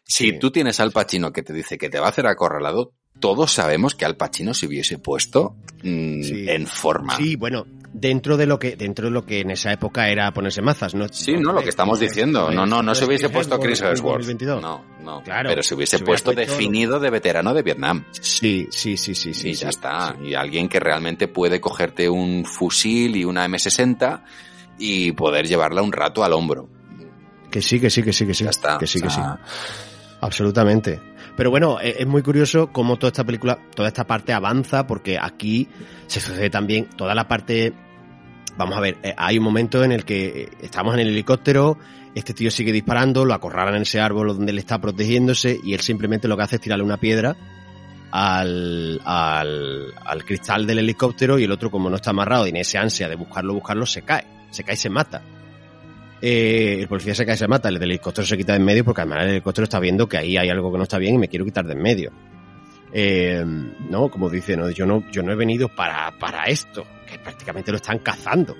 Si 0.04 0.30
Sí. 0.32 0.40
tú 0.40 0.50
tienes 0.52 0.80
al 0.80 0.92
Pacino 0.92 1.32
que 1.32 1.44
te 1.44 1.54
dice 1.54 1.78
que 1.78 1.90
te 1.92 2.00
va 2.00 2.08
a 2.08 2.10
hacer 2.10 2.26
acorralado, 2.26 2.94
todos 3.22 3.54
sabemos 3.54 3.96
que 3.96 4.04
al 4.04 4.18
Pacino 4.18 4.54
se 4.54 4.68
hubiese 4.68 4.98
puesto 4.98 5.56
mm, 5.84 6.22
Sí. 6.24 6.46
en 6.50 6.68
forma. 6.68 7.16
Sí, 7.16 7.38
bueno, 7.38 7.66
dentro 7.94 8.36
de 8.38 8.46
lo 8.46 8.58
que 8.60 8.76
dentro 8.76 9.06
de 9.06 9.12
lo 9.12 9.26
que 9.26 9.40
en 9.42 9.52
esa 9.52 9.72
época 9.72 10.10
era 10.10 10.32
ponerse 10.34 10.62
mazas, 10.62 10.94
¿no? 10.96 11.08
Sí, 11.10 11.34
no, 11.34 11.54
lo 11.54 11.62
que 11.62 11.70
estamos 11.70 12.00
diciendo. 12.00 12.52
No, 12.52 12.66
no, 12.66 12.82
no 12.84 12.94
se 12.96 13.06
hubiese 13.06 13.30
puesto 13.30 13.60
Chris 13.60 13.82
Hemsworth. 13.82 14.20
2022. 14.26 14.62
No, 14.62 14.84
no. 15.04 15.22
Claro. 15.24 15.50
Pero 15.50 15.64
se 15.64 15.76
hubiese 15.76 15.98
Se 16.00 16.04
puesto 16.04 16.34
puesto- 16.34 16.52
definido 16.54 17.00
de 17.00 17.10
veterano 17.10 17.54
de 17.54 17.62
Vietnam. 17.64 18.06
Sí, 18.12 18.68
sí, 18.72 18.98
sí, 18.98 19.16
sí, 19.16 19.34
sí. 19.34 19.50
y 19.50 19.54
ya 19.54 19.68
sí. 19.72 19.78
está. 19.78 20.16
Y 20.24 20.34
alguien 20.34 20.68
que 20.68 20.80
realmente 20.80 21.28
puede 21.28 21.62
cogerte 21.62 22.10
un 22.10 22.44
fusil 22.46 23.16
y 23.16 23.24
una 23.24 23.46
M60 23.48 24.24
y 24.80 25.12
poder 25.12 25.48
llevarla 25.48 25.82
un 25.82 25.92
rato 25.92 26.24
al 26.24 26.34
hombro. 26.34 26.70
Que 27.52 27.62
sí, 27.62 27.80
que 27.80 27.90
sí, 27.90 28.02
que 28.02 28.14
sí, 28.14 28.26
que 28.26 28.34
sí. 28.34 28.46
Ya 28.46 28.50
está. 28.50 28.78
Que 28.78 28.88
sí, 28.88 29.00
O 29.00 29.04
que 29.04 29.10
sí. 29.10 29.20
Absolutamente. 30.22 31.02
Pero 31.36 31.50
bueno, 31.50 31.80
e- 31.80 31.96
es 32.00 32.08
muy 32.08 32.22
curioso 32.22 32.72
cómo 32.72 32.98
toda 32.98 33.10
esta 33.10 33.24
película, 33.24 33.60
toda 33.76 33.88
esta 33.88 34.06
parte 34.06 34.34
avanza, 34.34 34.88
porque 34.88 35.18
aquí 35.22 35.68
se 36.08 36.20
sucede 36.20 36.50
también 36.50 36.90
toda 36.96 37.16
la 37.16 37.28
parte. 37.28 37.74
Vamos 38.58 38.78
a 38.78 38.82
ver, 38.82 38.98
eh, 39.04 39.14
hay 39.18 39.38
un 39.38 39.44
momento 39.44 39.84
en 39.84 39.92
el 39.92 40.06
que 40.06 40.26
eh, 40.26 40.50
estamos 40.62 40.94
en 40.94 41.02
el 41.02 41.08
helicóptero, 41.10 41.78
este 42.14 42.34
tío 42.34 42.52
sigue 42.52 42.72
disparando, 42.72 43.24
lo 43.24 43.34
acorralan 43.34 43.76
en 43.76 43.82
ese 43.84 44.02
árbol 44.02 44.28
donde 44.28 44.52
él 44.52 44.60
está 44.60 44.80
protegiéndose 44.80 45.58
y 45.64 45.74
él 45.74 45.80
simplemente 45.80 46.28
lo 46.28 46.36
que 46.36 46.44
hace 46.44 46.56
es 46.58 46.62
tirarle 46.62 46.84
una 46.84 46.98
piedra 46.98 47.38
al, 48.12 49.00
al, 49.06 49.94
al 50.06 50.26
cristal 50.26 50.68
del 50.68 50.80
helicóptero 50.80 51.40
y 51.40 51.46
el 51.46 51.52
otro 51.52 51.72
como 51.72 51.90
no 51.90 51.96
está 51.96 52.10
amarrado 52.10 52.46
y 52.46 52.50
en 52.50 52.58
ese 52.58 52.78
ansia 52.78 53.08
de 53.08 53.16
buscarlo, 53.16 53.54
buscarlo, 53.54 53.86
se 53.86 54.02
cae, 54.02 54.26
se 54.50 54.64
cae 54.64 54.76
y 54.76 54.78
se 54.78 54.90
mata. 54.90 55.22
Eh, 56.22 56.78
el 56.82 56.88
policía 56.88 57.16
se 57.16 57.26
cae 57.26 57.36
y 57.36 57.38
se 57.38 57.48
mata, 57.48 57.70
el 57.70 57.76
del 57.80 57.90
helicóptero 57.92 58.28
se 58.28 58.38
quita 58.38 58.54
de 58.54 58.60
en 58.60 58.66
medio 58.66 58.86
porque 58.86 59.02
además 59.02 59.24
el 59.24 59.30
helicóptero 59.32 59.64
está 59.64 59.80
viendo 59.80 60.08
que 60.08 60.18
ahí 60.18 60.38
hay 60.38 60.50
algo 60.50 60.72
que 60.72 60.78
no 60.78 60.84
está 60.84 60.98
bien 61.00 61.16
y 61.16 61.18
me 61.18 61.28
quiero 61.28 61.46
quitar 61.46 61.66
de 61.66 61.74
en 61.74 61.82
medio. 61.82 62.12
Eh, 62.94 63.44
no, 63.90 64.10
como 64.10 64.30
dice, 64.30 64.56
no, 64.58 64.70
yo 64.70 64.86
no, 64.86 65.04
yo 65.12 65.24
no 65.24 65.32
he 65.32 65.36
venido 65.36 65.68
para, 65.70 66.12
para 66.20 66.44
esto, 66.46 66.86
que 67.10 67.18
prácticamente 67.18 67.72
lo 67.72 67.78
están 67.78 68.00
cazando. 68.00 68.56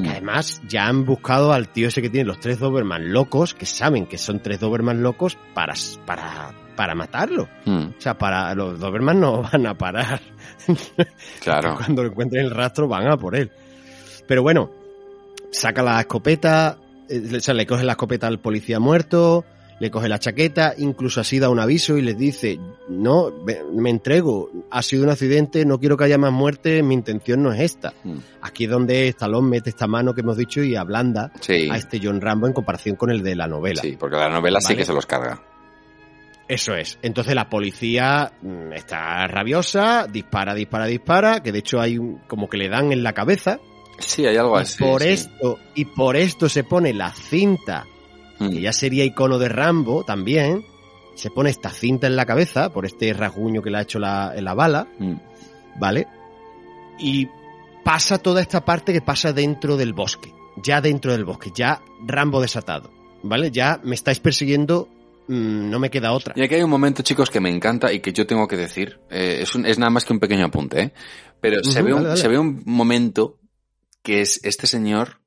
Que 0.00 0.08
además 0.08 0.60
ya 0.66 0.88
han 0.88 1.04
buscado 1.04 1.52
al 1.52 1.68
tío 1.68 1.86
ese 1.86 2.02
que 2.02 2.10
tiene 2.10 2.26
los 2.26 2.40
tres 2.40 2.58
Doberman 2.58 3.12
locos, 3.12 3.54
que 3.54 3.64
saben 3.64 4.06
que 4.06 4.18
son 4.18 4.40
tres 4.40 4.58
Doberman 4.58 5.04
locos 5.04 5.38
para, 5.54 5.72
para, 6.04 6.50
para 6.74 6.96
matarlo. 6.96 7.48
mm, 7.64 7.84
O 7.96 8.00
sea, 8.00 8.18
para 8.18 8.52
los 8.56 8.80
Doberman 8.80 9.20
no 9.20 9.42
van 9.52 9.66
a 9.68 9.74
parar. 9.78 10.20
claro. 11.40 11.76
Cuando 11.78 12.02
encuentren 12.04 12.44
el 12.46 12.50
rastro 12.50 12.88
van 12.88 13.06
a 13.06 13.16
por 13.16 13.36
él. 13.36 13.52
Pero 14.26 14.42
bueno, 14.42 14.68
saca 15.52 15.80
la 15.80 16.00
escopeta, 16.00 16.76
o 17.10 17.40
sea, 17.40 17.54
le 17.54 17.66
coge 17.66 17.84
la 17.84 17.92
escopeta 17.92 18.26
al 18.26 18.40
policía 18.40 18.80
muerto, 18.80 19.44
le 19.80 19.90
coge 19.90 20.08
la 20.08 20.18
chaqueta, 20.18 20.74
incluso 20.78 21.20
así 21.20 21.38
da 21.38 21.48
un 21.50 21.58
aviso 21.58 21.96
y 21.98 22.02
les 22.02 22.16
dice, 22.16 22.58
no, 22.88 23.32
me 23.72 23.90
entrego, 23.90 24.50
ha 24.70 24.82
sido 24.82 25.04
un 25.04 25.10
accidente, 25.10 25.64
no 25.66 25.78
quiero 25.78 25.96
que 25.96 26.04
haya 26.04 26.16
más 26.18 26.32
muertes, 26.32 26.82
mi 26.84 26.94
intención 26.94 27.42
no 27.42 27.52
es 27.52 27.60
esta. 27.60 27.92
Mm, 28.04 28.16
Aquí 28.42 28.64
es 28.64 28.70
donde 28.70 29.08
Stallone 29.08 29.48
mete 29.48 29.70
esta 29.70 29.86
mano 29.86 30.14
que 30.14 30.20
hemos 30.20 30.36
dicho 30.36 30.62
y 30.62 30.76
ablanda 30.76 31.32
Sí, 31.40 31.68
a 31.70 31.76
este 31.76 32.00
John 32.02 32.20
Rambo 32.20 32.46
en 32.46 32.52
comparación 32.52 32.94
con 32.96 33.10
el 33.10 33.22
de 33.22 33.34
la 33.34 33.46
novela. 33.48 33.82
sí, 33.82 33.96
porque 33.98 34.16
la 34.16 34.28
novela 34.28 34.60
sí 34.60 34.76
que 34.76 34.84
se 34.84 34.92
los 34.92 35.06
carga. 35.06 35.42
Eso 36.46 36.74
es. 36.74 36.98
Entonces 37.02 37.34
la 37.34 37.48
policía 37.48 38.32
mm, 38.42 38.72
está 38.74 39.26
rabiosa, 39.26 40.06
dispara, 40.06 40.54
dispara, 40.54 40.84
dispara, 40.86 41.42
que 41.42 41.52
de 41.52 41.58
hecho 41.60 41.80
hay 41.80 41.96
un, 41.98 42.18
como 42.28 42.48
que 42.48 42.58
le 42.58 42.68
dan 42.68 42.92
en 42.92 43.02
la 43.02 43.12
cabeza. 43.14 43.58
Sí, 43.98 44.26
hay 44.26 44.36
algo 44.36 44.58
y 44.58 44.62
así. 44.62 44.82
por 44.82 45.02
sí. 45.02 45.08
esto, 45.08 45.58
y 45.74 45.84
por 45.84 46.16
esto 46.16 46.48
se 46.48 46.64
pone 46.64 46.92
la 46.92 47.10
cinta, 47.12 47.86
Mm, 48.40 48.48
que 48.50 48.60
ya 48.62 48.72
sería 48.72 49.04
icono 49.04 49.38
de 49.38 49.48
Rambo 49.48 50.02
también. 50.02 50.64
Se 51.14 51.30
pone 51.30 51.50
esta 51.50 51.70
cinta 51.70 52.08
en 52.08 52.16
la 52.16 52.26
cabeza 52.26 52.72
por 52.72 52.84
este 52.84 53.12
rasguño 53.12 53.62
que 53.62 53.70
le 53.70 53.78
ha 53.78 53.82
hecho 53.82 54.00
la, 54.00 54.32
en 54.34 54.44
la 54.44 54.54
bala, 54.54 54.88
mm, 54.98 55.12
¿vale? 55.78 56.08
Y 56.98 57.28
pasa 57.84 58.18
toda 58.18 58.40
esta 58.40 58.64
parte 58.64 58.92
que 58.92 59.00
pasa 59.02 59.32
dentro 59.32 59.76
del 59.76 59.92
bosque. 59.92 60.32
Ya 60.56 60.80
dentro 60.80 61.12
del 61.12 61.24
bosque, 61.24 61.50
ya 61.54 61.80
Rambo 62.04 62.40
desatado, 62.40 62.90
¿vale? 63.22 63.52
Ya 63.52 63.80
me 63.84 63.94
estáis 63.94 64.18
persiguiendo, 64.18 64.88
mm, 65.28 65.70
no 65.70 65.78
me 65.78 65.88
queda 65.90 66.10
otra. 66.12 66.34
Y 66.36 66.42
aquí 66.42 66.56
hay 66.56 66.62
un 66.62 66.70
momento, 66.70 67.02
chicos, 67.04 67.30
que 67.30 67.38
me 67.40 67.50
encanta 67.50 67.92
y 67.92 68.00
que 68.00 68.12
yo 68.12 68.26
tengo 68.26 68.48
que 68.48 68.56
decir. 68.56 68.98
eh, 69.10 69.38
es, 69.42 69.54
un- 69.54 69.64
es 69.64 69.78
nada 69.78 69.90
más 69.90 70.04
que 70.04 70.12
un 70.12 70.18
pequeño 70.18 70.46
apunte, 70.46 70.80
¿eh? 70.82 70.92
Pero 71.40 71.62
se, 71.62 71.82
ve 71.82 71.92
un, 71.92 71.98
dale, 72.02 72.08
dale. 72.08 72.20
se 72.20 72.26
ve 72.28 72.36
un 72.38 72.62
momento 72.66 73.38
que 74.04 74.20
es 74.20 74.38
este 74.44 74.68
señor, 74.68 75.18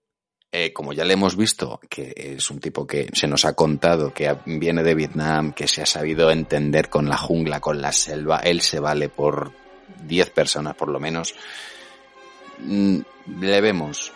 eh, 0.51 0.71
como 0.71 0.93
ya 0.93 1.03
le 1.03 1.13
hemos 1.15 1.35
visto, 1.35 1.81
que 1.89 2.13
es 2.15 2.49
un 2.49 2.59
tipo 2.61 2.87
que 2.87 3.09
se 3.13 3.27
nos 3.27 3.43
ha 3.43 3.51
contado 3.53 4.13
que 4.13 4.33
viene 4.45 4.83
de 4.83 4.95
Vietnam, 4.95 5.51
que 5.51 5.67
se 5.67 5.81
ha 5.81 5.85
sabido 5.85 6.31
entender 6.31 6.87
con 6.89 7.09
la 7.09 7.17
jungla, 7.17 7.59
con 7.59 7.81
la 7.81 7.91
selva, 7.91 8.37
él 8.37 8.61
se 8.61 8.79
vale 8.79 9.09
por 9.09 9.51
10 10.03 10.29
personas 10.29 10.75
por 10.75 10.87
lo 10.87 10.99
menos. 11.01 11.35
Mm, 12.59 12.99
Le 13.41 13.59
vemos 13.61 14.13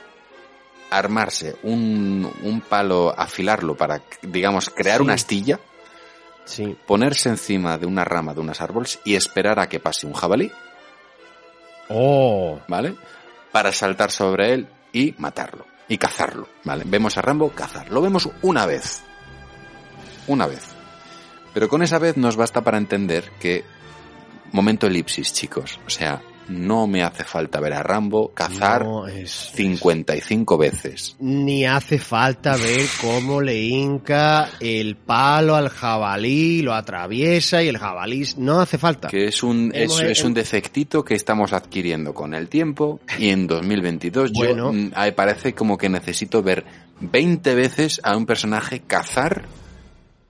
armarse 0.90 1.56
un, 1.64 2.32
un 2.44 2.62
palo, 2.62 3.14
afilarlo 3.18 3.76
para, 3.76 4.02
digamos, 4.22 4.70
crear 4.70 4.98
Sí. 5.00 5.04
una 5.04 5.14
astilla 5.16 5.60
Sí. 6.46 6.76
ponerse 6.88 7.30
encima 7.30 7.78
de 7.78 7.86
una 7.86 8.04
rama 8.04 8.34
de 8.34 8.40
unos 8.42 8.62
árboles 8.62 9.00
y 9.06 9.16
esperar 9.16 9.60
a 9.60 9.68
que 9.70 9.80
pase 9.80 10.06
un 10.08 10.14
jabalí, 10.14 10.52
Oh, 11.90 12.60
¿vale? 12.68 12.96
Para 13.52 13.72
saltar 13.72 14.12
sobre 14.12 14.54
él 14.54 14.68
y 14.94 15.16
matarlo 15.18 15.66
y 15.88 15.98
cazarlo, 15.98 16.48
¿vale? 16.64 16.84
Vemos 16.86 17.18
a 17.18 17.22
Rambo 17.22 17.50
cazar. 17.52 17.90
Lo 17.90 18.02
vemos 18.02 18.30
una 18.42 18.66
vez. 18.66 19.02
Una 20.28 20.48
vez. 20.48 20.68
Pero 21.54 21.68
con 21.68 21.82
esa 21.82 22.00
vez 22.00 22.16
nos 22.16 22.38
basta 22.38 22.62
para 22.62 22.78
entender 22.78 23.30
que 23.40 23.66
momento 24.54 24.88
elipsis, 24.88 25.34
chicos. 25.34 25.80
O 25.86 25.90
sea, 25.90 26.22
no 26.52 26.86
me 26.88 27.02
hace 27.04 27.24
falta 27.24 27.60
ver 27.60 27.74
a 27.74 27.82
Rambo 27.84 28.32
cazar 28.34 28.84
No, 28.86 29.08
es- 29.08 29.52
55 29.56 30.58
veces. 30.58 31.16
Ni 31.20 31.66
hace 31.66 31.98
falta 31.98 32.56
ver 32.58 32.86
cómo 33.02 33.42
le 33.42 33.60
hinca 33.62 34.50
el 34.60 34.96
palo 34.96 35.56
al 35.56 35.70
jabalí, 35.70 36.62
lo 36.62 36.74
atraviesa 36.74 37.64
y 37.64 37.68
el 37.70 37.78
jabalí... 37.78 38.26
No 38.38 38.60
hace 38.60 38.78
falta. 38.78 39.08
Que 39.08 39.26
es 39.28 39.42
un, 39.44 39.72
es, 39.74 39.92
Hemos- 39.92 40.02
es 40.04 40.24
un 40.24 40.34
defectito 40.34 41.04
que 41.04 41.16
estamos 41.16 41.54
adquiriendo 41.54 42.14
con 42.14 42.34
el 42.34 42.50
tiempo 42.50 43.00
y 43.18 43.30
en 43.30 43.48
2022 43.48 44.32
Bueno. 44.34 44.72
yo 44.72 44.74
mm, 44.74 44.92
me 44.98 45.12
parece 45.14 45.54
como 45.54 45.78
que 45.78 45.90
necesito 45.90 46.44
ver 46.44 46.64
20 47.00 47.56
veces 47.56 48.00
a 48.04 48.16
un 48.18 48.26
personaje 48.26 48.82
cazar 48.82 49.46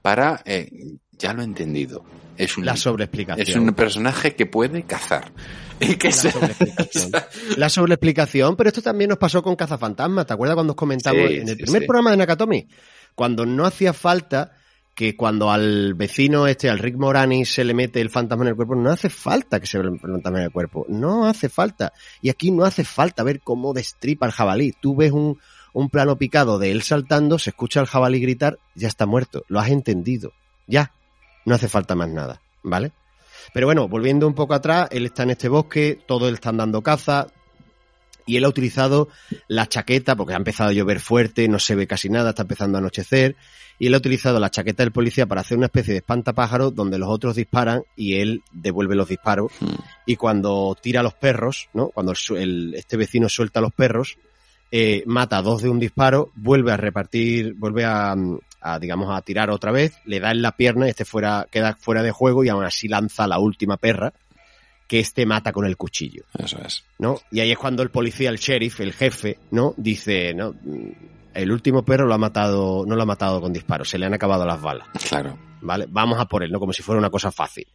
para... 0.01 0.41
eh, 0.45 0.69
ya 1.17 1.33
lo 1.33 1.41
he 1.41 1.45
entendido. 1.45 2.03
Es 2.43 2.57
un, 2.57 2.65
La 2.65 2.75
sobreexplicación. 2.75 3.47
es 3.47 3.55
un 3.55 3.73
personaje 3.73 4.35
que 4.35 4.45
puede 4.45 4.83
cazar. 4.83 5.31
Y 5.79 5.95
que 5.95 6.09
La 6.09 6.13
sobreexplicación. 6.13 7.11
La 7.57 7.69
sobreexplicación, 7.69 8.55
pero 8.55 8.69
esto 8.69 8.81
también 8.83 9.09
nos 9.09 9.17
pasó 9.17 9.41
con 9.41 9.55
Cazafantasmas. 9.55 10.27
¿Te 10.27 10.33
acuerdas 10.33 10.55
cuando 10.55 10.73
os 10.73 10.77
comentamos 10.77 11.27
Sí, 11.27 11.35
en 11.37 11.49
el 11.49 11.57
sí, 11.57 11.63
primer 11.63 11.81
sí. 11.81 11.87
programa 11.87 12.11
de 12.11 12.17
Nakatomi? 12.17 12.67
Cuando 13.15 13.45
no 13.45 13.65
hacía 13.65 13.91
falta 13.93 14.53
que 14.93 15.15
cuando 15.15 15.49
al 15.49 15.95
vecino 15.95 16.45
este, 16.47 16.69
al 16.69 16.77
Rick 16.77 16.97
Moranis, 16.97 17.51
se 17.51 17.63
le 17.63 17.73
mete 17.73 17.99
el 18.01 18.09
fantasma 18.11 18.43
en 18.43 18.49
el 18.49 18.55
cuerpo, 18.55 18.75
no 18.75 18.91
hace 18.91 19.09
falta 19.09 19.59
que 19.59 19.65
se 19.65 19.79
vea 19.79 19.89
el 19.89 19.99
fantasma 19.99 20.37
en 20.39 20.45
el 20.45 20.51
cuerpo. 20.51 20.85
No 20.89 21.25
hace 21.25 21.49
falta. 21.49 21.93
Y 22.21 22.29
aquí 22.29 22.51
no 22.51 22.63
hace 22.65 22.83
falta 22.83 23.23
ver 23.23 23.39
cómo 23.39 23.73
destripa 23.73 24.27
el 24.27 24.31
jabalí. 24.33 24.73
Tú 24.79 24.95
ves 24.95 25.11
un, 25.11 25.39
un 25.73 25.89
plano 25.89 26.17
picado 26.17 26.59
de 26.59 26.71
él 26.71 26.83
saltando, 26.83 27.39
se 27.39 27.49
escucha 27.49 27.79
al 27.79 27.87
jabalí 27.87 28.19
gritar, 28.19 28.59
ya 28.75 28.87
está 28.87 29.05
muerto. 29.07 29.45
Lo 29.47 29.59
has 29.59 29.69
entendido. 29.69 30.33
Ya. 30.67 30.91
No 31.45 31.55
hace 31.55 31.67
falta 31.67 31.95
más 31.95 32.09
nada. 32.09 32.41
¿Vale? 32.63 32.91
Pero 33.53 33.67
bueno, 33.67 33.87
volviendo 33.87 34.27
un 34.27 34.35
poco 34.35 34.53
atrás, 34.53 34.87
él 34.91 35.05
está 35.05 35.23
en 35.23 35.31
este 35.31 35.49
bosque, 35.49 35.99
todos 36.07 36.29
le 36.29 36.35
están 36.35 36.57
dando 36.57 36.81
caza, 36.81 37.27
y 38.25 38.37
él 38.37 38.45
ha 38.45 38.49
utilizado 38.49 39.09
la 39.47 39.67
chaqueta, 39.67 40.15
porque 40.15 40.33
ha 40.33 40.37
empezado 40.37 40.69
a 40.69 40.73
llover 40.73 40.99
fuerte, 40.99 41.47
no 41.47 41.57
se 41.59 41.75
ve 41.75 41.87
casi 41.87 42.07
nada, 42.09 42.29
está 42.29 42.43
empezando 42.43 42.77
a 42.77 42.79
anochecer, 42.79 43.35
y 43.79 43.87
él 43.87 43.95
ha 43.95 43.97
utilizado 43.97 44.39
la 44.39 44.51
chaqueta 44.51 44.83
del 44.83 44.91
policía 44.91 45.25
para 45.25 45.41
hacer 45.41 45.57
una 45.57 45.65
especie 45.65 45.93
de 45.93 45.97
espantapájaros 45.97 46.75
donde 46.75 46.99
los 46.99 47.09
otros 47.09 47.35
disparan 47.35 47.83
y 47.95 48.13
él 48.19 48.43
devuelve 48.51 48.95
los 48.95 49.09
disparos. 49.09 49.51
Mm. 49.59 49.65
Y 50.05 50.15
cuando 50.17 50.77
tira 50.79 50.99
a 50.99 51.03
los 51.03 51.15
perros, 51.15 51.67
¿no? 51.73 51.89
Cuando 51.89 52.11
el 52.11 52.37
el- 52.37 52.73
este 52.75 52.95
vecino 52.95 53.27
suelta 53.27 53.59
a 53.59 53.63
los 53.63 53.73
perros, 53.73 54.17
eh, 54.71 55.01
mata 55.07 55.37
a 55.39 55.41
dos 55.41 55.63
de 55.63 55.69
un 55.69 55.79
disparo, 55.79 56.29
vuelve 56.35 56.71
a 56.71 56.77
repartir, 56.77 57.55
vuelve 57.55 57.83
a, 57.83 58.15
mm, 58.15 58.37
a, 58.61 58.79
digamos, 58.79 59.15
a 59.15 59.21
tirar 59.21 59.49
otra 59.49 59.71
vez, 59.71 59.97
le 60.05 60.19
da 60.19 60.31
en 60.31 60.41
la 60.41 60.51
pierna, 60.53 60.87
este 60.87 61.05
fuera, 61.05 61.47
queda 61.51 61.75
fuera 61.79 62.03
de 62.03 62.11
juego 62.11 62.43
y 62.43 62.49
aún 62.49 62.63
así 62.63 62.87
lanza 62.87 63.27
la 63.27 63.39
última 63.39 63.77
perra, 63.77 64.13
que 64.87 64.99
este 64.99 65.25
mata 65.25 65.51
con 65.51 65.65
el 65.65 65.77
cuchillo. 65.77 66.23
Eso 66.37 66.59
es. 66.65 66.83
¿no? 66.99 67.17
Y 67.31 67.39
ahí 67.39 67.51
es 67.51 67.57
cuando 67.57 67.81
el 67.83 67.89
policía, 67.89 68.29
el 68.29 68.37
sheriff, 68.37 68.79
el 68.81 68.93
jefe, 68.93 69.39
¿no? 69.51 69.73
Dice, 69.77 70.33
no, 70.33 70.53
el 71.33 71.51
último 71.51 71.83
perro 71.83 72.05
lo 72.05 72.13
ha 72.13 72.17
matado, 72.17 72.85
no 72.85 72.95
lo 72.95 73.03
ha 73.03 73.05
matado 73.05 73.41
con 73.41 73.53
disparos, 73.53 73.89
se 73.89 73.97
le 73.97 74.05
han 74.05 74.13
acabado 74.13 74.45
las 74.45 74.61
balas, 74.61 74.87
Claro. 75.09 75.37
¿vale? 75.61 75.85
Vamos 75.89 76.19
a 76.19 76.25
por 76.25 76.43
él, 76.43 76.51
¿no? 76.51 76.59
Como 76.59 76.73
si 76.73 76.83
fuera 76.83 76.99
una 76.99 77.09
cosa 77.09 77.31
fácil. 77.31 77.65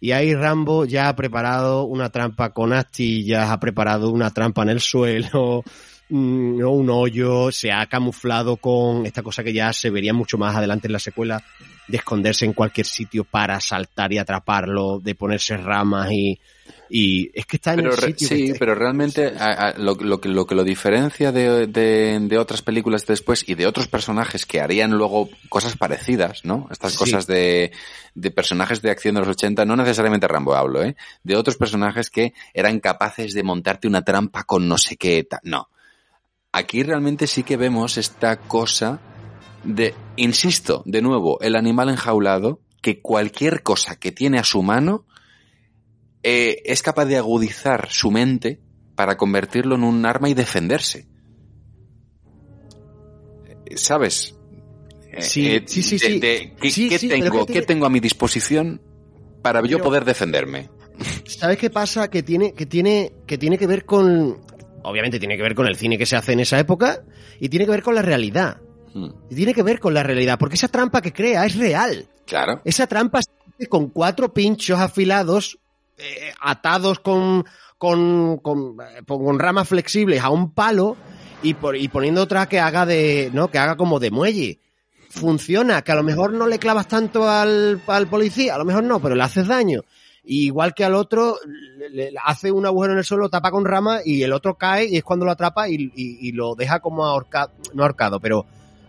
Y 0.00 0.12
ahí 0.12 0.34
Rambo 0.34 0.84
ya 0.86 1.08
ha 1.08 1.16
preparado 1.16 1.84
una 1.84 2.10
trampa 2.10 2.50
con 2.50 2.72
astillas, 2.72 3.48
ha 3.50 3.60
preparado 3.60 4.10
una 4.10 4.30
trampa 4.30 4.62
en 4.62 4.70
el 4.70 4.80
suelo, 4.80 5.62
mm, 6.08 6.58
¿no? 6.58 6.70
un 6.70 6.90
hoyo, 6.90 7.50
se 7.52 7.72
ha 7.72 7.86
camuflado 7.86 8.56
con 8.56 9.06
esta 9.06 9.22
cosa 9.22 9.42
que 9.44 9.52
ya 9.52 9.72
se 9.72 9.90
vería 9.90 10.12
mucho 10.12 10.38
más 10.38 10.54
adelante 10.56 10.86
en 10.88 10.92
la 10.92 10.98
secuela, 10.98 11.42
de 11.86 11.98
esconderse 11.98 12.44
en 12.46 12.54
cualquier 12.54 12.86
sitio 12.86 13.24
para 13.24 13.60
saltar 13.60 14.12
y 14.12 14.18
atraparlo, 14.18 15.00
de 15.00 15.14
ponerse 15.14 15.56
ramas 15.58 16.10
y, 16.12 16.40
y 16.88 17.30
es 17.38 17.44
que 17.44 17.56
está 17.56 17.74
en 17.74 17.80
Pero 17.80 17.92
el 17.92 17.98
sitio. 18.00 18.26
sí, 18.28 18.44
está- 18.44 18.58
pero 18.58 18.74
realmente 18.74 19.34
a- 19.38 19.68
a- 19.68 19.78
lo, 19.78 19.94
lo 19.96 20.18
que, 20.18 20.30
lo 20.30 20.46
que 20.46 20.54
lo 20.54 20.64
diferencia 20.64 21.30
de, 21.30 21.66
de- 21.66 22.18
de 22.20 22.38
otras 22.38 22.62
películas 22.62 23.04
después 23.06 23.46
y 23.46 23.54
de 23.54 23.66
otros 23.66 23.86
personajes 23.86 24.46
que 24.46 24.62
harían 24.62 24.92
luego 24.92 25.28
cosas 25.50 25.76
parecidas, 25.76 26.44
¿no? 26.46 26.68
Estas 26.70 26.92
Sí. 26.92 26.98
cosas 26.98 27.26
de, 27.26 27.70
de 28.14 28.30
personajes 28.30 28.80
de 28.80 28.90
acción 28.90 29.16
de 29.16 29.20
los 29.20 29.28
80, 29.30 29.66
no 29.66 29.76
necesariamente 29.76 30.26
Rambo 30.26 30.54
hablo, 30.54 30.82
¿eh? 30.82 30.96
De 31.22 31.36
otros 31.36 31.58
personajes 31.58 32.08
que 32.08 32.32
eran 32.54 32.80
capaces 32.80 33.34
de 33.34 33.42
montarte 33.42 33.88
una 33.88 34.02
trampa 34.02 34.44
con 34.44 34.66
no 34.66 34.78
sé 34.78 34.96
qué, 34.96 35.26
no. 35.42 35.68
Aquí 36.56 36.84
realmente 36.84 37.26
sí 37.26 37.42
que 37.42 37.56
vemos 37.56 37.98
esta 37.98 38.36
cosa 38.36 39.00
de, 39.64 39.92
insisto, 40.14 40.84
de 40.86 41.02
nuevo, 41.02 41.40
el 41.40 41.56
animal 41.56 41.88
enjaulado, 41.88 42.60
que 42.80 43.00
cualquier 43.00 43.64
cosa 43.64 43.96
que 43.96 44.12
tiene 44.12 44.38
a 44.38 44.44
su 44.44 44.62
mano 44.62 45.04
eh, 46.22 46.62
es 46.64 46.80
capaz 46.84 47.06
de 47.06 47.16
agudizar 47.16 47.88
su 47.90 48.12
mente 48.12 48.60
para 48.94 49.16
convertirlo 49.16 49.74
en 49.74 49.82
un 49.82 50.06
arma 50.06 50.28
y 50.28 50.34
defenderse. 50.34 51.08
Eh, 53.66 53.76
¿Sabes? 53.76 54.36
Eh, 55.10 55.22
Sí, 55.22 55.46
eh, 55.48 55.64
sí, 55.66 55.82
sí, 55.82 55.98
de- 55.98 56.06
sí. 56.06 56.18
de- 56.20 56.54
¿qué, 56.60 56.70
Sí, 56.70 56.88
qué 56.88 56.98
sí, 57.00 57.08
pero 57.08 57.24
tengo, 57.32 57.46
qué 57.46 57.62
tengo 57.62 57.86
a 57.86 57.90
mi 57.90 57.98
disposición 57.98 58.80
para 59.42 59.60
yo 59.66 59.82
poder 59.82 60.04
defenderme? 60.04 60.70
¿Sabes 61.26 61.58
qué 61.58 61.68
pasa? 61.70 62.08
Que 62.08 62.22
tiene, 62.22 62.52
que 62.52 62.64
tiene, 62.66 63.12
que 63.26 63.38
tiene 63.38 63.58
que 63.58 63.66
ver 63.66 63.84
con, 63.84 64.38
obviamente 64.84 65.18
tiene 65.18 65.36
que 65.36 65.42
ver 65.42 65.54
con 65.54 65.66
el 65.66 65.76
cine 65.76 65.98
que 65.98 66.06
se 66.06 66.16
hace 66.16 66.32
en 66.32 66.40
esa 66.40 66.58
época 66.58 67.02
y 67.40 67.48
tiene 67.48 67.64
que 67.64 67.72
ver 67.72 67.82
con 67.82 67.94
la 67.94 68.02
realidad. 68.02 68.58
Hmm, 68.94 69.08
Y 69.28 69.34
tiene 69.34 69.52
que 69.54 69.62
ver 69.64 69.80
con 69.80 69.92
la 69.94 70.02
realidad, 70.04 70.38
porque 70.38 70.54
esa 70.54 70.68
trampa 70.68 71.02
que 71.02 71.12
crea 71.12 71.44
es 71.46 71.56
real. 71.56 72.06
Claro. 72.26 72.60
Esa 72.64 72.86
trampa 72.86 73.20
con 73.68 73.88
cuatro 73.90 74.32
pinchos 74.32 74.78
afilados, 74.78 75.58
eh, 75.98 76.32
atados 76.40 77.00
con, 77.00 77.44
con, 77.78 78.38
con, 78.38 78.76
eh, 78.80 79.02
con 79.06 79.38
ramas 79.38 79.68
flexibles 79.68 80.22
a 80.22 80.30
un 80.30 80.52
palo 80.52 80.96
y, 81.42 81.54
por- 81.54 81.76
y 81.76 81.88
poniendo 81.88 82.22
otra 82.22 82.46
que 82.48 82.60
haga 82.60 82.86
de, 82.86 83.30
¿no? 83.32 83.48
Que 83.48 83.58
haga 83.58 83.76
como 83.76 83.98
de 84.00 84.10
muelle. 84.10 84.58
Funciona, 85.10 85.82
que 85.82 85.92
a 85.92 85.96
lo 85.96 86.02
mejor 86.02 86.32
no 86.32 86.46
le 86.48 86.58
clavas 86.58 86.88
tanto 86.88 87.28
al, 87.28 87.80
al 87.86 88.06
policía, 88.08 88.54
a 88.54 88.58
lo 88.58 88.64
mejor 88.64 88.82
no, 88.84 89.00
pero 89.00 89.14
le 89.14 89.22
haces 89.22 89.46
daño. 89.46 89.82
Y 90.24 90.46
igual 90.46 90.72
que 90.74 90.84
al 90.84 90.94
otro, 90.94 91.36
le, 91.76 91.90
le 91.90 92.12
hace 92.24 92.50
un 92.50 92.64
agujero 92.64 92.92
en 92.94 92.98
el 92.98 93.04
suelo, 93.04 93.28
tapa 93.28 93.50
con 93.50 93.64
rama 93.64 93.98
y 94.04 94.22
el 94.22 94.32
otro 94.32 94.54
cae 94.56 94.86
y 94.86 94.96
es 94.96 95.02
cuando 95.04 95.24
lo 95.26 95.32
atrapa 95.32 95.68
y, 95.68 95.74
y- 95.94 96.18
y 96.28 96.32
lo 96.32 96.54
deja 96.54 96.80
como 96.80 97.04
ahorcado, 97.04 97.52
no 97.74 97.82
ahorcado, 97.82 98.20
pero 98.20 98.46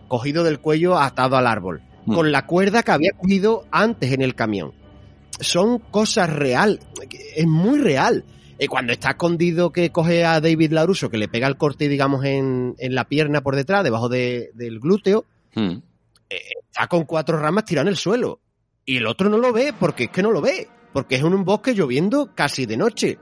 cogido 0.08 0.44
del 0.44 0.60
cuello 0.60 0.98
atado 0.98 1.36
al 1.36 1.46
árbol 1.46 1.82
Hmm. 2.06 2.14
con 2.14 2.30
la 2.32 2.46
cuerda 2.46 2.82
que 2.84 2.92
había 2.92 3.10
cogido 3.12 3.64
antes 3.72 4.12
en 4.12 4.22
el 4.22 4.34
camión. 4.36 4.72
Son 5.40 5.78
cosas 5.80 6.30
real, 6.32 6.80
es 7.34 7.46
muy 7.46 7.80
real. 7.80 8.24
Eh, 8.58 8.68
cuando 8.68 8.92
está 8.94 9.10
escondido 9.10 9.70
que 9.72 9.90
coge 9.90 10.24
a 10.24 10.40
David 10.40 10.72
Laruso, 10.72 11.10
que 11.10 11.18
le 11.18 11.28
pega 11.28 11.46
el 11.48 11.58
corte, 11.58 11.88
digamos, 11.88 12.24
en, 12.24 12.74
en 12.78 12.94
la 12.94 13.04
pierna 13.04 13.42
por 13.42 13.56
detrás, 13.56 13.84
debajo 13.84 14.08
de- 14.08 14.50
del 14.54 14.78
glúteo, 14.80 15.24
Hmm. 15.54 15.78
está 16.30 16.86
con 16.86 17.04
cuatro 17.04 17.38
ramas 17.38 17.64
tirado 17.64 17.86
en 17.88 17.92
el 17.92 17.96
suelo. 17.96 18.40
Y 18.84 18.98
el 18.98 19.06
otro 19.06 19.28
no 19.28 19.36
lo 19.38 19.52
ve, 19.52 19.74
porque 19.78 20.04
es 20.04 20.10
que 20.10 20.22
no 20.22 20.30
lo 20.30 20.40
ve. 20.40 20.68
Porque 20.96 21.16
es 21.16 21.20
en 21.20 21.34
un 21.34 21.44
bosque 21.44 21.74
lloviendo 21.74 22.30
casi 22.34 22.64
de 22.64 22.78
noche. 22.78 23.18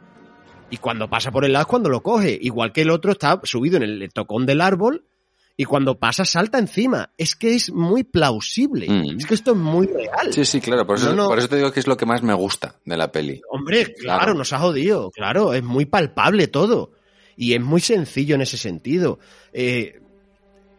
Y 0.71 0.77
cuando 0.77 1.11
pasa 1.11 1.33
por 1.33 1.45
el 1.45 1.53
lado 1.55 1.63
es 1.65 1.67
cuando 1.69 1.89
lo 1.91 2.05
coge. 2.05 2.39
Igual 2.41 2.71
que 2.73 2.83
el 2.83 2.91
otro 2.91 3.11
está 3.11 3.41
subido 3.43 3.79
en 3.79 3.83
el 3.83 4.09
tocón 4.13 4.47
del 4.47 4.61
árbol 4.61 5.05
y 5.57 5.65
cuando 5.65 5.99
pasa 5.99 6.25
salta 6.25 6.59
encima. 6.61 7.11
Es 7.19 7.35
que 7.35 7.57
es 7.57 7.73
muy 7.73 8.05
plausible. 8.05 8.87
Mm. 8.89 9.19
Es 9.19 9.27
que 9.27 9.35
esto 9.35 9.51
es 9.51 9.57
muy 9.57 9.89
real. 9.89 10.33
Sí, 10.33 10.45
sí, 10.45 10.61
claro. 10.61 10.87
Por 10.87 10.99
eso, 10.99 11.11
No, 11.11 11.25
no. 11.25 11.29
por 11.29 11.41
eso 11.41 11.49
te 11.49 11.57
digo 11.57 11.73
que 11.73 11.81
es 11.81 11.89
lo 11.89 11.97
que 11.97 12.07
más 12.07 12.23
me 12.23 12.33
gusta 12.33 12.77
de 12.85 12.97
la 12.97 13.11
peli. 13.11 13.43
Hombre, 13.51 13.93
claro, 13.95 14.19
Claro. 14.21 14.35
nos 14.35 14.53
ha 14.53 14.61
jodido. 14.61 15.11
Claro, 15.11 15.53
es 15.53 15.65
muy 15.65 15.85
palpable 15.85 16.47
todo. 16.47 16.93
Y 17.37 17.55
es 17.55 17.61
muy 17.61 17.81
sencillo 17.81 18.37
en 18.37 18.43
ese 18.43 18.57
sentido. 18.57 19.19
Eh, 19.53 20.01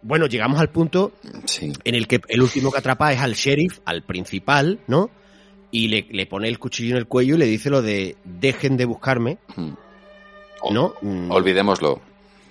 bueno, 0.02 0.28
llegamos 0.28 0.62
al 0.62 0.70
punto 0.70 1.12
Sí. 1.44 1.74
en 1.84 1.96
el 1.96 2.08
que 2.08 2.22
el 2.30 2.42
último 2.42 2.72
que 2.72 2.78
atrapa 2.78 3.12
es 3.12 3.20
al 3.20 3.34
sheriff, 3.34 3.80
al 3.84 4.04
principal, 4.04 4.80
¿no? 4.88 5.10
Y 5.72 5.88
le, 5.90 6.08
le 6.12 6.26
pone 6.26 6.48
el 6.48 6.58
cuchillo 6.60 6.92
en 6.96 6.98
el 6.98 7.08
cuello 7.08 7.36
y 7.36 7.38
le 7.40 7.46
dice 7.46 7.70
lo 7.70 7.82
de 7.82 8.16
dejen 8.24 8.78
de 8.78 8.86
buscarme, 8.86 9.38
Hmm. 9.56 9.74
¿no? 10.72 10.94
Mm, 11.02 11.32
Olvidémoslo. 11.32 12.02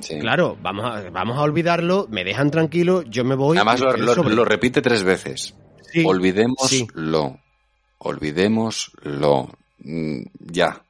Sí. 0.00 0.18
Claro, 0.18 0.58
vamos 0.60 0.84
a, 0.84 1.08
vamos 1.10 1.38
a 1.38 1.42
olvidarlo, 1.42 2.06
me 2.10 2.24
dejan 2.24 2.50
tranquilo, 2.50 3.02
yo 3.02 3.24
me 3.24 3.34
voy. 3.36 3.56
Además 3.56 3.80
lo, 3.80 3.92
lo- 3.96 4.22
lo 4.28 4.44
repite 4.44 4.82
tres 4.82 5.02
veces. 5.04 5.54
Sí, 5.92 6.00
sí. 6.00 6.04
Olvidémoslo. 6.06 7.38
Olvidémoslo. 7.98 9.50
Mm, 9.78 10.22
Ya. 10.40 10.82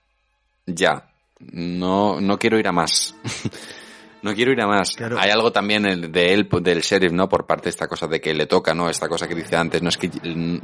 Ya. 0.67 1.11
No, 1.41 2.21
no 2.21 2.39
quiero 2.39 2.59
ir 2.59 2.67
a 2.69 2.73
más. 2.73 3.15
no 4.23 4.35
quiero 4.35 4.53
ir 4.53 4.61
a 4.63 4.67
más. 4.67 4.97
Claro. 4.97 5.19
Hay 5.19 5.31
algo 5.31 5.53
también 5.53 6.11
de 6.11 6.33
él, 6.33 6.49
del 6.63 6.81
sheriff, 6.81 7.13
¿no? 7.13 7.29
Por 7.29 7.47
parte 7.47 7.65
de 7.65 7.71
esta 7.71 7.87
cosa 7.87 8.07
de 8.07 8.21
que 8.21 8.33
le 8.35 8.47
toca, 8.47 8.75
¿no? 8.75 8.89
Esta 8.89 9.09
cosa 9.09 9.29
que 9.29 9.35
dice 9.35 9.57
antes, 9.57 9.83
no 9.83 9.91
es 9.91 9.99
que 9.99 10.09
mm, 10.09 10.59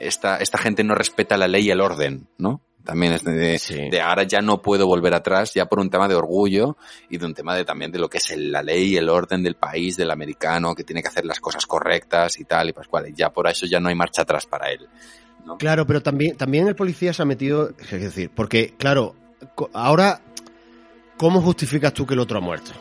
esta, 0.00 0.36
esta 0.38 0.58
gente 0.58 0.84
no 0.84 0.94
respeta 0.94 1.36
la 1.36 1.48
ley 1.48 1.66
y 1.66 1.70
el 1.70 1.80
orden, 1.80 2.26
¿no? 2.38 2.60
También 2.84 3.14
es 3.14 3.24
de, 3.24 3.58
Sí. 3.58 3.88
de 3.90 4.00
ahora 4.00 4.22
ya 4.22 4.40
no 4.40 4.62
puedo 4.62 4.86
volver 4.86 5.12
atrás, 5.12 5.52
ya 5.54 5.66
por 5.66 5.80
un 5.80 5.90
tema 5.90 6.06
de 6.06 6.14
orgullo 6.14 6.76
y 7.10 7.18
de 7.18 7.26
un 7.26 7.34
tema 7.34 7.56
de 7.56 7.64
también 7.64 7.90
de 7.90 7.98
lo 7.98 8.08
que 8.08 8.18
es 8.18 8.30
el- 8.30 8.52
la 8.52 8.62
ley, 8.62 8.96
el 8.96 9.08
orden 9.08 9.42
del 9.42 9.56
país, 9.56 9.96
del 9.96 10.10
americano, 10.12 10.72
que 10.74 10.84
tiene 10.84 11.02
que 11.02 11.08
hacer 11.08 11.24
las 11.24 11.40
cosas 11.40 11.66
correctas 11.66 12.38
y 12.38 12.44
tal, 12.44 12.68
y 12.68 12.72
pues 12.72 12.86
cual, 12.86 13.12
ya 13.12 13.30
por 13.30 13.48
eso 13.48 13.66
ya 13.66 13.80
no 13.80 13.88
hay 13.88 13.96
marcha 13.96 14.22
atrás 14.22 14.46
para 14.46 14.70
él. 14.70 14.86
¿no? 15.44 15.58
Claro, 15.58 15.84
pero 15.86 16.00
también, 16.02 16.36
también 16.36 16.68
el 16.68 16.74
policía 16.76 17.12
se 17.12 17.22
ha 17.22 17.24
metido, 17.24 17.70
es 17.78 17.90
decir, 18.02 18.30
porque, 18.34 18.74
claro, 18.76 19.14
ahora, 19.72 20.20
¿cómo 21.16 21.40
justificas 21.40 21.92
tú 21.92 22.06
que 22.06 22.14
el 22.14 22.20
otro 22.20 22.38
ha 22.38 22.40
muerto? 22.40 22.72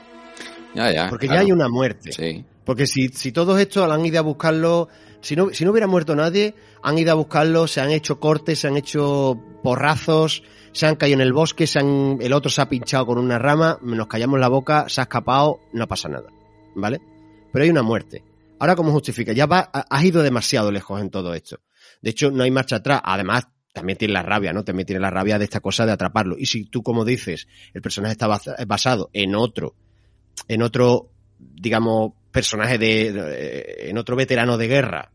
Ya, 0.73 0.91
ya. 0.91 1.09
Porque 1.09 1.27
claro. 1.27 1.41
ya 1.41 1.45
hay 1.45 1.51
una 1.51 1.69
muerte. 1.69 2.11
Sí. 2.11 2.43
Porque 2.63 2.85
si, 2.87 3.09
si 3.09 3.31
todos 3.31 3.59
estos 3.59 3.89
han 3.89 4.05
ido 4.05 4.19
a 4.19 4.23
buscarlo, 4.23 4.89
si 5.21 5.35
no, 5.35 5.45
hubiera 5.45 5.87
muerto 5.87 6.15
nadie, 6.15 6.55
han 6.83 6.97
ido 6.97 7.11
a 7.11 7.15
buscarlo, 7.15 7.67
se 7.67 7.81
han 7.81 7.91
hecho 7.91 8.19
cortes, 8.19 8.59
se 8.59 8.67
han 8.67 8.77
hecho 8.77 9.39
porrazos, 9.63 10.43
se 10.71 10.85
han 10.85 10.95
caído 10.95 11.15
en 11.15 11.21
el 11.21 11.33
bosque, 11.33 11.67
se 11.67 11.79
han, 11.79 12.17
el 12.21 12.33
otro 12.33 12.49
se 12.49 12.61
ha 12.61 12.69
pinchado 12.69 13.05
con 13.05 13.17
una 13.17 13.39
rama, 13.39 13.79
nos 13.81 14.07
callamos 14.07 14.39
la 14.39 14.47
boca, 14.47 14.85
se 14.89 15.01
ha 15.01 15.03
escapado, 15.05 15.59
no 15.73 15.87
pasa 15.87 16.09
nada. 16.09 16.29
¿Vale? 16.75 16.99
Pero 17.51 17.63
hay 17.63 17.69
una 17.69 17.83
muerte. 17.83 18.23
Ahora, 18.59 18.75
¿cómo 18.75 18.91
justifica? 18.91 19.31
Ya 19.33 19.45
va, 19.45 19.69
ha- 19.73 19.85
has 19.89 20.03
ido 20.03 20.21
demasiado 20.21 20.71
lejos 20.71 20.99
en 21.01 21.09
todo 21.09 21.33
esto. 21.33 21.59
De 22.01 22.09
hecho, 22.09 22.29
no 22.31 22.43
hay 22.43 22.51
marcha 22.51 22.77
atrás. 22.77 23.01
Además, 23.03 23.47
también 23.73 23.97
tiene 23.97 24.13
la 24.13 24.23
rabia, 24.23 24.53
¿no? 24.53 24.63
También 24.63 24.85
tiene 24.85 24.99
la 24.99 25.09
rabia 25.09 25.37
de 25.39 25.45
esta 25.45 25.59
cosa 25.61 25.85
de 25.85 25.91
atraparlo. 25.93 26.35
Y 26.37 26.45
si 26.45 26.65
tú, 26.65 26.83
como 26.83 27.03
dices, 27.05 27.47
el 27.73 27.81
personaje 27.81 28.11
está 28.13 28.27
basa- 28.27 28.55
basado 28.67 29.09
en 29.13 29.35
otro, 29.35 29.75
en 30.47 30.61
otro, 30.61 31.11
digamos, 31.39 32.11
personaje 32.35 32.77
de, 32.77 33.07
eh, 33.15 33.89
en 33.89 33.97
otro 33.97 34.15
veterano 34.15 34.57
de 34.57 34.67
guerra, 34.67 35.11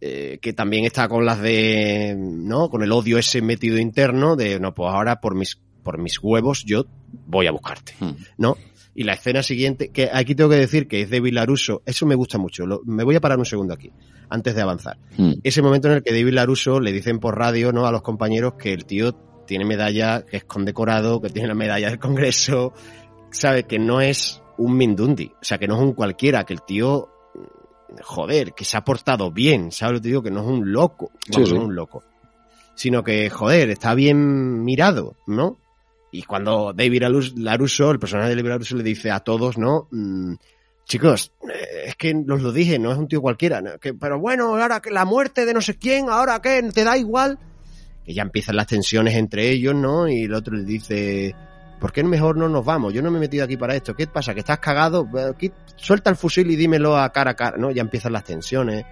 eh, 0.00 0.38
que 0.40 0.52
también 0.52 0.84
está 0.84 1.08
con 1.08 1.24
las 1.24 1.40
de, 1.40 2.14
¿no? 2.16 2.68
Con 2.70 2.82
el 2.84 2.92
odio 2.92 3.18
ese 3.18 3.42
metido 3.42 3.78
interno 3.78 4.36
de, 4.36 4.60
no, 4.60 4.72
pues 4.74 4.92
ahora 4.92 5.20
por 5.20 5.34
mis, 5.34 5.58
por 5.82 5.98
mis 5.98 6.18
huevos 6.22 6.64
yo 6.64 6.84
voy 7.26 7.46
a 7.48 7.50
buscarte, 7.52 7.94
Hmm. 7.98 8.12
¿no? 8.36 8.56
Y 8.94 9.04
la 9.04 9.14
escena 9.14 9.42
siguiente, 9.42 9.88
que 9.90 10.10
aquí 10.12 10.34
tengo 10.34 10.50
que 10.50 10.56
decir 10.56 10.88
que 10.88 11.00
es 11.02 11.08
de 11.10 11.20
Vilaruso, 11.20 11.82
eso 11.86 12.04
me 12.04 12.16
gusta 12.16 12.36
mucho. 12.36 12.66
Lo- 12.66 12.80
me 12.84 13.04
voy 13.04 13.14
a 13.14 13.20
parar 13.20 13.38
un 13.38 13.44
segundo 13.46 13.72
aquí, 13.72 13.90
antes 14.28 14.54
de 14.54 14.60
avanzar. 14.62 14.98
Hmm. 15.16 15.34
Ese 15.42 15.62
momento 15.62 15.88
en 15.88 15.94
el 15.94 16.02
que 16.02 16.12
David 16.12 16.32
Laruso 16.34 16.80
le 16.80 16.92
dicen 16.92 17.18
por 17.20 17.38
radio, 17.38 17.72
¿no? 17.72 17.86
A 17.86 17.92
los 17.92 18.02
compañeros 18.02 18.54
que 18.58 18.72
el 18.72 18.84
tío 18.84 19.12
tiene 19.46 19.64
medalla, 19.64 20.24
que 20.26 20.36
es 20.38 20.44
condecorado, 20.44 21.20
que 21.22 21.30
tiene 21.30 21.48
la 21.48 21.54
medalla 21.54 21.88
del 21.90 21.98
Congreso, 21.98 22.72
sabe 23.30 23.62
que 23.64 23.78
no 23.78 24.00
es 24.00 24.42
un 24.58 24.76
Mindundi, 24.76 25.32
o 25.40 25.44
sea, 25.44 25.58
que 25.58 25.66
no 25.66 25.76
es 25.76 25.82
un 25.82 25.92
cualquiera, 25.94 26.44
que 26.44 26.52
el 26.52 26.62
tío, 26.62 27.08
joder, 28.02 28.52
que 28.52 28.64
se 28.64 28.76
ha 28.76 28.84
portado 28.84 29.30
bien, 29.30 29.72
¿sabes 29.72 29.94
lo 29.96 30.02
que 30.02 30.08
digo? 30.08 30.22
Que 30.22 30.30
no 30.30 30.40
es 30.40 30.46
un 30.46 30.72
loco, 30.72 31.10
vamos, 31.30 31.48
Sí, 31.48 31.52
sí. 31.52 31.52
no 31.54 31.60
es 31.62 31.66
un 31.68 31.74
loco, 31.74 32.02
sino 32.74 33.02
que, 33.02 33.30
joder, 33.30 33.70
está 33.70 33.94
bien 33.94 34.64
mirado, 34.64 35.16
¿no? 35.26 35.56
Y 36.10 36.22
cuando 36.22 36.72
David 36.72 37.02
Larus- 37.02 37.34
Laruso, 37.36 37.90
el 37.90 37.98
personaje 37.98 38.30
de 38.30 38.36
David 38.36 38.48
Laruso 38.50 38.76
le 38.76 38.82
dice 38.82 39.10
a 39.10 39.20
todos, 39.20 39.58
¿no? 39.58 39.88
Mm, 39.90 40.34
chicos, 40.86 41.32
eh, 41.42 41.84
es 41.88 41.96
que 41.96 42.14
os 42.28 42.42
lo 42.42 42.50
dije, 42.50 42.78
no 42.78 42.90
es 42.92 42.98
un 42.98 43.08
tío 43.08 43.20
cualquiera, 43.20 43.60
¿no? 43.60 43.78
Que, 43.78 43.92
pero 43.94 44.18
bueno, 44.18 44.48
ahora 44.56 44.80
que 44.80 44.90
la 44.90 45.04
muerte 45.04 45.44
de 45.44 45.52
no 45.54 45.60
sé 45.60 45.76
quién, 45.76 46.08
ahora 46.08 46.40
que 46.40 46.62
te 46.72 46.82
da 46.84 46.96
igual, 46.96 47.38
que 48.04 48.14
ya 48.14 48.22
empiezan 48.22 48.56
las 48.56 48.66
tensiones 48.68 49.14
entre 49.16 49.50
ellos, 49.50 49.74
¿no? 49.74 50.08
Y 50.08 50.22
el 50.22 50.32
otro 50.34 50.56
le 50.56 50.64
dice, 50.64 51.34
¿por 51.78 51.92
qué 51.92 52.02
mejor 52.02 52.36
no 52.36 52.48
nos 52.48 52.64
vamos? 52.64 52.92
Yo 52.92 53.02
no 53.02 53.10
me 53.10 53.18
he 53.18 53.20
metido 53.20 53.44
aquí 53.44 53.56
para 53.56 53.74
esto, 53.74 53.94
¿qué 53.94 54.06
pasa? 54.06 54.34
¿Que 54.34 54.40
estás 54.40 54.58
cagado? 54.58 55.08
Suelta 55.76 56.10
el 56.10 56.16
fusil 56.16 56.50
y 56.50 56.56
dímelo 56.56 56.96
a 56.96 57.10
cara 57.10 57.32
a 57.32 57.34
cara, 57.34 57.56
¿no? 57.56 57.70
Ya 57.70 57.82
empiezan 57.82 58.12
las 58.12 58.24
tensiones. 58.24 58.84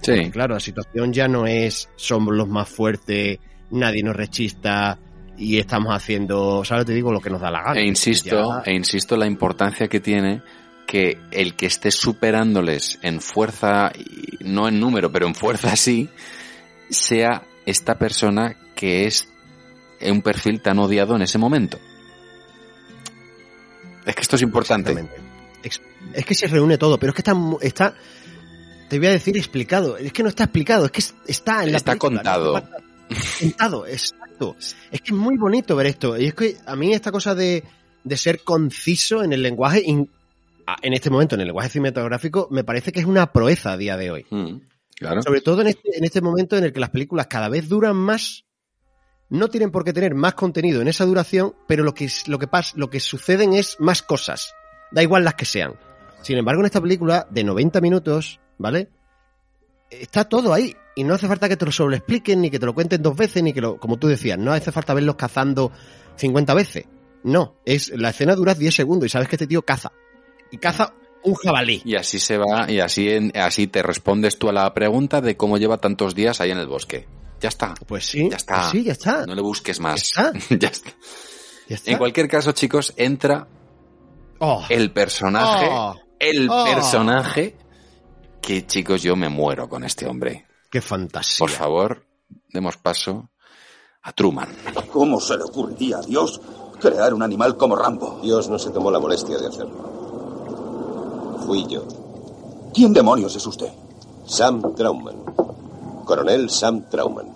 Sí. 0.00 0.12
Porque, 0.12 0.30
claro, 0.30 0.54
la 0.54 0.60
situación 0.60 1.12
ya 1.12 1.28
no 1.28 1.46
es 1.46 1.88
somos 1.96 2.34
los 2.34 2.48
más 2.48 2.68
fuertes, 2.68 3.38
nadie 3.70 4.02
nos 4.02 4.14
rechista 4.16 4.98
y 5.36 5.58
estamos 5.58 5.94
haciendo, 5.94 6.64
¿sabes? 6.64 6.84
Te 6.86 6.92
digo 6.92 7.12
lo 7.12 7.20
que 7.20 7.30
nos 7.30 7.40
da 7.40 7.50
la 7.50 7.62
gana. 7.62 7.80
E 7.80 7.86
insisto, 7.86 8.62
Ya- 8.64 8.70
e 8.70 8.74
insisto 8.74 9.16
la 9.16 9.26
importancia 9.26 9.88
que 9.88 10.00
tiene 10.00 10.42
que 10.86 11.18
el 11.30 11.54
que 11.56 11.66
esté 11.66 11.90
superándoles 11.90 12.98
en 13.02 13.20
fuerza, 13.20 13.90
no 14.40 14.68
en 14.68 14.78
número, 14.78 15.10
pero 15.10 15.26
en 15.26 15.34
fuerza 15.34 15.74
sí, 15.76 16.08
sea 16.90 17.42
esta 17.66 17.96
persona 17.98 18.56
que 18.74 19.06
es 19.06 19.28
un 20.02 20.20
perfil 20.22 20.60
tan 20.60 20.78
odiado 20.78 21.16
en 21.16 21.22
ese 21.22 21.38
momento. 21.38 21.78
Es 24.06 24.14
que 24.14 24.22
esto 24.22 24.36
es 24.36 24.42
importante. 24.42 24.94
Ex- 25.62 25.80
Es 26.12 26.24
que 26.26 26.34
se 26.34 26.46
reúne 26.46 26.78
todo, 26.78 26.98
pero 26.98 27.10
es 27.10 27.14
que 27.14 27.20
está, 27.22 27.34
está, 27.62 27.94
te 28.88 28.98
voy 28.98 29.08
a 29.08 29.12
decir 29.12 29.36
explicado. 29.36 29.96
Es 29.96 30.12
que 30.12 30.22
no 30.22 30.28
está 30.28 30.44
explicado, 30.44 30.84
es 30.86 30.90
que 30.90 31.00
es- 31.00 31.14
está 31.26 31.64
en 31.64 31.72
la 31.72 31.78
Está 31.78 31.92
película, 31.92 32.16
contado. 32.22 32.54
no 32.60 32.68
Contado, 33.40 33.86
exacto. 33.86 34.56
Es 34.90 35.00
que 35.00 35.10
es 35.12 35.16
muy 35.16 35.36
bonito 35.36 35.74
ver 35.76 35.86
esto. 35.86 36.16
Y 36.18 36.26
es 36.26 36.34
que 36.34 36.56
a 36.66 36.76
mí 36.76 36.92
esta 36.92 37.10
cosa 37.12 37.34
de, 37.34 37.62
de 38.02 38.16
ser 38.16 38.40
conciso 38.42 39.22
en 39.24 39.32
el 39.32 39.42
lenguaje, 39.42 39.82
in- 39.84 40.10
en 40.82 40.92
este 40.94 41.10
momento, 41.10 41.34
en 41.34 41.42
el 41.42 41.46
lenguaje 41.48 41.68
cinematográfico, 41.70 42.48
me 42.50 42.64
parece 42.64 42.92
que 42.92 43.00
es 43.00 43.06
una 43.06 43.32
proeza 43.32 43.72
a 43.72 43.76
día 43.76 43.96
de 43.96 44.10
hoy. 44.10 44.26
Mm, 44.30 44.56
claro. 44.96 45.22
Sobre 45.22 45.40
todo 45.42 45.60
en 45.62 45.68
este, 45.68 45.96
en 45.98 46.04
este 46.04 46.20
momento 46.20 46.56
en 46.56 46.64
el 46.64 46.72
que 46.72 46.80
las 46.80 46.90
películas 46.90 47.26
cada 47.26 47.48
vez 47.48 47.68
duran 47.68 47.96
más, 47.96 48.44
no 49.30 49.48
tienen 49.48 49.70
por 49.70 49.84
qué 49.84 49.92
tener 49.92 50.14
más 50.14 50.34
contenido 50.34 50.80
en 50.82 50.88
esa 50.88 51.04
duración, 51.04 51.54
pero 51.66 51.82
lo 51.82 51.94
que, 51.94 52.08
lo 52.26 52.38
que, 52.38 52.46
pasa, 52.46 52.72
lo 52.76 52.90
que 52.90 53.00
suceden 53.00 53.52
es 53.54 53.76
más 53.80 54.02
cosas. 54.02 54.54
Da 54.92 55.02
igual 55.02 55.24
las 55.24 55.34
que 55.34 55.44
sean. 55.44 55.74
Sin 56.22 56.38
embargo, 56.38 56.60
en 56.62 56.66
esta 56.66 56.80
película 56.80 57.26
de 57.30 57.44
90 57.44 57.80
minutos, 57.80 58.40
¿vale? 58.58 58.88
Está 59.90 60.24
todo 60.24 60.52
ahí. 60.52 60.74
Y 60.96 61.04
no 61.04 61.14
hace 61.14 61.26
falta 61.26 61.48
que 61.48 61.56
te 61.56 61.64
lo 61.66 61.72
sobreexpliquen, 61.72 62.40
ni 62.40 62.50
que 62.50 62.58
te 62.58 62.66
lo 62.66 62.74
cuenten 62.74 63.02
dos 63.02 63.16
veces, 63.16 63.42
ni 63.42 63.52
que 63.52 63.60
lo, 63.60 63.78
como 63.78 63.96
tú 63.96 64.06
decías, 64.06 64.38
no 64.38 64.52
hace 64.52 64.70
falta 64.70 64.94
verlos 64.94 65.16
cazando 65.16 65.72
50 66.16 66.54
veces. 66.54 66.84
No, 67.24 67.56
es, 67.64 67.88
la 67.88 68.10
escena 68.10 68.34
dura 68.36 68.54
10 68.54 68.74
segundos 68.74 69.06
y 69.06 69.08
sabes 69.10 69.28
que 69.28 69.36
este 69.36 69.46
tío 69.46 69.62
caza. 69.62 69.90
Y 70.50 70.58
caza 70.58 70.94
un 71.24 71.34
jabalí. 71.34 71.82
Y 71.84 71.96
así 71.96 72.20
se 72.20 72.38
va, 72.38 72.70
y 72.70 72.80
así, 72.80 73.08
en- 73.08 73.32
así 73.36 73.66
te 73.66 73.82
respondes 73.82 74.38
tú 74.38 74.48
a 74.48 74.52
la 74.52 74.72
pregunta 74.74 75.20
de 75.20 75.36
cómo 75.36 75.58
lleva 75.58 75.78
tantos 75.78 76.14
días 76.14 76.40
ahí 76.40 76.50
en 76.50 76.58
el 76.58 76.68
bosque. 76.68 77.08
Ya 77.44 77.48
está. 77.48 77.74
Pues 77.86 78.06
sí, 78.06 78.30
Ya 78.30 78.36
está. 78.38 78.54
pues 78.54 78.66
sí, 78.70 78.84
ya 78.84 78.92
está. 78.92 79.26
No 79.26 79.34
le 79.34 79.42
busques 79.42 79.78
más. 79.80 80.12
Ya 80.16 80.32
ya 80.58 80.68
está. 80.68 80.90
Ya 81.68 81.74
está. 81.76 81.90
En 81.90 81.98
cualquier 81.98 82.26
caso, 82.26 82.52
chicos, 82.52 82.94
entra 82.96 83.46
Oh. 84.40 84.64
el 84.70 84.90
personaje, 84.92 85.68
Oh. 85.70 85.94
el 86.18 86.48
Oh. 86.50 86.64
personaje 86.64 87.54
que, 88.40 88.66
chicos, 88.66 89.02
yo 89.02 89.14
me 89.14 89.28
muero 89.28 89.68
con 89.68 89.84
este 89.84 90.06
hombre. 90.06 90.46
Qué 90.70 90.80
fantasía. 90.80 91.36
Por 91.40 91.50
favor, 91.50 92.06
demos 92.48 92.78
paso 92.78 93.28
a 94.04 94.12
Truman. 94.12 94.48
¿Cómo 94.90 95.20
se 95.20 95.36
le 95.36 95.42
ocurriría 95.44 95.98
a 95.98 96.00
Dios 96.00 96.40
crear 96.80 97.12
un 97.12 97.22
animal 97.22 97.58
como 97.58 97.76
Rambo? 97.76 98.20
Dios 98.22 98.48
no 98.48 98.58
se 98.58 98.70
tomó 98.70 98.90
la 98.90 99.00
molestia 99.00 99.36
de 99.36 99.48
hacerlo. 99.48 101.42
Fui 101.46 101.66
yo, 101.68 101.86
¿Quién 102.72 102.94
demonios 102.94 103.36
es 103.36 103.46
usted? 103.46 103.68
Sam 104.26 104.74
Trauman. 104.74 105.16
Coronel 106.06 106.48
Sam 106.48 106.88
Trauman. 106.88 107.33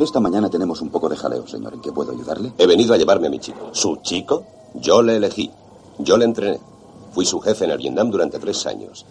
Esta 0.00 0.18
mañana 0.18 0.48
tenemos 0.48 0.80
un 0.80 0.88
poco 0.88 1.10
de 1.10 1.16
jaleo, 1.16 1.46
señor. 1.46 1.74
¿En 1.74 1.80
qué 1.82 1.92
puedo 1.92 2.12
ayudarle? 2.12 2.54
He 2.56 2.66
venido 2.66 2.94
a 2.94 2.96
llevarme 2.96 3.26
a 3.26 3.30
mi 3.30 3.38
chico. 3.38 3.68
¿Su 3.72 3.96
chico? 3.96 4.44
Yo 4.74 5.02
le 5.02 5.16
elegí. 5.16 5.50
Yo 5.98 6.16
le 6.16 6.24
entrené. 6.24 6.58
Fui 7.12 7.26
su 7.26 7.38
jefe 7.40 7.66
en 7.66 7.72
el 7.72 7.78
Vietnam 7.78 8.10
durante 8.10 8.38
tres 8.38 8.66
años. 8.66 9.04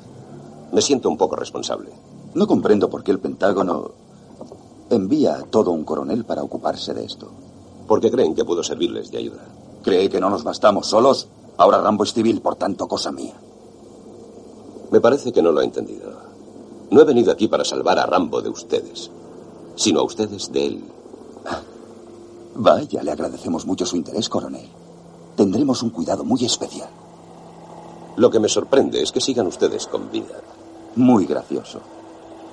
Me 0.72 0.82
siento 0.82 1.08
un 1.08 1.18
poco 1.18 1.36
responsable. 1.36 1.92
No 2.34 2.48
comprendo 2.48 2.90
por 2.90 3.04
qué 3.04 3.12
el 3.12 3.20
Pentágono 3.20 3.92
envía 4.90 5.36
a 5.36 5.44
todo 5.44 5.70
un 5.72 5.84
coronel 5.84 6.26
para 6.26 6.42
ocuparse 6.42 6.94
de 6.96 7.06
esto. 7.06 7.30
Porque 7.88 8.10
creen 8.10 8.34
que 8.34 8.46
puedo 8.46 8.64
servirles 8.64 9.12
de 9.12 9.20
ayuda. 9.20 9.46
¿Cree 9.84 10.10
que 10.10 10.20
no 10.20 10.32
nos 10.32 10.44
bastamos 10.44 10.88
solos? 10.88 11.28
Ahora 11.58 11.82
Rambo 11.82 12.04
es 12.04 12.14
civil, 12.14 12.42
por 12.42 12.56
tanto, 12.56 12.88
cosa 12.88 13.12
mía. 13.12 13.36
Me 14.90 15.00
parece 15.00 15.32
que 15.32 15.42
no 15.44 15.52
lo 15.52 15.60
ha 15.60 15.64
entendido. 15.64 16.14
No 16.90 17.02
he 17.02 17.06
venido 17.06 17.32
aquí 17.32 17.48
para 17.48 17.64
salvar 17.64 18.00
a 18.00 18.08
Rambo 18.08 18.42
de 18.42 18.50
ustedes, 18.50 19.12
sino 19.80 20.02
a 20.02 20.04
ustedes 20.04 20.52
de 20.52 20.66
él. 20.66 20.84
Vaya, 22.56 23.02
le 23.02 23.12
agradecemos 23.12 23.66
mucho 23.66 23.86
su 23.86 23.96
interés, 23.96 24.28
coronel. 24.28 24.68
Tendremos 25.38 25.82
un 25.82 25.92
cuidado 25.92 26.26
muy 26.26 26.44
especial. 26.44 26.90
Lo 28.18 28.30
que 28.30 28.42
me 28.42 28.50
sorprende 28.50 29.02
es 29.02 29.14
que 29.14 29.22
sigan 29.22 29.48
ustedes 29.48 29.88
con 29.88 30.12
vida. 30.12 30.36
Muy 30.98 31.26
gracioso. 31.26 31.80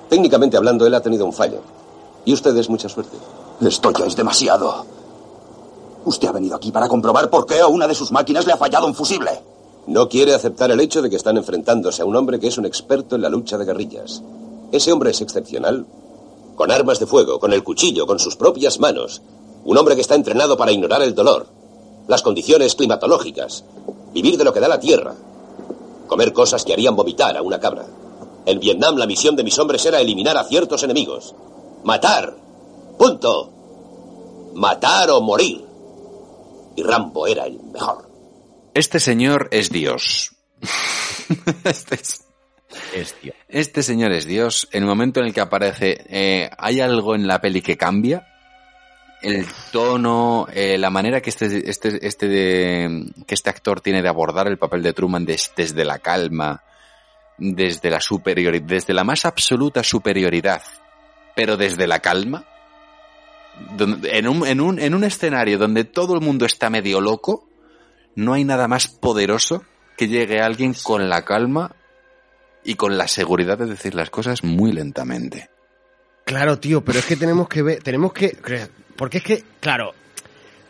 Técnicamente 0.07 0.55
hablando, 0.55 0.87
él 0.87 0.93
ha 0.93 1.01
tenido 1.01 1.25
un 1.25 1.33
fallo. 1.33 1.59
Y 2.23 2.31
ustedes 2.31 2.69
mucha 2.69 2.87
suerte. 2.87 3.17
Esto 3.59 3.91
ya 3.91 4.05
es 4.05 4.15
demasiado. 4.15 4.85
Usted 6.05 6.29
ha 6.29 6.31
venido 6.31 6.55
aquí 6.55 6.71
para 6.71 6.87
comprobar 6.87 7.29
por 7.29 7.45
qué 7.45 7.59
a 7.59 7.67
una 7.67 7.89
de 7.89 7.95
sus 7.95 8.13
máquinas 8.13 8.47
le 8.47 8.53
ha 8.53 8.57
fallado 8.57 8.87
un 8.87 8.95
fusible. 8.95 9.31
No 9.85 10.07
quiere 10.07 10.33
aceptar 10.33 10.71
el 10.71 10.79
hecho 10.79 11.01
de 11.01 11.09
que 11.09 11.17
están 11.17 11.35
enfrentándose 11.35 12.03
a 12.03 12.05
un 12.05 12.15
hombre 12.15 12.39
que 12.39 12.47
es 12.47 12.57
un 12.57 12.65
experto 12.65 13.17
en 13.17 13.21
la 13.21 13.29
lucha 13.29 13.57
de 13.57 13.65
guerrillas. 13.65 14.23
Ese 14.71 14.93
hombre 14.93 15.11
es 15.11 15.19
excepcional. 15.19 15.85
Con 16.57 16.71
armas 16.71 16.99
de 16.99 17.05
fuego, 17.05 17.39
con 17.39 17.53
el 17.53 17.63
cuchillo, 17.63 18.07
con 18.07 18.17
sus 18.17 18.35
propias 18.35 18.79
manos. 18.79 19.21
Un 19.63 19.77
hombre 19.77 19.95
que 19.95 20.01
está 20.01 20.15
entrenado 20.15 20.57
para 20.57 20.71
ignorar 20.71 21.03
el 21.03 21.13
dolor, 21.13 21.47
las 22.07 22.23
condiciones 22.23 22.73
climatológicas, 22.73 23.63
vivir 24.11 24.37
de 24.37 24.43
lo 24.43 24.51
que 24.51 24.59
da 24.59 24.67
la 24.67 24.79
tierra, 24.79 25.13
comer 26.07 26.33
cosas 26.33 26.65
que 26.65 26.73
harían 26.73 26.95
vomitar 26.95 27.37
a 27.37 27.43
una 27.43 27.59
cabra. 27.59 27.85
En 28.47 28.59
Vietnam 28.59 28.95
la 28.95 29.05
misión 29.05 29.35
de 29.35 29.43
mis 29.43 29.59
hombres 29.59 29.85
era 29.85 30.01
eliminar 30.01 30.35
a 30.35 30.45
ciertos 30.45 30.81
enemigos. 30.81 31.35
Matar. 31.83 32.35
Punto. 32.97 33.53
matar 34.55 35.11
o 35.11 35.21
morir. 35.21 35.63
Y 36.75 36.81
Rambo 36.81 37.27
era 37.27 37.45
el 37.45 37.61
mejor. 37.61 38.09
Este 38.73 38.99
señor 38.99 39.47
es 39.51 39.69
Dios. 39.69 40.31
este, 41.63 41.95
es, 41.95 42.26
Es 42.93 43.15
este 43.47 43.83
señor 43.83 44.11
es 44.11 44.25
Dios. 44.25 44.67
En 44.71 44.83
el 44.83 44.89
momento 44.89 45.19
en 45.19 45.27
el 45.27 45.33
que 45.33 45.41
aparece, 45.41 46.05
eh, 46.09 46.49
¿hay 46.57 46.79
algo 46.81 47.15
en 47.15 47.27
la 47.27 47.39
peli 47.41 47.61
que 47.61 47.77
cambia? 47.77 48.27
El 49.21 49.45
tono, 49.71 50.47
eh, 50.53 50.77
la 50.77 50.89
manera 50.89 51.21
que 51.21 51.29
este, 51.31 51.69
este, 51.69 52.05
este 52.05 52.27
de- 52.27 53.05
que 53.25 53.33
este 53.33 53.49
actor 53.49 53.81
tiene 53.81 54.01
de 54.01 54.09
abordar 54.09 54.47
el 54.47 54.57
papel 54.57 54.83
de 54.83 54.93
Truman 54.93 55.25
des- 55.25 55.51
desde 55.55 55.83
la 55.85 55.99
calma, 55.99 56.63
desde 57.37 57.89
la 57.89 57.99
superioridad, 57.99 58.65
desde 58.67 58.93
la 58.93 59.03
más 59.03 59.25
absoluta 59.25 59.83
superioridad, 59.83 60.61
pero 61.35 61.57
desde 61.57 61.87
la 61.87 61.99
calma. 61.99 62.45
En, 63.79 64.27
un, 64.27 64.45
en, 64.45 64.61
un, 64.61 64.79
en 64.79 64.93
un 64.93 65.03
escenario 65.03 65.57
donde 65.57 65.83
todo 65.83 66.13
el 66.13 66.21
mundo 66.21 66.45
está 66.45 66.69
medio 66.69 67.01
loco, 67.01 67.49
no 68.15 68.33
hay 68.33 68.43
nada 68.43 68.67
más 68.67 68.87
poderoso 68.87 69.63
que 69.97 70.07
llegue 70.07 70.41
alguien 70.41 70.75
con 70.83 71.09
la 71.09 71.25
calma 71.25 71.75
y 72.67 72.75
con 72.75 72.97
la 72.97 73.07
seguridad 73.07 73.57
de 73.57 73.65
decir 73.65 73.95
las 73.95 74.09
cosas 74.09 74.43
muy 74.43 74.71
lentamente. 74.73 75.49
Claro, 76.25 76.59
tío, 76.59 76.83
pero 76.83 76.99
es 76.99 77.05
que 77.05 77.15
tenemos 77.15 77.47
que 77.47 77.61
ver, 77.63 77.81
tenemos 77.81 78.11
que, 78.11 78.37
porque 78.97 79.19
es 79.19 79.23
que, 79.23 79.43
claro, 79.61 79.93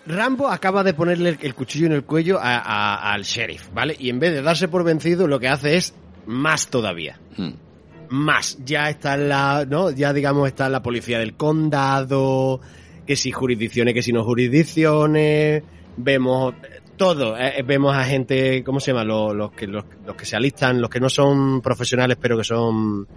Rambo 0.06 0.48
acaba 0.50 0.84
de 0.84 0.94
ponerle 0.94 1.38
el, 1.42 1.56
cuchillo 1.56 1.88
en 1.88 1.94
el 1.94 2.04
cuello 2.04 2.38
a- 2.40 2.60
a- 2.60 3.12
al 3.14 3.24
sheriff, 3.24 3.70
¿vale? 3.74 3.96
Y 4.00 4.10
en 4.10 4.20
vez 4.20 4.32
de 4.34 4.44
darse 4.44 4.68
por 4.68 4.84
vencido, 4.84 5.28
lo 5.28 5.40
que 5.40 5.48
hace 5.48 5.76
es 5.76 5.96
más 6.28 6.68
todavía. 6.68 7.20
Hmm. 7.36 7.54
Más. 8.10 8.58
Ya 8.64 8.90
está 8.90 9.16
en 9.16 9.28
la, 9.30 9.66
¿no? 9.68 9.90
Ya 9.90 10.14
digamos 10.14 10.48
está 10.48 10.68
en 10.68 10.74
la 10.74 10.84
policía 10.84 11.18
del 11.20 11.34
condado, 11.36 12.62
que 13.08 13.16
si 13.16 13.32
jurisdicciones, 13.32 13.94
que 13.96 14.04
si 14.04 14.14
no 14.14 14.24
jurisdicciones, 14.24 15.64
vemos 15.98 16.54
todo, 16.98 17.38
eh, 17.38 17.64
vemos 17.66 17.96
a 17.96 18.04
gente, 18.04 18.64
¿cómo 18.64 18.80
se 18.80 18.92
llama? 18.92 19.06
Los, 19.06 19.36
los 19.36 19.52
que, 19.52 19.68
los, 19.68 19.86
los 20.06 20.16
que 20.16 20.26
se 20.26 20.36
alistan, 20.36 20.82
los 20.82 20.90
que 20.90 21.00
no 21.00 21.10
son 21.10 21.62
profesionales, 21.62 22.18
pero 22.20 22.38
que 22.38 22.44
son 22.44 23.08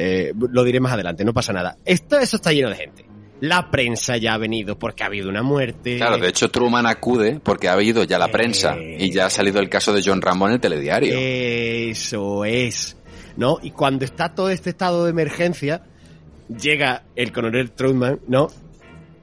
eh, 0.00 0.32
lo 0.36 0.62
diré 0.62 0.78
más 0.78 0.92
adelante, 0.92 1.24
no 1.24 1.34
pasa 1.34 1.52
nada. 1.52 1.76
Esto, 1.84 2.18
eso 2.18 2.36
está 2.36 2.52
lleno 2.52 2.68
de 2.68 2.76
gente. 2.76 3.04
La 3.40 3.70
prensa 3.70 4.16
ya 4.16 4.34
ha 4.34 4.38
venido 4.38 4.78
porque 4.78 5.02
ha 5.02 5.06
habido 5.06 5.28
una 5.28 5.42
muerte. 5.42 5.96
Claro, 5.96 6.18
de 6.18 6.28
hecho 6.28 6.50
Truman 6.50 6.86
acude 6.86 7.40
porque 7.42 7.68
ha 7.68 7.72
habido 7.72 8.04
ya 8.04 8.18
la 8.18 8.28
prensa 8.28 8.76
y 8.78 9.10
ya 9.10 9.26
ha 9.26 9.30
salido 9.30 9.60
el 9.60 9.68
caso 9.68 9.92
de 9.92 10.02
John 10.04 10.22
Rambo 10.22 10.46
en 10.46 10.54
el 10.54 10.60
telediario. 10.60 11.14
Eso 11.16 12.44
es. 12.44 12.96
¿No? 13.36 13.58
Y 13.62 13.70
cuando 13.70 14.04
está 14.04 14.34
todo 14.34 14.50
este 14.50 14.70
estado 14.70 15.04
de 15.04 15.10
emergencia, 15.10 15.82
llega 16.48 17.02
el 17.14 17.32
coronel 17.32 17.70
Truman, 17.70 18.20
¿no? 18.26 18.48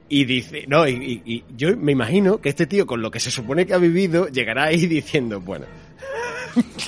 Y 0.08 0.24
dice, 0.24 0.64
no, 0.68 0.86
y, 0.86 0.92
y- 0.92 1.32
y 1.34 1.44
yo 1.56 1.76
me 1.76 1.92
imagino 1.92 2.40
que 2.40 2.48
este 2.48 2.66
tío, 2.66 2.86
con 2.86 3.02
lo 3.02 3.10
que 3.10 3.18
se 3.20 3.30
supone 3.30 3.66
que 3.66 3.74
ha 3.74 3.78
vivido, 3.78 4.28
llegará 4.28 4.64
ahí 4.66 4.86
diciendo, 4.86 5.40
bueno, 5.40 5.66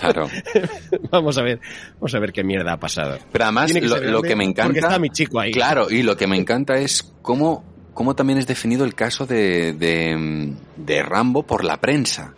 Claro. 0.00 0.28
vamos 1.10 1.36
a 1.36 1.42
ver, 1.42 1.60
vamos 1.94 2.14
a 2.14 2.18
ver 2.20 2.32
qué 2.32 2.42
mierda 2.42 2.72
ha 2.72 2.80
pasado. 2.80 3.18
Pero 3.30 3.44
además, 3.44 3.72
que 3.72 3.80
lo, 3.82 4.22
que 4.22 4.34
me 4.34 4.44
encanta. 4.44 4.64
porque 4.64 4.78
está 4.80 4.98
mi 4.98 5.10
chico 5.10 5.40
ahí. 5.40 5.52
Claro, 5.52 5.90
y 5.90 6.02
lo 6.02 6.16
que 6.16 6.26
me 6.26 6.36
encanta 6.38 6.78
es 6.78 7.12
cómo, 7.20 7.64
cómo 7.92 8.14
también 8.14 8.38
es 8.38 8.46
definido 8.46 8.84
el 8.84 8.94
caso 8.94 9.26
de, 9.26 9.74
de, 9.74 10.54
de 10.76 11.02
Rambo 11.02 11.42
por 11.42 11.64
la 11.64 11.76
prensa. 11.78 12.34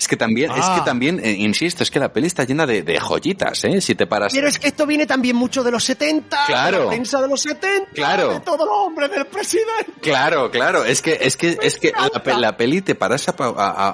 Es 0.00 0.08
que 0.08 0.16
también, 0.16 0.50
es 0.52 0.64
Ah. 0.64 0.76
que 0.78 0.80
también, 0.86 1.20
eh, 1.22 1.32
insisto, 1.32 1.82
es 1.82 1.90
que 1.90 2.00
la 2.00 2.10
peli 2.10 2.26
está 2.26 2.44
llena 2.44 2.64
de, 2.64 2.80
de 2.82 2.98
joyitas, 2.98 3.64
¿eh? 3.64 3.82
Si 3.82 3.94
te 3.94 4.06
paras. 4.06 4.32
Pero 4.34 4.48
es 4.48 4.58
que 4.58 4.68
esto 4.68 4.86
viene 4.86 5.04
también 5.06 5.36
mucho 5.36 5.62
de 5.62 5.70
los 5.70 5.84
70, 5.84 6.38
Claro. 6.46 6.78
de 6.78 6.84
la 6.84 6.90
prensa 6.90 7.20
de 7.20 7.28
los 7.28 7.42
70, 7.42 7.90
Claro. 7.92 8.32
de 8.32 8.40
todos 8.40 8.60
los 8.66 8.78
hombres 8.78 9.10
del 9.10 9.26
presidente. 9.26 9.92
Claro, 10.00 10.50
claro, 10.50 10.86
es 10.86 11.02
que, 11.02 11.18
es 11.20 11.36
que, 11.36 11.58
es 11.60 11.76
que 11.76 11.92
la, 11.92 12.22
pe- 12.22 12.34
la 12.38 12.56
peli 12.56 12.80
te 12.80 12.94
paras 12.94 13.28
a, 13.28 13.34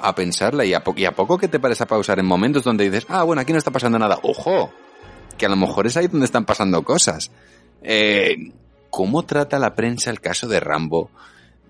a- 0.08 0.14
pensarla 0.14 0.64
y 0.64 0.74
a, 0.74 0.82
y 0.94 1.04
a 1.06 1.10
poco 1.12 1.38
que 1.38 1.48
te 1.48 1.58
pares 1.58 1.80
a 1.80 1.86
pausar 1.86 2.20
en 2.20 2.26
momentos 2.26 2.62
donde 2.62 2.84
dices, 2.88 3.04
ah, 3.08 3.24
bueno, 3.24 3.42
aquí 3.42 3.50
no 3.50 3.58
está 3.58 3.72
pasando 3.72 3.98
nada. 3.98 4.20
Ojo, 4.22 4.72
que 5.36 5.46
a 5.46 5.48
lo 5.48 5.56
mejor 5.56 5.88
es 5.88 5.96
ahí 5.96 6.06
donde 6.06 6.26
están 6.26 6.44
pasando 6.44 6.84
cosas. 6.84 7.32
Eh, 7.82 8.52
¿Cómo 8.90 9.24
trata 9.24 9.58
la 9.58 9.74
prensa 9.74 10.10
el 10.10 10.20
caso 10.20 10.46
de 10.46 10.60
Rambo? 10.60 11.10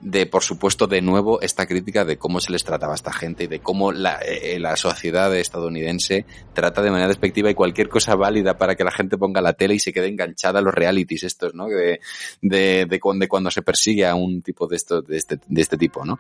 De, 0.01 0.27
por 0.27 0.43
supuesto, 0.43 0.86
de 0.86 1.01
nuevo, 1.01 1.40
esta 1.40 1.66
crítica 1.66 2.05
de 2.05 2.18
cómo 2.18 2.39
se 2.39 2.52
les 2.52 2.64
trataba 2.64 2.93
a 2.93 2.97
esta 2.97 3.12
gente 3.12 3.44
y 3.44 3.47
de 3.47 3.60
cómo 3.60 3.93
la, 3.93 4.18
eh, 4.18 4.59
la 4.60 4.77
sociedad 4.77 5.35
estadounidense 5.35 6.27
trata 6.52 6.82
de 6.82 6.90
manera 6.90 7.09
despectiva 7.09 7.51
y 7.51 7.55
cualquier 7.55 7.89
cosa 7.89 8.14
válida 8.14 8.59
para 8.59 8.74
que 8.74 8.85
la 8.85 8.90
gente 8.90 9.16
ponga 9.16 9.40
la 9.40 9.55
tele 9.55 9.74
y 9.74 9.81
se 9.81 9.93
quede 9.93 10.09
enganchada 10.09 10.59
a 10.59 10.62
los 10.62 10.74
realities 10.74 11.24
estos, 11.24 11.55
¿no? 11.55 11.66
De, 11.66 12.01
de, 12.43 12.86
de, 12.86 13.01
cuando, 13.01 13.24
de 13.24 13.28
cuando 13.28 13.51
se 13.51 13.62
persigue 13.62 14.06
a 14.06 14.14
un 14.14 14.43
tipo 14.43 14.66
de, 14.66 14.77
esto, 14.77 15.01
de, 15.01 15.16
este, 15.16 15.40
de 15.47 15.62
este 15.62 15.77
tipo, 15.78 16.05
¿no? 16.05 16.18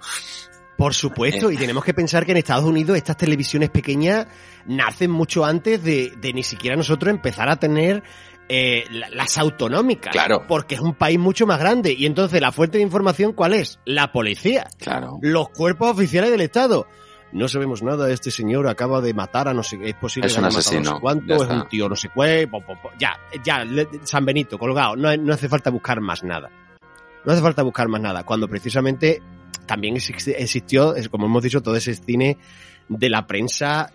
Por 0.76 0.92
supuesto, 0.92 1.50
y 1.50 1.56
tenemos 1.56 1.84
que 1.84 1.94
pensar 1.94 2.26
que 2.26 2.32
en 2.32 2.38
Estados 2.38 2.64
Unidos 2.64 2.98
estas 2.98 3.16
televisiones 3.16 3.70
pequeñas 3.70 4.26
nacen 4.66 5.10
mucho 5.10 5.44
antes 5.44 5.82
de, 5.82 6.12
de 6.20 6.32
ni 6.34 6.42
siquiera 6.42 6.76
nosotros 6.76 7.10
empezar 7.10 7.48
a 7.48 7.56
tener 7.56 8.02
eh, 8.48 8.84
la- 8.90 9.08
las 9.10 9.38
autonómicas. 9.38 10.12
Claro. 10.12 10.44
Porque 10.46 10.76
es 10.76 10.80
un 10.80 10.94
país 10.94 11.18
mucho 11.18 11.46
más 11.46 11.58
grande. 11.58 11.92
Y 11.92 12.06
entonces 12.06 12.40
la 12.40 12.52
fuente 12.52 12.78
de 12.78 12.84
información, 12.84 13.32
¿cuál 13.32 13.54
es? 13.54 13.78
La 13.84 14.12
policía. 14.12 14.68
Claro. 14.78 15.18
Los 15.22 15.48
cuerpos 15.50 15.90
oficiales 15.90 16.30
del 16.30 16.40
Estado. 16.42 16.86
No 17.32 17.48
sabemos 17.48 17.82
nada, 17.82 18.10
este 18.12 18.30
señor 18.30 18.68
acaba 18.68 19.00
de 19.00 19.12
matar 19.12 19.48
a 19.48 19.52
no 19.52 19.62
sé 19.64 19.78
es 19.82 19.94
posible 19.94 20.28
Es 20.28 20.38
un 20.38 20.44
haya 20.44 20.56
matado 20.56 20.68
a 20.70 20.72
no 20.72 20.78
asesino, 20.78 20.94
sé 20.94 21.00
cuánto, 21.00 21.34
es 21.34 21.42
un 21.50 21.68
tío 21.68 21.88
no 21.88 21.96
sé 21.96 22.08
qué, 22.14 22.48
po, 22.48 22.60
po, 22.64 22.74
po. 22.80 22.90
ya, 23.00 23.18
ya, 23.44 23.64
San 24.04 24.24
Benito, 24.24 24.56
colgado, 24.58 24.94
no, 24.94 25.14
no 25.16 25.34
hace 25.34 25.48
falta 25.48 25.70
buscar 25.70 26.00
más 26.00 26.22
nada. 26.22 26.48
No 27.24 27.32
hace 27.32 27.42
falta 27.42 27.62
buscar 27.64 27.88
más 27.88 28.00
nada, 28.00 28.22
cuando 28.22 28.48
precisamente 28.48 29.20
también 29.66 29.96
existió, 29.96 30.94
como 31.10 31.26
hemos 31.26 31.42
dicho, 31.42 31.60
todo 31.60 31.74
ese 31.74 31.94
cine 31.96 32.38
de 32.88 33.10
la 33.10 33.26
prensa 33.26 33.90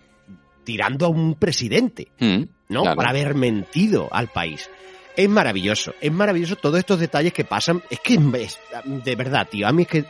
tirando 0.64 1.06
a 1.06 1.10
un 1.10 1.36
presidente, 1.36 2.08
Mm, 2.20 2.44
¿no? 2.70 2.82
claro. 2.82 2.96
Para 2.96 3.10
haber 3.10 3.36
mentido 3.36 4.08
al 4.12 4.28
país. 4.28 4.70
Es 5.16 5.28
maravilloso, 5.28 5.94
es 6.00 6.12
maravilloso 6.12 6.56
todos 6.56 6.80
estos 6.80 7.00
detalles 7.00 7.34
que 7.34 7.44
pasan. 7.44 7.82
Es 7.90 8.00
que 8.00 8.18
es, 8.36 8.60
de 8.86 9.16
verdad, 9.16 9.48
tío, 9.50 9.68
a 9.68 9.72
mí 9.72 9.82
es 9.84 9.88
que 9.88 10.06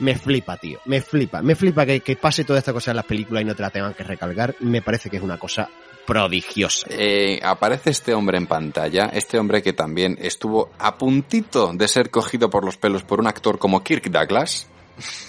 me 0.00 0.16
flipa, 0.16 0.56
tío, 0.56 0.78
me 0.86 1.00
flipa, 1.00 1.42
me 1.42 1.54
flipa 1.56 1.84
que, 1.84 2.00
que 2.00 2.16
pase 2.16 2.44
toda 2.44 2.58
esta 2.60 2.72
cosa 2.72 2.92
en 2.92 2.96
las 2.96 3.04
películas 3.06 3.42
y 3.42 3.46
no 3.46 3.54
te 3.54 3.62
la 3.62 3.70
tengan 3.70 3.94
que 3.94 4.04
recalcar. 4.04 4.54
Me 4.60 4.80
parece 4.82 5.10
que 5.10 5.16
es 5.16 5.22
una 5.22 5.38
cosa 5.38 5.68
prodigiosa. 6.06 6.86
Eh, 6.90 7.38
aparece 7.42 7.90
este 7.90 8.14
hombre 8.14 8.38
en 8.38 8.46
pantalla, 8.46 9.10
este 9.12 9.38
hombre 9.38 9.60
que 9.62 9.74
también 9.74 10.16
estuvo 10.20 10.70
a 10.78 10.96
puntito 10.96 11.72
de 11.74 11.86
ser 11.86 12.10
cogido 12.10 12.48
por 12.48 12.64
los 12.64 12.78
pelos 12.78 13.02
por 13.02 13.20
un 13.20 13.26
actor 13.26 13.58
como 13.58 13.82
Kirk 13.84 14.08
Douglas. 14.10 14.68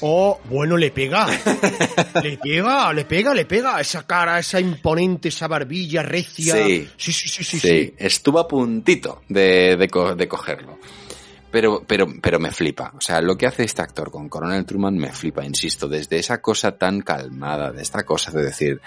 Oh, 0.01 0.39
bueno, 0.45 0.77
le 0.77 0.91
pega. 0.91 1.27
le 2.23 2.37
pega, 2.37 2.93
le 2.93 3.05
pega, 3.05 3.33
le 3.33 3.45
pega. 3.45 3.79
Esa 3.79 4.05
cara, 4.05 4.39
esa 4.39 4.59
imponente, 4.59 5.29
esa 5.29 5.47
barbilla 5.47 6.03
recia. 6.03 6.55
Sí. 6.55 6.89
sí, 6.97 7.11
sí, 7.13 7.29
sí, 7.29 7.43
sí. 7.43 7.59
Sí, 7.59 7.67
sí. 7.67 7.93
estuvo 7.97 8.39
a 8.39 8.47
puntito 8.47 9.21
de, 9.27 9.75
de 9.77 9.87
co- 9.87 10.15
de 10.15 10.27
cogerlo. 10.27 10.79
Pero, 11.51 11.83
pero, 11.87 12.07
pero 12.21 12.39
me 12.39 12.51
flipa. 12.51 12.93
O 12.95 13.01
sea, 13.01 13.21
lo 13.21 13.35
que 13.35 13.47
hace 13.47 13.63
este 13.63 13.81
actor 13.81 14.11
con 14.11 14.29
Coronel 14.29 14.65
Truman 14.65 14.95
me 14.95 15.11
flipa, 15.11 15.43
insisto, 15.43 15.87
desde 15.87 16.19
esa 16.19 16.41
cosa 16.41 16.77
tan 16.77 17.01
calmada, 17.01 17.71
de 17.71 17.81
esta 17.81 18.03
cosa 18.03 18.31
de 18.31 18.43
decir, 18.43 18.79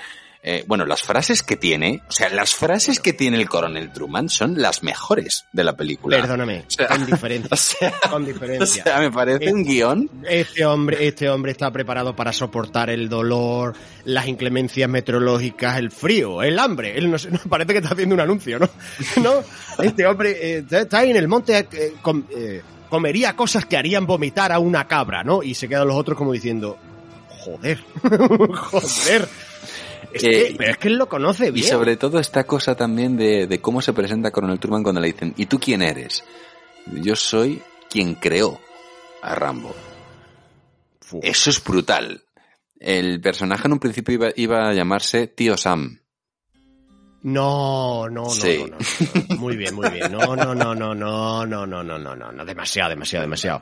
eh, 0.44 0.64
bueno, 0.66 0.84
las 0.84 1.02
frases 1.02 1.42
que 1.44 1.56
tiene, 1.56 2.02
o 2.08 2.12
sea, 2.12 2.28
las 2.28 2.52
frases 2.52 2.98
que 2.98 3.12
tiene 3.12 3.36
el 3.36 3.48
Coronel 3.48 3.92
Truman 3.92 4.28
son 4.28 4.60
las 4.60 4.82
mejores 4.82 5.44
de 5.52 5.62
la 5.62 5.76
película. 5.76 6.16
Perdóname, 6.20 6.64
O 6.66 6.70
sea, 6.70 6.88
con 6.88 7.06
diferencia. 7.06 7.50
o 7.52 7.56
sea, 7.56 8.10
con 8.10 8.22
O 8.24 8.26
diferencia. 8.26 8.82
sea, 8.82 8.98
me 8.98 9.12
parece 9.12 9.52
un 9.52 9.62
guion. 9.64 10.10
Este 10.28 10.64
hombre, 10.66 11.06
este 11.06 11.30
hombre 11.30 11.52
está 11.52 11.70
preparado 11.70 12.16
para 12.16 12.32
soportar 12.32 12.90
el 12.90 13.08
dolor, 13.08 13.74
las 14.04 14.26
inclemencias 14.26 14.88
meteorológicas, 14.90 15.78
el 15.78 15.92
frío, 15.92 16.42
el 16.42 16.58
hambre. 16.58 16.98
Él 16.98 17.08
no, 17.10 17.18
sé, 17.18 17.30
no, 17.30 17.38
parece 17.48 17.72
que 17.74 17.78
está 17.78 17.94
haciendo 17.94 18.14
un 18.16 18.20
anuncio, 18.20 18.58
¿no? 18.58 18.68
¿No? 19.22 19.44
Este 19.84 20.04
hombre 20.06 20.36
eh, 20.58 20.64
está- 20.68 20.98
ahí 20.98 21.10
en 21.12 21.16
el 21.18 21.28
monte, 21.28 21.56
eh, 21.72 21.94
com- 22.02 22.24
eh, 22.36 22.62
comería 22.90 23.36
cosas 23.36 23.64
que 23.64 23.76
harían 23.76 24.06
vomitar 24.06 24.50
a 24.50 24.58
una 24.58 24.88
cabra, 24.88 25.22
¿no? 25.22 25.42
Y 25.44 25.54
se 25.54 25.68
quedan 25.68 25.86
los 25.86 25.96
otros 25.96 26.18
como 26.18 26.32
diciendo, 26.32 26.76
joder, 27.28 27.78
joder. 28.54 29.28
Es 30.14 30.24
Eh, 30.24 30.48
que, 30.50 30.54
pero 30.58 30.70
es 30.72 30.78
que 30.78 30.88
él 30.88 30.96
lo 30.96 31.08
conoce 31.08 31.48
Y 31.48 31.50
bien. 31.52 31.68
sobre 31.68 31.96
todo 31.96 32.18
esta 32.18 32.44
cosa 32.44 32.74
también 32.74 33.16
de, 33.16 33.46
de 33.46 33.60
cómo 33.60 33.80
se 33.82 33.92
presenta 33.92 34.30
Coronel 34.30 34.58
Truman 34.60 34.82
cuando 34.82 35.00
le 35.00 35.08
dicen, 35.12 35.34
¿y 35.36 35.46
tú 35.46 35.58
quién 35.58 35.82
eres? 35.82 36.24
Yo 37.02 37.16
soy 37.16 37.62
quien 37.88 38.14
creó 38.14 38.60
a 39.22 39.34
Rambo. 39.34 39.74
Eso 41.22 41.50
es 41.50 41.62
brutal. 41.62 42.22
El 42.80 43.20
personaje 43.20 43.66
en 43.68 43.72
un 43.74 43.78
principio 43.78 44.14
iba, 44.14 44.28
iba 44.34 44.68
a 44.68 44.74
llamarse 44.74 45.26
Tío 45.28 45.56
Sam. 45.56 46.00
No, 47.24 48.08
no, 48.08 48.24
no, 48.24 48.30
Sí. 48.30 48.64
no, 48.68 48.76
no, 48.76 48.78
no. 49.28 49.36
Muy 49.36 49.56
bien, 49.56 49.74
muy 49.74 49.88
bien. 49.90 50.10
No, 50.10 50.34
no, 50.34 50.54
no, 50.54 50.74
no, 50.74 50.94
no, 50.94 50.94
no, 50.94 51.46
no, 51.46 51.66
no, 51.66 51.82
no, 51.98 52.16
no, 52.16 52.32
no. 52.32 52.44
Demasiado, 52.44 52.90
demasiado, 52.90 53.22
demasiado. 53.22 53.60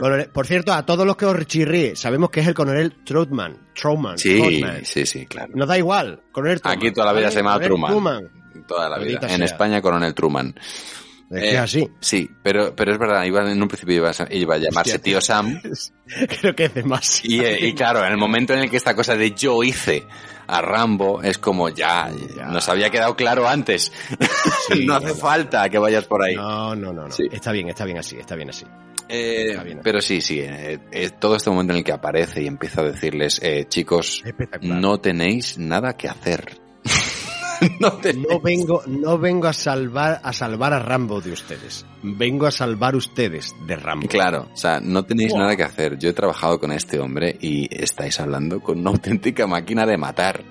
Coronel- 0.00 0.28
por 0.30 0.46
cierto, 0.46 0.72
a 0.72 0.84
todos 0.84 1.06
los 1.06 1.16
que 1.16 1.24
os 1.26 1.46
chirríe, 1.46 1.94
sabemos 1.94 2.30
que 2.30 2.40
es 2.40 2.46
el 2.48 2.54
coronel 2.54 3.04
Troutman. 3.04 3.56
Troutman. 3.74 4.18
Sí, 4.18 4.36
Troutman. 4.38 4.84
sí, 4.84 5.06
sí, 5.06 5.26
claro. 5.26 5.52
Nos 5.54 5.68
da 5.68 5.78
igual, 5.78 6.20
coronel 6.32 6.60
Truman. 6.60 6.78
Aquí 6.78 6.90
toda 6.92 7.06
la 7.06 7.12
vida 7.18 7.30
se 7.30 7.36
llama 7.36 7.54
Coronel 7.60 7.86
Truman. 7.86 8.30
Toda 8.66 8.88
la 8.88 8.98
vida. 8.98 9.20
En. 9.28 9.42
España, 9.42 9.80
Coronel 9.80 10.14
Truman. 10.14 10.54
Es 11.32 11.42
Eh, 11.54 11.58
así. 11.58 11.88
Sí, 12.00 12.30
pero, 12.42 12.74
pero 12.76 12.92
es 12.92 12.98
verdad, 12.98 13.24
iba, 13.24 13.50
en 13.50 13.60
un 13.62 13.68
principio 13.68 13.96
iba 13.96 14.10
a, 14.10 14.14
iba 14.34 14.54
a 14.54 14.58
llamarse 14.58 14.96
Hostia, 14.96 14.98
Tío 15.02 15.20
Sam. 15.20 15.60
Creo 16.40 16.54
que 16.54 16.64
es 16.66 16.74
demasiado. 16.74 17.34
Y, 17.34 17.40
eh, 17.40 17.68
y 17.68 17.74
claro, 17.74 18.04
en 18.04 18.12
el 18.12 18.18
momento 18.18 18.52
en 18.52 18.60
el 18.60 18.70
que 18.70 18.76
esta 18.76 18.94
cosa 18.94 19.16
de 19.16 19.30
yo 19.32 19.62
hice 19.62 20.04
a 20.46 20.60
Rambo 20.60 21.22
es 21.22 21.38
como 21.38 21.68
ya, 21.70 22.10
Ya. 22.36 22.46
nos 22.46 22.68
había 22.68 22.90
quedado 22.90 23.16
claro 23.16 23.48
antes. 23.48 23.92
Sí, 24.68 24.84
no 24.86 24.94
hace 24.96 25.06
no, 25.06 25.12
no. 25.14 25.18
falta 25.18 25.68
que 25.70 25.78
vayas 25.78 26.04
por 26.04 26.22
ahí. 26.22 26.34
No, 26.34 26.74
no, 26.74 26.92
no, 26.92 27.04
no. 27.06 27.10
Sí. 27.10 27.24
Está 27.32 27.52
bien, 27.52 27.68
está 27.68 27.84
bien 27.84 27.98
así, 27.98 28.16
está 28.18 28.34
bien 28.36 28.50
así. 28.50 28.64
Eh, 29.08 29.50
Está 29.50 29.62
bien. 29.64 29.80
pero 29.82 30.00
sí, 30.00 30.22
sí, 30.22 30.42
todo 31.18 31.36
este 31.36 31.50
momento 31.50 31.74
en 31.74 31.78
el 31.80 31.84
que 31.84 31.92
aparece 31.92 32.42
y 32.42 32.46
empieza 32.46 32.80
a 32.80 32.84
decirles, 32.84 33.40
eh, 33.42 33.66
chicos, 33.68 34.22
no 34.62 35.00
tenéis 35.00 35.58
nada 35.58 35.96
que 35.98 36.08
hacer. 36.08 36.61
no 37.80 38.40
vengo, 38.40 38.82
no 38.86 39.18
vengo 39.18 39.48
a 39.48 39.52
salvar, 39.52 40.20
a 40.22 40.32
salvar 40.32 40.72
a 40.72 40.78
Rambo 40.78 41.20
de 41.20 41.32
ustedes. 41.32 41.84
Vengo 42.02 42.46
a 42.46 42.50
salvar 42.50 42.96
ustedes 42.96 43.54
de 43.66 43.76
Rambo. 43.76 44.08
Claro, 44.08 44.48
o 44.52 44.56
sea, 44.56 44.80
no 44.80 45.04
tenéis 45.04 45.34
nada 45.34 45.56
que 45.56 45.62
hacer. 45.62 45.98
Yo 45.98 46.10
he 46.10 46.12
trabajado 46.12 46.58
con 46.58 46.72
este 46.72 46.98
hombre 47.00 47.36
y 47.40 47.68
estáis 47.74 48.18
hablando 48.20 48.60
con 48.60 48.78
una 48.80 48.90
auténtica 48.90 49.46
máquina 49.46 49.86
de 49.86 49.96
matar. 49.96 50.42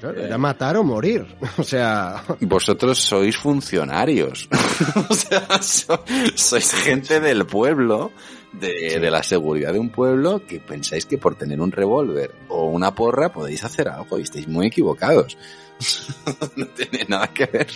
Claro, 0.00 0.20
Era 0.22 0.38
matar 0.38 0.76
o 0.76 0.84
morir. 0.84 1.26
O 1.58 1.62
sea, 1.64 2.22
Vosotros 2.40 2.98
sois 2.98 3.36
funcionarios. 3.36 4.48
o 5.10 5.14
sea, 5.14 5.60
so- 5.60 6.04
sois 6.36 6.72
gente 6.72 7.18
del 7.20 7.46
pueblo, 7.46 8.12
de, 8.52 8.98
de 9.00 9.10
la 9.10 9.22
seguridad 9.24 9.72
de 9.72 9.78
un 9.80 9.90
pueblo, 9.90 10.46
que 10.46 10.60
pensáis 10.60 11.04
que 11.04 11.18
por 11.18 11.34
tener 11.34 11.60
un 11.60 11.72
revólver 11.72 12.32
o 12.48 12.66
una 12.66 12.94
porra 12.94 13.32
podéis 13.32 13.64
hacer 13.64 13.88
algo 13.88 14.18
y 14.18 14.22
estáis 14.22 14.46
muy 14.46 14.68
equivocados. 14.68 15.36
no 16.56 16.66
tiene 16.68 17.06
nada 17.08 17.28
que 17.28 17.46
ver. 17.46 17.68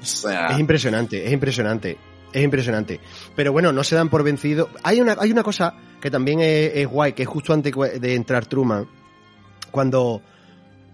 O 0.00 0.04
sea, 0.04 0.48
es 0.48 0.58
impresionante, 0.58 1.24
es 1.24 1.32
impresionante. 1.32 1.98
Es 2.32 2.42
impresionante. 2.42 2.98
Pero 3.36 3.52
bueno, 3.52 3.72
no 3.72 3.84
se 3.84 3.94
dan 3.94 4.08
por 4.08 4.22
vencido. 4.22 4.70
Hay 4.82 5.00
una, 5.00 5.16
hay 5.18 5.30
una 5.30 5.42
cosa 5.42 5.74
que 6.00 6.10
también 6.10 6.40
es, 6.40 6.72
es 6.74 6.86
guay, 6.86 7.12
que 7.12 7.24
es 7.24 7.28
justo 7.28 7.52
antes 7.52 7.74
de 8.00 8.14
entrar 8.14 8.46
Truman, 8.46 8.88
cuando, 9.70 10.22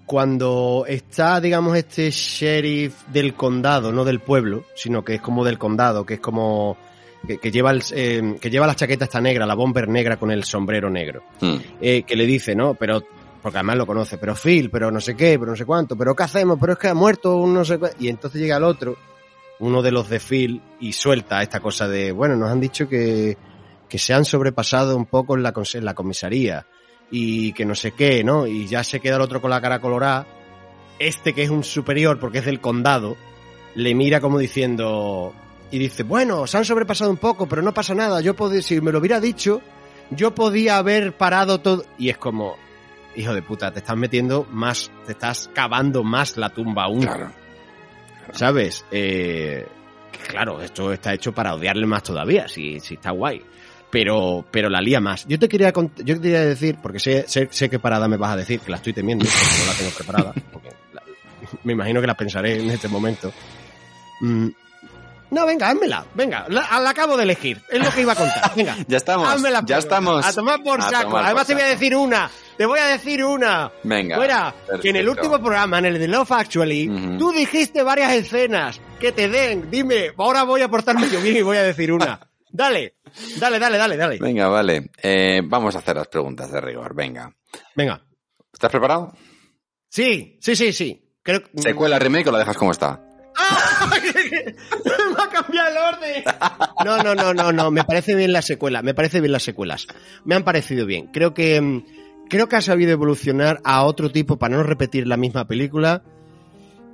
cuando 0.04 0.84
está, 0.88 1.40
digamos, 1.40 1.76
este 1.76 2.10
sheriff 2.10 3.06
del 3.08 3.34
condado, 3.34 3.92
no 3.92 4.04
del 4.04 4.20
pueblo, 4.20 4.64
sino 4.74 5.04
que 5.04 5.14
es 5.14 5.20
como 5.20 5.44
del 5.44 5.58
condado, 5.58 6.04
que 6.04 6.14
es 6.14 6.20
como 6.20 6.76
que, 7.26 7.38
que 7.38 7.50
lleva 7.50 7.70
el, 7.70 7.82
eh, 7.92 8.36
que 8.40 8.50
lleva 8.50 8.66
la 8.66 8.74
chaqueta 8.74 9.04
esta 9.04 9.20
negra, 9.20 9.46
la 9.46 9.54
bomber 9.54 9.88
negra 9.88 10.16
con 10.16 10.30
el 10.30 10.44
sombrero 10.44 10.88
negro, 10.90 11.22
hmm, 11.40 11.56
eh, 11.80 12.02
que 12.02 12.16
le 12.16 12.26
dice, 12.26 12.54
¿no? 12.54 12.74
Pero 12.74 13.02
porque 13.42 13.58
además 13.58 13.76
lo 13.76 13.86
conoce, 13.86 14.18
pero 14.18 14.34
Phil, 14.34 14.70
pero 14.70 14.90
no 14.90 15.00
sé 15.00 15.14
qué, 15.14 15.38
pero 15.38 15.52
no 15.52 15.56
sé 15.56 15.64
cuánto, 15.64 15.96
pero 15.96 16.14
¿qué 16.14 16.22
hacemos? 16.24 16.58
Pero 16.60 16.72
es 16.72 16.78
que 16.78 16.88
ha 16.88 16.94
muerto 16.94 17.36
un 17.36 17.54
no 17.54 17.64
sé 17.64 17.78
cuánto. 17.78 17.96
Y 18.00 18.08
entonces 18.08 18.40
llega 18.40 18.56
el 18.56 18.64
otro, 18.64 18.96
uno 19.60 19.82
de 19.82 19.90
los 19.90 20.08
de 20.08 20.20
Phil, 20.20 20.62
y 20.80 20.92
suelta 20.92 21.42
esta 21.42 21.60
cosa 21.60 21.88
de, 21.88 22.12
bueno, 22.12 22.36
nos 22.36 22.50
han 22.50 22.60
dicho 22.60 22.88
que, 22.88 23.36
que 23.88 23.98
se 23.98 24.14
han 24.14 24.24
sobrepasado 24.24 24.96
un 24.96 25.06
poco 25.06 25.36
en 25.36 25.42
la, 25.42 25.52
en 25.74 25.84
la 25.84 25.94
comisaría 25.94 26.66
y 27.10 27.52
que 27.52 27.64
no 27.64 27.74
sé 27.74 27.92
qué, 27.92 28.22
¿no? 28.22 28.46
Y 28.46 28.66
ya 28.66 28.84
se 28.84 29.00
queda 29.00 29.16
el 29.16 29.22
otro 29.22 29.40
con 29.40 29.50
la 29.50 29.60
cara 29.60 29.80
colorada. 29.80 30.26
Este 30.98 31.32
que 31.32 31.42
es 31.44 31.50
un 31.50 31.64
superior 31.64 32.18
porque 32.18 32.38
es 32.38 32.44
del 32.44 32.60
condado, 32.60 33.16
le 33.74 33.94
mira 33.94 34.20
como 34.20 34.38
diciendo 34.38 35.32
y 35.70 35.78
dice, 35.78 36.02
bueno, 36.02 36.46
se 36.46 36.58
han 36.58 36.64
sobrepasado 36.64 37.10
un 37.10 37.18
poco, 37.18 37.46
pero 37.46 37.62
no 37.62 37.72
pasa 37.72 37.94
nada. 37.94 38.20
Yo 38.20 38.34
podía, 38.34 38.62
si 38.62 38.80
me 38.80 38.92
lo 38.92 38.98
hubiera 38.98 39.20
dicho, 39.20 39.60
yo 40.10 40.34
podía 40.34 40.78
haber 40.78 41.16
parado 41.16 41.60
todo. 41.60 41.84
Y 41.98 42.08
es 42.08 42.18
como, 42.18 42.56
hijo 43.18 43.34
de 43.34 43.42
puta, 43.42 43.70
te 43.72 43.80
estás 43.80 43.96
metiendo 43.96 44.46
más, 44.50 44.90
te 45.06 45.12
estás 45.12 45.50
cavando 45.52 46.02
más 46.04 46.36
la 46.36 46.50
tumba 46.50 46.84
aún. 46.84 47.02
claro. 47.02 47.30
¿Sabes? 48.32 48.84
Eh, 48.90 49.66
que 50.12 50.18
claro, 50.28 50.60
esto 50.60 50.92
está 50.92 51.14
hecho 51.14 51.32
para 51.32 51.54
odiarle 51.54 51.86
más 51.86 52.02
todavía, 52.02 52.46
si, 52.48 52.78
si 52.80 52.94
está 52.94 53.10
guay. 53.10 53.42
Pero, 53.90 54.44
pero 54.50 54.68
la 54.68 54.80
lía 54.82 55.00
más. 55.00 55.26
Yo 55.26 55.38
te 55.38 55.48
quería, 55.48 55.72
yo 55.72 56.14
te 56.16 56.20
quería 56.20 56.44
decir, 56.44 56.76
porque 56.82 56.98
sé, 57.00 57.24
sé, 57.26 57.48
sé 57.50 57.70
qué 57.70 57.78
parada 57.78 58.06
me 58.06 58.18
vas 58.18 58.32
a 58.32 58.36
decir, 58.36 58.60
que 58.60 58.70
la 58.70 58.76
estoy 58.76 58.92
temiendo, 58.92 59.24
porque 59.24 59.60
no 59.64 59.72
la 59.72 59.78
tengo 59.78 59.90
preparada, 59.92 60.34
porque 60.52 60.68
la- 60.92 61.02
me 61.64 61.72
imagino 61.72 62.00
que 62.02 62.06
la 62.06 62.14
pensaré 62.14 62.60
en 62.60 62.70
este 62.70 62.88
momento. 62.88 63.32
Mm, 64.20 64.48
no, 65.30 65.46
venga, 65.46 65.68
házmela, 65.68 66.06
venga, 66.14 66.46
la, 66.48 66.80
la 66.80 66.90
acabo 66.90 67.16
de 67.16 67.24
elegir, 67.24 67.60
es 67.70 67.84
lo 67.84 67.90
que 67.90 68.00
iba 68.02 68.12
a 68.12 68.16
contar, 68.16 68.52
venga. 68.56 68.76
Ya 68.86 68.96
estamos, 68.96 69.28
Hazme 69.28 69.50
la 69.50 69.62
ya 69.64 69.78
estamos. 69.78 70.24
A 70.24 70.32
tomar 70.32 70.62
por 70.62 70.80
saco. 70.82 70.92
tomar 70.92 71.10
por 71.10 71.24
Además 71.24 71.46
te 71.46 71.54
voy 71.54 71.62
a 71.62 71.66
decir 71.66 71.96
una. 71.96 72.30
Te 72.56 72.66
voy 72.66 72.78
a 72.80 72.86
decir 72.86 73.24
una. 73.24 73.70
Venga. 73.84 74.16
Fuera, 74.16 74.54
que 74.82 74.90
en 74.90 74.96
el 74.96 75.08
último 75.08 75.38
programa, 75.38 75.78
en 75.78 75.86
el 75.86 75.98
de 75.98 76.08
Love 76.08 76.32
Actually, 76.32 77.16
tú 77.18 77.30
dijiste 77.30 77.82
varias 77.82 78.12
escenas 78.12 78.80
que 78.98 79.12
te 79.12 79.28
den. 79.28 79.70
Dime, 79.70 80.10
ahora 80.16 80.42
voy 80.42 80.62
a 80.62 80.68
portarme 80.68 81.08
yo 81.08 81.20
bien 81.20 81.36
y 81.36 81.42
voy 81.42 81.56
a 81.56 81.62
decir 81.62 81.92
una. 81.92 82.18
Dale, 82.50 82.94
dale, 83.38 83.58
dale, 83.58 83.76
dale, 83.76 83.96
dale. 83.98 84.18
Venga, 84.18 84.48
vale. 84.48 84.90
Eh, 85.02 85.42
vamos 85.44 85.76
a 85.76 85.80
hacer 85.80 85.96
las 85.96 86.08
preguntas 86.08 86.50
de 86.50 86.60
rigor. 86.62 86.94
Venga. 86.94 87.30
Venga. 87.76 88.02
¿Estás 88.50 88.70
preparado? 88.70 89.12
Sí, 89.90 90.38
sí, 90.40 90.56
sí, 90.56 90.72
sí. 90.72 91.14
Creo. 91.22 91.42
¿Secuela, 91.56 91.98
remake 91.98 92.28
o 92.28 92.32
la 92.32 92.38
dejas 92.38 92.56
como 92.56 92.70
está? 92.72 93.02
El 95.48 95.76
orden. 95.76 96.24
No, 96.84 97.02
no, 97.02 97.14
no, 97.14 97.34
no, 97.34 97.52
no. 97.52 97.70
Me 97.70 97.84
parece 97.84 98.14
bien 98.14 98.32
la 98.32 98.42
secuela. 98.42 98.82
Me 98.82 98.94
parece 98.94 99.20
bien 99.20 99.32
las 99.32 99.42
secuelas. 99.42 99.86
Me 100.24 100.34
han 100.34 100.44
parecido 100.44 100.86
bien. 100.86 101.08
Creo 101.12 101.34
que 101.34 101.60
mm, 101.60 101.84
creo 102.28 102.48
que 102.48 102.56
ha 102.56 102.60
sabido 102.60 102.92
evolucionar 102.92 103.60
a 103.64 103.84
otro 103.84 104.10
tipo 104.10 104.38
para 104.38 104.56
no 104.56 104.62
repetir 104.62 105.06
la 105.06 105.16
misma 105.16 105.46
película. 105.46 106.02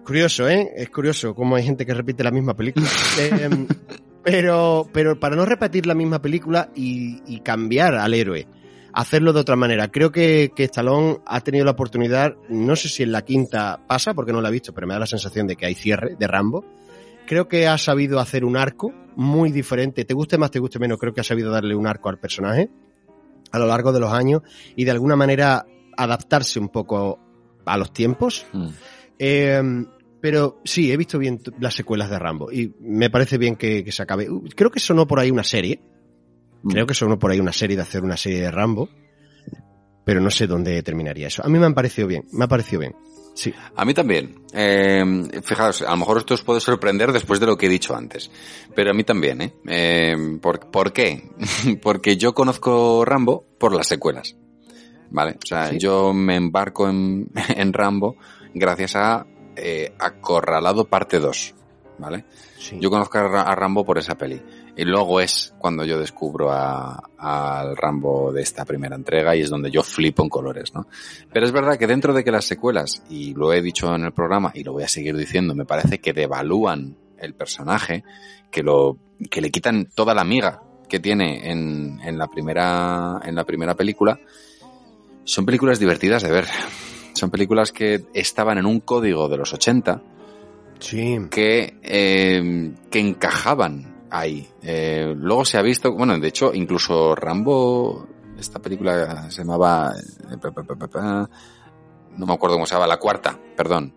Curioso, 0.05 0.49
¿eh? 0.49 0.71
Es 0.77 0.91
curioso 0.91 1.35
cómo 1.35 1.57
hay 1.57 1.65
gente 1.65 1.87
que 1.87 1.95
repite 1.95 2.25
la 2.25 2.31
misma 2.31 2.55
película. 2.55 2.87
Eh, 3.19 3.67
pero, 4.23 4.89
pero 4.91 5.21
para 5.21 5.37
no 5.37 5.45
repetir 5.45 5.87
la 5.87 5.95
misma 5.95 6.23
película 6.23 6.71
y, 6.75 7.23
y 7.27 7.41
cambiar 7.41 7.95
al 7.95 8.15
héroe, 8.15 8.49
hacerlo 8.95 9.33
de 9.33 9.41
otra 9.41 9.57
manera. 9.57 9.89
Creo 9.89 10.13
que, 10.13 10.53
que 10.55 10.65
Stallone 10.65 11.19
ha 11.27 11.41
tenido 11.41 11.65
la 11.65 11.73
oportunidad, 11.73 12.37
no 12.49 12.77
sé 12.77 12.89
si 12.89 13.03
en 13.03 13.13
la 13.13 13.23
quinta 13.23 13.81
pasa, 13.87 14.15
porque 14.15 14.33
no 14.33 14.41
la 14.41 14.49
he 14.49 14.53
visto, 14.53 14.73
pero 14.73 14.87
me 14.87 14.95
da 14.95 15.01
la 15.01 15.07
sensación 15.07 15.47
de 15.47 15.57
que 15.57 15.67
hay 15.67 15.75
cierre 15.75 16.17
de 16.19 16.27
Rambo. 16.27 16.65
Creo 17.27 17.49
que 17.49 17.67
ha 17.67 17.77
sabido 17.77 18.21
hacer 18.21 18.45
un 18.45 18.57
arco 18.57 18.93
muy 19.17 19.51
diferente. 19.51 20.05
Te 20.05 20.15
guste 20.15 20.39
más, 20.39 20.51
te 20.51 20.61
guste 20.61 20.79
menos, 20.79 20.99
creo 20.99 21.13
que 21.13 21.21
ha 21.21 21.25
sabido 21.25 21.51
darle 21.51 21.75
un 21.75 21.87
arco 21.87 22.09
al 22.09 22.19
personaje 22.19 22.71
a 23.51 23.59
lo 23.59 23.67
largo 23.67 23.93
de 23.93 24.01
los 24.01 24.13
años 24.13 24.43
y 24.75 24.85
de 24.85 24.91
alguna 24.91 25.17
manera 25.17 25.65
adaptarse 25.97 26.59
un 26.59 26.69
poco 26.69 27.19
a 27.65 27.77
los 27.77 27.93
tiempos. 27.93 28.47
Mm. 28.53 28.69
Eh, 29.19 29.63
pero 30.21 30.61
sí, 30.65 30.91
he 30.91 30.97
visto 30.97 31.19
bien 31.19 31.41
las 31.61 31.75
secuelas 31.75 32.11
de 32.11 32.19
Rambo 32.19 32.51
y 32.51 32.73
me 32.81 33.11
parece 33.11 33.39
bien 33.39 33.57
que, 33.57 33.85
que 33.85 33.93
se 33.93 34.03
acabe. 34.03 34.29
Creo 34.57 34.71
que 34.71 34.81
sonó 34.81 35.07
por 35.07 35.19
ahí 35.19 35.31
una 35.31 35.45
serie. 35.45 35.81
Creo 36.69 36.87
que 36.87 36.95
sonó 36.95 37.19
por 37.19 37.31
ahí 37.31 37.41
una 37.41 37.53
serie 37.53 37.77
de 37.77 37.83
hacer 37.83 38.03
una 38.03 38.17
serie 38.17 38.41
de 38.43 38.51
Rambo. 38.51 38.89
Pero 40.05 40.21
no 40.21 40.31
sé 40.31 40.47
dónde 40.47 40.83
terminaría 40.83 41.29
eso. 41.29 41.43
A 41.45 41.49
mí 41.49 41.59
me 41.59 41.65
han 41.67 41.75
parecido 41.75 42.07
bien, 42.07 42.25
me 42.33 42.45
ha 42.45 42.49
parecido 42.49 42.81
bien. 42.81 42.95
Sí. 43.35 43.53
A 43.75 43.85
mí 43.85 43.95
también. 43.95 44.45
Eh, 44.53 45.03
fijaos, 45.43 45.83
a 45.83 45.91
lo 45.91 45.97
mejor 45.97 46.19
esto 46.19 46.35
os 46.35 46.43
puede 46.43 46.61
sorprender 46.61 47.11
después 47.11 47.41
de 47.41 47.47
lo 47.47 47.57
que 47.57 47.67
he 47.67 47.71
dicho 47.71 47.97
antes. 47.97 48.31
Pero 48.77 48.91
a 48.91 48.95
mí 48.95 49.03
también, 49.03 49.41
¿eh? 49.41 49.55
Eh, 49.67 50.39
¿por, 50.41 50.71
por 50.71 50.93
qué? 50.93 51.31
Porque 51.83 52.17
yo 52.17 52.35
conozco 52.35 53.05
Rambo 53.05 53.45
por 53.59 53.75
las 53.75 53.89
secuelas. 53.89 54.37
¿Vale? 55.11 55.39
O 55.43 55.47
sea, 55.47 55.71
Sí. 55.71 55.79
yo 55.79 56.13
me 56.13 56.37
embarco 56.37 56.89
en, 56.89 57.31
en 57.57 57.73
Rambo 57.73 58.17
gracias 58.55 58.97
a 58.97 59.27
eh, 59.57 59.93
Acorralado 59.99 60.85
parte 60.85 61.19
2. 61.19 61.55
¿Vale? 61.99 62.25
sí. 62.59 62.77
Yo 62.81 62.91
conozco 62.91 63.19
a 63.19 63.55
Rambo 63.55 63.85
por 63.85 63.99
esa 63.99 64.17
peli. 64.17 64.41
Y 64.77 64.85
luego 64.85 65.21
es 65.21 65.55
cuando 65.59 65.85
yo 65.85 65.99
descubro 66.01 66.51
a- 66.51 67.01
al 67.19 67.77
Rambo 67.77 68.33
de 68.33 68.43
esta 68.43 68.65
primera 68.65 68.97
entrega 68.97 69.37
y 69.37 69.41
es 69.43 69.51
donde 69.51 69.71
yo 69.71 69.83
flipo 69.83 70.23
en 70.25 70.29
colores, 70.29 70.75
¿no? 70.75 70.87
Pero 71.33 71.47
es 71.47 71.53
verdad 71.53 71.79
que 71.79 71.87
dentro 71.87 72.13
de 72.13 72.25
que 72.25 72.33
las 72.33 72.45
secuelas, 72.45 73.03
y 73.09 73.35
lo 73.35 73.53
he 73.53 73.63
dicho 73.63 73.95
en 73.95 74.05
el 74.05 74.13
programa 74.13 74.51
y 74.55 74.65
lo 74.65 74.73
voy 74.73 74.83
a 74.83 74.89
seguir 74.89 75.17
diciendo, 75.17 75.55
me 75.55 75.65
parece 75.65 75.99
que 76.01 76.13
devalúan 76.13 76.97
el 77.19 77.35
personaje, 77.35 78.03
que 78.51 78.63
lo, 78.65 78.99
que 79.31 79.41
le 79.41 79.51
quitan 79.51 79.89
toda 79.95 80.13
la 80.15 80.25
miga 80.25 80.61
que 80.89 80.99
tiene 81.01 81.51
en, 81.51 82.01
en 82.05 82.19
la 82.19 82.27
primera, 82.27 83.21
en 83.25 83.35
la 83.37 83.45
primera 83.45 83.75
película, 83.75 84.19
son 85.25 85.47
películas 85.47 85.79
divertidas 85.79 86.23
de 86.23 86.31
ver. 86.33 86.47
Son 87.15 87.31
películas 87.31 87.71
que 87.71 88.05
estaban 88.13 88.59
en 88.59 88.67
un 88.67 88.81
código 88.81 89.29
de 89.29 89.37
los 89.37 89.53
80, 89.55 90.03
Sí. 90.81 91.17
que, 91.31 91.79
eh, 91.83 92.73
que 92.91 92.99
encajaban 92.99 93.94
ahí. 94.19 94.49
Eh, 94.63 95.15
luego 95.17 95.45
se 95.45 95.59
ha 95.59 95.63
visto, 95.63 95.93
bueno, 95.93 96.19
de 96.19 96.29
hecho, 96.29 96.53
incluso 96.55 97.15
Rambo, 97.15 98.07
esta 98.39 98.61
película 98.61 99.31
se 99.31 99.43
llamaba, 99.43 99.93
eh, 99.93 100.37
no 102.17 102.27
me 102.27 102.33
acuerdo 102.35 102.57
cómo 102.57 102.67
se 102.67 102.75
llama, 102.75 102.87
la 102.87 102.99
cuarta, 102.99 103.39
perdón. 103.57 103.95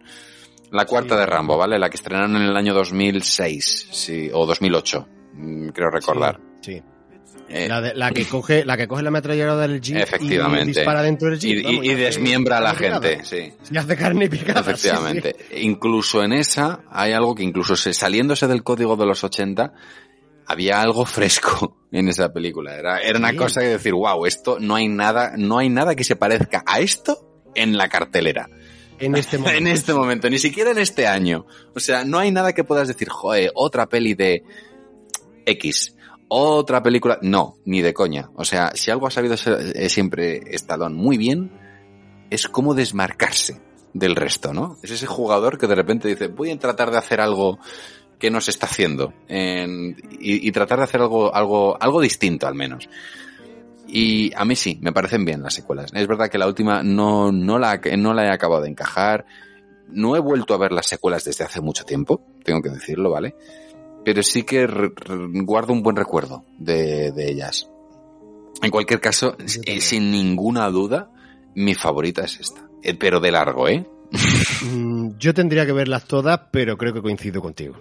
La 0.72 0.86
cuarta 0.86 1.16
Sí. 1.16 1.20
de 1.22 1.26
Rambo, 1.26 1.58
¿vale? 1.58 1.80
La 1.80 1.90
que 1.90 1.96
estrenaron 1.98 2.36
en 2.36 2.42
el 2.44 2.58
año 2.58 2.74
2006, 2.74 3.88
sí, 3.92 4.30
o 4.34 4.46
2008, 4.46 5.08
mm, 5.34 5.68
creo 5.70 5.90
recordar. 5.90 6.40
Sí. 6.62 6.82
Eh, 7.50 7.70
La, 7.70 7.80
de- 7.80 7.96
la 7.96 8.12
que 8.12 8.26
coge, 8.26 8.66
la 8.66 8.76
que 8.76 8.90
coge 8.90 9.04
la 9.04 9.08
ametralladora 9.08 9.66
del 9.68 9.80
jeep 9.80 9.96
Efectivamente. 9.96 10.64
y 10.66 10.68
dispara 10.74 11.02
dentro 11.02 11.30
del 11.30 11.40
jeep. 11.40 11.60
y- 11.60 11.64
vamos, 11.64 11.86
y 11.86 11.88
y 11.88 11.92
hace 11.94 12.02
desmiembra 12.04 12.58
a 12.58 12.62
la 12.62 12.74
gente, 12.76 13.24
sí. 13.24 13.54
Y 13.72 13.78
hace 13.78 13.96
carne 13.96 14.30
picada. 14.30 14.62
sí, 14.64 14.70
Efectivamente. 14.72 15.36
Incluso 15.62 16.22
en 16.24 16.34
esa 16.34 16.82
hay 16.92 17.14
algo 17.14 17.34
que 17.36 17.44
incluso 17.44 17.78
se- 17.78 17.94
saliéndose 17.94 18.48
del 18.48 18.64
código 18.64 18.98
de 18.98 19.06
los 19.06 19.24
80 19.24 19.72
había 20.48 20.82
algo 20.82 21.06
fresco 21.06 21.78
en 21.92 22.08
esa 22.08 22.32
película. 22.34 22.76
Era, 22.76 23.00
era 23.02 23.20
una 23.20 23.32
Sí. 23.32 23.38
cosa 23.38 23.62
de 23.62 23.70
decir, 23.70 23.94
wow, 23.94 24.26
esto 24.26 24.58
no 24.60 24.76
hay 24.76 24.88
nada, 24.88 25.34
no 25.38 25.58
hay 25.60 25.70
nada 25.70 25.96
que 25.96 26.04
se 26.04 26.16
parezca 26.16 26.64
a 26.66 26.80
esto 26.80 27.44
en 27.56 27.78
la 27.78 27.90
cartelera. 27.90 28.50
En 29.00 29.16
este 29.16 29.38
momento. 29.40 29.58
En 29.60 29.68
este 29.68 29.94
momento, 29.94 30.30
ni 30.30 30.40
siquiera 30.40 30.72
en 30.72 30.80
este 30.80 31.06
año. 31.08 31.46
O 31.76 31.80
sea, 31.80 32.04
no 32.06 32.18
hay 32.20 32.32
nada 32.32 32.54
que 32.54 32.64
puedas 32.64 32.88
decir, 32.88 33.10
joder, 33.10 33.52
otra 33.56 33.88
peli 33.88 34.14
de 34.16 34.44
X. 35.46 35.96
Otra 36.30 36.84
película. 36.84 37.20
No, 37.22 37.58
ni 37.66 37.82
de 37.82 37.94
coña. 37.94 38.30
O 38.36 38.44
sea, 38.44 38.72
si 38.76 38.92
algo 38.92 39.08
ha 39.08 39.12
sabido 39.12 39.38
ser- 39.38 39.74
eh, 39.76 39.90
siempre 39.90 40.42
Stallone 40.56 40.96
muy 40.96 41.18
bien, 41.18 41.52
es 42.30 42.48
cómo 42.48 42.74
desmarcarse 42.74 43.62
del 43.94 44.16
resto, 44.16 44.54
¿no? 44.54 44.78
Es 44.84 44.92
ese 44.92 45.06
jugador 45.06 45.58
que 45.58 45.68
de 45.68 45.76
repente 45.76 46.08
dice, 46.10 46.28
voy 46.28 46.52
a 46.52 46.60
tratar 46.60 46.92
de 46.92 46.98
hacer 46.98 47.22
algo 47.22 47.60
que 48.20 48.30
no 48.32 48.42
se 48.42 48.52
está 48.52 48.66
haciendo. 48.68 49.14
en- 49.28 49.96
y, 50.20 50.48
y 50.48 50.52
tratar 50.52 50.80
de 50.80 50.84
hacer 50.86 51.02
algo, 51.02 51.34
algo, 51.34 51.78
algo 51.82 52.02
distinto 52.02 52.48
al 52.48 52.56
menos. 52.56 52.90
Y 53.88 54.34
a 54.36 54.44
mí 54.44 54.56
sí, 54.56 54.80
me 54.82 54.92
parecen 54.92 55.24
bien 55.24 55.42
las 55.42 55.54
secuelas. 55.54 55.92
Es 55.94 56.08
verdad 56.08 56.30
que 56.30 56.38
la 56.38 56.48
última 56.48 56.84
no, 56.84 57.32
no, 57.32 57.58
la, 57.58 57.80
no 57.98 58.14
la 58.14 58.26
he 58.26 58.30
acabado 58.32 58.64
de 58.64 58.70
encajar. 58.70 59.26
No 59.90 60.16
he 60.16 60.20
vuelto 60.20 60.54
a 60.54 60.58
ver 60.58 60.74
las 60.74 60.88
secuelas 60.88 61.24
desde 61.24 61.46
hace 61.46 61.62
mucho 61.62 61.86
tiempo, 61.86 62.22
tengo 62.44 62.62
que 62.62 62.70
decirlo, 62.70 63.10
¿vale? 63.12 63.36
Pero 64.04 64.22
sí 64.24 64.44
que 64.44 64.68
guardo 65.46 65.72
un 65.72 65.82
buen 65.84 65.96
recuerdo 65.96 66.44
de, 66.58 67.12
de 67.14 67.30
ellas. 67.32 67.70
En 68.62 68.72
cualquier 68.72 69.00
caso, 69.00 69.38
sin 69.46 70.12
ninguna 70.12 70.70
duda, 70.70 71.10
mi 71.56 71.74
favorita 71.74 72.24
es 72.26 72.40
esta. 72.42 72.68
Eh, 72.84 72.96
Pero 72.96 73.20
de 73.22 73.32
largo, 73.32 73.68
¿eh? 73.70 73.86
Mm, 74.66 75.18
Yo 75.20 75.34
tendría 75.34 75.66
que 75.66 75.72
verlas 75.74 76.06
todas, 76.06 76.40
pero 76.52 76.78
creo 76.78 76.94
que 76.94 77.02
coincido 77.02 77.42
contigo. 77.42 77.76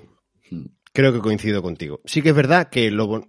Creo 0.93 1.13
que 1.13 1.21
coincido 1.21 1.63
contigo. 1.63 2.01
Sí 2.05 2.23
que 2.23 2.31
es 2.31 2.35
verdad 2.35 2.69
que 2.71 2.91
lo, 2.91 3.29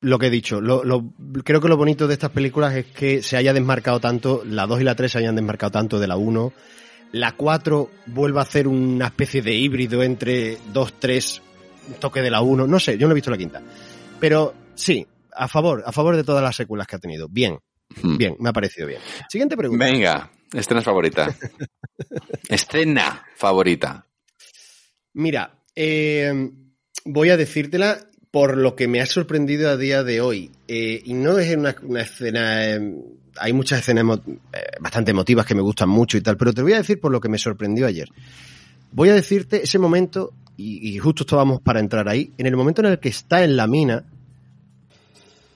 lo 0.00 0.18
que 0.18 0.26
he 0.26 0.30
dicho, 0.30 0.60
lo, 0.60 0.82
lo- 0.84 1.12
creo 1.44 1.60
que 1.60 1.68
lo 1.68 1.76
bonito 1.76 2.06
de 2.08 2.14
estas 2.14 2.30
películas 2.30 2.74
es 2.74 2.86
que 2.86 3.22
se 3.22 3.36
haya 3.36 3.52
desmarcado 3.52 4.00
tanto, 4.00 4.42
la 4.44 4.66
2 4.66 4.80
y 4.80 4.84
la 4.84 4.94
3 4.96 5.12
se 5.12 5.18
hayan 5.18 5.36
desmarcado 5.36 5.70
tanto 5.72 5.98
de 6.00 6.06
la 6.08 6.16
1. 6.16 6.52
La 7.12 7.32
4 7.32 7.90
vuelve 8.06 8.38
a 8.40 8.42
hacer 8.42 8.66
una 8.68 9.06
especie 9.06 9.40
de 9.42 9.54
híbrido 9.54 10.02
entre 10.02 10.58
2, 10.72 10.94
3, 10.98 11.42
un 11.88 11.94
toque 11.94 12.20
de 12.20 12.30
la 12.30 12.40
1. 12.42 12.66
No 12.66 12.78
sé, 12.80 12.98
yo 12.98 13.06
no 13.06 13.12
he 13.12 13.14
visto 13.14 13.30
la 13.30 13.38
quinta. 13.38 13.62
Pero 14.20 14.54
sí, 14.74 15.06
a 15.34 15.46
favor, 15.48 15.82
a 15.86 15.92
favor 15.92 16.16
de 16.16 16.24
todas 16.24 16.42
las 16.42 16.56
secuelas 16.56 16.86
que 16.86 16.96
ha 16.96 17.00
tenido. 17.00 17.28
Bien, 17.28 17.58
Hmm. 18.02 18.18
bien, 18.18 18.36
me 18.38 18.50
ha 18.50 18.52
parecido 18.52 18.86
bien. 18.86 19.00
Siguiente 19.30 19.56
pregunta. 19.56 19.82
Venga, 19.86 20.30
escena 20.52 20.82
favorita. 20.82 21.34
escena 22.48 23.24
favorita. 23.36 24.04
Mira, 25.14 25.57
eh, 25.80 26.50
voy 27.04 27.30
a 27.30 27.36
decírtela 27.36 27.98
por 28.32 28.56
lo 28.56 28.74
que 28.74 28.88
me 28.88 29.00
ha 29.00 29.06
sorprendido 29.06 29.70
a 29.70 29.76
día 29.76 30.02
de 30.02 30.20
hoy. 30.20 30.50
Eh, 30.66 31.00
y 31.04 31.14
no 31.14 31.38
es 31.38 31.56
una, 31.56 31.74
una 31.82 32.02
escena. 32.02 32.66
eh, 32.66 32.94
hay 33.40 33.52
muchas 33.52 33.78
escenas 33.80 34.04
emo- 34.04 34.22
eh, 34.52 34.58
bastante 34.80 35.12
emotivas 35.12 35.46
que 35.46 35.54
me 35.54 35.62
gustan 35.62 35.88
mucho 35.88 36.16
y 36.18 36.20
tal, 36.20 36.36
pero 36.36 36.52
te 36.52 36.60
voy 36.62 36.72
a 36.72 36.78
decir 36.78 37.00
por 37.00 37.12
lo 37.12 37.20
que 37.20 37.28
me 37.28 37.38
sorprendió 37.38 37.86
ayer. 37.86 38.08
Voy 38.90 39.10
a 39.10 39.14
decirte 39.14 39.62
ese 39.62 39.78
momento, 39.78 40.32
y, 40.56 40.88
y 40.94 40.98
justo 40.98 41.22
estábamos 41.22 41.60
para 41.60 41.78
entrar 41.78 42.08
ahí, 42.08 42.32
en 42.36 42.46
el 42.46 42.56
momento 42.56 42.82
en 42.82 42.88
el 42.88 42.98
que 42.98 43.10
está 43.10 43.44
en 43.44 43.56
la 43.56 43.66
mina. 43.68 44.04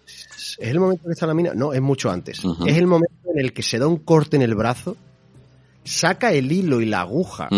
¿Es 0.07 0.59
el 0.69 0.79
momento 0.79 1.03
en 1.05 1.09
que 1.09 1.13
está 1.15 1.25
en 1.27 1.29
la 1.31 1.35
mina? 1.35 1.53
No, 1.55 1.73
es 1.73 1.81
mucho 1.81 2.11
antes. 2.11 2.45
Es 2.67 2.77
el 2.79 2.87
momento 2.87 3.13
en 3.35 3.41
el 3.41 3.53
que 3.53 3.63
se 3.63 3.79
da 3.79 3.87
un 3.89 3.97
corte 3.99 4.37
en 4.37 4.43
el 4.43 4.55
brazo, 4.55 4.97
saca 5.85 6.33
el 6.33 6.53
hilo 6.53 6.81
y 6.81 6.87
la 6.87 7.01
aguja. 7.01 7.49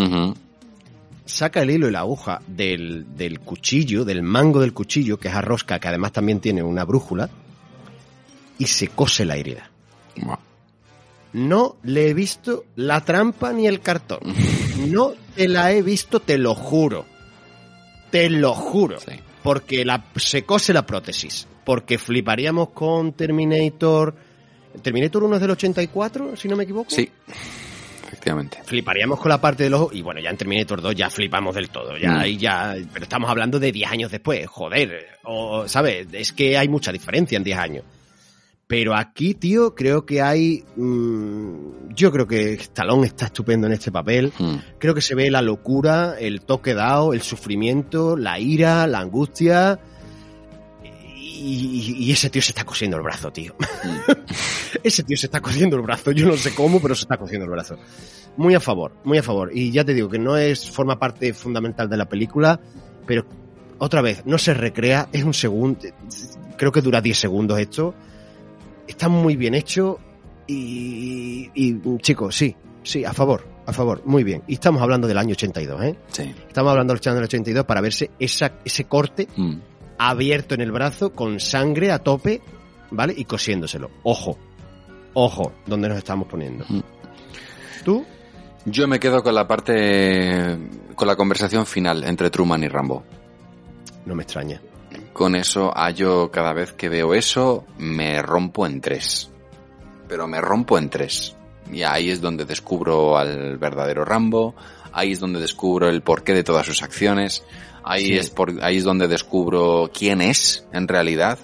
Saca 1.24 1.62
el 1.62 1.70
hilo 1.70 1.88
y 1.88 1.92
la 1.92 2.00
aguja 2.00 2.40
del, 2.46 3.16
del 3.16 3.40
cuchillo, 3.40 4.04
del 4.04 4.22
mango 4.22 4.60
del 4.60 4.72
cuchillo, 4.72 5.18
que 5.18 5.28
es 5.28 5.34
arrosca, 5.34 5.78
que 5.78 5.88
además 5.88 6.12
también 6.12 6.40
tiene 6.40 6.62
una 6.62 6.84
brújula, 6.84 7.30
y 8.58 8.66
se 8.66 8.88
cose 8.88 9.24
la 9.24 9.36
herida. 9.36 9.70
No 11.32 11.76
le 11.82 12.10
he 12.10 12.14
visto 12.14 12.64
la 12.76 13.04
trampa 13.04 13.52
ni 13.52 13.66
el 13.66 13.80
cartón. 13.80 14.20
No 14.88 15.12
te 15.34 15.48
la 15.48 15.72
he 15.72 15.82
visto, 15.82 16.20
te 16.20 16.36
lo 16.36 16.54
juro. 16.54 17.06
Te 18.10 18.28
lo 18.28 18.54
juro. 18.54 19.00
Sí. 19.00 19.12
Porque 19.42 19.84
la, 19.84 20.04
se 20.16 20.44
cose 20.44 20.72
la 20.72 20.84
prótesis. 20.84 21.46
Porque 21.64 21.96
fliparíamos 21.96 22.70
con 22.70 23.12
Terminator. 23.12 24.14
¿Terminator 24.82 25.24
1 25.24 25.36
es 25.36 25.40
del 25.40 25.50
84, 25.52 26.36
si 26.36 26.48
no 26.48 26.56
me 26.56 26.64
equivoco? 26.64 26.90
Sí, 26.90 27.08
efectivamente. 28.24 28.58
fliparíamos 28.64 29.20
con 29.20 29.28
la 29.28 29.40
parte 29.40 29.64
del 29.64 29.74
ojo 29.74 29.90
y 29.92 30.02
bueno, 30.02 30.20
ya 30.20 30.30
en 30.30 30.36
Terminator 30.36 30.80
2 30.80 30.94
ya 30.94 31.10
flipamos 31.10 31.54
del 31.54 31.68
todo, 31.70 31.96
ya 31.98 32.10
Mm. 32.12 32.18
ahí 32.18 32.36
ya, 32.38 32.74
pero 32.92 33.04
estamos 33.04 33.30
hablando 33.30 33.58
de 33.58 33.70
10 33.72 33.90
años 33.90 34.10
después, 34.10 34.46
joder, 34.46 35.06
o 35.24 35.68
sabes, 35.68 36.06
es 36.12 36.32
que 36.32 36.56
hay 36.56 36.68
mucha 36.68 36.90
diferencia 36.92 37.36
en 37.36 37.44
10 37.44 37.58
años. 37.58 37.84
Pero 38.66 38.96
aquí, 38.96 39.34
tío, 39.34 39.74
creo 39.74 40.06
que 40.06 40.22
hay 40.22 40.64
mm, 40.76 41.90
yo 41.94 42.10
creo 42.10 42.26
que 42.26 42.54
Stallone 42.54 43.06
está 43.06 43.26
estupendo 43.26 43.66
en 43.66 43.74
este 43.74 43.92
papel. 43.92 44.32
Mm. 44.38 44.54
Creo 44.78 44.94
que 44.94 45.02
se 45.02 45.14
ve 45.14 45.30
la 45.30 45.42
locura, 45.42 46.14
el 46.18 46.40
toque 46.40 46.72
dado, 46.72 47.12
el 47.12 47.20
sufrimiento, 47.20 48.16
la 48.16 48.38
ira, 48.40 48.86
la 48.86 49.00
angustia. 49.00 49.78
Y, 51.36 51.96
y- 51.98 52.12
ese 52.12 52.30
tío 52.30 52.40
se 52.40 52.52
está 52.52 52.64
cosiendo 52.64 52.96
el 52.96 53.02
brazo, 53.02 53.32
tío. 53.32 53.54
ese 54.82 55.02
tío 55.02 55.16
se 55.16 55.26
está 55.26 55.40
cosiendo 55.40 55.76
el 55.76 55.82
brazo. 55.82 56.12
Yo 56.12 56.26
no 56.26 56.36
sé 56.36 56.54
cómo, 56.54 56.80
pero 56.80 56.94
se 56.94 57.02
está 57.02 57.16
cosiendo 57.16 57.44
el 57.44 57.50
brazo. 57.50 57.76
Muy 58.36 58.54
a 58.54 58.60
favor, 58.60 58.92
muy 59.04 59.18
a 59.18 59.22
favor. 59.22 59.50
Y 59.52 59.70
ya 59.70 59.84
te 59.84 59.94
digo 59.94 60.08
que 60.08 60.18
no 60.18 60.36
es 60.36 60.70
forma 60.70 60.98
parte 60.98 61.32
fundamental 61.34 61.88
de 61.88 61.96
la 61.96 62.08
película, 62.08 62.60
pero 63.06 63.24
otra 63.78 64.00
vez, 64.00 64.22
no 64.24 64.38
se 64.38 64.54
recrea, 64.54 65.08
es 65.12 65.24
un 65.24 65.34
segundo. 65.34 65.80
Creo 66.56 66.70
que 66.70 66.80
dura 66.80 67.00
10 67.00 67.18
segundos 67.18 67.58
esto. 67.58 67.94
Está 68.86 69.08
muy 69.08 69.34
bien 69.36 69.54
hecho. 69.54 69.98
Y, 70.46 71.50
y 71.54 71.80
chicos, 71.98 72.36
sí, 72.36 72.54
sí, 72.82 73.04
a 73.04 73.12
favor, 73.12 73.46
a 73.66 73.72
favor, 73.72 74.02
muy 74.04 74.22
bien. 74.24 74.42
Y 74.46 74.54
estamos 74.54 74.82
hablando 74.82 75.08
del 75.08 75.16
año 75.18 75.32
82, 75.32 75.82
¿eh? 75.84 75.96
Sí. 76.08 76.34
Estamos 76.46 76.70
hablando 76.70 76.94
del 76.94 77.12
año 77.16 77.24
82 77.24 77.64
para 77.64 77.80
verse 77.80 78.10
esa, 78.18 78.52
ese 78.64 78.84
corte 78.84 79.26
Mm. 79.36 79.54
Abierto 79.98 80.54
en 80.54 80.60
el 80.60 80.72
brazo 80.72 81.12
con 81.12 81.40
sangre 81.40 81.92
a 81.92 81.98
tope, 81.98 82.40
¿vale? 82.90 83.14
Y 83.16 83.24
cosiéndoselo. 83.24 83.90
Ojo, 84.02 84.38
ojo, 85.14 85.52
donde 85.66 85.88
nos 85.88 85.98
estamos 85.98 86.28
poniendo. 86.28 86.64
Mm. 86.68 86.80
¿Tú? 87.84 88.04
Yo 88.66 88.88
me 88.88 88.98
quedo 88.98 89.22
con 89.22 89.34
la 89.34 89.46
parte, 89.46 90.56
con 90.94 91.06
la 91.06 91.16
conversación 91.16 91.66
final 91.66 92.04
entre 92.04 92.30
Truman 92.30 92.64
y 92.64 92.68
Rambo. 92.68 93.04
No 94.06 94.14
me 94.14 94.22
extraña. 94.22 94.60
Con 95.12 95.36
eso, 95.36 95.76
a 95.76 95.90
yo 95.90 96.30
cada 96.30 96.52
vez 96.52 96.72
que 96.72 96.88
veo 96.88 97.14
eso, 97.14 97.64
me 97.78 98.20
rompo 98.22 98.66
en 98.66 98.80
tres. 98.80 99.30
Pero 100.08 100.26
me 100.26 100.40
rompo 100.40 100.78
en 100.78 100.88
tres. 100.88 101.36
Y 101.70 101.82
ahí 101.82 102.10
es 102.10 102.20
donde 102.20 102.44
descubro 102.44 103.16
al 103.16 103.58
verdadero 103.58 104.04
Rambo, 104.04 104.54
ahí 104.92 105.12
es 105.12 105.20
donde 105.20 105.40
descubro 105.40 105.88
el 105.88 106.02
porqué 106.02 106.32
de 106.34 106.44
todas 106.44 106.66
sus 106.66 106.82
acciones, 106.82 107.42
ahí, 107.84 108.06
Sí. 108.06 108.16
es, 108.16 108.30
por, 108.30 108.62
ahí 108.62 108.76
es 108.76 108.84
donde 108.84 109.08
descubro 109.08 109.90
quién 109.92 110.20
es 110.20 110.66
en 110.72 110.88
realidad, 110.88 111.38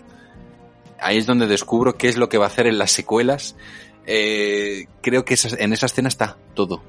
ahí 1.01 1.19
es 1.19 1.27
donde 1.27 1.47
descubro 1.47 1.97
qué 1.97 2.09
es 2.09 2.17
lo 2.17 2.29
que 2.29 2.39
va 2.39 2.47
a 2.47 2.49
hacer 2.49 2.67
en 2.67 2.79
las 2.79 2.93
secuelas. 2.93 3.57
Eh, 4.07 4.87
creo 5.03 5.25
que 5.25 5.37
en 5.59 5.73
esa 5.73 5.87
escena 5.87 6.09
está 6.09 6.37
todo. 6.55 6.83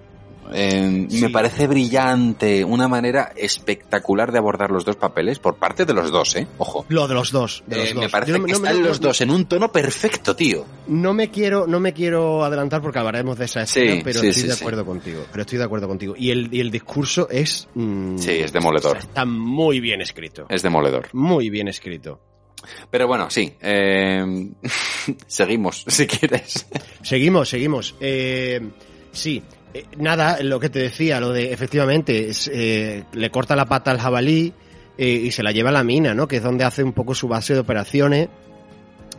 Eh, 0.53 1.07
Sí. 1.09 1.21
Me 1.21 1.29
parece 1.29 1.67
brillante, 1.67 2.63
una 2.65 2.87
manera 2.87 3.31
espectacular 3.35 4.31
de 4.31 4.37
abordar 4.39 4.71
los 4.71 4.83
dos 4.85 4.95
papeles 4.95 5.39
por 5.39 5.55
parte 5.57 5.85
de 5.85 5.93
los 5.93 6.11
dos, 6.11 6.35
¿eh? 6.35 6.47
Ojo. 6.57 6.85
Lo 6.89 7.07
de 7.07 7.13
los 7.13 7.31
dos. 7.31 7.63
de 7.67 7.77
los 7.77 7.89
Eh, 7.89 7.93
dos. 7.93 8.03
me 8.03 8.09
parece 8.09 8.31
no- 8.33 8.45
que 8.45 8.51
no 8.51 8.57
están 8.57 8.81
no- 8.81 8.87
los 8.87 8.99
dos 8.99 9.21
en 9.21 9.31
un 9.31 9.45
tono 9.45 9.71
perfecto, 9.71 10.35
tío. 10.35 10.65
No 10.87 11.13
me 11.13 11.29
quiero, 11.29 11.67
no 11.67 11.79
me 11.79 11.93
quiero 11.93 12.43
adelantar 12.43 12.81
porque 12.81 12.99
hablaremos 12.99 13.37
de 13.37 13.45
esa 13.45 13.61
escena, 13.61 13.95
Sí, 13.95 14.01
pero 14.03 14.19
sí, 14.21 14.27
estoy 14.27 14.47
de 14.47 14.53
acuerdo 14.53 14.85
contigo. 14.85 15.25
Pero 15.31 15.41
estoy 15.41 15.57
de 15.57 15.63
acuerdo 15.63 15.87
contigo. 15.87 16.13
Y 16.17 16.31
el, 16.31 16.49
y 16.53 16.59
el 16.59 16.71
discurso 16.71 17.29
es. 17.29 17.67
mm, 17.75 18.17
Sí, 18.17 18.31
es 18.31 18.51
demoledor. 18.51 18.97
Está 18.97 19.25
muy 19.25 19.79
bien 19.79 20.01
escrito. 20.01 20.45
Es 20.49 20.61
demoledor. 20.63 21.07
Muy 21.13 21.49
bien 21.49 21.67
escrito. 21.67 22.19
Pero 22.89 23.07
bueno, 23.07 23.29
sí. 23.29 23.53
eh, 23.61 24.49
seguimos, 25.27 25.83
si 25.87 26.07
quieres. 26.07 26.67
Seguimos, 27.01 27.49
seguimos. 27.49 27.95
Eh, 27.99 28.61
sí, 29.11 29.41
eh, 29.73 29.85
nada, 29.97 30.41
lo 30.43 30.59
que 30.59 30.69
te 30.69 30.79
decía, 30.79 31.19
lo 31.19 31.31
de 31.31 31.53
efectivamente, 31.53 32.31
eh, 32.51 33.03
le 33.13 33.29
corta 33.29 33.55
la 33.55 33.65
pata 33.65 33.91
al 33.91 33.99
jabalí 33.99 34.53
eh, 34.97 35.07
y 35.07 35.31
se 35.31 35.43
la 35.43 35.51
lleva 35.51 35.69
a 35.69 35.73
la 35.73 35.83
mina, 35.83 36.13
¿no? 36.13 36.27
Que 36.27 36.37
es 36.37 36.43
donde 36.43 36.63
hace 36.63 36.83
un 36.83 36.93
poco 36.93 37.15
su 37.15 37.27
base 37.27 37.53
de 37.53 37.59
operaciones 37.59 38.29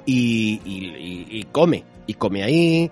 y, 0.05 1.47
come, 1.53 1.85
y 2.07 2.15
come 2.15 2.43
ahí. 2.43 2.91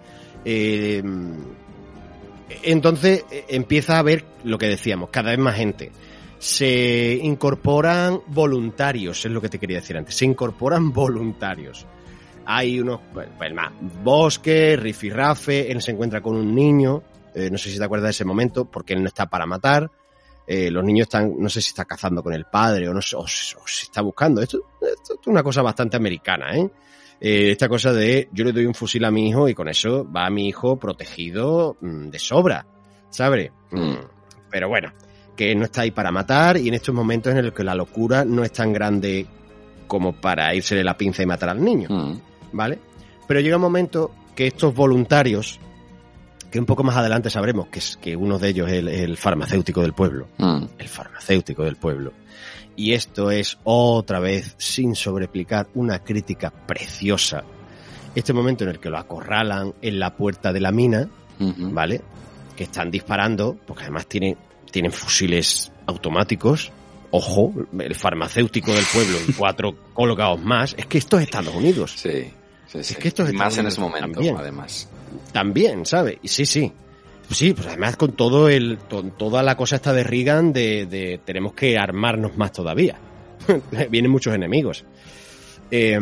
entonces 2.62 3.24
empieza 3.48 3.98
a 3.98 4.02
ver 4.02 4.24
lo 4.44 4.58
que 4.58 4.68
decíamos, 4.68 5.10
cada 5.10 5.30
vez 5.30 5.38
más 5.38 5.56
gente. 5.56 5.90
Se 6.38 7.18
incorporan 7.22 8.20
voluntarios, 8.28 9.24
es 9.26 9.30
lo 9.30 9.42
que 9.42 9.50
te 9.50 9.58
quería 9.58 9.80
decir 9.80 9.98
antes, 9.98 10.14
se 10.14 10.24
incorporan 10.24 10.92
voluntarios 10.92 11.86
hay 12.52 12.80
unos, 12.80 13.00
pues, 13.12 13.54
más, 13.54 13.70
bosque, 14.02 14.76
rifirrafe, 14.76 15.70
él 15.70 15.80
se 15.80 15.92
encuentra 15.92 16.20
con 16.20 16.34
un 16.34 16.52
niño, 16.52 17.02
eh, 17.35 17.51
no 17.51 17.59
sé 17.59 17.70
si 17.70 17.78
te 17.78 17.85
acuerdas 17.85 18.07
de 18.09 18.11
ese 18.11 18.24
momento, 18.24 18.65
porque 18.65 18.94
él 18.94 19.02
no 19.02 19.09
está 19.09 19.27
para 19.27 19.47
matar, 19.47 19.90
eh, 20.47 20.70
los 20.70 20.85
niños 20.85 21.05
están, 21.07 21.35
no 21.39 21.48
sé 21.48 21.61
si 21.61 21.69
está 21.69 21.85
cazando 21.85 22.23
con 22.23 22.32
el 22.35 22.44
padre 22.47 22.89
o 22.89 22.94
no 22.94 23.01
sé, 23.02 23.16
o, 23.16 23.27
se- 23.27 23.57
o 23.57 23.62
se 23.66 23.85
está 23.85 24.01
buscando. 24.02 24.43
Esto, 24.43 24.59
esto 24.81 25.15
es 25.20 25.27
una 25.27 25.43
cosa 25.43 25.62
bastante 25.62 25.97
americana, 25.97 26.57
¿eh? 26.57 26.70
Eh, 27.20 27.51
esta 27.52 27.69
cosa 27.69 27.93
de 27.93 28.28
yo 28.32 28.44
le 28.44 28.52
doy 28.52 28.65
un 28.65 28.74
fusil 28.74 29.05
a 29.05 29.11
mi 29.11 29.28
hijo 29.28 29.47
y 29.48 29.55
con 29.55 29.69
eso 29.69 30.11
va 30.11 30.28
mi 30.31 30.48
hijo 30.48 30.78
protegido 30.78 31.77
mm, 31.81 32.09
de 32.09 32.19
sobra, 32.19 32.66
¿sabes? 33.11 33.51
Mm, 33.70 33.94
Pero 34.51 34.69
bueno, 34.69 34.90
que 35.36 35.55
no 35.55 35.65
está 35.66 35.82
ahí 35.82 35.90
para 35.90 36.11
matar 36.11 36.57
y 36.57 36.69
en 36.69 36.74
estos 36.74 36.94
momentos 36.94 37.35
en 37.35 37.44
los 37.44 37.52
que 37.55 37.62
la 37.62 37.74
locura 37.74 38.24
no 38.24 38.43
es 38.43 38.52
tan 38.52 38.73
grande 38.73 39.27
como 39.86 40.15
para 40.19 40.55
irse 40.55 40.74
de 40.74 40.82
la 40.85 40.97
pinza 40.97 41.23
y 41.23 41.27
matar 41.27 41.51
al 41.51 41.62
niño, 41.62 41.89
Mm. 41.90 42.20
¿vale? 42.52 42.78
Pero 43.28 43.40
llega 43.40 43.57
un 43.57 43.62
momento 43.62 44.11
que 44.35 44.47
estos 44.47 44.74
voluntarios, 44.74 45.61
que 46.51 46.59
un 46.59 46.66
poco 46.66 46.82
más 46.82 46.97
adelante 46.97 47.31
sabremos 47.31 47.68
que, 47.68 47.78
es, 47.78 47.97
que 47.97 48.16
uno 48.16 48.39
de 48.39 48.48
ellos 48.48 48.68
es 48.68 48.74
el, 48.78 48.89
el 48.89 49.16
farmacéutico 49.16 49.82
del 49.82 49.93
pueblo, 49.93 50.28
Mm. 50.39 50.64
el 50.78 50.89
farmacéutico 50.89 51.64
del 51.64 51.77
pueblo. 51.77 52.12
Y 52.77 52.93
esto 52.94 53.31
es 53.31 53.59
otra 53.64 54.20
vez, 54.20 54.55
sin 54.59 54.94
sobreexplicar, 54.94 55.68
una 55.74 55.98
crítica 55.98 56.51
preciosa. 56.51 57.44
Este 58.14 58.32
momento 58.32 58.64
en 58.64 58.70
el 58.70 58.81
que 58.81 58.89
lo 58.90 58.98
acorralan 58.98 59.74
en 59.82 59.98
la 60.01 60.16
puerta 60.16 60.52
de 60.52 60.60
la 60.60 60.72
mina. 60.72 61.09
¿vale? 61.39 62.02
Que 62.56 62.64
están 62.64 62.90
disparando, 62.90 63.56
porque 63.66 63.85
además 63.85 64.06
tienen, 64.06 64.36
tienen 64.70 64.93
fusiles 64.93 65.72
automáticos. 65.86 66.70
Ojo, 67.12 67.52
el 67.78 67.94
farmacéutico 67.94 68.72
del 68.72 68.85
pueblo 68.93 69.16
y 69.27 69.32
cuatro 69.32 69.74
colocados 69.94 70.40
más. 70.40 70.74
Es 70.77 70.86
que 70.86 70.98
esto 70.98 71.18
es 71.18 71.24
Estados 71.24 71.55
Unidos. 71.55 71.94
Sí, 71.97 72.31
sí, 72.66 72.82
sí. 72.85 72.94
que 72.97 73.09
esto 73.09 73.24
es 73.24 73.32
Y 73.32 73.36
más 73.36 73.56
en 73.59 73.66
Estados 73.66 73.72
ese 73.72 73.81
momento, 73.81 74.12
también. 74.18 74.36
además. 74.36 74.89
También, 75.32 75.86
¿sabes? 75.86 76.18
Y 76.22 76.28
sí, 76.28 76.46
sí. 76.46 76.72
Sí, 77.30 77.52
pues 77.52 77.68
además 77.68 77.96
con 77.96 78.12
todo 78.12 78.48
el, 78.48 78.78
con 78.78 79.12
toda 79.12 79.42
la 79.42 79.56
cosa 79.56 79.76
esta 79.76 79.92
de 79.92 80.02
Reagan 80.02 80.52
de, 80.52 80.86
de 80.86 81.20
tenemos 81.24 81.52
que 81.54 81.78
armarnos 81.78 82.36
más 82.36 82.52
todavía. 82.52 82.98
Vienen 83.90 84.10
muchos 84.10 84.34
enemigos. 84.34 84.84
Eh, 85.70 85.98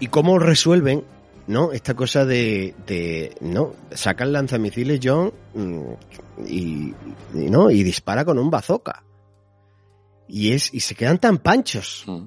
¿Y 0.00 0.06
cómo 0.08 0.38
resuelven, 0.38 1.04
no? 1.46 1.72
Esta 1.72 1.94
cosa 1.94 2.24
de, 2.24 2.74
de 2.86 3.34
no, 3.40 3.74
sacan 3.92 4.32
lanzamisiles 4.32 5.00
John 5.02 5.32
mm, 5.54 5.92
y, 6.46 6.94
y 7.34 7.50
no, 7.50 7.70
y 7.70 7.82
dispara 7.82 8.24
con 8.24 8.38
un 8.38 8.50
bazooka. 8.50 9.04
Y 10.28 10.52
es, 10.52 10.72
y 10.72 10.80
se 10.80 10.94
quedan 10.94 11.18
tan 11.18 11.38
panchos. 11.38 12.04
Mm. 12.06 12.24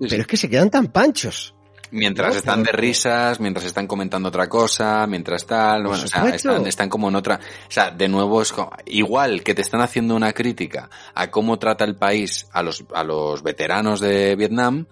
Pero 0.00 0.22
es 0.22 0.26
que 0.26 0.36
se 0.36 0.48
quedan 0.48 0.70
tan 0.70 0.88
panchos. 0.88 1.53
Mientras 1.94 2.34
están 2.34 2.62
de 2.64 2.72
risas, 2.72 3.38
mientras 3.38 3.64
están 3.64 3.86
comentando 3.86 4.28
otra 4.28 4.48
cosa, 4.48 5.06
mientras 5.06 5.46
tal, 5.46 5.84
bueno, 5.84 6.02
o 6.04 6.08
sea, 6.08 6.22
están, 6.34 6.66
están 6.66 6.88
como 6.88 7.08
en 7.08 7.14
otra, 7.14 7.38
o 7.38 7.70
sea, 7.70 7.90
de 7.92 8.08
nuevo 8.08 8.42
es 8.42 8.52
como- 8.52 8.70
igual 8.86 9.44
que 9.44 9.54
te 9.54 9.62
están 9.62 9.80
haciendo 9.80 10.16
una 10.16 10.32
crítica 10.32 10.90
a 11.14 11.30
cómo 11.30 11.58
trata 11.60 11.84
el 11.84 11.94
país 11.94 12.48
a 12.52 12.62
los, 12.64 12.84
a 12.92 13.04
los 13.04 13.44
veteranos 13.44 14.00
de 14.00 14.34
Vietnam, 14.34 14.86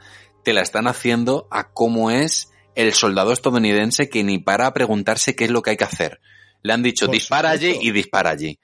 te 0.45 0.53
la 0.53 0.61
están 0.61 0.87
haciendo 0.87 1.49
a 1.51 1.73
cómo 1.73 2.13
es 2.13 2.53
el 2.77 2.93
soldado 2.93 3.33
estadounidense 3.33 4.09
que 4.09 4.23
ni 4.23 4.39
para 4.39 4.67
a 4.69 4.73
preguntarse 4.73 5.35
qué 5.35 5.45
es 5.47 5.51
lo 5.51 5.61
que 5.63 5.71
hay 5.71 5.77
que 5.77 5.85
hacer. 5.85 6.21
Le 6.63 6.73
han 6.73 6.85
dicho 6.85 7.07
dispara 7.09 7.51
allí 7.51 7.79
y 7.81 7.91
dispara 7.91 8.31
allí. 8.31 8.59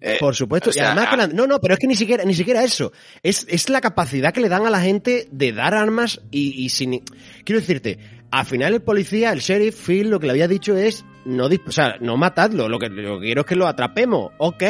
Eh, 0.00 0.16
Por 0.20 0.34
supuesto. 0.34 0.70
o 0.70 0.72
sea, 0.72 0.82
y 0.82 0.86
además 0.88 1.08
que 1.08 1.16
la- 1.16 1.26
no, 1.28 1.46
no, 1.46 1.58
pero 1.58 1.74
es 1.74 1.80
que 1.80 1.86
ni 1.86 1.94
siquiera, 1.96 2.22
ni 2.24 2.34
siquiera 2.34 2.62
eso. 2.62 2.92
Es, 3.22 3.46
es 3.48 3.68
la 3.70 3.80
capacidad 3.80 4.32
que 4.32 4.40
le 4.40 4.48
dan 4.48 4.66
a 4.66 4.70
la 4.70 4.80
gente 4.80 5.26
de 5.30 5.52
dar 5.52 5.74
armas 5.74 6.20
y, 6.30 6.50
y 6.64 6.68
sin. 6.68 7.00
Quiero 7.44 7.60
decirte, 7.60 7.98
al 8.30 8.44
final 8.44 8.74
el 8.74 8.82
policía, 8.82 9.32
el 9.32 9.40
sheriff, 9.40 9.74
Phil, 9.86 10.10
lo 10.10 10.20
que 10.20 10.26
le 10.26 10.32
había 10.32 10.48
dicho 10.48 10.76
es 10.76 11.04
no 11.24 11.46
o 11.46 11.72
sea, 11.72 11.96
no 12.00 12.16
matadlo. 12.16 12.68
Lo 12.68 12.78
que, 12.78 12.88
lo 12.90 13.18
que 13.18 13.26
quiero 13.26 13.40
es 13.40 13.46
que 13.46 13.56
lo 13.56 13.66
atrapemos. 13.66 14.32
Ok. 14.38 14.62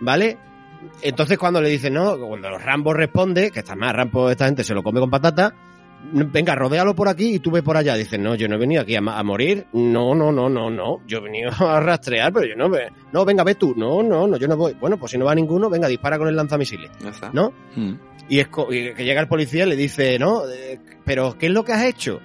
¿Vale? 0.00 0.38
Entonces 1.02 1.36
cuando 1.38 1.60
le 1.60 1.68
dicen, 1.68 1.94
no, 1.94 2.16
cuando 2.18 2.56
Rambo 2.58 2.92
responde, 2.94 3.50
que 3.50 3.60
está 3.60 3.74
más 3.76 3.92
Rambo 3.92 4.30
esta 4.30 4.46
gente 4.46 4.64
se 4.64 4.74
lo 4.74 4.82
come 4.82 5.00
con 5.00 5.10
patata, 5.10 5.54
venga, 6.12 6.54
rodéalo 6.54 6.94
por 6.94 7.08
aquí 7.08 7.34
y 7.34 7.38
tú 7.38 7.50
ve 7.50 7.62
por 7.62 7.76
allá. 7.76 7.94
Dicen, 7.94 8.22
no, 8.22 8.34
yo 8.34 8.48
no 8.48 8.56
he 8.56 8.58
venido 8.58 8.82
aquí 8.82 8.96
a, 8.96 9.00
morir. 9.00 9.66
No, 9.72 10.14
no, 10.14 10.32
no, 10.32 10.48
no, 10.48 10.70
no. 10.70 11.00
Yo 11.06 11.18
he 11.18 11.22
venido 11.22 11.50
a 11.58 11.80
rastrear, 11.80 12.32
pero 12.32 12.46
yo 12.46 12.56
no 12.56 12.68
ve. 12.68 12.92
No, 13.12 13.24
venga, 13.24 13.44
ve 13.44 13.54
tú. 13.54 13.74
No, 13.76 14.02
no, 14.02 14.26
no, 14.26 14.36
yo 14.36 14.48
no 14.48 14.56
voy. 14.56 14.74
Bueno, 14.74 14.98
pues 14.98 15.12
si 15.12 15.18
no 15.18 15.24
va 15.24 15.34
ninguno, 15.34 15.68
venga, 15.68 15.88
dispara 15.88 16.18
con 16.18 16.28
el 16.28 16.36
lanzamisiles. 16.36 16.90
¿No? 17.32 17.52
Mm. 17.74 17.94
Y, 18.28 18.40
es 18.40 18.48
y 18.70 18.94
que 18.94 19.04
llega 19.04 19.20
el 19.20 19.28
policía 19.28 19.64
y 19.64 19.68
le 19.68 19.76
dice, 19.76 20.18
no, 20.18 20.48
eh, 20.48 20.80
pero 21.04 21.36
¿qué 21.38 21.46
es 21.46 21.52
lo 21.52 21.64
que 21.64 21.72
has 21.72 21.84
hecho? 21.84 22.20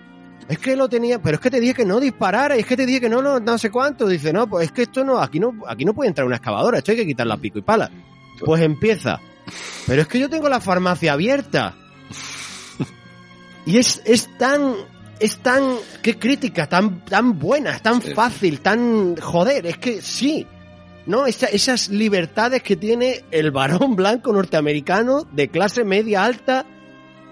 Es 0.50 0.58
que 0.58 0.76
lo 0.76 0.90
tenía, 0.90 1.22
pero 1.22 1.36
es 1.36 1.42
que 1.42 1.52
te 1.52 1.60
dije 1.60 1.74
que 1.74 1.86
no 1.86 2.00
disparara, 2.00 2.58
y 2.58 2.62
es 2.62 2.66
que 2.66 2.76
te 2.76 2.86
dije 2.86 3.00
que 3.00 3.10
no, 3.10 3.22
no, 3.22 3.40
no 3.40 3.58
sé 3.58 3.70
cuánto. 3.70 4.08
Dice, 4.08 4.34
no, 4.34 4.48
pues 4.48 4.66
es 4.66 4.72
que 4.72 4.82
esto 4.84 5.04
no, 5.04 5.20
aquí 5.20 5.40
no, 5.40 5.54
aquí 5.68 5.86
no 5.86 5.94
puede 5.94 6.10
entrar 6.10 6.26
una 6.26 6.38
excavadora, 6.38 6.80
esto 6.80 6.92
hay 6.92 6.98
que 6.98 7.06
quitar 7.06 7.28
la 7.28 7.38
pico 7.38 7.60
y 7.60 7.62
pala. 7.62 7.90
Pues 8.44 8.62
empieza. 8.62 9.20
Pero 9.88 10.02
es 10.02 10.08
que 10.08 10.20
yo 10.20 10.30
tengo 10.30 10.50
la 10.50 10.60
farmacia 10.60 11.14
abierta. 11.14 11.76
Y 13.66 13.78
es, 13.78 14.02
es 14.06 14.30
tan, 14.38 14.74
es 15.20 15.38
tan, 15.38 15.76
qué 16.02 16.18
crítica, 16.18 16.68
tan, 16.68 17.06
tan 17.06 17.38
buena, 17.40 17.78
tan 17.80 18.02
Sí. 18.02 18.14
fácil, 18.14 18.60
tan, 18.62 19.16
joder, 19.18 19.66
es 19.66 19.78
que 19.78 20.02
sí. 20.02 20.48
¿No? 21.06 21.26
Esa- 21.26 21.48
esas 21.48 21.90
libertades 21.90 22.62
que 22.62 22.76
tiene 22.76 23.24
el 23.32 23.50
varón 23.52 23.96
blanco 23.96 24.32
norteamericano 24.34 25.28
de 25.32 25.48
clase 25.50 25.84
media 25.84 26.24
alta 26.24 26.66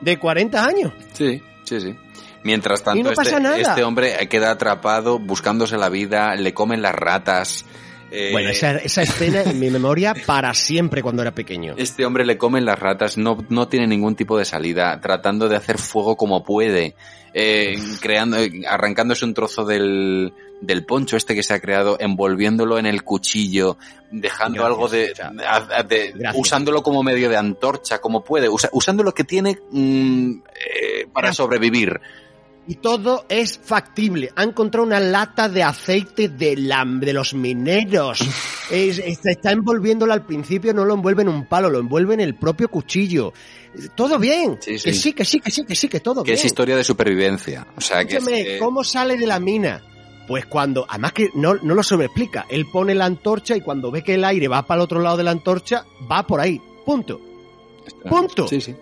de 0.02 0.18
40 0.18 0.66
años. 0.66 0.92
Sí, 1.14 1.42
sí, 1.66 1.80
sí. 1.80 1.96
Mientras 2.44 2.84
tanto, 2.84 3.04
no 3.04 3.12
este, 3.22 3.62
este 3.62 3.84
hombre 3.84 4.16
queda 4.30 4.52
atrapado 4.52 5.20
buscándose 5.20 5.78
la 5.78 5.90
vida, 5.90 6.36
le 6.36 6.54
comen 6.54 6.82
las 6.82 6.96
ratas. 6.96 7.66
Eh, 8.12 8.30
Bueno, 8.32 8.50
esa, 8.50 8.78
esa 8.78 9.02
escena 9.04 9.42
en 9.44 9.60
mi 9.60 9.70
memoria 9.70 10.14
para 10.26 10.54
siempre 10.54 11.02
cuando 11.02 11.22
era 11.22 11.32
pequeño. 11.32 11.76
Este 11.78 12.06
hombre 12.06 12.26
le 12.26 12.38
comen 12.38 12.66
las 12.66 12.80
ratas, 12.80 13.18
no, 13.18 13.38
no 13.50 13.68
tiene 13.68 13.88
ningún 13.88 14.16
tipo 14.16 14.38
de 14.38 14.46
salida, 14.46 15.00
tratando 15.02 15.48
de 15.50 15.56
hacer 15.56 15.78
fuego 15.78 16.16
como 16.18 16.44
puede, 16.44 16.96
eh, 17.34 17.78
creando, 18.02 18.38
eh, 18.38 18.62
arrancándose 18.68 19.26
un 19.26 19.34
trozo 19.34 19.64
del, 19.66 20.34
del 20.62 20.86
poncho 20.86 21.16
este 21.18 21.36
que 21.36 21.44
se 21.44 21.54
ha 21.54 21.60
creado, 21.60 21.98
envolviéndolo 22.00 22.80
en 22.80 22.86
el 22.88 23.04
cuchillo, 23.04 23.78
dejando 24.12 24.64
Gracias, 24.64 24.74
algo 24.74 24.88
de, 24.88 25.94
de- 25.96 26.12
Gracias. 26.14 26.36
usándolo 26.36 26.82
como 26.84 27.04
medio 27.04 27.30
de 27.30 27.38
antorcha, 27.38 28.00
como 28.00 28.24
puede, 28.24 28.50
usa- 28.50 28.70
usando 28.74 29.04
lo 29.04 29.14
que 29.14 29.24
tiene 29.24 29.60
mm, 29.72 30.32
eh, 30.56 31.08
para 31.14 31.32
sobrevivir. 31.34 32.00
Y 32.70 32.76
todo 32.76 33.26
es 33.30 33.58
factible. 33.58 34.32
Ha 34.36 34.44
encontrado 34.44 34.86
una 34.86 35.00
lata 35.00 35.50
de 35.50 35.64
aceite 35.64 36.30
de, 36.30 36.56
la, 36.56 36.86
de 36.86 37.12
los 37.14 37.34
mineros. 37.34 38.20
Es- 38.70 39.00
es- 39.00 39.18
se 39.24 39.32
está 39.32 39.52
envolviéndolo 39.52 40.14
al 40.14 40.24
principio, 40.28 40.72
no 40.76 40.86
lo 40.86 40.94
envuelve 40.94 41.24
en 41.24 41.30
un 41.30 41.48
palo, 41.48 41.72
lo 41.72 41.80
envuelve 41.80 42.14
en 42.14 42.20
el 42.20 42.36
propio 42.36 42.70
cuchillo. 42.70 43.34
Todo 43.96 44.20
bien. 44.20 44.58
Sí, 44.62 44.74
Que 44.74 44.94
sí. 44.94 45.14
que 45.14 45.26
sí, 45.26 45.40
que 45.40 45.50
sí, 45.50 45.66
que 45.66 45.76
sí, 45.76 45.88
que 45.90 46.00
todo 46.00 46.24
Que 46.24 46.34
bien. 46.34 46.38
es 46.40 46.46
historia 46.46 46.78
de 46.78 46.84
supervivencia. 46.84 47.66
O 47.76 47.82
sea, 47.82 48.06
que 48.06 48.18
Escúchame, 48.18 48.44
que- 48.44 48.60
¿cómo 48.60 48.84
sale 48.84 49.18
de 49.18 49.26
la 49.26 49.40
mina? 49.40 49.82
Pues 50.28 50.46
cuando, 50.46 50.86
además 50.88 51.14
que 51.14 51.30
no, 51.34 51.56
no 51.56 51.74
lo 51.74 51.82
sobreexplica, 51.82 52.46
él 52.48 52.68
pone 52.72 52.94
la 52.94 53.06
antorcha 53.06 53.56
y 53.58 53.62
cuando 53.62 53.90
ve 53.90 54.04
que 54.04 54.14
el 54.14 54.24
aire 54.24 54.48
va 54.48 54.62
para 54.68 54.82
el 54.82 54.84
otro 54.84 55.02
lado 55.02 55.18
de 55.18 55.24
la 55.24 55.32
antorcha, 55.32 55.84
va 56.12 56.28
por 56.28 56.40
ahí. 56.40 56.62
Punto. 56.86 57.20
punto. 58.08 58.48
Sí, 58.48 58.62
sí. 58.62 58.76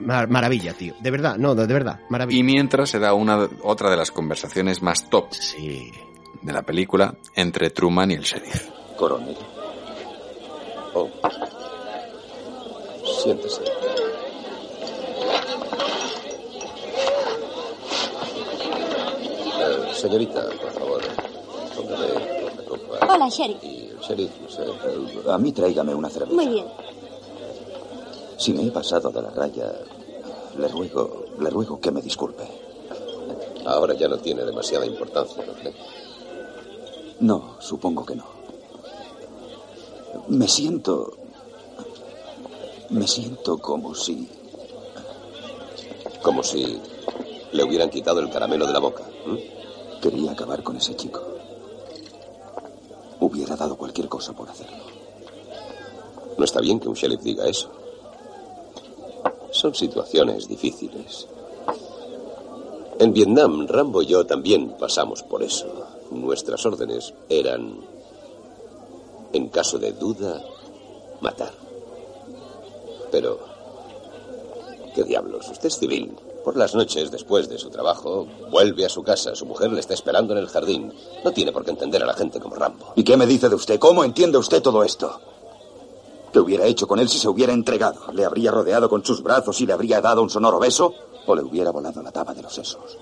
Mar- 0.00 0.28
maravilla, 0.28 0.72
tío. 0.74 0.94
De 1.00 1.10
verdad, 1.10 1.36
no, 1.36 1.54
de, 1.54 1.66
verdad, 1.66 2.00
maravilla. 2.08 2.38
Y 2.38 2.42
mientras 2.42 2.90
se 2.90 2.98
da 2.98 3.14
una, 3.14 3.48
otra 3.62 3.90
de 3.90 3.96
las 3.96 4.10
conversaciones 4.10 4.80
más 4.82 5.08
top 5.10 5.32
Sí. 5.32 5.90
de 6.40 6.52
la 6.52 6.62
película 6.62 7.14
entre 7.34 7.70
Truman 7.70 8.10
y 8.10 8.14
el 8.14 8.22
sheriff. 8.22 8.68
Coronel. 8.96 9.36
Oh. 10.94 11.08
Siéntese. 13.22 13.62
Eh, 18.64 19.94
señorita, 19.94 20.42
por 20.60 20.70
favor, 20.72 21.02
póngame 21.76 22.06
una 22.52 22.62
copa. 22.64 23.14
Hola, 23.14 23.28
Sheriff. 23.28 23.62
Y 23.62 23.88
el 23.90 23.98
sheriff, 24.00 24.30
no 24.40 24.48
sé. 24.48 24.62
A 25.30 25.38
mí 25.38 25.52
tráigame 25.52 25.94
una 25.94 26.08
cerveza. 26.10 26.34
Muy 26.34 26.48
bien. 26.48 26.66
Si 28.36 28.52
me 28.52 28.66
he 28.66 28.70
pasado 28.70 29.10
de 29.10 29.22
la 29.22 29.30
raya, 29.30 29.72
le 30.58 30.68
ruego, 30.68 31.26
le 31.38 31.50
ruego 31.50 31.80
que 31.80 31.90
me 31.90 32.02
disculpe. 32.02 32.44
Ahora 33.64 33.94
ya 33.94 34.08
no 34.08 34.18
tiene 34.18 34.44
demasiada 34.44 34.84
importancia, 34.86 35.44
¿no 35.46 35.52
cree? 35.52 35.74
No, 37.20 37.56
supongo 37.60 38.04
que 38.04 38.16
no. 38.16 38.24
Me 40.28 40.48
siento... 40.48 41.12
Me 42.90 43.06
siento 43.06 43.58
como 43.58 43.94
si... 43.94 44.28
Como 46.22 46.42
si 46.42 46.80
le 47.52 47.64
hubieran 47.64 47.90
quitado 47.90 48.20
el 48.20 48.30
caramelo 48.30 48.66
de 48.66 48.72
la 48.72 48.78
boca. 48.80 49.04
Quería 50.00 50.32
acabar 50.32 50.62
con 50.62 50.76
ese 50.76 50.96
chico. 50.96 51.20
Hubiera 53.20 53.56
dado 53.56 53.76
cualquier 53.76 54.08
cosa 54.08 54.32
por 54.32 54.50
hacerlo. 54.50 54.78
No 56.36 56.44
está 56.44 56.60
bien 56.60 56.80
que 56.80 56.88
un 56.88 56.94
sheriff 56.94 57.22
diga 57.22 57.46
eso. 57.46 57.70
Son 59.52 59.74
situaciones 59.74 60.48
difíciles. 60.48 61.28
En 62.98 63.12
Vietnam, 63.12 63.66
Rambo 63.68 64.02
y 64.02 64.06
yo 64.06 64.24
también 64.24 64.76
pasamos 64.78 65.22
por 65.22 65.42
eso. 65.42 65.66
Nuestras 66.10 66.64
órdenes 66.64 67.12
eran, 67.28 67.80
en 69.32 69.48
caso 69.48 69.78
de 69.78 69.92
duda, 69.92 70.42
matar. 71.20 71.52
Pero... 73.10 73.38
¿Qué 74.94 75.04
diablos? 75.04 75.48
Usted 75.50 75.68
es 75.68 75.78
civil. 75.78 76.16
Por 76.44 76.56
las 76.56 76.74
noches, 76.74 77.10
después 77.10 77.48
de 77.48 77.58
su 77.58 77.70
trabajo, 77.70 78.26
vuelve 78.50 78.84
a 78.84 78.90
su 78.90 79.02
casa. 79.02 79.34
Su 79.34 79.46
mujer 79.46 79.72
le 79.72 79.80
está 79.80 79.94
esperando 79.94 80.32
en 80.32 80.40
el 80.40 80.48
jardín. 80.48 80.92
No 81.24 81.32
tiene 81.32 81.52
por 81.52 81.64
qué 81.64 81.70
entender 81.70 82.02
a 82.02 82.06
la 82.06 82.14
gente 82.14 82.40
como 82.40 82.56
Rambo. 82.56 82.92
¿Y 82.96 83.04
qué 83.04 83.16
me 83.16 83.26
dice 83.26 83.48
de 83.48 83.54
usted? 83.54 83.78
¿Cómo 83.78 84.04
entiende 84.04 84.38
usted 84.38 84.60
todo 84.60 84.82
esto? 84.84 85.20
¿Qué 86.32 86.40
hubiera 86.40 86.64
hecho 86.66 86.86
con 86.88 86.98
él 86.98 87.08
si 87.08 87.18
se 87.18 87.28
hubiera 87.28 87.52
entregado? 87.52 88.10
¿Le 88.12 88.24
habría 88.24 88.50
rodeado 88.50 88.88
con 88.88 89.04
sus 89.04 89.22
brazos 89.22 89.60
y 89.60 89.66
le 89.66 89.72
habría 89.74 90.00
dado 90.00 90.22
un 90.22 90.30
sonoro 90.30 90.58
beso? 90.58 90.94
¿O 91.26 91.34
le 91.36 91.42
hubiera 91.42 91.70
volado 91.70 92.02
la 92.02 92.10
tapa 92.10 92.32
de 92.34 92.42
los 92.42 92.54
sesos? 92.54 92.96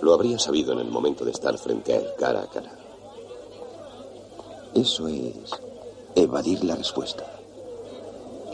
Lo 0.00 0.14
habría 0.14 0.38
sabido 0.38 0.72
en 0.72 0.80
el 0.80 0.88
momento 0.90 1.24
de 1.24 1.30
estar 1.30 1.56
frente 1.58 1.92
a 1.94 1.96
él, 1.98 2.06
cara 2.18 2.42
a 2.42 2.46
cara. 2.50 2.76
Eso 4.74 5.06
es 5.08 5.34
evadir 6.16 6.64
la 6.64 6.74
respuesta. 6.76 7.24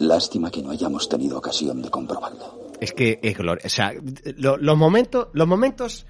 Lástima 0.00 0.50
que 0.50 0.62
no 0.62 0.70
hayamos 0.70 1.08
tenido 1.08 1.38
ocasión 1.38 1.80
de 1.82 1.90
comprobarlo. 1.90 2.58
Es 2.80 2.92
que 2.92 3.18
es 3.22 3.36
gloria. 3.36 3.62
O 3.64 3.68
sea, 3.68 3.92
lo- 4.36 4.56
los 4.58 4.76
momentos, 4.76 5.28
los 5.32 5.48
momentos. 5.48 6.06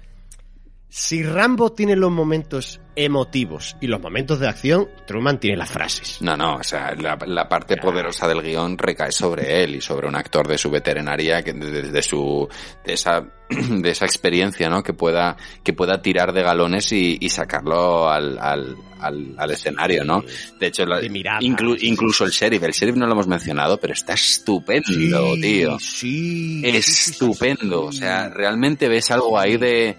Si 0.91 1.21
Rambo 1.21 1.71
tiene 1.71 1.95
los 1.95 2.09
momentos 2.11 2.81
emotivos 2.95 3.77
y 3.79 3.85
los 3.85 4.01
momentos 4.01 4.39
de 4.39 4.47
acción, 4.47 4.87
Truman 5.05 5.39
tiene 5.39 5.55
las 5.55 5.69
frases. 5.69 6.17
No, 6.21 6.35
no, 6.35 6.55
o 6.55 6.63
sea, 6.63 6.95
la, 6.95 7.15
la 7.27 7.47
parte 7.47 7.77
poderosa 7.77 8.27
del 8.27 8.41
guion 8.41 8.75
recae 8.75 9.11
sobre 9.11 9.63
él 9.63 9.75
y 9.75 9.81
sobre 9.81 10.07
un 10.07 10.15
actor 10.15 10.47
de 10.47 10.57
su 10.57 10.71
veterinaria, 10.71 11.43
que 11.43 11.53
de, 11.53 11.69
de- 11.83 11.91
de 11.91 12.01
su, 12.01 12.49
de 12.83 12.93
esa, 12.93 13.23
de 13.49 13.89
esa 13.89 14.05
experiencia, 14.05 14.67
¿no? 14.67 14.81
Que 14.81 14.93
pueda, 14.93 15.37
que 15.63 15.73
pueda 15.73 16.01
tirar 16.01 16.33
de 16.33 16.41
galones 16.41 16.91
y, 16.91 17.19
y 17.21 17.29
sacarlo 17.29 18.09
al, 18.09 18.39
al, 18.39 18.75
al, 18.99 19.35
al 19.37 19.51
escenario, 19.51 20.03
¿no? 20.03 20.23
De 20.59 20.67
hecho, 20.67 20.87
la- 20.87 21.01
mirada, 21.01 21.39
inclu- 21.41 21.77
incluso 21.81 22.25
el 22.25 22.31
sheriff, 22.31 22.63
el 22.63 22.71
sheriff 22.71 22.95
no 22.97 23.05
lo 23.05 23.11
hemos 23.13 23.27
mencionado, 23.27 23.79
pero 23.79 23.93
está 23.93 24.13
estupendo, 24.13 25.35
tío. 25.39 25.79
Sí. 25.79 26.63
estupendo. 26.65 27.85
O 27.85 27.91
sea, 27.91 28.29
realmente 28.29 28.89
ves 28.89 29.11
algo 29.11 29.37
ahí 29.39 29.57
de, 29.57 29.95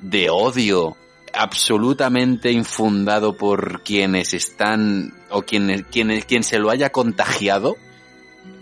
de 0.00 0.30
odio 0.30 0.96
absolutamente 1.32 2.50
infundado 2.52 3.36
por 3.36 3.82
quienes 3.82 4.32
están 4.34 5.12
o 5.30 5.42
quien, 5.42 5.84
quien, 5.90 6.20
quien 6.22 6.42
se 6.42 6.58
lo 6.58 6.70
haya 6.70 6.90
contagiado. 6.90 7.76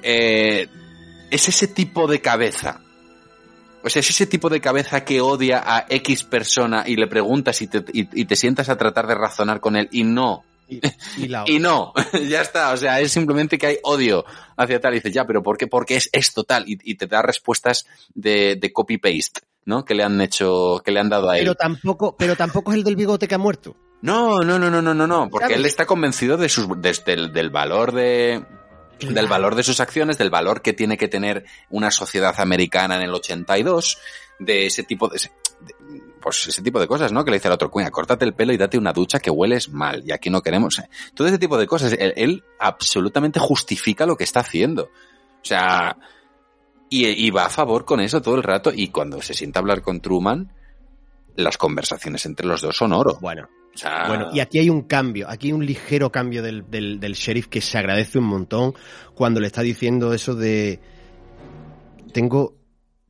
Eh, 0.02 0.68
es 1.30 1.48
ese 1.48 1.68
tipo 1.68 2.06
de 2.06 2.20
cabeza. 2.20 2.80
O 3.82 3.88
sea, 3.90 4.00
es 4.00 4.10
ese 4.10 4.26
tipo 4.26 4.48
de 4.48 4.60
cabeza 4.60 5.04
que 5.04 5.20
odia 5.20 5.62
a 5.64 5.86
X 5.88 6.24
persona 6.24 6.84
y 6.86 6.96
le 6.96 7.06
preguntas 7.06 7.62
y 7.62 7.68
te, 7.68 7.84
y- 7.92 8.08
y 8.20 8.24
te 8.24 8.34
sientas 8.34 8.68
a 8.68 8.76
tratar 8.76 9.06
de 9.06 9.14
razonar 9.14 9.60
con 9.60 9.76
él 9.76 9.88
y 9.92 10.02
no, 10.02 10.44
Y, 10.68 10.80
y 11.16 11.28
la 11.28 11.44
y 11.46 11.60
no, 11.60 11.92
ya 12.28 12.40
está, 12.40 12.72
o 12.72 12.76
sea, 12.76 13.00
es 13.00 13.12
simplemente 13.12 13.58
que 13.58 13.66
hay 13.68 13.78
odio 13.84 14.24
hacia 14.56 14.80
tal 14.80 14.94
y 14.94 14.96
dices, 14.96 15.12
ya, 15.14 15.24
pero 15.24 15.40
¿por 15.42 15.56
qué? 15.56 15.68
Porque 15.68 15.94
es 15.96 16.08
esto 16.12 16.42
tal 16.42 16.64
y, 16.68 16.78
y 16.82 16.96
te 16.96 17.06
da 17.06 17.22
respuestas 17.22 17.86
de, 18.12 18.56
de 18.56 18.72
copy-paste, 18.72 19.42
¿no? 19.66 19.84
Que 19.84 19.94
le 19.94 20.02
han 20.02 20.18
hecho, 20.22 20.80
que 20.84 20.90
le 20.92 21.00
han 21.00 21.10
dado 21.10 21.28
a 21.28 21.36
él. 21.36 21.44
Pero 21.44 21.54
tampoco, 21.54 22.16
pero 22.16 22.34
tampoco 22.36 22.72
es 22.72 22.78
el 22.78 22.84
del 22.84 22.96
bigote 22.96 23.28
que 23.28 23.34
ha 23.34 23.38
muerto. 23.38 23.76
No, 24.00 24.40
no, 24.40 24.58
no, 24.58 24.70
no, 24.70 24.80
no, 24.80 24.94
no, 24.94 25.06
no, 25.06 25.28
porque 25.28 25.44
¿Sabes? 25.46 25.58
él 25.58 25.66
está 25.66 25.84
convencido 25.86 26.36
de 26.38 26.48
sus, 26.48 26.66
de- 26.80 26.98
del, 27.04 27.32
del 27.32 27.50
valor 27.50 27.92
de, 27.92 28.44
del 29.00 29.26
valor 29.26 29.54
de 29.54 29.62
sus 29.62 29.80
acciones, 29.80 30.16
del 30.18 30.30
valor 30.30 30.62
que 30.62 30.72
tiene 30.72 30.96
que 30.96 31.08
tener 31.08 31.44
una 31.70 31.90
sociedad 31.90 32.34
americana 32.40 32.96
en 32.96 33.02
el 33.02 33.12
82, 33.14 33.98
de 34.38 34.66
ese 34.66 34.82
tipo 34.84 35.08
de, 35.08 35.18
de- 35.18 36.02
pues 36.20 36.46
ese 36.48 36.60
tipo 36.62 36.78
de 36.78 36.86
cosas, 36.86 37.10
¿no? 37.12 37.24
Que 37.24 37.30
le 37.30 37.36
dice 37.38 37.48
al 37.48 37.54
otro, 37.54 37.70
cuña, 37.70 37.90
córtate 37.90 38.24
el 38.24 38.34
pelo 38.34 38.52
y 38.52 38.56
date 38.58 38.76
una 38.78 38.92
ducha 38.92 39.18
que 39.18 39.30
hueles 39.30 39.70
mal, 39.70 40.02
y 40.04 40.12
aquí 40.12 40.28
no 40.28 40.42
queremos. 40.42 40.78
eh". 40.78 40.88
Todo 41.14 41.26
ese 41.28 41.38
tipo 41.38 41.56
de 41.56 41.66
cosas, 41.66 41.92
él, 41.98 42.12
él 42.16 42.44
absolutamente 42.60 43.40
justifica 43.40 44.06
lo 44.06 44.16
que 44.16 44.24
está 44.24 44.40
haciendo. 44.40 44.84
O 44.84 45.44
sea, 45.48 45.96
y, 46.88 47.06
y 47.06 47.30
va 47.30 47.46
a 47.46 47.50
favor 47.50 47.84
con 47.84 48.00
eso 48.00 48.20
todo 48.22 48.36
el 48.36 48.42
rato, 48.42 48.72
y 48.74 48.88
cuando 48.88 49.20
se 49.22 49.34
sienta 49.34 49.58
a 49.58 49.62
hablar 49.62 49.82
con 49.82 50.00
Truman, 50.00 50.52
las 51.36 51.58
conversaciones 51.58 52.24
entre 52.26 52.46
los 52.46 52.62
dos 52.62 52.76
son 52.76 52.92
oro. 52.92 53.18
Bueno, 53.20 53.48
O 53.74 53.78
sea, 53.78 54.08
Bueno, 54.08 54.28
y 54.32 54.40
aquí 54.40 54.58
hay 54.58 54.70
un 54.70 54.82
cambio, 54.82 55.28
aquí 55.28 55.48
hay 55.48 55.52
un 55.52 55.66
ligero 55.66 56.10
cambio 56.10 56.42
del, 56.42 56.70
del, 56.70 56.98
del 56.98 57.12
sheriff 57.14 57.48
que 57.48 57.60
se 57.60 57.76
agradece 57.78 58.18
un 58.18 58.24
montón 58.24 58.74
cuando 59.14 59.40
le 59.40 59.46
está 59.46 59.62
diciendo 59.62 60.14
eso 60.14 60.34
de 60.34 60.80
tengo 62.12 62.56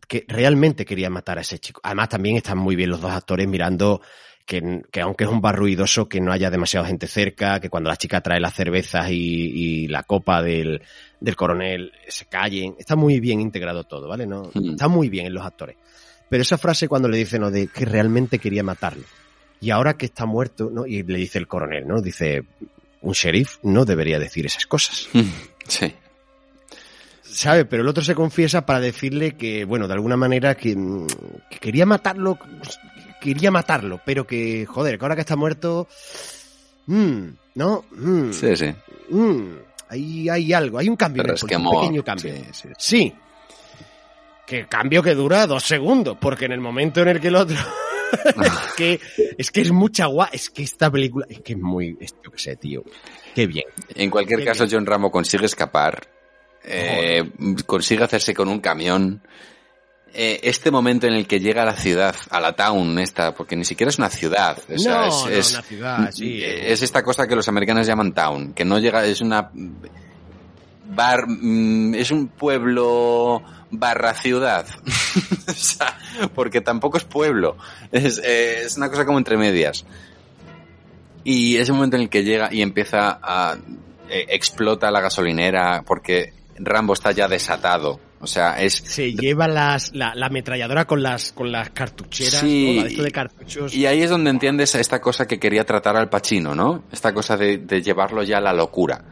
que 0.08 0.24
realmente 0.28 0.84
quería 0.84 1.10
matar 1.10 1.38
a 1.38 1.42
ese 1.42 1.58
chico. 1.58 1.80
Además 1.84 2.08
también 2.08 2.36
están 2.36 2.58
muy 2.58 2.76
bien 2.76 2.90
los 2.90 3.00
dos 3.00 3.12
actores 3.12 3.46
mirando 3.46 4.00
que, 4.46 4.82
que 4.90 5.00
aunque 5.00 5.24
es 5.24 5.30
un 5.30 5.40
bar 5.40 5.56
ruidoso, 5.56 6.08
que 6.08 6.20
no 6.20 6.32
haya 6.32 6.50
demasiada 6.50 6.86
gente 6.86 7.08
cerca, 7.08 7.58
que 7.60 7.68
cuando 7.68 7.90
la 7.90 7.96
chica 7.96 8.20
trae 8.20 8.40
las 8.40 8.54
cervezas 8.54 9.10
y, 9.10 9.14
y 9.14 9.88
la 9.88 10.04
copa 10.04 10.40
del, 10.42 10.82
del 11.20 11.36
coronel 11.36 11.92
se 12.08 12.26
callen. 12.26 12.76
Está 12.78 12.94
muy 12.96 13.20
bien 13.20 13.40
integrado 13.40 13.84
todo, 13.84 14.08
¿vale? 14.08 14.26
No, 14.26 14.50
Mm. 14.54 14.70
Está 14.70 14.88
muy 14.88 15.08
bien 15.10 15.26
en 15.26 15.34
los 15.34 15.44
actores. 15.44 15.76
Pero 16.28 16.42
esa 16.42 16.56
frase 16.58 16.88
cuando 16.88 17.08
le 17.08 17.18
dicen 17.18 17.40
¿no? 17.40 17.50
de 17.50 17.66
que 17.66 17.84
realmente 17.84 18.38
quería 18.38 18.62
matarlo. 18.62 19.04
Y 19.60 19.70
ahora 19.70 19.96
que 19.96 20.06
está 20.06 20.26
muerto, 20.26 20.70
¿no? 20.72 20.86
Y 20.86 21.02
le 21.02 21.18
dice 21.18 21.38
el 21.38 21.46
coronel, 21.48 21.86
¿no? 21.86 22.00
Dice, 22.00 22.42
un 23.00 23.12
sheriff 23.12 23.58
no 23.62 23.84
debería 23.84 24.18
decir 24.18 24.46
esas 24.46 24.66
cosas. 24.66 25.08
sí. 25.66 25.92
¿Sabe? 27.22 27.64
Pero 27.64 27.82
el 27.82 27.88
otro 27.88 28.02
se 28.04 28.14
confiesa 28.14 28.64
para 28.64 28.80
decirle 28.80 29.36
que, 29.36 29.64
bueno, 29.64 29.88
de 29.88 29.94
alguna 29.94 30.16
manera 30.16 30.54
que, 30.54 30.74
mm, 30.76 31.06
que 31.50 31.58
quería 31.58 31.84
matarlo, 31.84 32.38
quería 33.20 33.50
matarlo, 33.50 34.00
pero 34.04 34.26
que, 34.26 34.66
joder, 34.66 34.98
que 34.98 35.04
ahora 35.04 35.14
que 35.14 35.20
está 35.22 35.36
muerto, 35.36 35.88
mm, 36.86 37.22
¿no? 37.56 37.84
Mm, 37.92 38.32
Sí, 38.32 38.56
sí. 38.56 38.74
mm, 39.10 39.52
ahí 39.88 40.28
hay 40.28 40.52
algo, 40.52 40.78
hay 40.78 40.88
un 40.88 40.96
cambio, 40.96 41.22
en 41.22 41.30
el 41.30 41.34
es 41.36 41.42
un 41.42 41.48
pequeño 41.48 42.02
cambio. 42.04 42.34
sí, 42.34 42.44
sí. 42.52 42.68
Sí. 42.78 43.14
Que 44.46 44.66
cambio 44.66 45.02
que 45.02 45.14
dura 45.14 45.46
dos 45.46 45.64
segundos, 45.64 46.16
porque 46.20 46.44
en 46.44 46.52
el 46.52 46.60
momento 46.60 47.00
en 47.02 47.08
el 47.08 47.20
que 47.20 47.28
el 47.28 47.36
otro. 47.36 47.56
es, 48.36 48.72
que, 48.76 49.00
es 49.36 49.50
que 49.50 49.62
es 49.62 49.72
mucha 49.72 50.06
guay. 50.06 50.28
Es 50.32 50.50
que 50.50 50.62
esta 50.62 50.88
película. 50.88 51.26
Es 51.28 51.40
que 51.40 51.54
es 51.54 51.58
muy. 51.58 51.96
es- 52.00 52.14
yo 52.24 52.30
qué 52.30 52.38
sé, 52.38 52.54
tío. 52.56 52.84
Qué 53.34 53.48
bien. 53.48 53.64
En 53.96 54.08
cualquier 54.08 54.38
Qué 54.40 54.44
caso, 54.46 54.62
bien. 54.64 54.76
John 54.76 54.86
Rambo 54.86 55.10
consigue 55.10 55.46
escapar, 55.46 56.06
eh, 56.62 57.28
consigue 57.66 58.04
hacerse 58.04 58.32
con 58.34 58.48
un 58.48 58.60
camión. 58.60 59.20
Eh, 60.18 60.40
este 60.48 60.70
momento 60.70 61.06
en 61.06 61.12
el 61.12 61.26
que 61.26 61.40
llega 61.40 61.60
a 61.60 61.66
la 61.66 61.74
ciudad, 61.76 62.16
a 62.30 62.40
la 62.40 62.54
town 62.54 62.98
esta, 62.98 63.34
porque 63.34 63.54
ni 63.54 63.66
siquiera 63.66 63.90
es 63.90 63.98
una 63.98 64.08
ciudad, 64.08 64.56
o 64.74 64.78
sea, 64.78 65.00
no, 65.00 65.04
es, 65.06 65.14
no, 65.24 65.28
es- 65.28 65.52
una 65.52 65.62
ciudad, 65.62 66.10
sí. 66.10 66.42
eh, 66.42 66.72
es 66.72 66.80
esta 66.80 67.02
cosa 67.02 67.26
que 67.26 67.36
los 67.36 67.46
americanos 67.48 67.86
llaman 67.86 68.14
town, 68.14 68.54
que 68.54 68.64
no 68.64 68.78
llega, 68.78 69.04
es 69.04 69.20
una 69.20 69.50
bar, 70.88 71.26
mm, 71.28 71.94
es 71.96 72.10
un 72.10 72.28
pueblo 72.28 73.42
barra 73.70 74.14
ciudad, 74.14 74.64
o 75.48 75.52
sea, 75.52 75.98
porque 76.34 76.62
tampoco 76.62 76.96
es 76.96 77.04
pueblo, 77.04 77.58
es, 77.92 78.18
eh, 78.24 78.62
es 78.64 78.76
una 78.78 78.88
cosa 78.88 79.04
como 79.04 79.18
entre 79.18 79.36
medias. 79.36 79.84
Y 81.24 81.56
ese 81.56 81.72
momento 81.72 81.96
en 81.96 82.02
el 82.04 82.08
que 82.08 82.22
llega 82.22 82.48
y 82.54 82.62
empieza 82.62 83.18
a 83.20 83.56
eh, 84.08 84.26
explota 84.30 84.90
la 84.92 85.00
gasolinera 85.00 85.82
porque 85.84 86.32
Rambo 86.56 86.92
está 86.94 87.10
ya 87.12 87.26
desatado. 87.28 88.00
O 88.20 88.26
sea, 88.26 88.60
es 88.62 88.74
Se 88.74 89.12
lleva 89.12 89.46
las, 89.46 89.94
la, 89.94 90.14
la 90.14 90.26
ametralladora 90.26 90.86
con 90.86 91.02
las, 91.02 91.32
con 91.32 91.52
las 91.52 91.70
cartucheras, 91.70 92.40
Sí, 92.40 92.80
¿no? 92.82 92.96
La 92.96 93.04
de 93.04 93.10
cartuchos. 93.10 93.74
Y 93.74 93.86
ahí 93.86 94.02
es 94.02 94.10
donde 94.10 94.30
entiendes 94.30 94.74
esta 94.74 95.00
cosa 95.00 95.26
que 95.26 95.38
quería 95.38 95.64
tratar 95.64 95.96
al 95.96 96.08
Pacino, 96.08 96.54
¿no? 96.54 96.84
Esta 96.90 97.12
cosa 97.12 97.36
de, 97.36 97.58
de 97.58 97.82
llevarlo 97.82 98.22
ya 98.22 98.38
a 98.38 98.40
la 98.40 98.54
locura. 98.54 99.04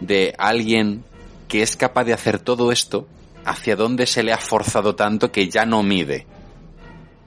De 0.00 0.34
alguien 0.38 1.04
que 1.46 1.62
es 1.62 1.76
capaz 1.76 2.04
de 2.04 2.12
hacer 2.12 2.40
todo 2.40 2.72
esto 2.72 3.06
hacia 3.44 3.76
donde 3.76 4.06
se 4.06 4.22
le 4.22 4.32
ha 4.32 4.38
forzado 4.38 4.94
tanto 4.94 5.30
que 5.30 5.48
ya 5.48 5.64
no 5.64 5.82
mide. 5.82 6.26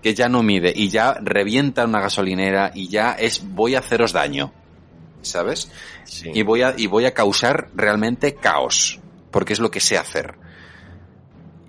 Que 0.04 0.14
ya 0.14 0.28
no 0.30 0.44
mide 0.44 0.74
y 0.76 0.90
ya 0.90 1.14
revienta 1.22 1.86
una 1.86 2.02
gasolinera 2.02 2.72
y 2.76 2.90
ya 2.90 3.14
es 3.14 3.42
voy 3.44 3.76
a 3.76 3.80
haceros 3.80 4.12
daño. 4.14 4.54
¿Sabes? 5.22 5.72
Sí. 6.04 6.32
Y 6.34 6.42
voy 6.42 6.64
a, 6.64 6.74
y 6.76 6.88
voy 6.88 7.06
a 7.06 7.14
causar 7.14 7.70
realmente 7.74 8.36
caos. 8.36 9.00
Porque 9.32 9.54
es 9.54 9.60
lo 9.60 9.72
que 9.72 9.80
sé 9.80 9.98
hacer. 9.98 10.36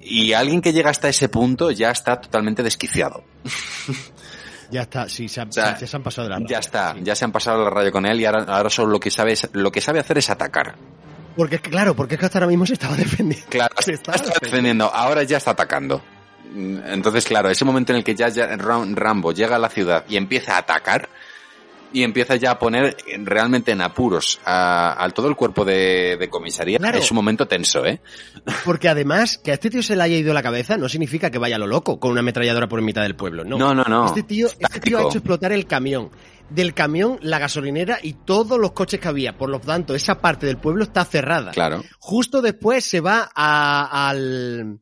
Y 0.02 0.32
alguien 0.32 0.60
que 0.60 0.72
llega 0.72 0.90
hasta 0.90 1.08
ese 1.08 1.28
punto 1.28 1.70
ya 1.70 1.90
está 1.90 2.20
totalmente 2.20 2.62
desquiciado. 2.62 3.22
Ya 4.70 4.82
está, 4.82 5.08
sí, 5.08 5.28
se, 5.28 5.40
han- 5.40 5.52
sea, 5.52 5.76
se- 5.78 5.86
se 5.86 5.96
han 5.96 6.02
pasado 6.02 6.28
de 6.28 6.34
la 6.34 6.38
Ya 6.40 6.44
raya, 6.44 6.58
está, 6.58 6.94
sí. 6.94 7.00
ya 7.02 7.14
se 7.14 7.24
han 7.24 7.32
pasado 7.32 7.62
la 7.64 7.70
radio 7.70 7.92
con 7.92 8.06
él 8.06 8.20
y 8.20 8.24
ahora, 8.24 8.44
ahora 8.48 8.70
solo 8.70 8.90
lo 8.92 9.00
que 9.00 9.10
sabe 9.10 9.32
es- 9.32 9.48
lo 9.52 9.70
que 9.70 9.80
sabe 9.80 10.00
hacer 10.00 10.18
es 10.18 10.30
atacar. 10.30 10.76
Porque 11.36 11.58
claro, 11.60 11.94
porque 11.94 12.14
es 12.14 12.20
que 12.20 12.26
hasta 12.26 12.38
ahora 12.38 12.46
mismo 12.48 12.64
se 12.66 12.74
estaba 12.74 12.96
defendiendo. 12.96 13.46
Claro, 13.50 13.74
Se 13.80 13.92
está, 13.92 14.12
estaba 14.12 14.34
defendiendo, 14.40 14.86
ahora 14.92 15.22
ya 15.24 15.36
está 15.36 15.50
atacando. 15.52 16.02
Mm, 16.54 16.78
Entonces, 16.86 17.24
claro, 17.24 17.48
ese 17.50 17.64
momento 17.64 17.92
en 17.92 17.98
el 17.98 18.04
que 18.04 18.14
ya, 18.14 18.28
ya 18.28 18.46
Ram- 18.56 18.94
Rambo 18.94 19.32
llega 19.32 19.56
a 19.56 19.58
la 19.58 19.68
ciudad 19.68 20.04
y 20.08 20.16
empieza 20.16 20.56
a 20.56 20.58
atacar 20.58 21.08
y 21.92 22.02
empieza 22.02 22.36
ya 22.36 22.52
a 22.52 22.58
poner 22.58 22.96
realmente 23.24 23.72
en 23.72 23.80
apuros 23.80 24.40
a, 24.44 25.02
a 25.02 25.10
todo 25.10 25.28
el 25.28 25.36
cuerpo 25.36 25.64
de, 25.64 26.16
de 26.18 26.28
comisaría, 26.30 26.78
Claro. 26.78 26.98
es 26.98 27.10
un 27.10 27.16
momento 27.16 27.46
tenso, 27.46 27.84
¿eh? 27.86 28.00
Porque 28.64 28.88
además, 28.88 29.38
que 29.38 29.50
a 29.50 29.54
este 29.54 29.70
tío 29.70 29.82
se 29.82 29.94
le 29.96 30.02
haya 30.02 30.16
ido 30.16 30.32
la 30.34 30.42
cabeza 30.42 30.76
no 30.76 30.88
significa 30.88 31.30
que 31.30 31.38
vaya 31.38 31.56
a 31.56 31.58
lo 31.58 31.66
loco 31.66 32.00
con 32.00 32.10
una 32.12 32.20
ametralladora 32.20 32.68
por 32.68 32.80
mitad 32.82 33.02
del 33.02 33.14
pueblo. 33.16 33.44
No, 33.44 33.56
No, 33.58 33.74
no, 33.74 33.84
no. 33.84 34.06
Este 34.06 34.22
tío, 34.22 34.46
Es 34.48 34.56
este 34.60 34.80
tío 34.80 34.98
ha 34.98 35.02
hecho 35.02 35.18
explotar 35.18 35.52
el 35.52 35.66
camión. 35.66 36.10
del 36.50 36.74
camión 36.74 37.18
la 37.22 37.38
gasolinera 37.38 37.98
y 38.02 38.12
todos 38.12 38.58
los 38.58 38.72
coches 38.72 39.00
que 39.00 39.08
había. 39.08 39.36
Por 39.38 39.48
lo 39.48 39.58
tanto, 39.60 39.94
esa 39.94 40.20
parte 40.20 40.46
del 40.46 40.58
pueblo 40.58 40.84
está 40.84 41.04
cerrada. 41.04 41.50
Claro. 41.52 41.82
Justo 41.98 42.42
después 42.42 42.84
se 42.84 43.00
va 43.00 43.30
a, 43.34 44.08
al- 44.10 44.80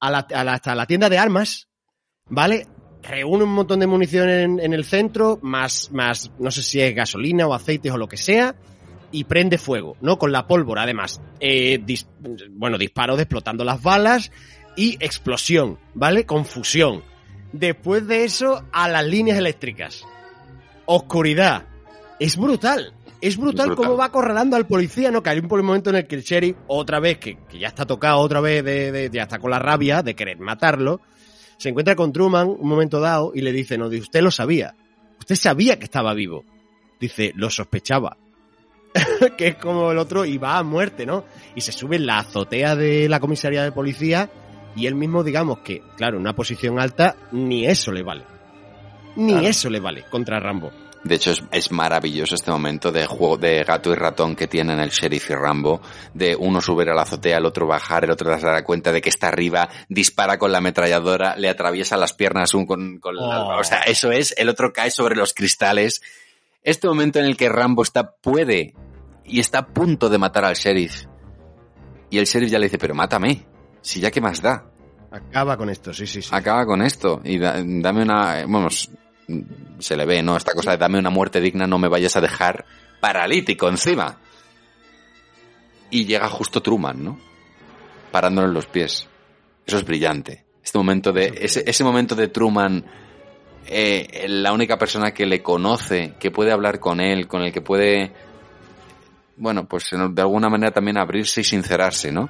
a 0.00 0.10
la, 0.10 0.18
a 0.32 0.44
la- 0.44 0.52
hasta 0.54 0.74
la 0.76 0.86
tienda 0.86 1.08
de 1.08 1.18
armas, 1.18 1.68
¿vale? 2.26 2.66
Reúne 3.02 3.44
un 3.44 3.52
montón 3.52 3.80
de 3.80 3.86
munición 3.86 4.28
en, 4.28 4.60
en 4.60 4.72
el 4.74 4.84
centro, 4.84 5.38
más, 5.42 5.90
más, 5.92 6.30
no 6.38 6.50
sé 6.50 6.62
si 6.62 6.80
es 6.80 6.94
gasolina 6.94 7.46
o 7.46 7.54
aceites 7.54 7.92
o 7.92 7.96
lo 7.96 8.08
que 8.08 8.16
sea, 8.16 8.54
y 9.12 9.24
prende 9.24 9.56
fuego, 9.56 9.96
¿no? 10.00 10.18
Con 10.18 10.32
la 10.32 10.46
pólvora, 10.46 10.82
además. 10.82 11.20
Eh, 11.40 11.80
dis- 11.84 12.06
bueno, 12.50 12.76
disparos 12.76 13.18
explotando 13.18 13.64
las 13.64 13.82
balas 13.82 14.30
y 14.76 14.96
explosión, 15.00 15.78
¿vale? 15.94 16.26
Confusión. 16.26 17.02
Después 17.52 18.06
de 18.06 18.24
eso, 18.24 18.62
a 18.72 18.88
las 18.88 19.06
líneas 19.06 19.38
eléctricas. 19.38 20.04
Oscuridad. 20.86 21.64
Es 22.18 22.36
brutal. 22.36 22.92
Es 23.20 23.36
brutal, 23.36 23.60
Es 23.60 23.66
brutal. 23.68 23.74
cómo 23.76 23.96
va 23.96 24.06
acorralando 24.06 24.56
al 24.56 24.66
policía, 24.66 25.10
¿no? 25.10 25.22
Que 25.22 25.30
hay 25.30 25.38
un 25.38 25.48
momento 25.48 25.90
en 25.90 25.96
el 25.96 26.06
que 26.06 26.14
el 26.16 26.22
sheriff, 26.22 26.56
otra 26.66 27.00
vez, 27.00 27.18
que, 27.18 27.38
que 27.48 27.58
ya 27.58 27.68
está 27.68 27.84
tocado 27.86 28.18
otra 28.18 28.40
vez, 28.40 28.62
de, 28.64 28.92
de- 28.92 29.10
ya 29.12 29.22
está 29.22 29.38
con 29.38 29.50
la 29.50 29.58
rabia 29.58 30.02
de 30.02 30.14
querer 30.14 30.38
matarlo, 30.38 31.00
se 31.58 31.68
encuentra 31.68 31.96
con 31.96 32.12
Truman 32.12 32.48
un 32.48 32.68
momento 32.68 33.00
dado 33.00 33.32
y 33.34 33.42
le 33.42 33.52
dice, 33.52 33.76
no, 33.76 33.88
dice, 33.88 34.04
usted 34.04 34.22
lo 34.22 34.30
sabía. 34.30 34.74
Usted 35.18 35.34
sabía 35.34 35.78
que 35.78 35.84
estaba 35.84 36.14
vivo. 36.14 36.44
Dice, 37.00 37.32
lo 37.34 37.50
sospechaba. 37.50 38.16
que 39.36 39.48
es 39.48 39.56
como 39.56 39.90
el 39.90 39.98
otro 39.98 40.24
y 40.24 40.38
va 40.38 40.58
a 40.58 40.62
muerte, 40.62 41.04
¿no? 41.04 41.24
Y 41.54 41.60
se 41.60 41.72
sube 41.72 41.96
en 41.96 42.06
la 42.06 42.20
azotea 42.20 42.76
de 42.76 43.08
la 43.08 43.20
comisaría 43.20 43.64
de 43.64 43.72
policía 43.72 44.30
y 44.76 44.86
él 44.86 44.94
mismo, 44.94 45.24
digamos 45.24 45.58
que, 45.58 45.82
claro, 45.96 46.16
en 46.16 46.22
una 46.22 46.34
posición 46.34 46.78
alta, 46.78 47.16
ni 47.32 47.66
eso 47.66 47.90
le 47.90 48.02
vale. 48.02 48.24
Ni 49.16 49.32
Claro. 49.32 49.48
eso 49.48 49.68
le 49.68 49.80
vale 49.80 50.04
contra 50.08 50.38
Rambo. 50.38 50.70
De 51.04 51.14
hecho, 51.14 51.30
es, 51.30 51.42
es 51.52 51.70
maravilloso 51.70 52.34
este 52.34 52.50
momento 52.50 52.90
de 52.90 53.06
juego 53.06 53.36
de 53.36 53.62
gato 53.64 53.90
y 53.92 53.94
ratón 53.94 54.34
que 54.34 54.48
tienen 54.48 54.80
el 54.80 54.90
sheriff 54.90 55.30
y 55.30 55.34
Rambo, 55.34 55.80
de 56.12 56.34
uno 56.36 56.60
subir 56.60 56.88
a 56.90 56.94
la 56.94 57.02
azotea, 57.02 57.38
el 57.38 57.46
otro 57.46 57.66
bajar, 57.66 58.04
el 58.04 58.10
otro 58.10 58.36
se 58.38 58.44
da 58.46 58.64
cuenta 58.64 58.90
de 58.92 59.00
que 59.00 59.08
está 59.08 59.28
arriba, 59.28 59.68
dispara 59.88 60.38
con 60.38 60.50
la 60.52 60.58
ametralladora, 60.58 61.36
le 61.36 61.48
atraviesa 61.48 61.96
las 61.96 62.12
piernas 62.14 62.52
un 62.52 62.66
con, 62.66 62.98
con 62.98 63.14
la- 63.14 63.44
Oh. 63.44 63.60
o 63.60 63.64
sea, 63.64 63.82
eso 63.82 64.10
es, 64.10 64.34
el 64.36 64.48
otro 64.48 64.72
cae 64.72 64.90
sobre 64.90 65.14
los 65.14 65.34
cristales. 65.34 66.02
Este 66.62 66.88
momento 66.88 67.20
en 67.20 67.26
el 67.26 67.36
que 67.36 67.48
Rambo 67.48 67.82
está, 67.84 68.10
puede, 68.10 68.74
y 69.24 69.38
está 69.40 69.58
a 69.60 69.66
punto 69.68 70.08
de 70.08 70.18
matar 70.18 70.44
al 70.44 70.54
sheriff. 70.56 71.04
Y 72.10 72.18
el 72.18 72.24
sheriff 72.26 72.50
ya 72.50 72.58
le 72.58 72.66
dice, 72.66 72.78
pero 72.78 72.94
mátame, 72.94 73.46
si 73.80 74.00
ya 74.00 74.10
qué 74.10 74.20
más 74.20 74.42
da. 74.42 74.64
Acaba 75.10 75.56
con 75.56 75.70
esto, 75.70 75.94
sí, 75.94 76.06
sí, 76.06 76.20
sí. 76.22 76.28
Acaba 76.32 76.66
con 76.66 76.82
esto 76.82 77.20
y 77.24 77.38
da- 77.38 77.62
dame 77.64 78.02
una, 78.02 78.42
vamos, 78.46 78.90
se 79.78 79.96
le 79.96 80.06
ve, 80.06 80.22
¿no? 80.22 80.36
Esta 80.36 80.52
cosa 80.52 80.72
de 80.72 80.78
dame 80.78 80.98
una 80.98 81.10
muerte 81.10 81.40
digna, 81.40 81.66
no 81.66 81.78
me 81.78 81.88
vayas 81.88 82.16
a 82.16 82.20
dejar 82.20 82.64
paralítico 83.00 83.68
encima. 83.68 84.18
Y 85.90 86.04
llega 86.04 86.28
justo 86.28 86.62
Truman, 86.62 87.02
¿no? 87.02 87.18
Parándole 88.10 88.52
los 88.52 88.66
pies. 88.66 89.06
Eso 89.66 89.78
es 89.78 89.84
brillante. 89.84 90.44
Este 90.62 90.78
momento 90.78 91.12
de, 91.12 91.32
ese, 91.40 91.62
ese 91.66 91.84
momento 91.84 92.14
de 92.14 92.28
Truman, 92.28 92.84
eh, 93.66 94.26
la 94.28 94.52
única 94.52 94.78
persona 94.78 95.12
que 95.12 95.26
le 95.26 95.42
conoce, 95.42 96.14
que 96.18 96.30
puede 96.30 96.52
hablar 96.52 96.80
con 96.80 97.00
él, 97.00 97.26
con 97.26 97.42
el 97.42 97.52
que 97.52 97.60
puede, 97.60 98.12
bueno, 99.36 99.66
pues 99.66 99.90
de 99.92 100.22
alguna 100.22 100.48
manera 100.48 100.72
también 100.72 100.98
abrirse 100.98 101.42
y 101.42 101.44
sincerarse, 101.44 102.12
¿no? 102.12 102.28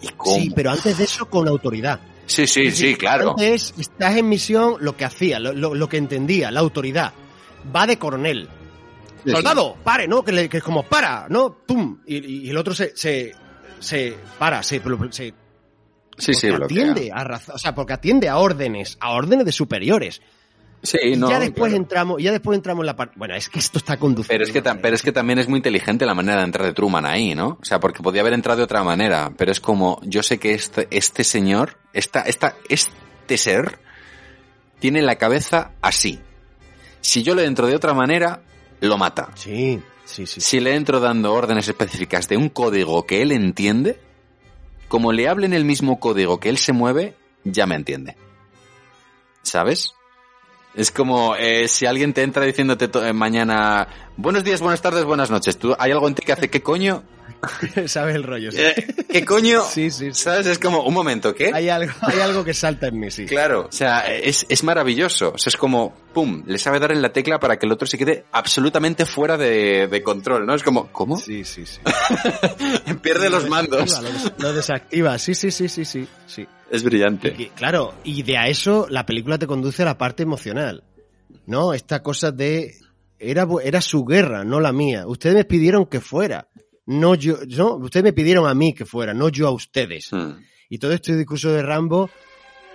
Y 0.00 0.08
cómo. 0.08 0.36
Sí, 0.36 0.52
pero 0.54 0.70
antes 0.70 0.98
de 0.98 1.04
eso 1.04 1.28
con 1.28 1.48
autoridad. 1.48 2.00
Sí, 2.26 2.46
sí, 2.46 2.70
sí, 2.70 2.94
claro. 2.96 3.30
Antes 3.30 3.74
estás 3.78 4.16
en 4.16 4.28
misión 4.28 4.76
lo 4.80 4.96
que 4.96 5.04
hacía, 5.04 5.38
lo, 5.38 5.52
lo- 5.52 5.74
lo 5.74 5.88
que 5.88 5.96
entendía, 5.96 6.50
la 6.50 6.60
autoridad. 6.60 7.12
Va 7.74 7.86
de 7.86 7.98
coronel. 7.98 8.48
Sí, 9.24 9.30
Soldado, 9.30 9.76
pare, 9.82 10.06
¿no? 10.06 10.22
Que, 10.24 10.32
le- 10.32 10.48
que 10.48 10.58
es 10.58 10.62
como 10.62 10.82
para, 10.82 11.26
¿no? 11.30 11.56
¡Pum! 11.66 12.00
Y, 12.06 12.48
el 12.50 12.56
otro 12.58 12.74
se, 12.74 12.94
se, 12.96 13.32
se 13.78 14.14
para, 14.38 14.62
se, 14.62 14.80
se 15.10 15.34
Sí, 16.16 16.32
sí, 16.32 16.46
porque 16.48 16.58
bloquea. 16.66 16.90
atiende 16.92 17.10
a 17.12 17.24
raza- 17.24 17.54
o 17.54 17.58
sea, 17.58 17.74
porque 17.74 17.94
atiende 17.94 18.28
a 18.28 18.36
órdenes, 18.38 18.96
a 19.00 19.12
órdenes 19.12 19.46
de 19.46 19.52
superiores. 19.52 20.20
Sí, 20.84 20.98
Y 21.02 21.16
no, 21.16 21.28
ya 21.30 21.40
después 21.40 21.70
claro. 21.70 21.82
entramos, 21.82 22.22
ya 22.22 22.30
después 22.30 22.56
entramos 22.56 22.82
en 22.82 22.86
la 22.86 22.94
parte. 22.94 23.14
Bueno, 23.16 23.34
es 23.34 23.48
que 23.48 23.58
esto 23.58 23.78
está 23.78 23.96
conducido. 23.96 24.28
Pero 24.28 24.44
es, 24.44 24.52
que 24.52 24.62
tam- 24.62 24.78
pero 24.80 24.94
es 24.94 25.02
que 25.02 25.12
también 25.12 25.38
es 25.38 25.48
muy 25.48 25.56
inteligente 25.56 26.04
la 26.06 26.14
manera 26.14 26.38
de 26.40 26.44
entrar 26.44 26.66
de 26.66 26.74
Truman 26.74 27.06
ahí, 27.06 27.34
¿no? 27.34 27.58
O 27.60 27.64
sea, 27.64 27.80
porque 27.80 28.02
podía 28.02 28.20
haber 28.20 28.34
entrado 28.34 28.58
de 28.58 28.64
otra 28.64 28.84
manera, 28.84 29.32
pero 29.36 29.50
es 29.50 29.60
como, 29.60 29.98
yo 30.04 30.22
sé 30.22 30.38
que 30.38 30.52
este, 30.52 30.86
este 30.90 31.24
señor, 31.24 31.78
esta, 31.94 32.20
esta, 32.20 32.54
este 32.68 33.36
ser, 33.38 33.78
tiene 34.78 35.00
la 35.02 35.16
cabeza 35.16 35.72
así. 35.80 36.20
Si 37.00 37.22
yo 37.22 37.34
le 37.34 37.46
entro 37.46 37.66
de 37.66 37.74
otra 37.76 37.94
manera, 37.94 38.42
lo 38.80 38.98
mata. 38.98 39.30
Sí, 39.36 39.80
sí, 40.04 40.26
sí. 40.26 40.40
Si 40.42 40.60
le 40.60 40.74
entro 40.74 41.00
dando 41.00 41.32
órdenes 41.32 41.66
específicas 41.66 42.28
de 42.28 42.36
un 42.36 42.50
código 42.50 43.06
que 43.06 43.22
él 43.22 43.32
entiende, 43.32 43.98
como 44.88 45.12
le 45.12 45.28
hable 45.28 45.46
en 45.46 45.54
el 45.54 45.64
mismo 45.64 45.98
código 45.98 46.38
que 46.40 46.50
él 46.50 46.58
se 46.58 46.74
mueve, 46.74 47.14
ya 47.44 47.66
me 47.66 47.74
entiende. 47.74 48.16
¿Sabes? 49.42 49.94
Es 50.74 50.90
como 50.90 51.36
eh, 51.36 51.68
si 51.68 51.86
alguien 51.86 52.12
te 52.12 52.22
entra 52.22 52.44
diciéndote 52.44 52.90
eh, 53.06 53.12
mañana 53.12 53.86
buenos 54.16 54.42
días, 54.42 54.60
buenas 54.60 54.82
tardes, 54.82 55.04
buenas 55.04 55.30
noches. 55.30 55.56
¿Tú, 55.56 55.74
¿Hay 55.78 55.92
algo 55.92 56.08
en 56.08 56.14
ti 56.14 56.22
que 56.26 56.32
hace 56.32 56.50
qué 56.50 56.62
coño? 56.62 57.04
¿Sabes 57.86 58.14
el 58.16 58.22
rollo? 58.22 58.50
sí. 58.50 58.58
Eh, 58.60 58.86
¿Qué 59.08 59.24
coño? 59.24 59.62
Sí, 59.74 59.90
sí, 59.90 60.12
sí. 60.12 60.22
¿Sabes? 60.22 60.46
Es 60.46 60.58
como, 60.58 60.82
un 60.84 60.94
momento, 60.94 61.34
¿qué? 61.34 61.50
Hay 61.52 61.68
algo, 61.68 61.92
hay 62.02 62.20
algo 62.20 62.44
que 62.44 62.54
salta 62.54 62.88
en 62.88 62.98
mí, 63.00 63.10
sí. 63.10 63.26
Claro, 63.26 63.66
o 63.68 63.72
sea, 63.72 64.00
es, 64.14 64.46
es 64.48 64.62
maravilloso. 64.64 65.32
O 65.34 65.38
sea, 65.38 65.50
es 65.50 65.56
como, 65.56 65.94
pum, 66.12 66.42
le 66.46 66.58
sabe 66.58 66.78
dar 66.80 66.92
en 66.92 67.02
la 67.02 67.12
tecla 67.12 67.38
para 67.38 67.58
que 67.58 67.66
el 67.66 67.72
otro 67.72 67.86
se 67.86 67.98
quede 67.98 68.24
absolutamente 68.32 69.06
fuera 69.06 69.36
de, 69.36 69.88
de 69.88 70.02
control, 70.02 70.46
¿no? 70.46 70.54
Es 70.54 70.62
como, 70.62 70.88
¿cómo? 70.92 71.16
Sí, 71.18 71.44
sí, 71.44 71.64
sí. 71.66 71.80
Pierde 73.02 73.30
los 73.30 73.44
Lo 73.44 73.50
mandos. 73.50 74.00
Lo, 74.02 74.10
des- 74.10 74.32
lo 74.38 74.52
desactiva, 74.52 75.18
sí, 75.18 75.34
sí, 75.34 75.50
sí, 75.50 75.68
sí, 75.68 75.84
sí. 75.84 76.06
sí. 76.26 76.46
Es 76.70 76.82
Y 76.82 76.84
brillante. 76.84 77.32
que, 77.32 77.48
claro, 77.50 77.94
y 78.04 78.22
de 78.22 78.36
a 78.38 78.48
eso 78.48 78.86
la 78.90 79.04
película 79.06 79.38
te 79.38 79.46
conduce 79.46 79.82
a 79.82 79.86
la 79.86 79.98
parte 79.98 80.22
emocional. 80.22 80.82
¿No? 81.46 81.74
Esta 81.74 82.02
cosa 82.02 82.30
de. 82.32 82.74
Era, 83.18 83.46
era 83.62 83.80
su 83.80 84.04
guerra, 84.04 84.44
no 84.44 84.60
la 84.60 84.72
mía. 84.72 85.06
Ustedes 85.06 85.34
me 85.36 85.44
pidieron 85.44 85.86
que 85.86 86.00
fuera. 86.00 86.48
No 86.86 87.14
yo. 87.14 87.38
No, 87.48 87.74
ustedes 87.76 88.04
me 88.04 88.12
pidieron 88.12 88.46
a 88.46 88.54
mí 88.54 88.74
que 88.74 88.84
fuera, 88.84 89.14
no 89.14 89.28
yo 89.28 89.46
a 89.48 89.50
ustedes. 89.50 90.12
Hmm. 90.12 90.32
Y 90.68 90.78
todo 90.78 90.92
este 90.92 91.14
discurso 91.16 91.50
de 91.52 91.62
Rambo, 91.62 92.10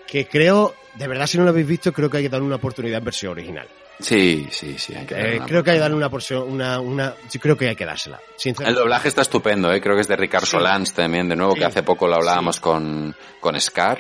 que 0.08 0.26
creo, 0.28 0.74
de 0.96 1.08
verdad, 1.08 1.28
si 1.28 1.38
no 1.38 1.44
lo 1.44 1.52
habéis 1.52 1.68
visto, 1.68 1.92
creo 1.94 2.10
que 2.10 2.18
hay 2.18 2.24
que 2.24 2.30
darle 2.30 2.48
una 2.48 2.56
oportunidad 2.56 3.00
en 3.00 3.06
versión 3.06 3.32
original. 3.34 3.68
Sí, 4.00 4.48
sí, 4.50 4.78
sí. 4.78 4.94
Hay 4.96 5.06
que 5.06 5.14
darle 5.14 5.34
Eh, 5.34 5.38
una 5.38 5.46
creo 5.46 5.64
que 5.64 5.72
hay 5.72 5.76
que 5.78 5.82
darle 5.82 5.98
una 5.98 6.10
porción, 6.10 6.44
una, 6.50 6.80
una, 6.80 7.14
yo 7.32 7.40
creo 7.42 7.58
que 7.58 7.68
hay 7.68 7.76
que 7.76 7.86
dársela. 7.86 8.20
El 8.66 8.74
doblaje 8.76 9.10
está 9.10 9.22
estupendo, 9.24 9.72
¿eh? 9.74 9.82
creo 9.82 9.96
que 9.96 10.02
es 10.02 10.08
de 10.08 10.16
Ricard 10.16 10.46
Sí. 10.46 10.52
Solans 10.52 10.94
también, 10.94 11.28
de 11.28 11.36
nuevo, 11.36 11.52
Sí. 11.54 11.60
que 11.60 11.66
hace 11.66 11.84
poco 11.84 12.08
lo 12.08 12.16
hablábamos 12.16 12.60
con, 12.62 13.14
con 13.42 13.60
Scar. 13.60 14.00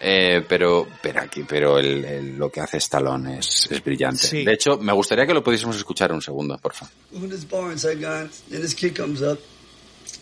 Eh, 0.00 0.44
pero, 0.48 0.86
pero 1.02 1.20
aquí, 1.22 1.44
pero 1.48 1.78
el, 1.78 2.04
el- 2.04 2.36
lo 2.36 2.50
que 2.50 2.60
hace 2.60 2.76
Stallone 2.78 3.38
es, 3.38 3.66
es 3.70 3.82
brillante. 3.82 4.26
Sí. 4.26 4.44
De 4.44 4.52
hecho, 4.52 4.76
me 4.78 4.92
gustaría 4.92 5.26
que 5.26 5.32
lo 5.34 5.42
pudiésemos 5.42 5.76
escuchar 5.76 6.12
un 6.12 6.20
segundo, 6.20 6.58
por 6.58 6.74
favor. 6.74 6.92
Look 7.12 7.24
at 7.24 7.30
this 7.30 7.48
bar 7.48 7.70
inside 7.72 8.00
gone. 8.00 8.28
And 8.52 8.62
this 8.62 8.74
kid 8.74 8.94
comes 8.96 9.22
up. 9.22 9.38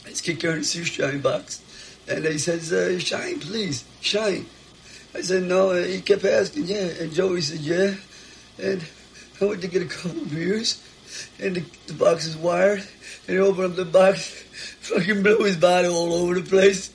This 0.05 0.21
kid 0.21 0.39
carrying 0.41 0.61
a 0.61 0.65
shoe 0.65 0.85
shine 0.85 1.21
box. 1.21 1.61
And 2.09 2.25
he 2.27 2.39
says, 2.39 2.73
uh, 2.73 2.99
shine, 2.99 3.39
please, 3.41 3.85
shine. 4.01 4.47
I 5.15 5.23
said, 5.23 5.45
no. 5.45 5.71
And 5.71 5.87
he 5.87 6.01
kept 6.01 6.25
asking, 6.25 6.65
yeah. 6.67 6.89
And 7.01 7.13
Joey 7.13 7.41
said, 7.41 7.61
yeah. 7.61 7.95
And 8.63 8.83
I 9.41 9.45
went 9.47 9.63
to 9.63 9.69
get 9.69 9.83
a 9.83 9.87
couple 9.87 10.21
of 10.23 10.31
beers. 10.31 10.81
And 11.41 11.57
the, 11.57 11.65
the 11.87 11.95
box 11.95 12.27
is 12.27 12.37
wired. 12.37 12.81
And 13.27 13.37
he 13.37 13.39
opened 13.39 13.71
up 13.71 13.77
the 13.77 13.85
box. 13.85 14.27
Fucking 14.81 15.23
blew 15.23 15.45
his 15.45 15.57
body 15.57 15.89
all 15.89 16.13
over 16.15 16.35
the 16.35 16.43
place. 16.49 16.91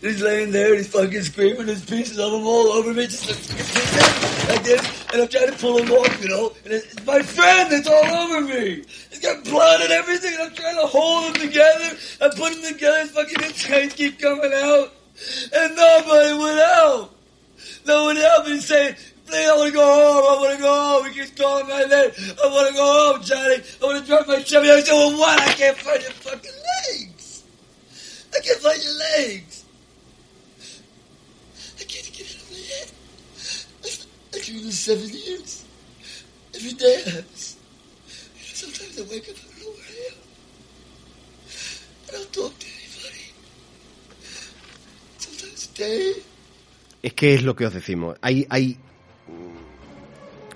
He's 0.00 0.22
laying 0.22 0.50
there 0.50 0.68
and 0.68 0.78
he's 0.78 0.88
fucking 0.88 1.22
screaming. 1.22 1.66
There's 1.66 1.84
pieces 1.84 2.18
of 2.18 2.32
him 2.32 2.46
all 2.46 2.68
over 2.68 2.94
me. 2.94 3.06
Just 3.06 3.28
like, 3.28 4.48
like 4.48 4.64
this. 4.64 4.80
And 5.12 5.22
I'm 5.22 5.28
trying 5.28 5.50
to 5.52 5.58
pull 5.58 5.78
him 5.78 5.90
off, 5.92 6.22
you 6.22 6.28
know. 6.28 6.52
And 6.64 6.72
it's 6.74 7.04
my 7.04 7.20
friend 7.22 7.70
that's 7.70 7.86
all 7.86 8.04
over 8.04 8.40
me. 8.40 8.84
He's 9.10 9.20
got 9.20 9.44
blood 9.44 9.80
and 9.82 9.90
everything. 9.90 10.32
And 10.34 10.42
I'm 10.42 10.54
trying 10.54 10.76
to 10.76 10.86
hold 10.86 11.36
him 11.36 11.48
together. 11.48 11.96
I 12.20 12.28
put 12.28 12.54
him 12.54 12.62
together. 12.72 13.00
His 13.00 13.10
fucking 13.10 13.42
intestines 13.44 13.94
keep 13.94 14.18
coming 14.18 14.52
out. 14.54 14.92
And 15.54 15.76
nobody 15.76 16.32
would 16.38 16.58
help. 16.58 17.14
No 17.86 18.04
one 18.04 18.16
helped 18.16 18.48
me 18.48 18.60
saying, 18.60 18.94
please, 19.26 19.48
I 19.48 19.56
want 19.56 19.68
to 19.68 19.74
go 19.74 19.84
home. 19.84 20.24
I 20.24 20.40
want 20.40 20.56
to 20.56 20.62
go 20.62 20.72
home. 20.72 21.12
He 21.12 21.20
keeps 21.20 21.30
calling 21.38 21.68
my 21.68 21.80
name. 21.80 22.10
I 22.42 22.46
want 22.48 22.68
to 22.68 22.74
go 22.74 23.12
home, 23.12 23.22
Johnny. 23.22 23.62
I 23.82 23.84
want 23.84 24.00
to 24.00 24.06
drop 24.06 24.26
my 24.28 24.40
Chevy. 24.40 24.70
I 24.70 24.80
said, 24.80 24.92
well, 24.92 25.18
what? 25.18 25.40
I 25.40 25.52
can't 25.52 25.76
find 25.76 26.02
your 26.02 26.12
fucking 26.12 26.50
legs. 27.00 27.44
I 28.34 28.40
can't 28.40 28.60
find 28.60 28.82
your 28.82 28.98
legs. 28.98 29.57
Years. 34.48 35.64
Every 36.54 36.72
day 36.74 37.02
I 37.06 37.10
have. 37.10 37.24
Sometimes 38.54 38.98
I 38.98 39.02
wake 39.02 39.28
up, 39.28 39.36
I 39.36 39.44
don't 39.46 39.60
know 39.60 39.70
where 39.70 39.84
I 39.88 40.08
am. 40.08 40.18
I 42.08 42.12
don't 42.12 42.32
talk 42.32 42.58
to 42.58 42.66
anybody. 42.66 43.26
Sometimes 45.18 45.68
a 45.74 45.78
day. 45.78 46.12
Es 47.02 47.12
que 47.14 47.34
es 47.34 47.42
lo 47.42 47.54
que 47.54 47.66
os 47.66 47.74
decimos. 47.74 48.16
Hay, 48.22 48.46
hay 48.50 48.76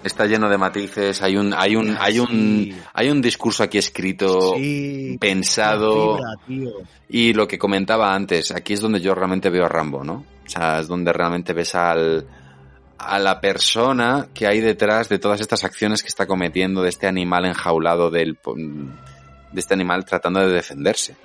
Está 0.03 0.27
lleno 0.27 0.49
de 0.49 0.59
matices, 0.59 1.23
hay 1.23 1.37
un, 1.37 1.55
hay 1.55 1.77
un, 1.77 1.97
hay 1.97 2.19
un, 2.19 2.75
hay 2.93 3.09
un 3.09 3.23
discurso 3.23 3.63
aquí 3.63 3.79
escrito, 3.79 4.57
Sí, 4.57 5.17
pensado. 5.21 6.19
fibra. 6.45 6.73
Y 7.09 7.33
lo 7.35 7.47
que 7.47 7.57
comentaba 7.57 8.13
antes, 8.13 8.51
aquí 8.51 8.73
es 8.73 8.81
donde 8.81 9.01
yo 9.01 9.15
realmente 9.15 9.49
veo 9.49 9.65
a 9.65 9.69
Rambo, 9.69 10.03
¿no? 10.03 10.25
O 10.45 10.49
sea, 10.49 10.81
es 10.81 10.89
donde 10.89 11.13
realmente 11.13 11.53
ves 11.53 11.77
al, 11.77 12.27
a 13.03 13.19
la 13.19 13.41
persona 13.41 14.29
que 14.33 14.47
hay 14.47 14.61
detrás 14.61 15.09
de 15.09 15.19
todas 15.19 15.41
estas 15.41 15.65
acciones 15.65 16.03
que 16.03 16.09
está 16.09 16.27
cometiendo, 16.27 16.83
de 16.83 16.89
este 16.89 17.07
animal 17.07 17.45
enjaulado, 17.45 18.11
del, 18.11 18.39
de 19.53 19.61
este 19.61 19.75
animal 19.75 20.05
tratando 20.05 20.41
de 20.41 20.53
defenderse. 20.53 21.17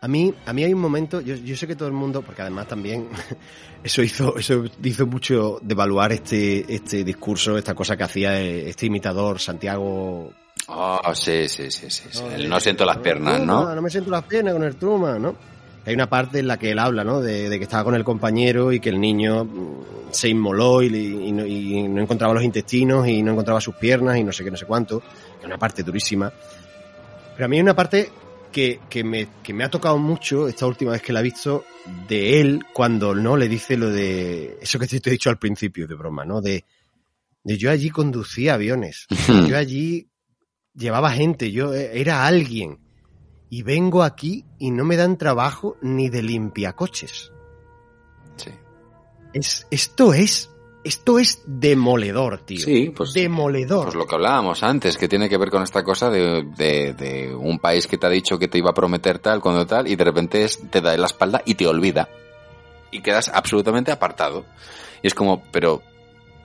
A 0.00 0.08
mí, 0.08 0.32
a 0.44 0.52
mí 0.52 0.62
hay 0.62 0.74
un 0.74 0.80
momento, 0.80 1.20
yo, 1.20 1.34
yo 1.34 1.56
sé 1.56 1.66
que 1.66 1.74
todo 1.74 1.88
el 1.88 1.94
mundo, 1.94 2.22
porque 2.22 2.42
además 2.42 2.68
también 2.68 3.08
eso 3.82 4.02
hizo, 4.02 4.36
eso 4.36 4.64
hizo 4.84 5.06
mucho 5.06 5.58
devaluar 5.62 6.12
este, 6.12 6.72
este 6.72 7.02
discurso, 7.02 7.56
esta 7.56 7.74
cosa 7.74 7.96
que 7.96 8.04
hacía 8.04 8.40
este 8.40 8.86
imitador 8.86 9.40
Santiago. 9.40 10.32
Oh, 10.68 11.14
sí, 11.14 11.48
sí, 11.48 11.70
sí, 11.70 11.90
sí. 11.90 12.08
sí. 12.10 12.22
No, 12.22 12.30
El 12.30 12.48
no 12.48 12.60
siento 12.60 12.84
las 12.84 12.98
piernas, 12.98 13.36
Truma, 13.38 13.52
¿no? 13.52 13.74
No 13.74 13.82
me 13.82 13.90
siento 13.90 14.10
las 14.10 14.24
piernas 14.24 14.54
con 14.54 14.64
el 14.64 14.76
truma, 14.76 15.18
¿no? 15.18 15.55
Hay 15.86 15.94
una 15.94 16.10
parte 16.10 16.40
en 16.40 16.48
la 16.48 16.58
que 16.58 16.72
él 16.72 16.78
habla, 16.80 17.04
¿no? 17.04 17.20
De, 17.20 17.48
de 17.48 17.58
que 17.58 17.64
estaba 17.64 17.84
con 17.84 17.94
el 17.94 18.02
compañero 18.02 18.72
y 18.72 18.80
que 18.80 18.88
el 18.88 19.00
niño 19.00 19.44
mm, 19.44 19.84
se 20.10 20.28
inmoló 20.28 20.82
y, 20.82 20.88
y 20.88 21.32
no, 21.32 21.46
y 21.46 21.88
no 21.88 22.02
encontraba 22.02 22.34
los 22.34 22.42
intestinos 22.42 23.06
y 23.06 23.22
no 23.22 23.32
encontraba 23.32 23.60
sus 23.60 23.76
piernas 23.76 24.18
y 24.18 24.24
no 24.24 24.32
sé 24.32 24.42
qué, 24.42 24.50
no 24.50 24.56
sé 24.56 24.66
cuánto. 24.66 24.98
Que 25.00 25.40
es 25.42 25.44
una 25.46 25.58
parte 25.58 25.84
durísima. 25.84 26.32
Pero 27.34 27.44
a 27.44 27.48
mí 27.48 27.56
hay 27.56 27.62
una 27.62 27.76
parte 27.76 28.10
que, 28.50 28.80
que, 28.88 29.04
me, 29.04 29.28
que 29.42 29.52
me 29.52 29.64
ha 29.64 29.70
tocado 29.70 29.98
mucho 29.98 30.48
esta 30.48 30.66
última 30.66 30.92
vez 30.92 31.02
que 31.02 31.12
la 31.12 31.20
he 31.20 31.22
visto 31.22 31.64
de 32.08 32.40
él 32.40 32.64
cuando 32.72 33.14
no 33.14 33.36
le 33.36 33.48
dice 33.48 33.76
lo 33.76 33.90
de 33.90 34.58
eso 34.60 34.78
que 34.78 34.86
te 34.86 34.96
he 34.96 35.12
dicho 35.12 35.30
al 35.30 35.38
principio 35.38 35.86
de 35.86 35.94
broma, 35.94 36.24
¿no? 36.24 36.40
De, 36.40 36.64
de 37.44 37.58
yo 37.58 37.70
allí 37.70 37.90
conducía 37.90 38.54
aviones, 38.54 39.06
yo 39.48 39.56
allí 39.56 40.08
llevaba 40.74 41.12
gente, 41.12 41.52
yo 41.52 41.74
eh, 41.74 42.00
era 42.00 42.26
alguien 42.26 42.78
y 43.50 43.62
vengo 43.62 44.02
aquí 44.02 44.44
y 44.58 44.70
no 44.70 44.84
me 44.84 44.96
dan 44.96 45.16
trabajo 45.18 45.76
ni 45.82 46.08
de 46.08 46.22
limpiacoches. 46.22 47.32
Sí. 48.36 48.50
Es, 49.32 49.66
esto 49.70 50.12
es, 50.14 50.50
esto 50.84 51.18
es 51.18 51.42
demoledor, 51.46 52.38
tío. 52.44 52.60
Sí, 52.64 52.90
pues- 52.96 53.12
demoledor. 53.12 53.84
Pues 53.84 53.94
lo 53.94 54.06
que 54.06 54.14
hablábamos 54.14 54.62
antes, 54.62 54.96
que 54.98 55.08
tiene 55.08 55.28
que 55.28 55.36
ver 55.38 55.50
con 55.50 55.62
esta 55.62 55.82
cosa 55.84 56.10
de, 56.10 56.44
de, 56.56 56.94
de 56.94 57.34
un 57.34 57.58
país 57.58 57.86
que 57.86 57.98
te 57.98 58.06
ha 58.06 58.10
dicho 58.10 58.38
que 58.38 58.48
te 58.48 58.58
iba 58.58 58.70
a 58.70 58.74
prometer 58.74 59.18
tal, 59.18 59.40
cuando 59.40 59.66
tal, 59.66 59.88
y 59.88 59.96
de 59.96 60.04
repente 60.04 60.44
es- 60.44 60.60
te 60.70 60.80
da 60.80 60.96
la 60.96 61.06
espalda 61.06 61.42
y 61.44 61.54
te 61.54 61.66
olvida. 61.66 62.08
Y 62.90 63.00
quedas 63.00 63.28
absolutamente 63.32 63.90
apartado. 63.92 64.44
Y 65.02 65.06
es 65.08 65.14
como, 65.14 65.42
pero 65.50 65.82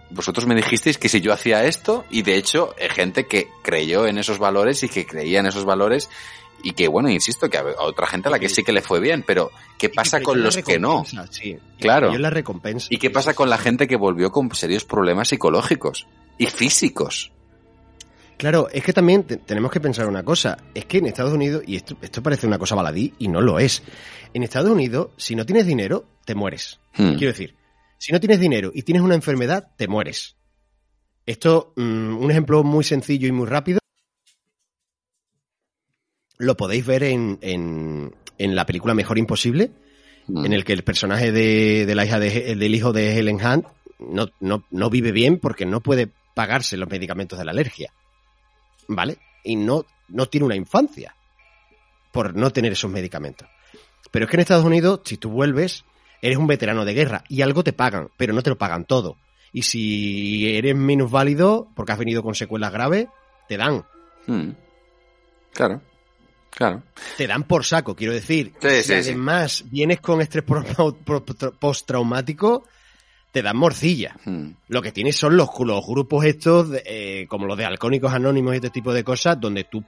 vosotros 0.09 0.45
me 0.45 0.55
dijisteis 0.55 0.97
que 0.97 1.07
si 1.07 1.21
yo 1.21 1.31
hacía 1.31 1.63
esto, 1.65 2.03
y 2.09 2.23
de 2.23 2.35
hecho, 2.35 2.75
hay 2.79 2.89
gente 2.89 3.27
que 3.27 3.47
creyó 3.63 4.05
en 4.07 4.17
esos 4.17 4.39
valores 4.39 4.83
y 4.83 4.89
que 4.89 5.05
creía 5.05 5.39
en 5.39 5.45
esos 5.45 5.63
valores, 5.63 6.09
y 6.63 6.73
que, 6.73 6.87
bueno, 6.87 7.09
insisto, 7.09 7.49
que 7.49 7.57
a 7.57 7.63
otra 7.79 8.07
gente 8.07 8.27
a 8.27 8.31
la 8.31 8.39
que 8.39 8.49
sí 8.49 8.63
que 8.63 8.71
le 8.71 8.81
fue 8.81 8.99
bien, 8.99 9.23
pero 9.25 9.51
¿qué 9.77 9.89
pasa 9.89 10.21
con 10.21 10.41
los 10.41 10.57
que 10.57 10.79
no? 10.79 11.03
Sí, 11.29 11.57
Claro. 11.79 12.17
la 12.17 12.29
recompensa. 12.29 12.87
¿Y 12.89 12.97
qué 12.97 13.09
pasa 13.09 13.33
con 13.33 13.49
la 13.49 13.57
gente 13.57 13.87
que 13.87 13.95
volvió 13.95 14.31
con 14.31 14.53
serios 14.53 14.83
problemas 14.85 15.29
psicológicos 15.29 16.07
y 16.37 16.45
físicos? 16.47 17.31
Claro, 18.37 18.69
es 18.71 18.83
que 18.83 18.91
también 18.93 19.23
te- 19.23 19.37
tenemos 19.37 19.71
que 19.71 19.79
pensar 19.79 20.07
una 20.07 20.23
cosa. 20.23 20.57
Es 20.73 20.85
que 20.85 20.97
en 20.97 21.05
Estados 21.05 21.33
Unidos, 21.33 21.63
y 21.67 21.75
esto, 21.75 21.95
esto 22.01 22.23
parece 22.23 22.47
una 22.47 22.57
cosa 22.57 22.73
baladí, 22.75 23.13
y 23.19 23.27
no 23.27 23.39
lo 23.39 23.59
es. 23.59 23.83
En 24.33 24.41
Estados 24.43 24.71
Unidos, 24.71 25.09
si 25.17 25.35
no 25.35 25.45
tienes 25.45 25.65
dinero, 25.67 26.05
te 26.25 26.33
mueres. 26.33 26.79
Hmm. 26.95 27.13
Quiero 27.17 27.33
decir, 27.33 27.55
si 27.99 28.11
no 28.11 28.19
tienes 28.19 28.39
dinero 28.39 28.71
y 28.73 28.81
tienes 28.81 29.03
una 29.03 29.13
enfermedad, 29.13 29.69
te 29.77 29.87
mueres. 29.87 30.37
Esto, 31.27 31.73
mm, 31.75 32.17
un 32.17 32.31
ejemplo 32.31 32.63
muy 32.63 32.83
sencillo 32.83 33.27
y 33.27 33.31
muy 33.31 33.45
rápido, 33.45 33.79
lo 36.41 36.57
podéis 36.57 36.85
ver 36.85 37.03
en, 37.03 37.37
en, 37.41 38.13
en 38.37 38.55
la 38.55 38.65
película 38.65 38.93
Mejor 38.93 39.17
Imposible, 39.17 39.71
Mm. 40.27 40.45
en 40.45 40.53
el 40.53 40.63
que 40.63 40.73
el 40.73 40.83
personaje 40.83 41.31
de, 41.31 41.85
de 41.85 41.95
la 41.95 42.05
hija 42.05 42.19
de, 42.19 42.55
del 42.55 42.75
hijo 42.75 42.93
de 42.93 43.17
Helen 43.17 43.43
Hunt 43.43 43.65
no, 43.99 44.29
no, 44.39 44.63
no 44.69 44.89
vive 44.89 45.11
bien 45.11 45.39
porque 45.39 45.65
no 45.65 45.81
puede 45.81 46.09
pagarse 46.33 46.77
los 46.77 46.89
medicamentos 46.89 47.37
de 47.37 47.45
la 47.45 47.51
alergia. 47.51 47.91
¿Vale? 48.87 49.17
Y 49.43 49.55
no, 49.55 49.85
no 50.09 50.27
tiene 50.27 50.45
una 50.45 50.55
infancia 50.55 51.15
por 52.11 52.35
no 52.35 52.51
tener 52.51 52.73
esos 52.73 52.91
medicamentos. 52.91 53.47
Pero 54.11 54.25
es 54.25 54.31
que 54.31 54.37
en 54.37 54.41
Estados 54.41 54.65
Unidos, 54.65 55.01
si 55.05 55.17
tú 55.17 55.29
vuelves, 55.29 55.85
eres 56.21 56.37
un 56.37 56.47
veterano 56.47 56.85
de 56.85 56.93
guerra 56.93 57.23
y 57.27 57.41
algo 57.41 57.63
te 57.63 57.73
pagan, 57.73 58.09
pero 58.17 58.33
no 58.33 58.43
te 58.43 58.49
lo 58.49 58.57
pagan 58.57 58.85
todo. 58.85 59.17
Y 59.53 59.63
si 59.63 60.55
eres 60.55 60.75
minusválido 60.75 61.67
porque 61.75 61.93
has 61.93 61.99
venido 61.99 62.23
con 62.23 62.35
secuelas 62.35 62.71
graves, 62.71 63.07
te 63.47 63.57
dan. 63.57 63.85
Mm. 64.27 64.51
Claro, 65.53 65.81
claro. 66.51 66.83
Te 67.17 67.27
dan 67.27 67.43
por 67.43 67.65
saco, 67.65 67.95
quiero 67.95 68.13
decir. 68.13 68.53
Sí, 68.61 68.93
además 68.93 69.65
vienes 69.69 69.99
con 69.99 70.21
estrés 70.21 70.43
postraumático, 71.59 72.63
te 73.31 73.41
dan 73.41 73.57
morcilla. 73.57 74.15
Mm. 74.25 74.49
Lo 74.67 74.81
que 74.81 74.91
tienes 74.91 75.15
son 75.15 75.37
los, 75.37 75.49
los 75.59 75.85
grupos 75.85 76.25
estos, 76.25 76.69
eh, 76.85 77.25
como 77.27 77.45
los 77.47 77.57
de 77.57 77.65
Alcohólicos 77.65 78.13
Anónimos 78.13 78.53
y 78.53 78.57
este 78.57 78.69
tipo 78.69 78.93
de 78.93 79.03
cosas, 79.03 79.39
donde 79.39 79.63
tú 79.63 79.83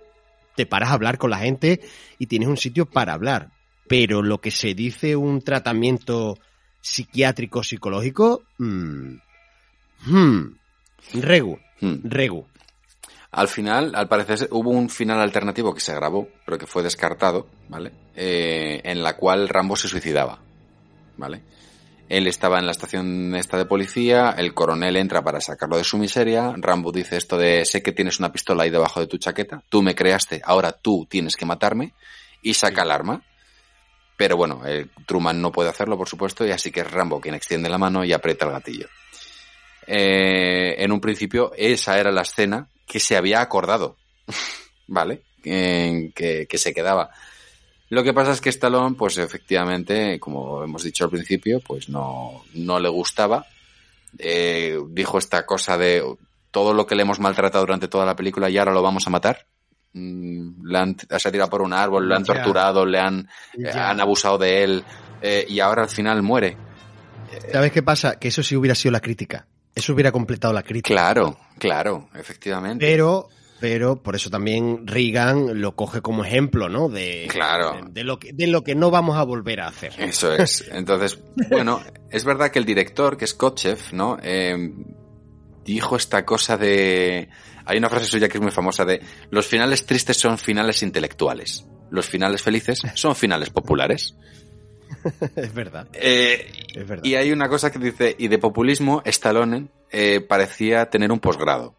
te 0.56 0.66
paras 0.66 0.90
a 0.90 0.94
hablar 0.94 1.18
con 1.18 1.30
la 1.30 1.40
gente 1.40 1.82
y 2.20 2.28
tienes 2.28 2.48
un 2.48 2.58
sitio 2.58 2.86
para 2.86 3.14
hablar. 3.14 3.50
Pero 3.88 4.22
lo 4.22 4.40
que 4.40 4.52
se 4.52 4.74
dice 4.74 5.16
un 5.16 5.42
tratamiento 5.42 6.38
psiquiátrico 6.82 7.64
psicológico, 7.64 8.44
mm, 8.58 9.16
hmm, 10.06 10.56
regu, 11.16 11.60
Mm. 11.84 11.96
regu. 12.04 12.48
Al 13.34 13.48
final, 13.48 13.94
al 13.96 14.08
parecer, 14.08 14.48
hubo 14.52 14.70
un 14.70 14.92
final 14.92 15.20
alternativo 15.20 15.74
que 15.74 15.82
se 15.82 15.96
grabó, 15.96 16.30
pero 16.46 16.60
que 16.60 16.68
fue 16.68 16.84
descartado, 16.84 17.48
¿vale? 17.68 17.92
Eh, 18.16 18.80
en 18.84 19.02
la 19.02 19.18
cual 19.18 19.50
Rambo 19.50 19.76
se 19.76 19.88
suicidaba, 19.88 20.38
¿vale? 21.18 21.42
Él 22.10 22.28
estaba 22.28 22.60
en 22.60 22.68
la 22.68 22.74
estación 22.74 23.34
esta 23.36 23.58
de 23.58 23.66
policía, 23.66 24.36
el 24.38 24.54
coronel 24.54 24.98
entra 24.98 25.24
para 25.24 25.42
sacarlo 25.42 25.78
de 25.78 25.84
su 25.84 25.98
miseria, 25.98 26.54
Rambo 26.58 26.92
dice 26.92 27.18
esto 27.18 27.36
de 27.36 27.66
sé 27.66 27.82
que 27.82 27.92
tienes 27.92 28.20
una 28.20 28.32
pistola 28.32 28.64
ahí 28.64 28.70
debajo 28.70 29.00
de 29.00 29.08
tu 29.08 29.18
chaqueta, 29.18 29.64
tú 29.68 29.82
me 29.82 29.96
creaste, 29.96 30.40
ahora 30.46 30.72
tú 30.72 31.08
tienes 31.10 31.36
que 31.36 31.48
matarme, 31.48 31.96
y 32.44 32.54
saca 32.54 32.84
el 32.84 32.92
arma. 32.92 33.24
Pero 34.16 34.38
bueno, 34.38 34.62
eh, 34.64 34.90
Truman 35.08 35.42
no 35.42 35.52
puede 35.52 35.72
hacerlo, 35.72 35.98
por 35.98 36.08
supuesto, 36.08 36.46
y 36.46 36.52
así 36.52 36.72
que 36.72 36.82
es 36.82 36.92
Rambo 36.92 37.20
quien 37.20 37.34
extiende 37.34 37.68
la 37.68 37.80
mano 37.80 38.06
y 38.06 38.14
aprieta 38.14 38.46
el 38.46 38.52
gatillo. 38.52 38.88
Eh, 39.88 40.76
en 40.78 40.92
un 40.92 41.02
principio, 41.02 41.52
esa 41.58 41.98
era 41.98 42.12
la 42.12 42.22
escena 42.22 42.70
que 42.86 43.00
se 43.00 43.16
había 43.16 43.42
acordado, 43.42 43.98
¿vale? 44.88 45.24
Que, 45.44 46.12
que 46.50 46.58
se 46.58 46.74
quedaba. 46.74 47.10
Lo 47.90 48.04
que 48.04 48.14
pasa 48.14 48.32
es 48.32 48.42
que 48.42 48.50
Stallone, 48.50 48.96
pues 48.96 49.20
efectivamente, 49.20 50.20
como 50.20 50.64
hemos 50.64 50.82
dicho 50.84 51.04
al 51.04 51.12
principio, 51.12 51.60
pues 51.60 51.90
no, 51.90 52.44
no 52.56 52.80
le 52.80 52.90
gustaba. 52.90 53.46
Eh, 54.18 54.80
dijo 54.90 55.20
esta 55.20 55.46
cosa 55.46 55.78
de 55.78 56.04
todo 56.50 56.74
lo 56.74 56.88
que 56.88 56.96
le 56.96 57.04
hemos 57.04 57.20
maltratado 57.20 57.64
durante 57.64 57.88
toda 57.88 58.06
la 58.06 58.16
película 58.16 58.50
y 58.50 58.58
ahora 58.58 58.74
lo 58.74 58.82
vamos 58.82 59.06
a 59.06 59.12
matar. 59.12 59.46
Mm, 59.94 60.66
Le 60.66 60.78
han, 60.80 60.98
se 60.98 61.28
ha 61.28 61.32
tirado 61.32 61.52
por 61.52 61.62
un 61.62 61.72
árbol, 61.72 62.10
le 62.10 62.16
han 62.16 62.24
torturado, 62.24 62.84
le 62.84 63.00
han, 63.00 63.30
eh, 63.58 63.70
han 63.70 64.00
abusado 64.02 64.40
de 64.40 64.64
él 64.64 64.84
eh, 65.22 65.46
y 65.48 65.60
ahora 65.60 65.84
al 65.84 65.90
final 65.90 66.24
muere. 66.24 66.58
¿Sabes 67.52 67.72
qué 67.72 67.84
pasa? 67.84 68.18
Que 68.18 68.30
eso 68.30 68.42
sí 68.42 68.56
hubiera 68.56 68.74
sido 68.74 68.92
la 68.92 69.02
crítica. 69.02 69.46
Eso 69.76 69.94
hubiera 69.94 70.12
completado 70.12 70.54
la 70.54 70.64
crítica. 70.64 70.94
Claro, 70.94 71.38
claro, 71.58 72.10
efectivamente. 72.14 72.86
Pero, 72.86 73.30
pero 73.60 74.02
por 74.02 74.16
eso 74.16 74.30
también 74.30 74.86
Reagan 74.86 75.62
lo 75.62 75.76
coge 75.76 76.02
como 76.02 76.24
ejemplo, 76.24 76.70
¿no? 76.70 76.90
De, 76.90 77.28
Claro. 77.30 77.82
de, 77.88 77.92
de 77.92 78.04
lo 78.04 78.20
que, 78.20 78.34
de 78.34 78.48
lo 78.48 78.64
que 78.64 78.76
no 78.76 78.92
vamos 78.92 79.18
a 79.18 79.24
volver 79.24 79.62
a 79.62 79.68
hacer. 79.68 79.94
Eso 79.98 80.34
es. 80.34 80.66
Entonces, 80.72 81.20
bueno, 81.50 81.82
es 82.12 82.24
verdad 82.24 82.52
que 82.52 82.60
el 82.60 82.66
director, 82.66 83.18
que 83.18 83.26
es 83.26 83.34
Kotchev, 83.34 83.80
¿no? 83.94 84.18
Eh, 84.22 84.56
dijo 85.66 85.96
esta 85.96 86.26
cosa 86.26 86.58
de... 86.58 87.30
Hay 87.66 87.78
una 87.78 87.90
frase 87.90 88.06
suya 88.06 88.28
que 88.28 88.38
es 88.38 88.42
muy 88.42 88.52
famosa 88.52 88.84
de 88.84 89.02
los 89.32 89.48
finales 89.48 89.86
tristes 89.86 90.18
son 90.18 90.38
finales 90.38 90.84
intelectuales. 90.84 91.66
Los 91.90 92.08
finales 92.08 92.42
felices 92.42 92.82
son 92.96 93.16
finales 93.16 93.50
populares. 93.50 94.16
es 95.36 95.54
verdad. 95.54 95.88
Eh, 95.94 96.52
Es 96.76 96.88
verdad. 96.88 97.04
y 97.04 97.16
hay 97.16 97.32
una 97.32 97.50
cosa 97.50 97.72
que 97.72 97.80
dice, 97.80 98.16
y 98.18 98.28
de 98.28 98.38
populismo, 98.38 99.02
Stallone 99.06 99.70
eh, 99.92 100.22
parecía 100.22 100.90
tener 100.90 101.12
un 101.12 101.20
posgrado. 101.20 101.76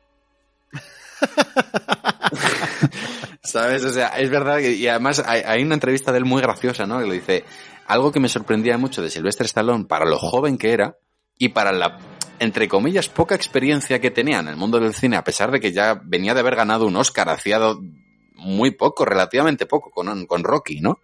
¿Sabes? 3.43 3.85
O 3.85 3.91
sea, 3.91 4.09
es 4.19 4.31
verdad 4.31 4.59
que, 4.59 4.73
y 4.73 4.87
además 4.89 5.23
hay, 5.25 5.43
hay 5.45 5.63
una 5.63 5.75
entrevista 5.75 6.13
de 6.13 6.19
él 6.19 6.25
muy 6.25 6.43
graciosa, 6.43 6.87
¿no? 6.87 6.99
Que 7.01 7.07
le 7.07 7.15
dice, 7.15 7.45
algo 7.87 8.13
que 8.13 8.21
me 8.21 8.29
sorprendía 8.29 8.79
mucho 8.79 9.03
de 9.03 9.11
Sylvester 9.11 9.47
Stallone 9.47 9.85
para 9.85 10.07
lo 10.07 10.19
joven 10.19 10.59
que 10.59 10.73
era 10.73 10.97
y 11.39 11.51
para 11.51 11.73
la, 11.73 11.99
entre 12.39 12.69
comillas, 12.69 13.09
poca 13.09 13.35
experiencia 13.35 14.01
que 14.01 14.11
tenía 14.11 14.41
en 14.41 14.49
el 14.49 14.57
mundo 14.57 14.81
del 14.81 14.95
cine, 14.95 15.17
a 15.17 15.25
pesar 15.25 15.51
de 15.51 15.61
que 15.61 15.73
ya 15.73 16.01
venía 16.05 16.35
de 16.35 16.41
haber 16.41 16.57
ganado 16.57 16.87
un 16.87 16.97
Oscar, 16.97 17.29
hacía 17.29 17.59
muy 18.35 18.73
poco, 18.73 19.05
relativamente 19.05 19.67
poco, 19.67 19.91
con, 19.91 20.27
con 20.27 20.45
Rocky, 20.45 20.81
¿no? 20.81 20.99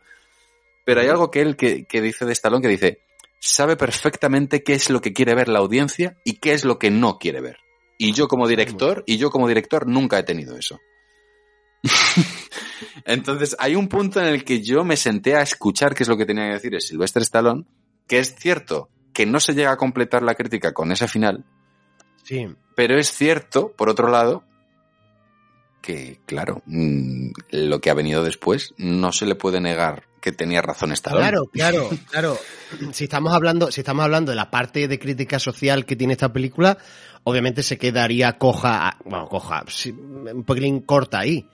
Pero 0.91 1.03
hay 1.03 1.07
algo 1.07 1.31
que 1.31 1.41
él 1.41 1.55
que, 1.55 1.85
que 1.85 2.03
dice 2.03 2.27
de 2.27 2.33
Stallone 2.33 2.63
que 2.63 2.67
dice, 2.67 2.99
sabe 3.39 3.77
perfectamente 3.77 4.65
qué 4.65 4.73
es 4.73 4.91
lo 4.91 5.01
que 5.01 5.13
quiere 5.13 5.37
ver 5.37 5.47
la 5.47 5.61
audiencia 5.61 6.17
y 6.25 6.41
qué 6.41 6.53
es 6.53 6.65
lo 6.65 6.81
que 6.81 6.91
no 6.91 7.17
quiere 7.21 7.41
ver. 7.41 7.59
Y 7.97 8.13
yo 8.13 8.27
como 8.27 8.49
director, 8.49 9.05
y 9.07 9.17
yo 9.17 9.31
como 9.31 9.47
director 9.47 9.87
nunca 9.87 10.19
he 10.19 10.25
tenido 10.25 10.57
eso. 10.57 10.81
Entonces, 13.05 13.55
hay 13.61 13.77
un 13.77 13.87
punto 13.87 14.19
en 14.19 14.27
el 14.27 14.43
que 14.43 14.63
yo 14.63 14.83
me 14.83 14.97
senté 14.97 15.37
a 15.37 15.43
escuchar 15.43 15.95
qué 15.95 16.03
es 16.03 16.09
lo 16.09 16.17
que 16.17 16.27
tenía 16.27 16.49
que 16.49 16.55
decir 16.55 16.75
el 16.75 16.81
Sylvester 16.81 17.23
Stallone, 17.23 17.67
que 18.09 18.19
es 18.19 18.35
cierto 18.35 18.91
que 19.15 19.27
no 19.27 19.39
se 19.39 19.55
llega 19.55 19.71
a 19.71 19.77
completar 19.77 20.25
la 20.25 20.35
crítica 20.35 20.73
con 20.75 20.91
ese 20.91 21.07
final. 21.07 21.45
Sí. 22.25 22.49
Pero 22.75 22.99
es 22.99 23.13
cierto, 23.13 23.77
por 23.77 23.91
otro 23.91 24.09
lado, 24.09 24.43
que, 25.83 26.19
claro, 26.27 26.65
mm, 26.67 27.31
lo 27.53 27.81
que 27.81 27.91
ha 27.91 27.95
venido 27.95 28.25
después 28.25 28.75
no 28.77 29.13
se 29.13 29.27
le 29.27 29.37
puede 29.37 29.61
negar 29.61 30.10
que 30.21 30.33
tenía 30.33 30.63
razón 30.63 30.93
Stallone. 30.93 31.23
Claro, 31.23 31.47
claro, 31.47 31.91
claro. 32.11 32.39
Si 32.93 33.05
estamos 33.05 33.33
hablando, 33.33 33.71
si 33.71 33.81
estamos 33.81 34.05
hablando 34.05 34.31
de 34.33 34.37
la 34.37 34.51
parte 34.51 34.87
de 34.89 34.99
crítica 34.99 35.39
social 35.39 35.85
que 35.87 35.97
tiene 35.97 36.13
esta 36.13 36.33
película, 36.33 36.79
obviamente 37.25 37.63
se 37.63 37.79
quedaría 37.79 38.39
coja, 38.39 38.97
bueno, 39.05 39.27
coja, 39.29 39.65
un 39.93 40.45
poquitín 40.45 40.81
corta 40.81 41.21
ahí. 41.21 41.49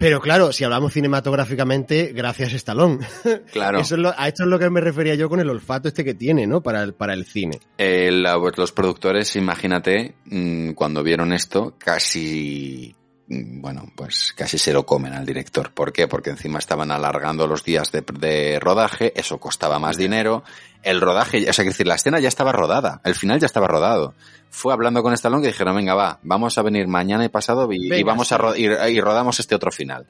Pero 0.00 0.20
claro, 0.20 0.52
si 0.52 0.62
hablamos 0.62 0.92
cinematográficamente, 0.92 2.12
gracias 2.14 2.52
Stallone. 2.52 3.04
Claro. 3.52 3.80
Eso 3.80 3.96
es 3.96 4.00
lo, 4.00 4.14
a 4.16 4.28
esto 4.28 4.44
es 4.44 4.48
lo 4.48 4.56
que 4.56 4.70
me 4.70 4.80
refería 4.80 5.16
yo 5.16 5.28
con 5.28 5.40
el 5.40 5.50
olfato 5.50 5.88
este 5.88 6.04
que 6.04 6.14
tiene, 6.14 6.46
¿no? 6.46 6.62
Para 6.62 6.84
el, 6.84 6.94
para 6.94 7.14
el 7.14 7.24
cine. 7.24 7.58
Eh, 7.78 8.10
la- 8.12 8.38
pues 8.38 8.56
los 8.58 8.70
productores, 8.70 9.34
imagínate, 9.34 10.14
mm, 10.26 10.70
cuando 10.74 11.02
vieron 11.02 11.32
esto, 11.32 11.74
casi, 11.78 12.94
bueno, 13.30 13.92
pues 13.94 14.32
casi 14.34 14.56
se 14.58 14.72
lo 14.72 14.86
comen 14.86 15.12
al 15.12 15.26
director. 15.26 15.70
¿Por 15.72 15.92
qué? 15.92 16.08
Porque 16.08 16.30
encima 16.30 16.58
estaban 16.58 16.90
alargando 16.90 17.46
los 17.46 17.62
días 17.62 17.92
de, 17.92 18.02
de 18.18 18.58
rodaje, 18.58 19.12
eso 19.16 19.38
costaba 19.38 19.78
más 19.78 19.96
dinero. 19.98 20.44
El 20.82 21.00
rodaje, 21.00 21.48
o 21.48 21.52
sea, 21.52 21.64
que 21.64 21.70
decir, 21.70 21.86
la 21.86 21.96
escena 21.96 22.20
ya 22.20 22.28
estaba 22.28 22.52
rodada, 22.52 23.00
el 23.04 23.14
final 23.14 23.38
ya 23.40 23.46
estaba 23.46 23.66
rodado. 23.66 24.14
Fue 24.50 24.72
hablando 24.72 25.02
con 25.02 25.12
Stallone 25.12 25.42
que 25.42 25.48
dijeron, 25.48 25.76
venga, 25.76 25.94
va, 25.94 26.18
vamos 26.22 26.56
a 26.56 26.62
venir 26.62 26.86
mañana 26.88 27.24
y 27.24 27.28
pasado 27.28 27.68
y, 27.70 28.02
vamos 28.02 28.32
a 28.32 28.38
ro- 28.38 28.56
y, 28.56 28.64
y 28.66 29.00
rodamos 29.00 29.38
este 29.40 29.54
otro 29.54 29.70
final. 29.70 30.06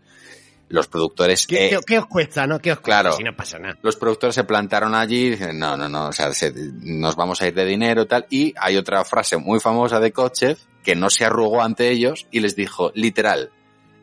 Los 0.70 0.86
productores, 0.86 1.46
¿Qué, 1.46 1.66
eh, 1.66 1.70
qué- 1.70 1.80
qué 1.86 1.98
os 1.98 2.06
cuesta, 2.06 2.46
no? 2.46 2.58
¿Qué 2.60 2.70
os 2.72 2.78
cuesta? 2.80 3.00
Claro. 3.00 3.16
Si 3.16 3.24
no 3.24 3.34
pasa 3.34 3.58
nada. 3.58 3.78
los 3.82 3.96
productores 3.96 4.34
se 4.34 4.44
plantaron 4.44 4.94
allí 4.94 5.34
no, 5.54 5.78
no, 5.78 5.88
no, 5.88 6.08
o 6.08 6.12
sea, 6.12 6.32
se- 6.34 6.52
nos 6.54 7.16
vamos 7.16 7.40
a 7.40 7.46
ir 7.48 7.54
de 7.54 7.64
dinero 7.64 8.02
y 8.02 8.06
tal. 8.06 8.26
Y 8.28 8.54
hay 8.60 8.76
otra 8.76 9.02
frase 9.06 9.38
muy 9.38 9.58
famosa 9.60 9.98
de 9.98 10.12
Kochev 10.12 10.58
que 10.88 10.96
no 10.96 11.10
se 11.10 11.26
arrugó 11.26 11.60
ante 11.60 11.90
ellos 11.90 12.26
y 12.30 12.40
les 12.40 12.56
dijo, 12.56 12.92
literal, 12.94 13.50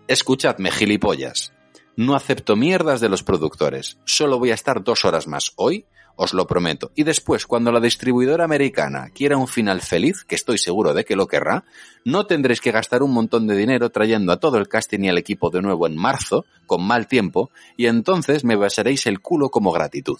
escuchadme, 0.07 0.69
gilipollas. 0.69 1.51
No 1.95 2.13
acepto 2.13 2.55
mierdas 2.55 3.01
de 3.01 3.09
los 3.09 3.23
productores. 3.23 3.97
Solo 4.05 4.37
voy 4.37 4.51
a 4.51 4.53
estar 4.53 4.83
dos 4.83 5.03
horas 5.03 5.25
más 5.25 5.51
hoy, 5.55 5.87
os 6.15 6.35
lo 6.35 6.45
prometo. 6.45 6.91
Y 6.93 7.01
después, 7.01 7.47
cuando 7.47 7.71
la 7.71 7.79
distribuidora 7.79 8.43
americana 8.43 9.09
quiera 9.15 9.35
un 9.35 9.47
final 9.47 9.81
feliz, 9.81 10.23
que 10.25 10.35
estoy 10.35 10.59
seguro 10.59 10.93
de 10.93 11.05
que 11.05 11.15
lo 11.15 11.25
querrá, 11.25 11.65
no 12.03 12.27
tendréis 12.27 12.61
que 12.61 12.69
gastar 12.69 13.01
un 13.01 13.13
montón 13.13 13.47
de 13.47 13.57
dinero 13.57 13.89
trayendo 13.89 14.31
a 14.31 14.39
todo 14.39 14.59
el 14.59 14.67
casting 14.67 14.99
y 15.05 15.09
al 15.09 15.17
equipo 15.17 15.49
de 15.49 15.63
nuevo 15.63 15.87
en 15.87 15.97
marzo, 15.97 16.45
con 16.67 16.85
mal 16.85 17.07
tiempo, 17.07 17.49
y 17.77 17.87
entonces 17.87 18.43
me 18.43 18.57
besaréis 18.57 19.07
el 19.07 19.21
culo 19.21 19.49
como 19.49 19.71
gratitud. 19.71 20.19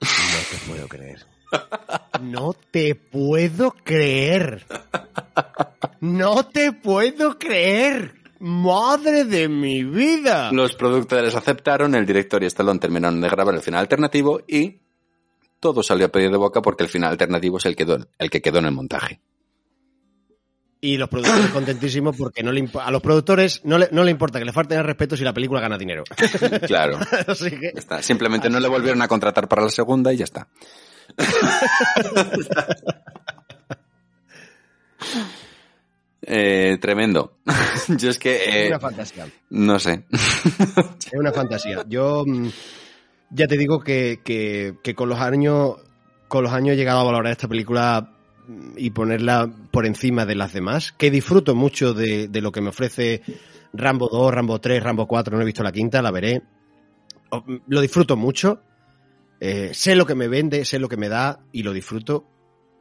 No 0.00 0.08
te 0.52 0.56
puedo 0.68 0.86
creer. 0.86 1.26
No 2.22 2.54
te 2.70 2.94
puedo 2.94 3.72
creer. 3.84 4.64
No 6.00 6.46
te 6.46 6.72
puedo 6.72 7.38
creer. 7.38 8.14
Madre 8.40 9.24
de 9.24 9.48
mi 9.48 9.84
vida. 9.84 10.50
Los 10.52 10.74
productores 10.74 11.34
aceptaron, 11.34 11.94
el 11.94 12.06
director 12.06 12.42
y 12.42 12.46
Stallone 12.46 12.80
terminaron 12.80 13.20
de 13.20 13.28
grabar 13.28 13.54
el 13.54 13.60
final 13.60 13.80
alternativo 13.80 14.40
y 14.48 14.78
todo 15.60 15.82
salió 15.82 16.06
a 16.06 16.08
pedir 16.08 16.30
de 16.30 16.36
boca 16.38 16.60
porque 16.60 16.82
el 16.82 16.88
final 16.88 17.10
alternativo 17.12 17.58
es 17.58 17.66
el, 17.66 17.76
que 17.76 17.86
quedó- 17.86 18.08
el 18.18 18.30
que 18.30 18.42
quedó 18.42 18.58
en 18.58 18.64
el 18.66 18.72
montaje. 18.72 19.20
Y 20.80 20.96
los 20.96 21.08
productores 21.08 21.46
contentísimos 21.52 22.16
porque 22.16 22.42
no 22.42 22.50
le 22.50 22.68
a 22.80 22.90
los 22.90 23.00
productores 23.00 23.60
no 23.64 23.78
le, 23.78 23.88
no 23.92 24.02
le 24.02 24.10
importa 24.10 24.40
que 24.40 24.44
le 24.44 24.52
falten 24.52 24.78
el 24.80 24.84
respeto 24.84 25.16
si 25.16 25.22
la 25.22 25.32
película 25.32 25.60
gana 25.60 25.78
dinero. 25.78 26.02
Claro. 26.66 26.98
Así 27.28 27.50
que 27.50 27.70
Ya 27.74 27.78
está. 27.78 28.02
Simplemente 28.02 28.50
no 28.50 28.58
le 28.58 28.66
volvieron 28.66 29.00
a 29.02 29.06
contratar 29.06 29.46
para 29.46 29.62
la 29.62 29.70
segunda 29.70 30.12
y 30.12 30.16
ya 30.16 30.24
está. 30.24 30.48
Eh, 36.24 36.78
tremendo. 36.80 37.38
Yo 37.88 38.10
es 38.10 38.18
que... 38.18 38.36
es 38.44 38.54
eh, 38.54 38.68
una 38.68 38.78
fantasía. 38.80 39.26
no 39.50 39.78
sé. 39.78 40.04
Es 40.10 41.18
una 41.18 41.32
fantasía. 41.32 41.84
Yo 41.88 42.24
mm, 42.26 42.46
ya 43.30 43.46
te 43.48 43.56
digo 43.58 43.80
que, 43.80 44.20
que- 44.24 44.76
que 44.82 44.94
con 44.94 45.08
los 45.08 45.18
años 45.18 45.76
con 46.28 46.44
los 46.44 46.52
años 46.52 46.74
he 46.74 46.76
llegado 46.76 47.00
a 47.00 47.04
valorar 47.04 47.32
esta 47.32 47.48
película 47.48 48.12
mm, 48.46 48.74
y 48.76 48.90
ponerla 48.90 49.50
por 49.70 49.84
encima 49.84 50.24
de 50.24 50.36
las 50.36 50.52
demás, 50.52 50.92
que 50.92 51.10
disfruto 51.10 51.54
mucho 51.56 51.92
de, 51.92 52.28
de 52.28 52.40
lo 52.40 52.52
que 52.52 52.60
me 52.60 52.68
ofrece 52.70 53.20
Rambo 53.72 54.08
2, 54.08 54.32
Rambo 54.32 54.60
3, 54.60 54.82
Rambo 54.82 55.06
4, 55.08 55.34
no 55.36 55.42
he 55.42 55.46
visto 55.46 55.62
la 55.64 55.72
quinta, 55.72 56.00
la 56.02 56.10
veré. 56.12 56.40
Mm, 57.32 57.56
Lo 57.66 57.80
disfruto 57.80 58.16
mucho. 58.16 58.60
Eh, 59.44 59.74
sé 59.74 59.96
lo 59.96 60.06
que 60.06 60.14
me 60.14 60.28
vende, 60.28 60.64
sé 60.64 60.78
lo 60.78 60.88
que 60.88 60.96
me 60.96 61.08
da 61.08 61.40
y 61.50 61.64
lo 61.64 61.72
disfruto, 61.72 62.24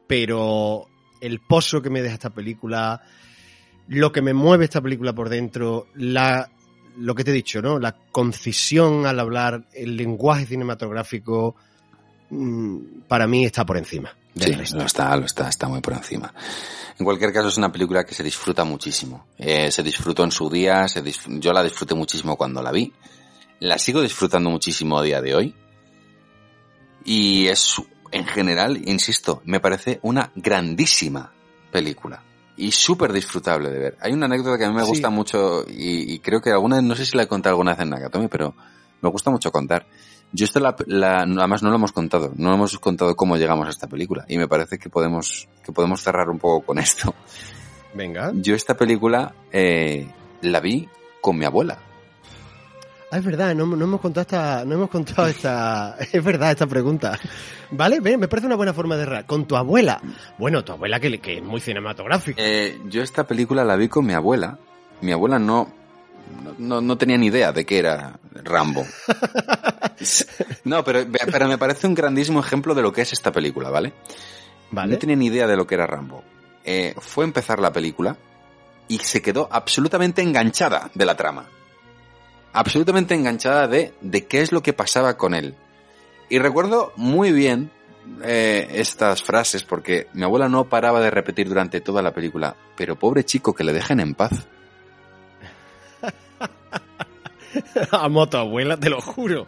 pero 0.05 0.85
el 1.19 1.39
pozo 1.39 1.81
que 1.81 1.89
me 1.89 2.03
deja 2.03 2.13
esta 2.13 2.29
película, 2.29 3.01
lo 3.87 4.11
que 4.11 4.21
me 4.21 4.35
mueve 4.35 4.65
esta 4.65 4.79
película 4.79 5.11
por 5.11 5.29
dentro, 5.29 5.87
la, 5.95 6.51
lo 6.99 7.15
que 7.15 7.23
te 7.23 7.31
he 7.31 7.33
dicho, 7.33 7.63
¿no? 7.63 7.79
La 7.79 7.93
concisión 8.11 9.07
al 9.07 9.19
hablar, 9.19 9.65
el 9.73 9.97
lenguaje 9.97 10.45
cinematográfico, 10.45 11.55
mm, 12.29 12.77
para 13.07 13.25
mí 13.25 13.43
está 13.43 13.65
por 13.65 13.79
encima. 13.79 14.15
Sí, 14.35 14.53
lo 14.75 14.85
está, 14.85 15.17
lo 15.17 15.25
está, 15.25 15.49
está 15.49 15.67
muy 15.67 15.81
por 15.81 15.93
encima. 15.93 16.31
En 16.99 17.03
cualquier 17.03 17.33
caso 17.33 17.47
es 17.47 17.57
una 17.57 17.71
película 17.71 18.03
que 18.03 18.13
se 18.13 18.21
disfruta 18.21 18.63
muchísimo. 18.65 19.25
Eh, 19.39 19.71
se 19.71 19.81
disfrutó 19.81 20.23
en 20.23 20.31
su 20.31 20.47
día, 20.47 20.87
se 20.87 21.01
yo 21.39 21.53
la 21.53 21.63
disfruté 21.63 21.95
muchísimo 21.95 22.37
cuando 22.37 22.61
la 22.61 22.71
vi. 22.71 22.93
La 23.61 23.79
sigo 23.79 23.99
disfrutando 23.99 24.51
muchísimo 24.51 24.99
a 24.99 25.03
día 25.03 25.21
de 25.21 25.33
hoy. 25.33 25.55
Y 27.05 27.47
es, 27.47 27.75
en 28.11 28.25
general, 28.25 28.81
insisto, 28.87 29.41
me 29.45 29.59
parece 29.59 29.99
una 30.03 30.31
grandísima 30.35 31.31
película. 31.71 32.23
Y 32.57 32.71
súper 32.71 33.11
disfrutable 33.13 33.69
de 33.69 33.79
ver. 33.79 33.97
Hay 34.01 34.11
una 34.13 34.25
anécdota 34.27 34.57
que 34.57 34.65
a 34.65 34.69
mí 34.69 34.75
me 34.75 34.83
Sí. 34.83 34.89
gusta 34.89 35.09
mucho 35.09 35.63
y, 35.67 36.13
y 36.13 36.19
creo 36.19 36.41
que 36.41 36.51
alguna, 36.51 36.81
no 36.81 36.95
sé 36.95 37.05
si 37.05 37.17
la 37.17 37.23
he 37.23 37.27
contado 37.27 37.53
alguna 37.53 37.71
vez 37.71 37.81
en 37.81 37.89
Nakatomi, 37.89 38.27
pero 38.27 38.53
me 39.01 39.09
gusta 39.09 39.31
mucho 39.31 39.51
contar. 39.51 39.87
Yo 40.33 40.45
esto 40.45 40.59
la, 40.59 40.75
la- 40.85 41.21
además 41.23 41.63
no 41.63 41.69
lo 41.69 41.75
hemos 41.75 41.91
contado, 41.91 42.31
no 42.37 42.53
hemos 42.53 42.77
contado 42.79 43.15
cómo 43.15 43.35
llegamos 43.37 43.67
a 43.67 43.71
esta 43.71 43.87
película 43.87 44.25
y 44.27 44.37
me 44.37 44.47
parece 44.47 44.77
que 44.77 44.89
podemos, 44.89 45.47
que 45.63 45.71
podemos 45.71 46.01
cerrar 46.03 46.29
un 46.29 46.37
poco 46.39 46.65
con 46.67 46.77
esto. 46.79 47.13
Venga. 47.93 48.31
Yo 48.35 48.55
esta 48.55 48.77
película 48.77 49.33
eh, 49.51 50.07
la 50.41 50.59
vi 50.59 50.87
con 51.19 51.37
mi 51.37 51.45
abuela. 51.45 51.79
Ah, 53.11 53.17
es 53.17 53.25
verdad, 53.25 53.53
no, 53.53 53.65
no 53.65 53.83
hemos 53.83 53.99
contado 53.99 54.21
esta, 54.21 54.63
no 54.63 54.75
hemos 54.75 54.89
contado 54.89 55.27
esta, 55.27 55.97
es 56.13 56.23
verdad 56.23 56.51
esta 56.51 56.65
pregunta. 56.65 57.19
Vale, 57.71 57.99
ve, 57.99 58.17
me 58.17 58.29
parece 58.29 58.47
una 58.47 58.55
buena 58.55 58.73
forma 58.73 58.95
de 58.95 59.03
errar. 59.03 59.25
Con 59.25 59.45
tu 59.45 59.57
abuela. 59.57 60.01
Bueno, 60.37 60.63
tu 60.63 60.71
abuela 60.71 60.97
que, 60.97 61.19
que 61.19 61.37
es 61.37 61.43
muy 61.43 61.59
cinematográfica. 61.59 62.41
Eh, 62.41 62.79
yo 62.85 63.03
esta 63.03 63.27
película 63.27 63.65
la 63.65 63.75
vi 63.75 63.89
con 63.89 64.05
mi 64.05 64.13
abuela. 64.13 64.57
Mi 65.01 65.11
abuela 65.11 65.39
no, 65.39 65.73
no, 66.57 66.79
no 66.79 66.97
tenía 66.97 67.17
ni 67.17 67.27
idea 67.27 67.51
de 67.51 67.65
qué 67.65 67.79
era 67.79 68.19
Rambo. 68.31 68.85
No, 70.63 70.83
pero, 70.83 71.05
pero 71.31 71.47
me 71.47 71.59
parece 71.59 71.85
un 71.85 71.93
grandísimo 71.93 72.39
ejemplo 72.39 72.73
de 72.73 72.81
lo 72.81 72.91
que 72.91 73.01
es 73.01 73.13
esta 73.13 73.31
película, 73.31 73.69
¿vale? 73.69 73.93
Vale. 74.71 74.93
No 74.93 74.97
tenía 74.97 75.15
ni 75.15 75.27
idea 75.27 75.45
de 75.45 75.55
lo 75.55 75.67
que 75.67 75.75
era 75.75 75.85
Rambo. 75.85 76.23
Eh, 76.63 76.95
fue 76.97 77.23
a 77.23 77.27
empezar 77.27 77.59
la 77.59 77.71
película 77.71 78.17
y 78.87 78.97
se 78.97 79.21
quedó 79.21 79.47
absolutamente 79.51 80.23
enganchada 80.23 80.89
de 80.95 81.05
la 81.05 81.15
trama. 81.15 81.45
Absolutamente 82.53 83.15
enganchada 83.15 83.67
de, 83.67 83.93
de 84.01 84.25
qué 84.25 84.41
es 84.41 84.51
lo 84.51 84.61
que 84.61 84.73
pasaba 84.73 85.17
con 85.17 85.33
él. 85.33 85.55
Y 86.29 86.39
recuerdo 86.39 86.93
muy 86.95 87.31
bien 87.31 87.71
eh, 88.23 88.67
estas 88.73 89.21
frases 89.23 89.63
porque 89.63 90.07
mi 90.13 90.23
abuela 90.23 90.49
no 90.49 90.65
paraba 90.65 90.99
de 91.01 91.11
repetir 91.11 91.47
durante 91.47 91.81
toda 91.81 92.01
la 92.01 92.13
película, 92.13 92.55
pero 92.75 92.95
pobre 92.97 93.23
chico 93.23 93.53
que 93.53 93.63
le 93.63 93.73
dejen 93.73 93.99
en 93.99 94.15
paz. 94.15 94.31
Amo 97.91 98.23
a 98.23 98.29
tu 98.29 98.37
abuela, 98.37 98.77
te 98.77 98.89
lo 98.89 99.01
juro. 99.01 99.45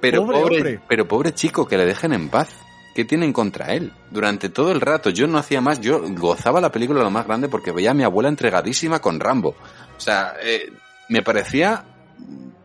Pero 0.00 0.26
Pobre 0.26 0.40
pobre, 0.40 0.80
pero 0.88 1.08
pobre 1.08 1.32
chico 1.32 1.66
que 1.66 1.76
le 1.76 1.86
dejen 1.86 2.12
en 2.12 2.28
paz. 2.28 2.48
¿Qué 2.94 3.04
tienen 3.04 3.32
contra 3.34 3.74
él? 3.74 3.92
Durante 4.10 4.48
todo 4.48 4.72
el 4.72 4.80
rato 4.80 5.10
yo 5.10 5.26
no 5.26 5.36
hacía 5.36 5.60
más, 5.60 5.80
yo 5.80 6.00
gozaba 6.14 6.62
la 6.62 6.72
película 6.72 7.02
lo 7.02 7.10
más 7.10 7.26
grande 7.26 7.48
porque 7.48 7.70
veía 7.70 7.90
a 7.90 7.94
mi 7.94 8.04
abuela 8.04 8.30
entregadísima 8.30 9.00
con 9.00 9.20
Rambo. 9.20 9.54
O 9.96 10.00
sea, 10.00 10.34
eh, 10.42 10.72
me 11.10 11.22
parecía, 11.22 11.84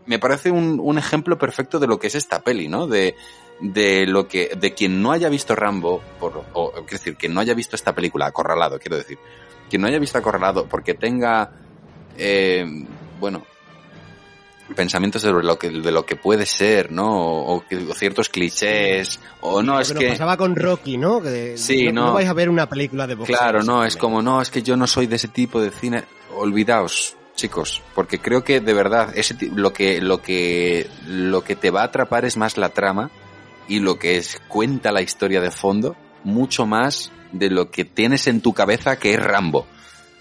me 0.05 0.19
parece 0.19 0.51
un, 0.51 0.79
un 0.79 0.97
ejemplo 0.97 1.37
perfecto 1.37 1.79
de 1.79 1.87
lo 1.87 1.99
que 1.99 2.07
es 2.07 2.15
esta 2.15 2.41
peli, 2.41 2.67
¿no? 2.67 2.87
De, 2.87 3.15
de 3.59 4.05
lo 4.07 4.27
que, 4.27 4.51
de 4.59 4.73
quien 4.73 5.01
no 5.01 5.11
haya 5.11 5.29
visto 5.29 5.55
Rambo, 5.55 6.01
por, 6.19 6.43
o, 6.53 6.71
quiero 6.71 6.87
decir, 6.89 7.15
quien 7.15 7.33
no 7.33 7.39
haya 7.39 7.53
visto 7.53 7.75
esta 7.75 7.93
película, 7.93 8.25
acorralado, 8.25 8.79
quiero 8.79 8.97
decir, 8.97 9.17
quien 9.69 9.81
no 9.81 9.87
haya 9.87 9.99
visto 9.99 10.17
acorralado 10.17 10.65
porque 10.67 10.95
tenga, 10.95 11.51
eh, 12.17 12.65
bueno, 13.19 13.43
pensamientos 14.75 15.21
sobre 15.21 15.45
lo 15.45 15.57
que, 15.59 15.69
de 15.69 15.91
lo 15.91 16.05
que 16.05 16.15
puede 16.15 16.45
ser, 16.45 16.91
¿no? 16.91 17.09
O, 17.09 17.57
o 17.57 17.93
ciertos 17.93 18.29
clichés, 18.29 19.19
o 19.41 19.61
no, 19.61 19.79
es 19.79 19.93
que 19.93 20.07
pasaba 20.09 20.37
con 20.37 20.55
Rocky, 20.55 20.97
¿no? 20.97 21.21
Que 21.21 21.57
Sí, 21.57 21.91
no, 21.91 22.07
no. 22.07 22.13
vais 22.13 22.27
a 22.27 22.33
ver 22.33 22.49
una 22.49 22.67
película 22.67 23.05
de 23.05 23.15
boxeo. 23.15 23.37
Claro, 23.37 23.63
no, 23.63 23.83
es 23.85 23.97
como, 23.97 24.21
no, 24.21 24.41
es 24.41 24.49
que 24.49 24.61
yo 24.63 24.75
no 24.75 24.87
soy 24.87 25.07
de 25.07 25.17
ese 25.17 25.27
tipo 25.27 25.61
de 25.61 25.71
cine. 25.71 26.03
Olvidaos, 26.33 27.17
chicos, 27.41 27.81
porque 27.95 28.19
creo 28.19 28.43
que 28.43 28.59
de 28.59 28.73
verdad 28.73 29.11
ese 29.15 29.35
lo 29.55 29.73
que 29.73 29.99
lo 29.99 30.21
que 30.21 30.87
lo 31.07 31.43
que 31.43 31.55
te 31.55 31.71
va 31.71 31.81
a 31.81 31.85
atrapar 31.85 32.23
es 32.23 32.37
más 32.37 32.55
la 32.55 32.69
trama 32.69 33.09
y 33.67 33.79
lo 33.79 33.97
que 33.97 34.17
es 34.17 34.39
cuenta 34.47 34.91
la 34.91 35.01
historia 35.01 35.41
de 35.41 35.49
fondo 35.49 35.95
mucho 36.23 36.67
más 36.67 37.11
de 37.31 37.49
lo 37.49 37.71
que 37.71 37.83
tienes 37.83 38.27
en 38.27 38.41
tu 38.41 38.53
cabeza 38.53 38.97
que 38.97 39.13
es 39.13 39.19
Rambo. 39.19 39.65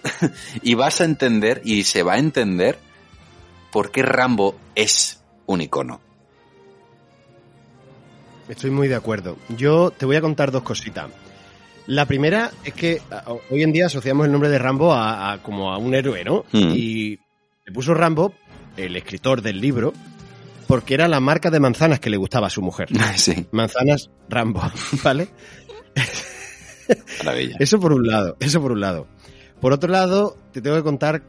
y 0.63 0.75
vas 0.75 1.03
a 1.03 1.05
entender 1.05 1.61
y 1.63 1.83
se 1.85 2.03
va 2.03 2.15
a 2.15 2.19
entender 2.19 2.79
por 3.71 3.91
qué 3.91 4.03
Rambo 4.03 4.57
es 4.75 5.23
un 5.45 5.61
icono. 5.61 6.01
Estoy 8.49 8.71
muy 8.71 8.89
de 8.89 8.95
acuerdo. 8.95 9.37
Yo 9.51 9.91
te 9.91 10.07
voy 10.07 10.17
a 10.17 10.23
contar 10.23 10.51
dos 10.51 10.63
cositas. 10.63 11.11
La 11.87 12.07
primera 12.07 12.51
es 12.65 12.75
que 12.75 13.01
hoy 13.51 13.63
en 13.63 13.73
día 13.73 13.87
asociamos 13.87 14.27
el 14.27 14.33
nombre 14.33 14.49
de 14.49 14.59
Rambo 14.59 14.93
a, 14.93 15.33
a 15.33 15.43
como 15.43 15.73
a 15.73 15.79
un 15.79 15.95
héroe, 15.95 16.25
¿no? 16.25 16.45
Mm. 16.53 16.73
Y 16.75 17.19
le 17.65 17.73
puso 17.73 17.95
Rambo, 17.95 18.35
el 18.77 18.97
escritor 18.97 19.43
del 19.43 19.61
libro, 19.61 19.93
porque 20.67 20.95
era 20.95 21.09
la 21.09 21.19
marca 21.19 21.51
de 21.51 21.59
manzanas 21.59 21.99
que 21.99 22.11
le 22.11 22.17
gustaba 22.17 22.47
a 22.47 22.51
su 22.51 22.63
mujer. 22.63 22.89
sí, 23.17 23.47
Manzanas 23.51 24.11
Rambo, 24.29 24.63
¿vale? 25.05 25.29
maravilla. 27.19 27.57
Eso 27.59 27.81
por 27.81 27.93
un 27.93 28.07
lado, 28.07 28.37
eso 28.41 28.61
por 28.61 28.73
un 28.73 28.81
lado. 28.81 29.07
Por 29.61 29.73
otro 29.73 29.91
lado, 29.91 30.37
te 30.53 30.63
tengo 30.63 30.77
que 30.77 30.83
contar 30.83 31.23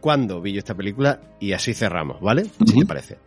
cuándo 0.00 0.40
vi 0.40 0.52
yo 0.52 0.58
esta 0.58 0.74
película 0.74 1.20
y 1.40 1.52
así 1.52 1.74
cerramos, 1.74 2.20
¿vale? 2.20 2.44
Si 2.66 2.78
te 2.78 2.86
parece. 2.86 3.18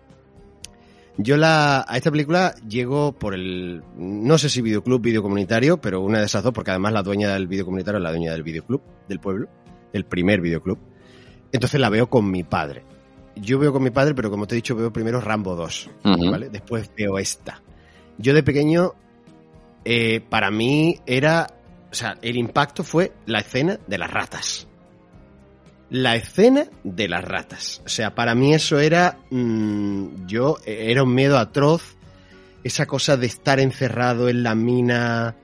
Yo 1.18 1.38
la, 1.38 1.86
a 1.88 1.98
esta 1.98 2.12
película 2.12 2.56
llego 2.68 3.14
por 3.14 3.34
el, 3.34 3.84
no 3.96 4.38
sé 4.38 4.50
si 4.50 4.62
videoclub, 4.62 5.02
videocomunitario, 5.02 5.78
pero 5.80 6.02
una 6.02 6.20
de 6.20 6.26
esas 6.26 6.44
dos, 6.44 6.54
porque 6.54 6.72
además 6.72 6.92
la 6.92 7.04
dueña 7.04 7.34
del 7.34 7.48
videocomunitario 7.48 8.00
es 8.00 8.04
la 8.04 8.10
dueña 8.12 8.34
del 8.34 8.44
videoclub 8.44 8.82
del 9.08 9.20
pueblo, 9.20 9.48
del 9.94 10.06
primer 10.06 10.42
videoclub. 10.42 10.78
Entonces 11.54 11.80
la 11.80 11.90
veo 11.90 12.10
con 12.10 12.30
mi 12.30 12.44
padre. 12.44 12.84
Yo 13.38 13.60
veo 13.60 13.72
con 13.72 13.84
mi 13.84 13.92
padre, 13.92 14.14
pero 14.14 14.30
como 14.30 14.46
te 14.46 14.56
he 14.56 14.58
dicho, 14.58 14.76
veo 14.76 14.92
primero 14.92 15.22
Rambo 15.22 15.56
2, 15.56 15.90
Ujú. 16.04 16.32
¿vale? 16.32 16.50
Después 16.50 16.92
veo 16.98 17.18
esta. 17.18 17.62
Yo 18.18 18.34
de 18.34 18.44
pequeño, 18.44 18.94
eh, 19.86 20.22
para 20.22 20.52
mí 20.52 21.00
era, 21.06 21.48
o 21.92 21.96
sea, 21.96 22.18
el 22.22 22.36
impacto 22.38 22.84
fue 22.84 23.14
la 23.26 23.40
escena 23.40 23.80
de 23.88 23.98
las 23.98 24.12
ratas. 24.12 24.68
La 25.90 26.16
escena 26.16 26.66
de 26.84 27.08
las 27.08 27.24
ratas. 27.24 27.82
O 27.86 27.90
sea, 27.90 28.16
para 28.16 28.36
mí 28.36 28.54
eso 28.54 28.80
era, 28.80 29.20
mm, 29.30 30.26
yo, 30.26 30.58
era 30.66 31.04
un 31.04 31.14
miedo 31.14 31.38
atroz. 31.38 31.96
Esa 32.64 32.88
cosa 32.88 33.16
de 33.18 33.28
estar 33.28 33.60
encerrado 33.60 34.28
en 34.28 34.42
la 34.42 34.56
mina, 34.56 35.36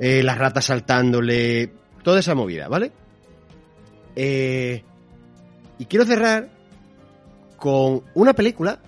eh, 0.00 0.22
las 0.22 0.36
ratas 0.36 0.64
saltándole, 0.64 1.70
toda 2.02 2.20
esa 2.20 2.34
movida, 2.34 2.66
¿vale? 2.66 2.90
Eh, 4.16 4.82
y 5.78 5.84
quiero 5.84 6.04
cerrar 6.04 6.48
con 7.56 8.02
una 8.14 8.32
película 8.32 8.80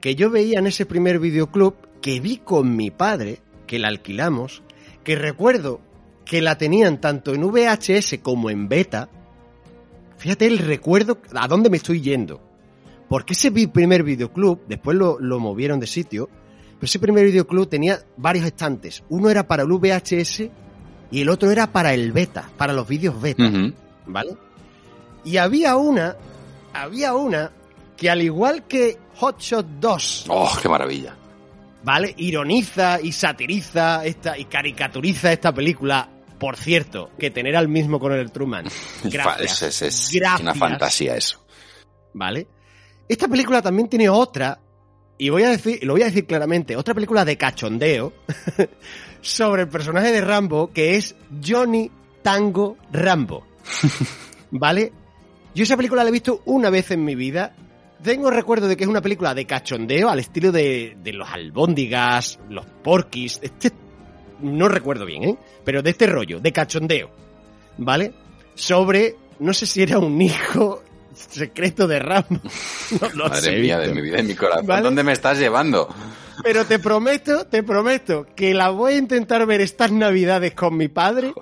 que 0.00 0.14
yo 0.16 0.30
veía 0.30 0.58
en 0.58 0.66
ese 0.66 0.84
primer 0.84 1.20
videoclub, 1.20 1.76
que 2.00 2.18
vi 2.18 2.38
con 2.38 2.74
mi 2.74 2.90
padre, 2.90 3.38
que 3.66 3.78
la 3.78 3.88
alquilamos, 3.88 4.62
que 5.04 5.14
recuerdo 5.14 5.80
que 6.24 6.42
la 6.42 6.58
tenían 6.58 7.00
tanto 7.00 7.34
en 7.34 7.42
VHS 7.42 8.18
como 8.22 8.50
en 8.50 8.68
beta. 8.68 9.08
Fíjate 10.22 10.46
el 10.46 10.58
recuerdo 10.58 11.18
a 11.34 11.48
dónde 11.48 11.68
me 11.68 11.78
estoy 11.78 12.00
yendo. 12.00 12.40
Porque 13.08 13.32
ese 13.32 13.50
primer 13.50 14.04
videoclub, 14.04 14.60
después 14.68 14.96
lo, 14.96 15.18
lo 15.18 15.40
movieron 15.40 15.80
de 15.80 15.88
sitio, 15.88 16.28
pero 16.78 16.84
ese 16.84 17.00
primer 17.00 17.24
videoclub 17.24 17.68
tenía 17.68 17.98
varios 18.16 18.46
estantes. 18.46 19.02
Uno 19.08 19.30
era 19.30 19.48
para 19.48 19.64
el 19.64 19.68
VHS 19.68 20.44
y 21.10 21.22
el 21.22 21.28
otro 21.28 21.50
era 21.50 21.72
para 21.72 21.92
el 21.92 22.12
beta, 22.12 22.48
para 22.56 22.72
los 22.72 22.86
vídeos 22.86 23.20
beta. 23.20 23.50
¿vale? 24.06 24.36
Y 25.24 25.38
había 25.38 25.74
una, 25.74 26.14
había 26.72 27.14
una 27.14 27.50
que 27.96 28.08
al 28.08 28.22
igual 28.22 28.68
que 28.68 28.98
Hotshot 29.16 29.66
2, 29.80 30.26
Oh, 30.28 30.56
qué 30.62 30.68
maravilla. 30.68 31.16
¿vale? 31.82 32.14
Ironiza 32.16 33.00
y 33.00 33.10
satiriza 33.10 34.04
esta 34.04 34.38
y 34.38 34.44
caricaturiza 34.44 35.32
esta 35.32 35.52
película. 35.52 36.08
Por 36.42 36.56
cierto, 36.56 37.10
que 37.18 37.30
tener 37.30 37.54
al 37.56 37.68
mismo 37.68 37.98
con 38.00 38.12
el 38.12 38.30
Truman. 38.32 38.66
Gracias. 39.04 39.62
Es, 39.62 39.82
es- 39.82 39.82
es 39.82 40.10
Gracias. 40.12 40.40
una 40.42 40.54
fantasía 40.54 41.16
eso. 41.16 41.42
¿Vale? 42.14 42.46
Esta 43.08 43.28
película 43.28 43.62
también 43.62 43.88
tiene 43.88 44.08
otra, 44.08 44.60
y 45.18 45.28
voy 45.30 45.44
a 45.44 45.50
decir, 45.50 45.78
lo 45.84 45.92
voy 45.92 46.02
a 46.02 46.06
decir 46.06 46.26
claramente, 46.26 46.76
otra 46.76 46.94
película 46.94 47.24
de 47.24 47.36
cachondeo 47.36 48.12
sobre 49.20 49.62
el 49.62 49.68
personaje 49.68 50.10
de 50.10 50.20
Rambo 50.20 50.72
que 50.72 50.96
es 50.96 51.14
Johnny 51.46 51.90
Tango 52.22 52.76
Rambo. 52.90 53.46
¿Vale? 54.50 54.92
Yo 55.54 55.62
esa 55.64 55.76
película 55.76 56.02
la 56.02 56.08
he 56.08 56.12
visto 56.12 56.42
una 56.46 56.70
vez 56.70 56.90
en 56.90 57.04
mi 57.04 57.14
vida. 57.14 57.54
Tengo 58.02 58.30
recuerdo 58.30 58.66
de 58.66 58.76
que 58.76 58.82
es 58.84 58.90
una 58.90 59.00
película 59.02 59.32
de 59.34 59.46
cachondeo 59.46 60.08
al 60.08 60.18
estilo 60.18 60.50
de, 60.50 60.96
de 61.02 61.12
los 61.12 61.28
albóndigas, 61.30 62.38
los 62.48 62.66
porquis. 62.66 63.38
Este, 63.42 63.70
no 64.42 64.68
recuerdo 64.68 65.06
bien, 65.06 65.24
¿eh? 65.24 65.38
Pero 65.64 65.82
de 65.82 65.90
este 65.90 66.06
rollo, 66.06 66.40
de 66.40 66.52
cachondeo. 66.52 67.10
¿Vale? 67.78 68.12
Sobre, 68.54 69.16
no 69.38 69.52
sé 69.54 69.66
si 69.66 69.82
era 69.82 69.98
un 69.98 70.20
hijo 70.20 70.82
secreto 71.14 71.86
de 71.86 71.98
Rambo. 71.98 72.40
No 73.00 73.08
lo 73.14 73.28
Madre 73.28 73.40
sé, 73.40 73.58
mía, 73.58 73.78
de 73.78 73.94
mi 73.94 74.02
vida 74.02 74.20
y 74.20 74.24
mi 74.24 74.34
corazón. 74.34 74.66
¿Vale? 74.66 74.82
¿Dónde 74.82 75.02
me 75.02 75.12
estás 75.12 75.38
llevando? 75.38 75.88
Pero 76.42 76.64
te 76.66 76.78
prometo, 76.78 77.46
te 77.46 77.62
prometo 77.62 78.26
que 78.34 78.54
la 78.54 78.70
voy 78.70 78.94
a 78.94 78.98
intentar 78.98 79.46
ver 79.46 79.60
estas 79.60 79.92
navidades 79.92 80.54
con 80.54 80.76
mi 80.76 80.88
padre 80.88 81.32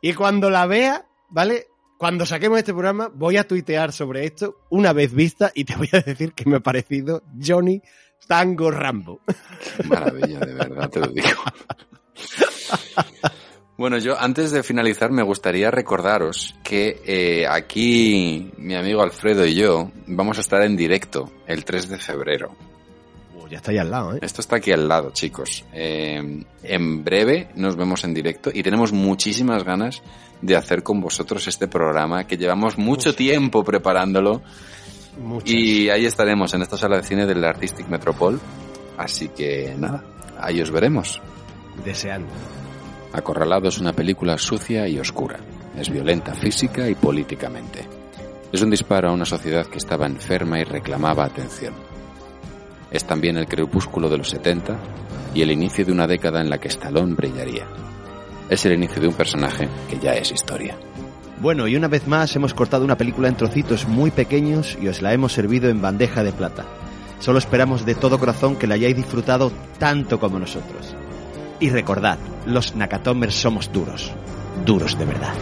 y 0.00 0.14
cuando 0.14 0.50
la 0.50 0.66
vea, 0.66 1.06
¿vale? 1.28 1.66
Cuando 1.98 2.26
saquemos 2.26 2.58
este 2.58 2.72
programa 2.72 3.10
voy 3.12 3.36
a 3.36 3.46
tuitear 3.46 3.92
sobre 3.92 4.24
esto 4.24 4.56
una 4.70 4.92
vez 4.92 5.12
vista 5.12 5.50
y 5.54 5.64
te 5.64 5.76
voy 5.76 5.88
a 5.92 6.00
decir 6.00 6.32
que 6.32 6.48
me 6.48 6.56
ha 6.56 6.60
parecido 6.60 7.22
Johnny 7.44 7.82
Tango 8.26 8.70
Rambo. 8.70 9.20
Qué 9.76 9.82
maravilla, 9.84 10.40
de 10.40 10.54
verdad 10.54 10.90
te 10.90 11.00
lo 11.00 11.08
digo. 11.08 11.28
Bueno, 13.78 13.98
yo 13.98 14.18
antes 14.18 14.52
de 14.52 14.62
finalizar 14.62 15.10
me 15.10 15.22
gustaría 15.22 15.70
recordaros 15.70 16.54
que 16.62 17.02
eh, 17.04 17.46
aquí 17.46 18.50
mi 18.56 18.74
amigo 18.74 19.02
Alfredo 19.02 19.44
y 19.44 19.54
yo 19.54 19.90
vamos 20.06 20.38
a 20.38 20.40
estar 20.40 20.62
en 20.62 20.76
directo 20.76 21.30
el 21.46 21.62
3 21.66 21.90
de 21.90 21.98
febrero. 21.98 22.56
Ya 23.50 23.58
está 23.58 23.70
ahí 23.70 23.78
al 23.78 23.90
lado, 23.90 24.14
¿eh? 24.14 24.18
Esto 24.22 24.40
está 24.40 24.56
aquí 24.56 24.72
al 24.72 24.88
lado, 24.88 25.10
chicos. 25.12 25.64
Eh, 25.72 26.42
en 26.64 27.04
breve 27.04 27.50
nos 27.54 27.76
vemos 27.76 28.02
en 28.04 28.14
directo 28.14 28.50
y 28.52 28.62
tenemos 28.62 28.92
muchísimas 28.92 29.62
ganas 29.62 30.02
de 30.40 30.56
hacer 30.56 30.82
con 30.82 31.00
vosotros 31.00 31.46
este 31.46 31.68
programa 31.68 32.26
que 32.26 32.36
llevamos 32.36 32.78
mucho 32.78 33.14
tiempo 33.14 33.62
preparándolo 33.62 34.42
Muchas. 35.20 35.50
y 35.50 35.90
ahí 35.90 36.06
estaremos 36.06 36.52
en 36.54 36.62
esta 36.62 36.76
sala 36.76 36.96
de 36.96 37.02
cine 37.04 37.26
del 37.26 37.44
Artistic 37.44 37.86
Metropol. 37.88 38.40
Así 38.96 39.28
que 39.28 39.74
nada, 39.78 40.02
ahí 40.40 40.60
os 40.60 40.70
veremos. 40.70 41.20
Deseando. 41.84 42.28
Acorralado 43.12 43.68
es 43.68 43.78
una 43.78 43.92
película 43.92 44.36
sucia 44.38 44.86
y 44.88 44.98
oscura. 44.98 45.38
Es 45.76 45.90
violenta 45.90 46.34
física 46.34 46.88
y 46.88 46.94
políticamente. 46.94 47.86
Es 48.52 48.62
un 48.62 48.70
disparo 48.70 49.08
a 49.08 49.12
una 49.12 49.24
sociedad 49.24 49.66
que 49.66 49.78
estaba 49.78 50.06
enferma 50.06 50.58
y 50.58 50.64
reclamaba 50.64 51.24
atención. 51.24 51.74
Es 52.90 53.04
también 53.04 53.36
el 53.36 53.46
crepúsculo 53.46 54.08
de 54.08 54.18
los 54.18 54.30
70 54.30 54.78
y 55.34 55.42
el 55.42 55.50
inicio 55.50 55.84
de 55.84 55.92
una 55.92 56.06
década 56.06 56.40
en 56.40 56.48
la 56.48 56.58
que 56.58 56.68
Stallone 56.68 57.14
brillaría. 57.14 57.66
Es 58.48 58.64
el 58.64 58.74
inicio 58.74 59.02
de 59.02 59.08
un 59.08 59.14
personaje 59.14 59.68
que 59.90 59.98
ya 59.98 60.14
es 60.14 60.30
historia. 60.30 60.76
Bueno, 61.40 61.68
y 61.68 61.76
una 61.76 61.88
vez 61.88 62.06
más 62.06 62.34
hemos 62.36 62.54
cortado 62.54 62.84
una 62.84 62.96
película 62.96 63.28
en 63.28 63.36
trocitos 63.36 63.86
muy 63.86 64.10
pequeños 64.10 64.78
y 64.80 64.88
os 64.88 65.02
la 65.02 65.12
hemos 65.12 65.32
servido 65.32 65.68
en 65.68 65.82
bandeja 65.82 66.22
de 66.22 66.32
plata. 66.32 66.64
Solo 67.18 67.38
esperamos 67.38 67.84
de 67.84 67.94
todo 67.94 68.18
corazón 68.18 68.56
que 68.56 68.66
la 68.66 68.74
hayáis 68.74 68.96
disfrutado 68.96 69.52
tanto 69.78 70.18
como 70.18 70.38
nosotros. 70.38 70.96
Y 71.58 71.70
recordad, 71.70 72.18
los 72.44 72.76
Nakatomers 72.76 73.34
somos 73.34 73.72
duros, 73.72 74.12
duros 74.64 74.98
de 74.98 75.04
verdad. 75.06 75.34